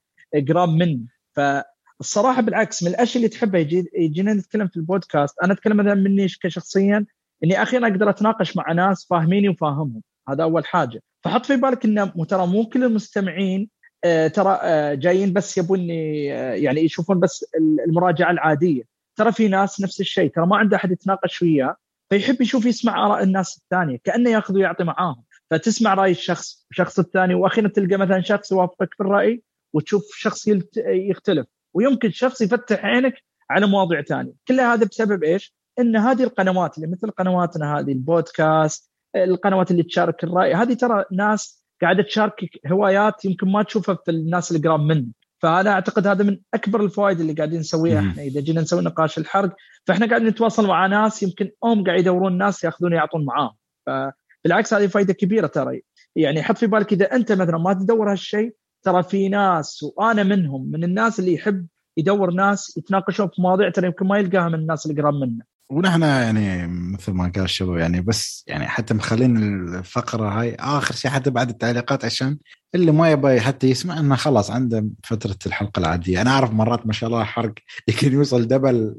قراب 0.49 0.69
مني 0.69 1.07
فالصراحة 1.35 2.41
بالعكس 2.41 2.84
من 2.84 2.89
الأشياء 2.89 3.17
اللي 3.17 3.30
تحبها 3.30 3.61
يجي 3.61 3.85
يجينا 3.97 4.34
نتكلم 4.34 4.67
في 4.67 4.77
البودكاست. 4.77 5.39
أنا 5.43 5.53
أتكلم 5.53 5.77
مثلا 5.77 5.93
مني 5.93 6.27
كشخصيا 6.41 7.05
إني 7.43 7.63
أخيرا 7.63 7.88
أقدر 7.88 8.09
أتناقش 8.09 8.57
مع 8.57 8.71
ناس 8.71 9.07
فاهميني 9.09 9.49
وفاهمهم. 9.49 10.01
هذا 10.30 10.43
أول 10.43 10.65
حاجة. 10.65 11.01
فحط 11.23 11.45
في 11.45 11.55
بالك 11.55 11.85
ان 11.85 12.27
ترى 12.27 12.47
مو 12.47 12.65
كل 12.65 12.84
المستمعين 12.84 13.69
آه، 14.05 14.27
ترى 14.27 14.59
آه، 14.61 14.93
جايين 14.93 15.34
بس 15.34 15.57
يبوني 15.57 16.34
آه، 16.34 16.53
يعني 16.53 16.81
يشوفون 16.81 17.19
بس 17.19 17.45
المراجعة 17.88 18.31
العادية. 18.31 18.93
ترى 19.15 19.31
في 19.31 19.48
ناس 19.48 19.81
نفس 19.81 20.02
الشيء 20.02 20.31
ترى 20.31 20.45
ما 20.45 20.57
عنده 20.57 20.77
أحد 20.77 20.91
يتناقش 20.91 21.41
وياه 21.41 21.76
فيحب 22.10 22.41
يشوف 22.41 22.65
يسمع 22.65 23.06
آراء 23.06 23.23
الناس 23.23 23.57
الثانية 23.57 23.98
كأنه 24.03 24.30
يأخذ 24.30 24.56
ويعطي 24.56 24.84
معاهم. 24.84 25.23
فتسمع 25.52 25.94
رأي 25.94 26.11
الشخص 26.11 26.68
الشخص 26.72 26.99
الثاني 26.99 27.34
وأخيرا 27.34 27.68
تلقى 27.68 27.98
مثلا 27.98 28.22
شخص 28.22 28.52
يوافقك 28.52 28.94
في 28.94 29.03
الرأي 29.03 29.44
وتشوف 29.73 30.03
شخص 30.15 30.48
يختلف. 30.88 31.45
ويمكن 31.73 32.11
شخص 32.11 32.41
يفتح 32.41 32.85
عينك 32.85 33.14
على 33.49 33.68
مواضيع 33.68 34.02
ثانية. 34.02 34.34
كل 34.48 34.60
هذا 34.60 34.85
بسبب 34.85 35.23
إيش؟ 35.23 35.56
إن 35.80 35.95
هذه 35.95 36.23
القنوات 36.23 36.77
اللي 36.77 36.88
مثل 36.88 37.11
قنواتنا 37.11 37.80
هذه 37.80 37.91
البودكاست 37.91 38.91
القنوات 39.15 39.72
اللي 39.72 39.84
تشارك 39.84 40.23
الرأي 40.23 40.53
هذه 40.53 40.73
ترى 40.73 41.06
ناس 41.11 41.65
قاعدة 41.81 42.03
تشاركك 42.03 42.49
هوايات 42.68 43.26
يمكن 43.26 43.52
ما 43.52 43.64
تشوفها 43.64 43.95
في 44.06 44.11
الناس 44.11 44.52
اللي 44.52 44.68
قراب 44.68 44.80
منك. 44.80 45.23
فانا 45.44 45.72
اعتقد 45.72 46.07
هذا 46.07 46.24
من 46.24 46.38
اكبر 46.53 46.84
الفوائد 46.84 47.20
اللي 47.20 47.34
قاعدين 47.34 47.60
نسويها. 47.60 47.99
إحنا. 47.99 48.24
اذا 48.24 48.41
جينا 48.41 48.61
نسوي 48.61 48.82
نقاش 48.82 49.18
الحرق 49.18 49.56
فاحنا 49.88 50.06
قاعدين 50.06 50.28
نتواصل 50.28 50.68
مع 50.68 50.88
ناس 50.88 51.24
يمكن 51.24 51.52
هم 51.64 51.84
قاعد 51.84 51.99
يدورون 51.99 52.38
ناس 52.38 52.64
ياخذون 52.64 52.94
يعطون 52.94 53.26
معاهم. 53.26 53.56
فبالعكس 53.86 54.74
هذه 54.74 54.88
فائده 54.88 55.14
كبيرة 55.14 55.48
ترى. 55.48 55.82
يعني 56.15 56.44
حط 56.44 56.57
في 56.57 56.68
بالك 56.68 56.94
إذا 56.94 57.15
أنت 57.15 57.32
مثلا 57.32 57.57
ما 57.57 57.74
تدور 57.74 58.11
هالشيء 58.11 58.56
ترى 58.84 59.03
في 59.03 59.30
ناس 59.30 59.86
وأنا 59.98 60.24
منهم 60.24 60.72
من 60.72 60.84
الناس 60.84 61.20
اللي 61.20 61.34
يحب 61.34 61.68
يدور 61.98 62.32
ناس 62.32 62.78
يتناقشون 62.78 63.28
في 63.28 63.41
مواضيع 63.41 63.70
ترى 63.70 63.88
يمكن 63.88 64.07
ما 64.07 64.18
يلقاها 64.18 64.49
من 64.49 64.56
الناس 64.56 64.86
اللي 64.86 65.02
قراب 65.02 65.14
منه. 65.14 65.52
ونحن 65.74 66.02
يعني 66.02 66.68
مثل 66.68 67.12
ما 67.12 67.32
قال 67.36 67.44
الشباب 67.44 67.78
يعني 67.78 68.02
بس 68.02 68.44
يعني 68.48 68.68
حتى 68.68 68.94
مخلين 68.94 69.38
الفقرة 69.78 70.30
هاي 70.41 70.56
آخر 70.56 70.95
شيء 70.95 71.12
حتى 71.12 71.30
بعد 71.30 71.50
التعليقات 71.50 72.06
عشان 72.06 72.38
اللي 72.76 72.91
ما 72.91 73.12
يبغى 73.12 73.40
حتى 73.41 73.68
يسمع 73.70 74.00
إنه 74.00 74.16
خلاص 74.16 74.52
عنده 74.52 74.86
فترة 75.04 75.38
الحلقة 75.45 75.80
العادية. 75.80 76.22
أنا 76.22 76.30
أعرف 76.30 76.52
مرات 76.52 76.88
ما 76.88 76.94
شاء 76.94 77.10
الله 77.10 77.24
حرق 77.24 77.54
يمكن 77.88 78.14
يوصل 78.14 78.48
دبل 78.48 78.95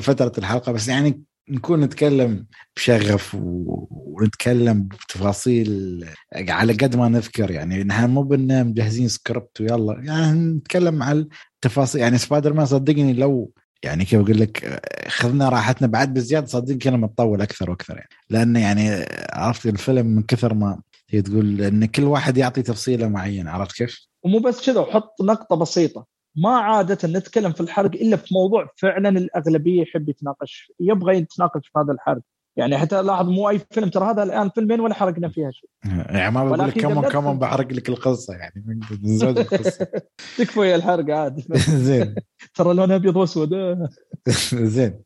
فترة 0.00 0.32
الحلقة 0.38 0.72
بس 0.72 0.88
يعني 0.88 1.22
نكون 1.50 1.80
نتكلم 1.80 2.46
بشغف 2.76 3.34
و- 3.34 3.86
ونتكلم 3.90 4.82
بتفاصيل 4.82 6.04
على 6.34 6.72
قد 6.72 6.96
ما 6.96 7.08
نذكر 7.08 7.50
يعني. 7.50 7.84
نحن 7.84 8.10
مو 8.10 8.22
بنا 8.22 8.62
مجهزين 8.62 9.08
سكريبت 9.08 9.60
ويلا 9.60 10.00
يعني 10.02 10.38
نتكلم 10.40 11.02
على 11.02 11.26
التفاصيل. 11.54 12.00
يعني 12.00 12.18
سبايدر 12.18 12.52
مان 12.52 12.66
صدقني 12.66 13.12
لو 13.12 13.52
يعني 13.82 14.04
كيف 14.04 14.20
أقول 14.20 14.40
لك 14.40 14.82
خذنا 15.08 15.48
راحتنا 15.48 15.88
بعد 15.88 16.14
بزيادة 16.14 16.46
صدقني 16.46 16.78
كنا 16.78 16.96
بنطول 16.96 17.42
أكثر 17.42 17.70
وأكثر 17.70 17.96
يعني. 17.96 18.08
لأن 18.30 18.56
يعني 18.56 19.06
عرفت 19.32 19.66
الفيلم 19.66 20.06
من 20.06 20.22
كثر 20.22 20.54
ما 20.54 20.80
هي 21.10 21.22
تقول 21.22 21.62
إن 21.62 21.86
كل 21.86 22.04
واحد 22.04 22.36
يعطي 22.36 22.62
تفصيلة 22.62 23.08
معينة 23.08 23.50
عرفت 23.50 23.76
كيف؟ 23.76 24.06
ومو 24.22 24.38
بس 24.38 24.66
كذا 24.66 24.80
وحط 24.80 25.22
نقطة 25.22 25.56
بسيطة. 25.56 26.06
ما 26.36 26.50
عادة 26.50 27.08
نتكلم 27.08 27.52
في 27.52 27.60
الحرق 27.60 27.90
إلا 27.94 28.16
في 28.16 28.34
موضوع 28.34 28.70
فعلا 28.76 29.08
الأغلبية 29.08 29.82
يحب 29.82 30.08
يتناقش 30.08 30.72
يبغى 30.80 31.16
يتناقش 31.16 31.68
في 31.68 31.78
هذا 31.78 31.92
الحرق. 31.92 32.22
يعني 32.56 32.78
حتى 32.78 33.02
لاحظ 33.02 33.28
مو 33.28 33.48
أي 33.48 33.60
فيلم 33.70 33.88
ترى 33.88 34.10
هذا 34.10 34.22
الآن 34.22 34.50
فيلمين 34.50 34.80
ولا 34.80 34.94
حرقنا 34.94 35.28
فيها 35.28 35.50
شيء. 35.50 35.70
يعني 35.84 36.34
ما 36.34 36.44
بقول 36.44 36.58
لك 36.58 36.78
كمان 36.78 37.10
كمان 37.10 37.38
بحرق 37.38 37.72
لك 37.72 37.88
القصة 37.88 38.34
يعني 38.34 38.80
زوج 39.02 39.38
القصة. 39.38 39.88
تكفى 40.38 40.60
يا 40.60 40.76
الحرق 40.76 41.10
عاد 41.10 41.40
زين. 41.88 42.14
ترى 42.54 42.74
لون 42.74 42.92
أبيض 42.92 43.16
وأسود. 43.16 43.50
زين. 44.54 45.00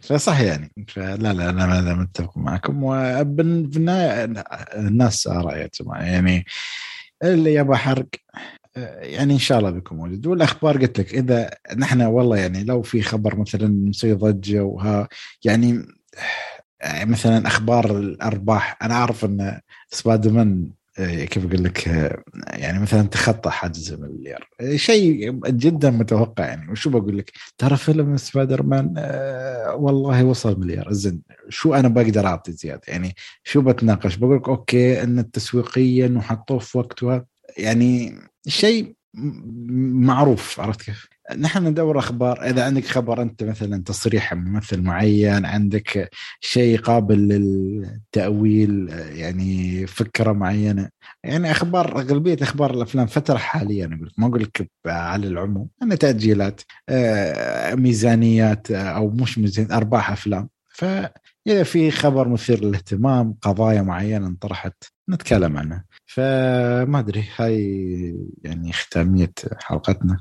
فصح 0.00 0.40
يعني. 0.40 0.72
فلا 0.88 1.32
لا 1.32 1.50
أنا 1.50 1.94
متفق 1.94 2.38
معكم. 2.38 2.84
وبالنهايه 2.84 4.24
الناس 4.76 5.28
جماعة 5.28 6.02
يعني 6.02 6.44
اللي 7.22 7.54
يبغى 7.54 7.76
حرق 7.76 8.06
يعني 9.00 9.32
إن 9.32 9.38
شاء 9.38 9.58
الله 9.58 9.70
بيكون 9.70 9.98
موجود. 9.98 10.26
والأخبار 10.26 10.78
قلت 10.78 10.98
لك 10.98 11.14
إذا 11.14 11.50
نحن 11.76 12.02
والله 12.02 12.36
يعني 12.36 12.64
لو 12.64 12.82
في 12.82 13.02
خبر 13.02 13.36
مثلا 13.36 13.68
مسوي 13.68 14.12
ضجه 14.12 14.60
وها 14.64 15.08
يعني 15.44 15.84
مثلا 16.84 17.46
أخبار 17.46 17.98
الأرباح. 17.98 18.78
أنا 18.82 18.94
أعرف 18.94 19.24
إن 19.24 19.60
سبايدر 19.90 20.30
مان 20.32 20.70
آه، 20.98 21.24
كيف 21.24 21.46
أقول 21.46 21.64
لك 21.64 21.88
آه، 21.88 22.22
يعني 22.46 22.78
مثلا 22.78 23.02
تخطى 23.02 23.50
حاجز 23.50 23.92
المليار 23.92 24.48
آه، 24.60 24.76
شيء 24.76 25.30
جدا 25.46 25.90
متوقع 25.90 26.44
يعني. 26.46 26.72
وشو 26.72 26.90
بقول 26.90 27.18
لك؟ 27.18 27.32
ترى 27.58 27.76
فيلم 27.76 28.16
سبايدر 28.16 28.62
مان 28.62 28.94
آه 28.98 29.74
والله 29.74 30.24
وصل 30.24 30.60
مليار. 30.60 30.92
زين 30.92 31.22
شو 31.48 31.74
أنا 31.74 31.88
بقدر 31.88 32.26
أعطي 32.26 32.52
زيادة؟ 32.52 32.82
يعني 32.88 33.14
شو 33.44 33.60
بتناقش؟ 33.62 34.16
بقول 34.16 34.36
لك 34.36 34.48
أوكي 34.48 35.02
إن 35.02 35.30
تسويقيا 35.30 36.14
وحطوه 36.16 36.58
في 36.58 36.78
وقته 36.78 37.24
يعني 37.56 38.18
شيء 38.48 38.94
معروف 40.04 40.60
عرفت 40.60 40.82
كيف؟ 40.82 41.08
نحن 41.38 41.66
ندور 41.66 41.98
أخبار. 41.98 42.42
إذا 42.42 42.64
عندك 42.64 42.84
خبر 42.84 43.22
أنت 43.22 43.42
مثلا 43.42 43.82
تصريح 43.82 44.34
ممثل 44.34 44.82
معين 44.82 45.44
عندك 45.44 46.10
شيء 46.40 46.80
قابل 46.80 47.28
للتأويل 47.28 48.88
يعني 49.12 49.86
فكرة 49.86 50.32
معينة. 50.32 50.88
يعني 51.24 51.50
أخبار 51.50 51.98
أغلبية 51.98 52.36
أخبار 52.42 52.74
الأفلام 52.74 53.06
فترة 53.06 53.36
حاليا 53.36 53.86
أقول 53.86 54.12
ما 54.18 54.26
أقول 54.26 54.42
لك 54.42 54.70
على 54.86 55.26
العموم 55.26 55.68
ان 55.82 55.98
تأجيلات 55.98 56.60
آه، 56.88 57.74
ميزانيات 57.74 58.70
آه، 58.70 58.76
أو 58.76 59.10
مش 59.10 59.38
ميزانيات 59.38 59.72
أرباح 59.72 60.10
أفلام. 60.10 60.48
فاذا 61.46 61.62
في 61.62 61.90
خبر 61.90 62.28
مثير 62.28 62.64
للاهتمام 62.64 63.34
قضايا 63.42 63.82
معينة 63.82 64.26
انطرحت 64.26 64.84
نتكلم 65.10 65.56
عنها 65.56 65.84
فما 66.06 66.98
أدري 66.98 67.24
هاي 67.36 68.28
يعني 68.42 68.72
ختامية 68.72 69.32
حلقتنا 69.58 70.20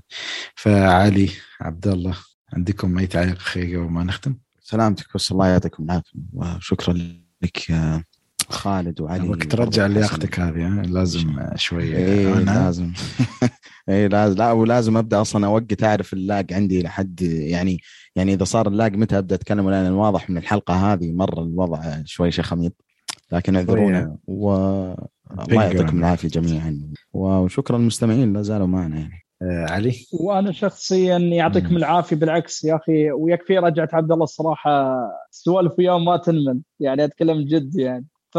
فعلي 0.55 1.29
عبد 1.61 1.87
الله 1.87 2.17
عندكم 2.53 2.97
أي 2.97 3.07
تعليق 3.07 3.35
اخير 3.35 3.79
قبل 3.79 3.91
ما 3.91 4.03
نختم؟ 4.03 4.37
سلامتك 4.59 5.05
بس 5.15 5.31
الله 5.31 5.47
يعطيكم 5.47 5.83
العافية 5.83 6.19
وشكرا 6.33 6.93
لك 7.41 7.69
يا 7.69 8.03
خالد 8.49 9.01
وعلي 9.01 9.29
وقت 9.29 9.43
ترجع 9.43 9.87
لياقتك 9.87 10.39
هذه 10.39 10.81
لازم 10.81 11.39
شوية 11.55 11.97
إيه 11.97 12.33
لازم. 12.33 12.91
اي 13.89 14.07
لازم. 14.07 14.37
لا 14.37 14.51
ولازم 14.51 14.97
أبدأ 14.97 15.21
أصلا 15.21 15.45
أوقت 15.45 15.83
أعرف 15.83 16.13
اللاق 16.13 16.45
عندي 16.51 16.83
لحد 16.83 17.21
يعني 17.21 17.79
يعني 18.15 18.33
إذا 18.33 18.43
صار 18.43 18.67
اللاق 18.67 18.91
متى 18.91 19.17
أبدأ 19.17 19.35
أتكلم؟ 19.35 19.69
لأن 19.69 19.91
واضح 19.91 20.29
من 20.29 20.37
الحلقة 20.37 20.93
هذه 20.93 21.11
مرة 21.11 21.41
الوضع 21.41 21.81
شوي 22.05 22.31
شخميط. 22.31 22.73
لكن 23.31 23.55
اعذرونا 23.55 24.17
والله 24.27 24.95
يعطيكم 25.49 25.99
العافية 25.99 26.27
جميعا. 26.27 26.81
وشكرا 27.13 27.77
للمستمعين 27.77 28.33
لا 28.33 28.41
زالوا 28.41 28.67
معنا 28.67 28.97
يعني. 28.97 29.23
آه 29.41 29.65
علي؟ 29.69 30.05
وأنا 30.13 30.51
شخصيا 30.51 31.17
يعطيكم 31.17 31.77
العافية 31.77 32.15
بالعكس 32.15 32.63
يا 32.63 32.75
أخي 32.75 33.11
ويكفي 33.11 33.57
رجعت 33.57 33.93
عبد 33.93 34.11
الله 34.11 34.23
الصراحة 34.23 34.95
سوالف 35.31 35.73
وياه 35.79 35.99
ما 35.99 36.17
تنمل 36.17 36.59
يعني 36.79 37.03
أتكلم 37.03 37.41
جد 37.41 37.75
يعني. 37.75 38.05
ف 38.33 38.37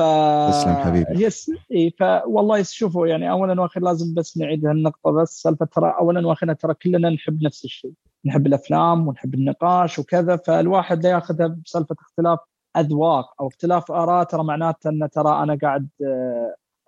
تسلم 0.50 0.74
حبيبي. 0.74 1.24
يس 1.24 1.50
إي 1.72 1.90
فوالله 1.98 2.62
شوفوا 2.62 3.06
يعني 3.06 3.30
اولا 3.30 3.60
وأخيرا 3.60 3.84
لازم 3.84 4.14
بس 4.14 4.38
نعيد 4.38 4.66
هالنقطة 4.66 5.10
بس 5.10 5.42
سالفة 5.42 5.66
ترى 5.66 5.94
اولا 6.00 6.26
وأخيرا 6.26 6.52
ترى 6.52 6.74
كلنا 6.74 7.10
نحب 7.10 7.42
نفس 7.42 7.64
الشيء 7.64 7.92
نحب 8.26 8.46
الأفلام 8.46 9.08
ونحب 9.08 9.34
النقاش 9.34 9.98
وكذا 9.98 10.36
فالواحد 10.36 11.02
لا 11.02 11.10
ياخذها 11.10 11.46
بسالفة 11.46 11.96
اختلاف 12.00 12.38
أذواق 12.76 13.34
أو 13.40 13.48
اختلاف 13.48 13.92
آراء 13.92 14.24
ترى 14.24 14.44
معناته 14.44 14.90
أن 14.90 15.08
ترى 15.12 15.42
أنا 15.42 15.58
قاعد 15.62 15.88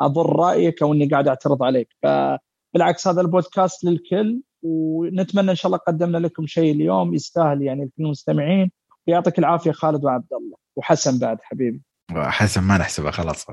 أضر 0.01 0.37
رأيك 0.37 0.83
أو 0.83 0.93
إني 0.93 1.09
قاعد 1.09 1.28
أعترض 1.28 1.62
عليك. 1.62 1.89
فبالعكس 2.03 3.09
هذا 3.09 3.20
البودكاست 3.20 3.85
للكل 3.85 4.41
ونتمنى 4.62 5.51
إن 5.51 5.57
شاء 5.57 5.66
الله 5.66 5.78
قدمنا 5.78 6.19
لكم 6.19 6.47
شيء 6.47 6.73
اليوم 6.73 7.15
يستاهل 7.15 7.62
يعني 7.62 7.85
لكل 7.85 8.05
المستمعين 8.05 8.70
ويعطيك 9.09 9.39
العافية 9.39 9.73
خالد 9.73 10.05
وعبد 10.05 10.33
الله 10.33 10.57
وحسن 10.77 11.19
بعد 11.19 11.39
حبيبي. 11.43 11.83
حسن 12.15 12.61
ما 12.61 12.78
نحسبها 12.78 13.11
خلاص. 13.11 13.47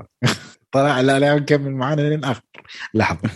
طلع 0.72 1.00
لا 1.00 1.18
لا 1.18 1.34
نكمل 1.34 1.70
معانا 1.70 2.02
لين 2.02 2.24
آخر. 2.24 2.42
لحظة. 2.94 3.30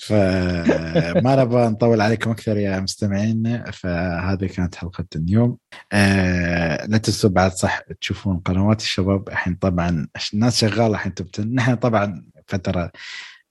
فما 0.00 1.36
نبغى 1.36 1.68
نطول 1.68 2.00
عليكم 2.00 2.30
أكثر 2.30 2.56
يا 2.56 2.80
مستمعين. 2.80 3.64
فهذه 3.72 4.46
كانت 4.46 4.74
حلقة 4.74 5.04
اليوم. 5.16 5.58
آه 5.92 6.86
لا 6.86 6.98
تنسوا 6.98 7.30
بعد 7.30 7.52
صح 7.52 7.80
تشوفون 8.00 8.38
قنوات 8.38 8.80
الشباب. 8.80 9.28
الحين 9.28 9.54
طبعا 9.54 10.08
الناس 10.34 10.60
شغالة 10.60 10.94
الحين 10.94 11.14
نحن 11.54 11.74
طبعا 11.74 12.24
فترة 12.46 12.90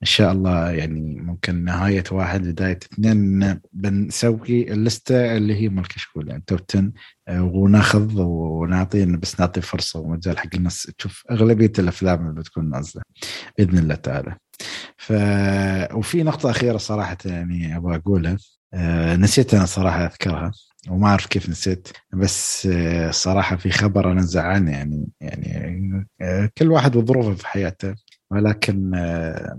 إن 0.05 0.09
شاء 0.09 0.31
الله 0.31 0.71
يعني 0.71 1.21
ممكن 1.21 1.63
نهاية 1.63 2.03
واحد 2.11 2.47
بداية 2.47 2.79
اثنين 2.93 3.59
بنسوي 3.73 4.71
اللستة 4.71 5.37
اللي 5.37 5.55
هي 5.55 5.69
مال 5.69 5.87
كشكول 5.87 6.29
يعني 6.29 6.43
توب 6.47 6.59
10 6.69 6.91
وناخذ 7.29 8.21
ونعطي 8.21 9.05
بس 9.05 9.39
نعطي 9.39 9.61
فرصة 9.61 9.99
ومجال 9.99 10.37
حق 10.39 10.55
الناس 10.55 10.91
تشوف 10.97 11.23
أغلبية 11.31 11.71
الأفلام 11.79 12.21
اللي 12.21 12.41
بتكون 12.41 12.69
نازلة 12.69 13.03
بإذن 13.57 13.77
الله 13.77 13.95
تعالى. 13.95 14.35
ف 14.97 15.13
وفي 15.93 16.23
نقطة 16.23 16.49
أخيرة 16.49 16.77
صراحة 16.77 17.17
يعني 17.25 17.77
أبغى 17.77 17.95
أقولها 17.95 18.37
أه 18.73 19.15
نسيت 19.15 19.53
أنا 19.53 19.65
صراحة 19.65 20.05
أذكرها 20.05 20.51
وما 20.89 21.07
أعرف 21.07 21.25
كيف 21.25 21.49
نسيت 21.49 21.87
بس 22.13 22.67
صراحة 23.09 23.55
في 23.55 23.69
خبر 23.69 24.11
أنا 24.11 24.21
زعلني 24.21 24.71
يعني 24.71 25.07
يعني 25.21 26.07
كل 26.57 26.71
واحد 26.71 26.95
وظروفه 26.95 27.33
في 27.33 27.47
حياته 27.47 27.95
ولكن 28.35 28.91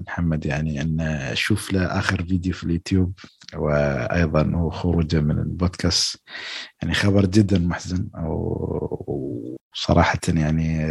محمد 0.06 0.46
يعني 0.46 0.80
أن 0.80 1.00
أشوف 1.00 1.72
له 1.72 1.98
آخر 1.98 2.24
فيديو 2.24 2.52
في 2.52 2.64
اليوتيوب 2.64 3.12
وأيضا 3.54 4.52
هو 4.54 4.70
خروجه 4.70 5.20
من 5.20 5.38
البودكاست 5.38 6.22
يعني 6.82 6.94
خبر 6.94 7.26
جدا 7.26 7.58
محزن 7.58 8.08
وصراحه 9.74 10.20
يعني 10.28 10.86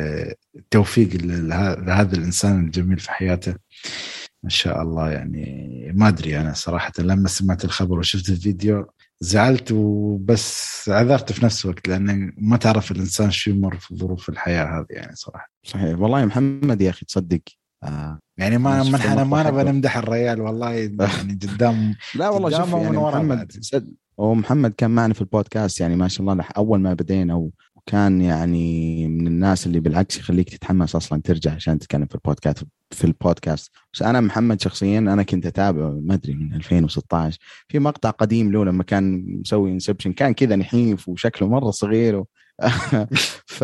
توفيق 0.71 1.09
لهذا 1.21 2.17
الإنسان 2.17 2.65
الجميل 2.65 2.99
في 2.99 3.11
حياته. 3.11 3.55
ان 4.45 4.49
شاء 4.49 4.81
الله 4.81 5.11
يعني 5.11 5.91
ما 5.95 6.07
أدري 6.07 6.39
أنا 6.39 6.53
صراحة 6.53 6.91
لما 6.99 7.27
سمعت 7.27 7.65
الخبر 7.65 7.99
وشفت 7.99 8.29
الفيديو 8.29 8.87
زعلت 9.19 9.71
وبس 9.71 10.89
عذرت 10.89 11.31
في 11.31 11.45
نفس 11.45 11.65
الوقت 11.65 11.87
لأن 11.87 12.33
ما 12.37 12.57
تعرف 12.57 12.91
الإنسان 12.91 13.31
شو 13.31 13.51
يمر 13.51 13.77
في 13.77 13.95
ظروف 13.95 14.29
الحياة 14.29 14.79
هذه 14.79 14.85
يعني 14.89 15.15
صراحة. 15.15 15.51
صحيح. 15.63 15.99
والله 15.99 16.19
يا 16.19 16.25
محمد 16.25 16.81
يا 16.81 16.89
أخي 16.89 17.05
تصدق 17.05 17.41
آه. 17.85 18.19
يعني 18.37 18.57
ما 18.57 18.83
ما 18.83 19.23
ما 19.23 19.43
نبغى 19.43 19.63
نمدح 19.63 19.97
الريال 19.97 20.41
والله 20.41 20.71
يعني 20.71 21.39
قدام 21.43 21.95
لا 22.19 22.29
والله 22.29 22.49
شوف 22.49 22.73
يعني 22.73 22.97
محمد 22.97 23.51
ومحمد 24.17 24.73
كان 24.77 24.91
معنا 24.91 25.13
في 25.13 25.21
البودكاست 25.21 25.81
يعني 25.81 25.95
ما 25.95 26.07
شاء 26.07 26.31
الله 26.31 26.45
أول 26.57 26.79
ما 26.79 26.93
بدينا 26.93 27.49
وكان 27.75 28.21
يعني 28.21 29.07
من 29.07 29.27
الناس 29.27 29.67
اللي 29.67 29.79
بالعكس 29.79 30.17
يخليك 30.17 30.49
تتحمس 30.49 30.95
أصلا 30.95 31.21
ترجع 31.21 31.51
عشان 31.51 31.79
تتكلم 31.79 32.05
في 32.05 32.15
البودكاست 32.15 32.63
في 32.91 33.03
البودكاست. 33.03 33.71
بس 33.93 34.01
أنا 34.01 34.21
محمد 34.21 34.61
شخصيا 34.61 34.99
أنا 34.99 35.23
كنت 35.23 35.45
اتابعه 35.45 35.99
ما 36.03 36.13
أدري 36.13 36.33
من 36.33 36.53
2016 36.53 37.39
في 37.67 37.79
مقطع 37.79 38.09
قديم 38.09 38.51
له 38.51 38.65
لما 38.65 38.83
كان 38.83 39.25
مسوي 39.39 39.71
انسبشن 39.71 40.13
كان 40.13 40.33
كذا 40.33 40.55
نحيف 40.55 41.09
وشكله 41.09 41.47
مرة 41.47 41.71
صغير 41.71 42.15
و... 42.15 42.27
ف 43.57 43.63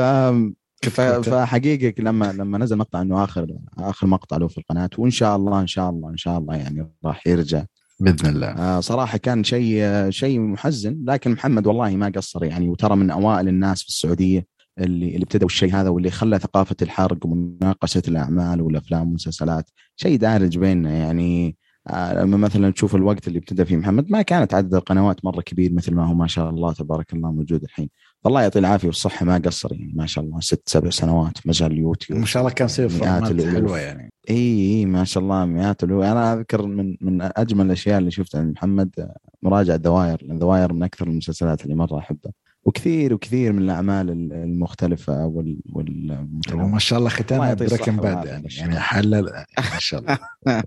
فحقيقة 0.89 2.03
لما 2.03 2.33
لما 2.33 2.57
نزل 2.57 2.77
مقطع 2.77 3.01
إنه 3.01 3.23
اخر 3.23 3.47
آخر 3.77 4.07
مقطع 4.07 4.37
له 4.37 4.47
في 4.47 4.57
القناة 4.57 4.89
وإن 4.97 5.11
شاء 5.11 5.35
الله 5.35 5.61
إن 5.61 5.67
شاء 5.67 5.89
الله 5.89 6.09
إن 6.09 6.17
شاء 6.17 6.37
الله 6.37 6.55
يعني 6.55 6.91
راح 7.05 7.27
يرجع. 7.27 7.63
بإذن 7.99 8.29
الله. 8.29 8.47
آه 8.47 8.79
صراحة 8.79 9.17
كان 9.17 9.43
شيء 9.43 10.09
شيء 10.09 10.39
محزن 10.39 11.03
لكن 11.07 11.31
محمد 11.31 11.67
والله 11.67 11.95
ما 11.95 12.11
قصر 12.15 12.43
يعني 12.43 12.69
وترى 12.69 12.95
من 12.95 13.11
أوائل 13.11 13.47
الناس 13.47 13.81
في 13.81 13.87
السعودية 13.89 14.45
اللي 14.79 15.07
اللي 15.07 15.23
ابتدوا 15.23 15.47
الشيء 15.47 15.75
هذا 15.75 15.89
واللي 15.89 16.11
خلى 16.11 16.39
ثقافة 16.39 16.75
الحرق 16.81 17.25
ومناقشة 17.25 18.01
الأعمال 18.07 18.61
والأفلام 18.61 19.01
والمسلسلات. 19.01 19.69
شيء 19.95 20.17
دارج 20.17 20.57
بيننا 20.57 20.91
يعني 20.91 21.55
آه 21.87 22.23
لما 22.23 22.37
مثلا 22.37 22.71
تشوف 22.71 22.95
الوقت 22.95 23.27
اللي 23.27 23.39
ابتدى 23.39 23.65
فيه 23.65 23.77
محمد 23.77 24.11
ما 24.11 24.21
كانت 24.21 24.53
عدد 24.53 24.73
القنوات 24.75 25.25
مرة 25.25 25.41
كبير 25.41 25.73
مثل 25.73 25.93
ما 25.93 26.05
هو 26.05 26.13
ما 26.13 26.27
شاء 26.27 26.49
الله 26.49 26.73
تبارك 26.73 27.13
الله 27.13 27.31
موجود 27.31 27.63
الحين. 27.63 27.89
الله 28.25 28.41
يعطيه 28.41 28.59
العافية 28.59 28.87
والصحة 28.87 29.25
ما 29.25 29.37
قصر 29.37 29.73
يعني 29.73 29.93
ما 29.95 30.05
شاء 30.05 30.23
الله. 30.23 30.39
ست 30.39 30.69
سبع 30.69 30.89
سنوات 30.89 31.37
مجال 31.45 31.71
اليوتيوب 31.71 32.19
ما 32.19 32.25
شاء 32.25 32.41
الله 32.41 32.53
كان 32.53 32.65
يصير 32.65 32.89
format 32.89 33.41
حلوة 33.43 33.79
يعني. 33.79 34.13
إي 34.29 34.35
إي 34.79 34.85
ما 34.85 35.03
شاء 35.03 35.23
الله 35.23 35.45
مئات 35.45 35.83
الألوف. 35.83 36.03
أنا 36.03 36.33
أذكر 36.33 36.65
من 36.65 36.97
من 37.01 37.21
أجمل 37.21 37.65
الأشياء 37.65 37.99
اللي 37.99 38.11
شفتها 38.11 38.41
محمد 38.41 39.11
مراجعة 39.43 39.77
The 39.77 39.98
Wire 39.98 40.25
لأن 40.25 40.39
The 40.39 40.54
Wire 40.54 40.73
من 40.73 40.83
أكثر 40.83 41.07
المسلسلات 41.07 41.63
اللي 41.63 41.75
مرة 41.75 41.97
أحبها. 41.97 42.31
وكثير 42.63 43.13
وكثير 43.13 43.53
من 43.53 43.61
الأعمال 43.61 44.09
المختلفة 44.31 45.25
وال 45.25 45.59
وال 45.73 46.27
وما 46.53 46.79
شاء 46.79 46.99
الله 46.99 47.09
ختامها 47.09 47.53
Breaking 47.53 47.97
Bad 47.97 48.25
يعني. 48.25 48.47
يعني 48.57 48.79
حلل 48.79 49.23
ما 49.57 49.79
شاء 49.79 49.99
الله. 49.99 50.17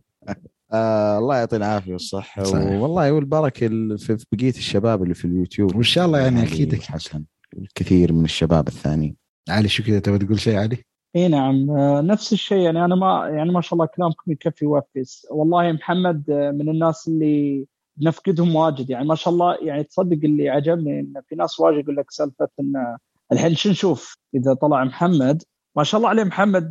آه 0.72 1.18
الله 1.18 1.36
يعطي 1.36 1.56
العافية 1.56 1.92
والصحة. 1.92 2.42
والله 2.80 3.12
والبركة 3.12 3.68
في 3.96 4.24
بقية 4.32 4.50
الشباب 4.50 5.02
اللي 5.02 5.14
في 5.14 5.24
اليوتيوب. 5.24 5.74
وإن 5.74 5.82
شاء 5.82 6.06
الله 6.06 6.18
يعني 6.18 6.42
أكيد. 6.42 6.82
حسن. 6.82 7.24
الكثير 7.58 8.12
من 8.12 8.24
الشباب 8.24 8.68
الثانيين 8.68 9.16
علي 9.48 9.68
شو 9.68 9.82
كذا 9.82 9.98
تبغى 9.98 10.18
تقول 10.18 10.40
شيء 10.40 10.56
علي؟ 10.56 10.78
اي 11.16 11.28
نعم 11.28 11.66
نفس 12.06 12.32
الشيء. 12.32 12.58
يعني 12.58 12.84
أنا 12.84 12.94
ما 12.94 13.28
يعني 13.28 13.52
ما 13.52 13.60
شاء 13.60 13.74
الله 13.74 13.86
كلامكم 13.86 14.32
يكفي 14.32 14.64
يوفي 14.64 15.04
والله 15.30 15.72
محمد 15.72 16.24
من 16.30 16.68
الناس 16.68 17.08
اللي 17.08 17.66
نفقدهم 18.02 18.56
واجد. 18.56 18.90
يعني 18.90 19.06
ما 19.06 19.14
شاء 19.14 19.34
الله 19.34 19.56
يعني 19.62 19.84
تصدق 19.84 20.18
اللي 20.24 20.48
عجبني 20.48 21.00
إن 21.00 21.12
في 21.28 21.34
ناس 21.34 21.60
واجد 21.60 21.78
يقول 21.78 21.96
لك 21.96 22.10
سالفة 22.10 22.48
إن 22.60 22.96
الحين 23.32 23.54
شو 23.54 23.70
نشوف 23.70 24.16
إذا 24.34 24.54
طلع 24.54 24.84
محمد؟ 24.84 25.42
ما 25.76 25.84
شاء 25.84 25.98
الله 25.98 26.08
عليه 26.08 26.24
محمد 26.24 26.68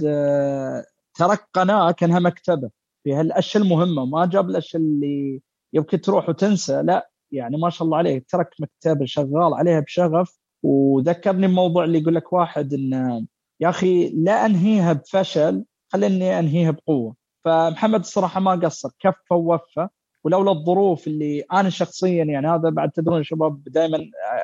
ترك 1.14 1.48
قناة 1.54 1.92
كأنها 1.92 2.20
مكتبة 2.20 2.70
في 3.04 3.14
هالأشياء 3.14 3.64
المهمة. 3.64 4.06
ما 4.06 4.26
جاب 4.26 4.50
الأشياء 4.50 4.84
اللي 4.84 5.42
يمكن 5.74 6.02
تروح 6.02 6.30
وتنسى 6.30 6.82
لا 6.82 7.10
يعني 7.32 7.58
ما 7.58 7.70
شاء 7.70 7.86
الله 7.86 7.98
عليه. 7.98 8.24
ترك 8.30 8.50
مكتبة 8.60 9.06
شغال 9.06 9.54
عليها 9.54 9.80
بشغف. 9.80 10.43
وذكرني 10.64 11.48
بموضوع 11.48 11.84
اللي 11.84 12.00
يقول 12.00 12.16
لك 12.16 12.34
واحد 12.34 12.74
إن 12.74 13.26
يا 13.60 13.70
أخي 13.70 14.10
لا 14.10 14.46
أنهيها 14.46 14.94
بفشل 14.94 15.66
خليني 15.90 16.40
أنهيها 16.40 16.72
بقوة. 16.72 17.16
فمحمد 17.46 18.00
الصراحة 18.00 18.40
ما 18.40 18.52
قصر 18.52 18.90
كفى 19.00 19.34
ووفى. 19.34 19.88
ولولا 20.24 20.52
الظروف 20.52 21.08
اللي 21.08 21.42
أنا 21.54 21.70
شخصيا 21.70 22.24
يعني 22.24 22.48
هذا 22.48 22.70
بعد 22.70 22.92
تدرون 22.92 23.18
يا 23.18 23.24
شباب 23.24 23.64
دائما 23.64 23.98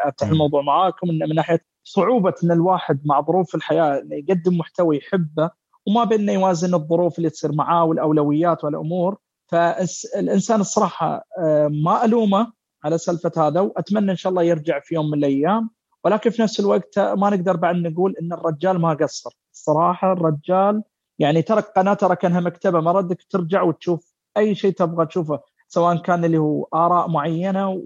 أفتح 0.05 0.27
الموضوع 0.27 0.61
معاكم 0.61 1.09
انه 1.09 1.25
من 1.25 1.35
ناحية 1.35 1.59
صعوبة 1.83 2.33
إن 2.43 2.51
الواحد 2.51 2.99
مع 3.05 3.21
ظروف 3.21 3.55
الحياة 3.55 3.99
إنه 4.01 4.15
يقدم 4.15 4.57
محتوى 4.57 4.97
يحبه 4.97 5.49
وما 5.87 6.03
بين 6.03 6.29
يوازن 6.29 6.73
الظروف 6.73 7.17
اللي 7.17 7.29
تصير 7.29 7.51
معاه 7.51 7.83
والأولويات 7.85 8.63
والأمور. 8.63 9.17
فالانسان 9.47 10.61
الصراحة 10.61 11.25
ما 11.69 12.05
ألومه 12.05 12.53
على 12.83 12.97
سالفة 12.97 13.47
هذا 13.47 13.59
وأتمنى 13.59 14.11
إن 14.11 14.15
شاء 14.15 14.29
الله 14.29 14.43
يرجع 14.43 14.79
في 14.79 14.95
يوم 14.95 15.09
من 15.11 15.17
الأيام 15.17 15.69
ولكن 16.05 16.30
في 16.30 16.41
نفس 16.41 16.59
الوقت 16.59 16.99
ما 16.99 17.30
نقدر 17.30 17.55
بعد 17.55 17.76
نقول 17.76 18.15
إن 18.21 18.34
الرجال 18.34 18.81
ما 18.81 18.93
قصر. 18.93 19.30
الصراحة 19.53 20.13
الرجال 20.13 20.84
يعني 21.19 21.41
ترك 21.41 21.63
قناة 21.63 21.93
ترى 21.93 22.15
كانها 22.15 22.39
مكتبة. 22.39 22.81
ما 22.81 22.91
ردك 22.91 23.23
ترجع 23.30 23.61
وتشوف 23.61 24.13
أي 24.38 24.55
شيء 24.55 24.71
تبغى 24.71 25.05
تشوفه 25.05 25.39
سواء 25.67 26.01
كان 26.01 26.26
اللي 26.26 26.38
هو 26.38 26.67
آراء 26.73 27.09
معينة 27.09 27.81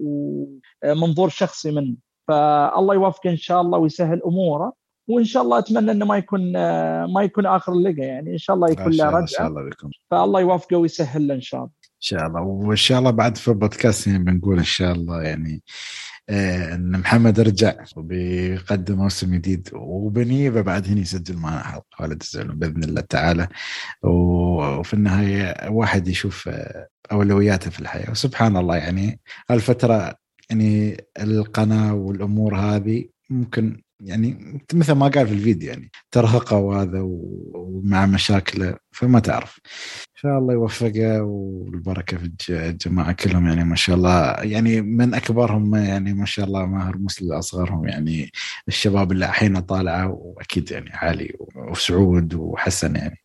ومنظور 0.84 1.28
شخصي 1.28 1.70
منه. 1.70 1.96
فالله 2.28 2.94
يوفقه 2.94 3.30
إن 3.30 3.36
شاء 3.36 3.60
الله 3.60 3.78
ويسهل 3.78 4.22
أموره 4.26 4.72
وإن 5.08 5.24
شاء 5.24 5.42
الله 5.42 5.58
أتمنى 5.58 5.90
إنه 5.90 6.06
ما 6.06 6.16
يكون 6.16 6.52
ما 7.12 7.22
يكون 7.22 7.46
آخر 7.46 7.72
اللقاء. 7.72 8.06
يعني 8.06 8.32
إن 8.32 8.38
شاء 8.38 8.56
الله 8.56 8.70
يكون 8.70 8.92
له 8.92 9.06
رجعة. 9.06 9.20
إن 9.20 9.26
شاء 9.26 9.46
الله 9.46 9.62
بيكون 9.62 9.90
فالله 10.10 10.40
يوفقه 10.40 10.76
ويسهل 10.76 11.28
له 11.28 11.34
إن 11.34 11.40
شاء 11.40 11.60
الله. 11.60 11.72
إن 11.84 12.00
شاء 12.00 12.26
الله. 12.26 12.42
وإن 12.42 12.76
شاء 12.76 12.98
الله 12.98 13.10
بعد 13.10 13.36
في 13.36 13.48
البودكاست 13.48 14.06
يعني 14.06 14.24
بنقول 14.24 14.58
إن 14.58 14.64
شاء 14.64 14.92
الله 14.92 15.22
يعني 15.22 15.62
إن 16.30 17.00
محمد 17.00 17.40
رجع 17.40 17.74
وبيقدم 17.96 18.96
موسم 18.96 19.34
جديد 19.34 19.68
وبنيبه 19.74 20.60
بعد 20.60 20.88
هنا 20.88 21.00
يسجل 21.00 21.36
معنا 21.36 21.62
حلقة 21.62 21.84
ولا 22.00 22.14
تزعلون 22.14 22.58
بإذن 22.58 22.84
الله 22.84 23.00
تعالى. 23.00 23.48
وفي 24.02 24.94
النهاية 24.94 25.70
واحد 25.70 26.08
يشوف 26.08 26.48
آه، 26.48 26.88
أولوياته 27.12 27.70
في 27.70 27.80
الحياة. 27.80 28.10
وسبحان 28.10 28.56
الله 28.56 28.76
يعني 28.76 29.20
الفترة 29.50 30.14
يعني 30.50 30.96
القناة 31.20 31.94
والأمور 31.94 32.56
هذه 32.56 33.04
ممكن 33.30 33.82
يعني 34.00 34.60
مثل 34.72 34.92
ما 34.92 35.08
قال 35.08 35.26
في 35.28 35.34
الفيديو 35.34 35.68
يعني 35.68 35.90
ترهقه 36.10 36.56
وهذا 36.56 37.00
ومع 37.54 38.06
مشاكله. 38.06 38.76
فما 38.94 39.20
تعرف. 39.20 39.60
شاء 40.24 40.38
الله 40.38 40.52
يوفقه 40.52 41.22
والبركة 41.22 42.16
في 42.16 42.30
الجماعة 42.48 43.12
كلهم 43.12 43.46
يعني 43.46 43.64
ما 43.64 43.76
شاء 43.76 43.96
الله. 43.96 44.32
يعني 44.42 44.80
من 44.80 45.14
أكبرهم 45.14 45.74
يعني 45.74 46.14
ما 46.14 46.24
شاء 46.24 46.46
الله 46.46 46.66
ماهر 46.66 46.98
مسلم 46.98 47.32
أصغرهم 47.32 47.88
يعني 47.88 48.30
الشباب 48.68 49.12
اللي 49.12 49.26
الحين 49.26 49.60
طالعة 49.60 50.08
وأكيد 50.10 50.70
يعني 50.70 50.90
علي 50.92 51.34
وسعود 51.70 52.34
وحسن 52.34 52.96
يعني. 52.96 53.22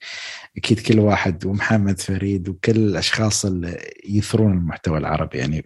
أكيد 0.58 0.80
كل 0.80 1.00
واحد 1.00 1.46
ومحمد 1.46 2.00
فريد 2.00 2.50
وكل 2.50 2.76
الأشخاص 2.76 3.46
اللي 3.46 3.78
يثرون 4.06 4.52
المحتوى 4.52 4.98
العربي 4.98 5.38
يعني. 5.38 5.66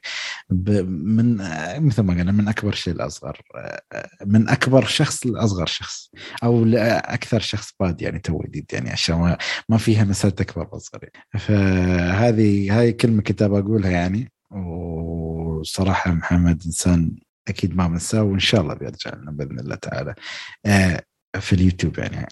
من 0.49 1.37
مثل 1.85 2.01
ما 2.01 2.13
قلنا 2.13 2.31
من 2.31 2.47
أكبر 2.47 2.71
شيء 2.71 2.93
لاصغر 2.93 3.41
من 4.25 4.49
أكبر 4.49 4.85
شخص 4.85 5.25
لأصغر 5.25 5.65
شخص 5.65 6.09
أو 6.43 6.65
لأكثر 6.65 7.39
شخص 7.39 7.73
بادي 7.79 8.01
يعني 8.01 8.19
تو 8.19 8.41
جديد 8.47 8.65
يعني 8.73 8.89
عشان 8.89 9.35
ما 9.69 9.77
فيها 9.93 10.03
مساله 10.03 10.33
اكبر 10.39 10.67
واصغر 10.71 10.99
يعني. 11.03 11.45
فهذه 11.45 12.79
هاي 12.79 12.93
كلمة 12.93 13.21
كنت 13.21 13.41
أقولها 13.41 13.91
يعني. 13.91 14.31
وصراحة 14.51 16.11
محمد 16.11 16.61
إنسان 16.65 17.15
أكيد 17.47 17.75
ما 17.75 17.87
بنساه 17.87 18.23
وإن 18.23 18.39
شاء 18.39 18.61
الله 18.61 18.73
بيرجع 18.73 19.13
لنا 19.15 19.31
بإذن 19.31 19.59
الله 19.59 19.75
تعالى. 19.75 20.15
آه، 20.65 21.01
في 21.39 21.53
اليوتيوب 21.53 21.99
يعني. 21.99 22.27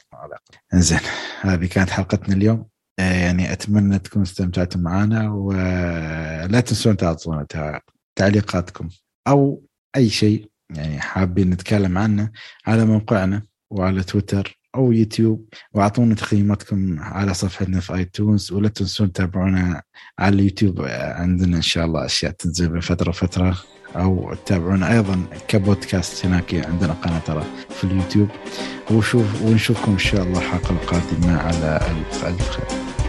زين 0.74 1.00
هذه 1.42 1.66
كانت 1.66 1.90
حلقتنا 1.90 2.36
اليوم. 2.36 2.66
آه، 3.00 3.14
يعني 3.14 3.52
أتمنى 3.52 4.00
تكونوا 4.00 4.26
استمتعتوا 4.26 4.82
معنا 4.82 5.34
ولا 5.34 6.60
تنسون 6.60 6.98
تعطونا 6.98 7.46
تعليقاتكم 8.16 8.90
أو 9.28 9.64
أي 9.96 10.10
شيء 10.10 10.52
يعني 10.76 11.00
حابين 11.00 11.50
نتكلم 11.50 11.98
عنه 11.98 12.32
على 12.68 12.86
موقعنا 12.86 13.44
وعلى 13.72 14.04
تويتر. 14.04 14.61
أو 14.76 14.92
يوتيوب 14.92 15.46
واعطونا 15.74 16.16
تقييماتكم 16.16 17.00
على 17.00 17.34
صفحتنا 17.34 17.80
في 17.80 17.96
آيتونز 17.96 18.52
ولا 18.52 18.70
تنسون 18.70 19.12
تتابعونا 19.12 19.82
على 20.20 20.36
اليوتيوب 20.36 20.82
عندنا 20.92 21.58
إن 21.58 21.62
شاء 21.62 21.86
الله 21.86 22.06
أشياء 22.06 22.32
تنزل 22.32 22.74
من 22.74 22.80
فتره 22.80 23.12
فترة. 23.12 23.58
أو 23.96 24.34
تتابعونا 24.34 24.92
أيضا 24.92 25.24
كبودكاست 25.48 26.26
هناك 26.26 26.56
عندنا 26.56 26.94
قناة 26.94 27.20
ترى 27.20 27.44
في 27.70 27.84
اليوتيوب. 27.84 28.30
وشوف 28.92 29.42
ونشوفكم 29.42 29.92
إن 29.92 29.98
شاء 29.98 30.24
الله 30.24 30.40
الحلقة 30.40 30.72
القادمة 30.72 31.38
على 31.38 31.80
ألف 31.92 32.26
ألف 32.26 32.50
خير. 32.50 33.01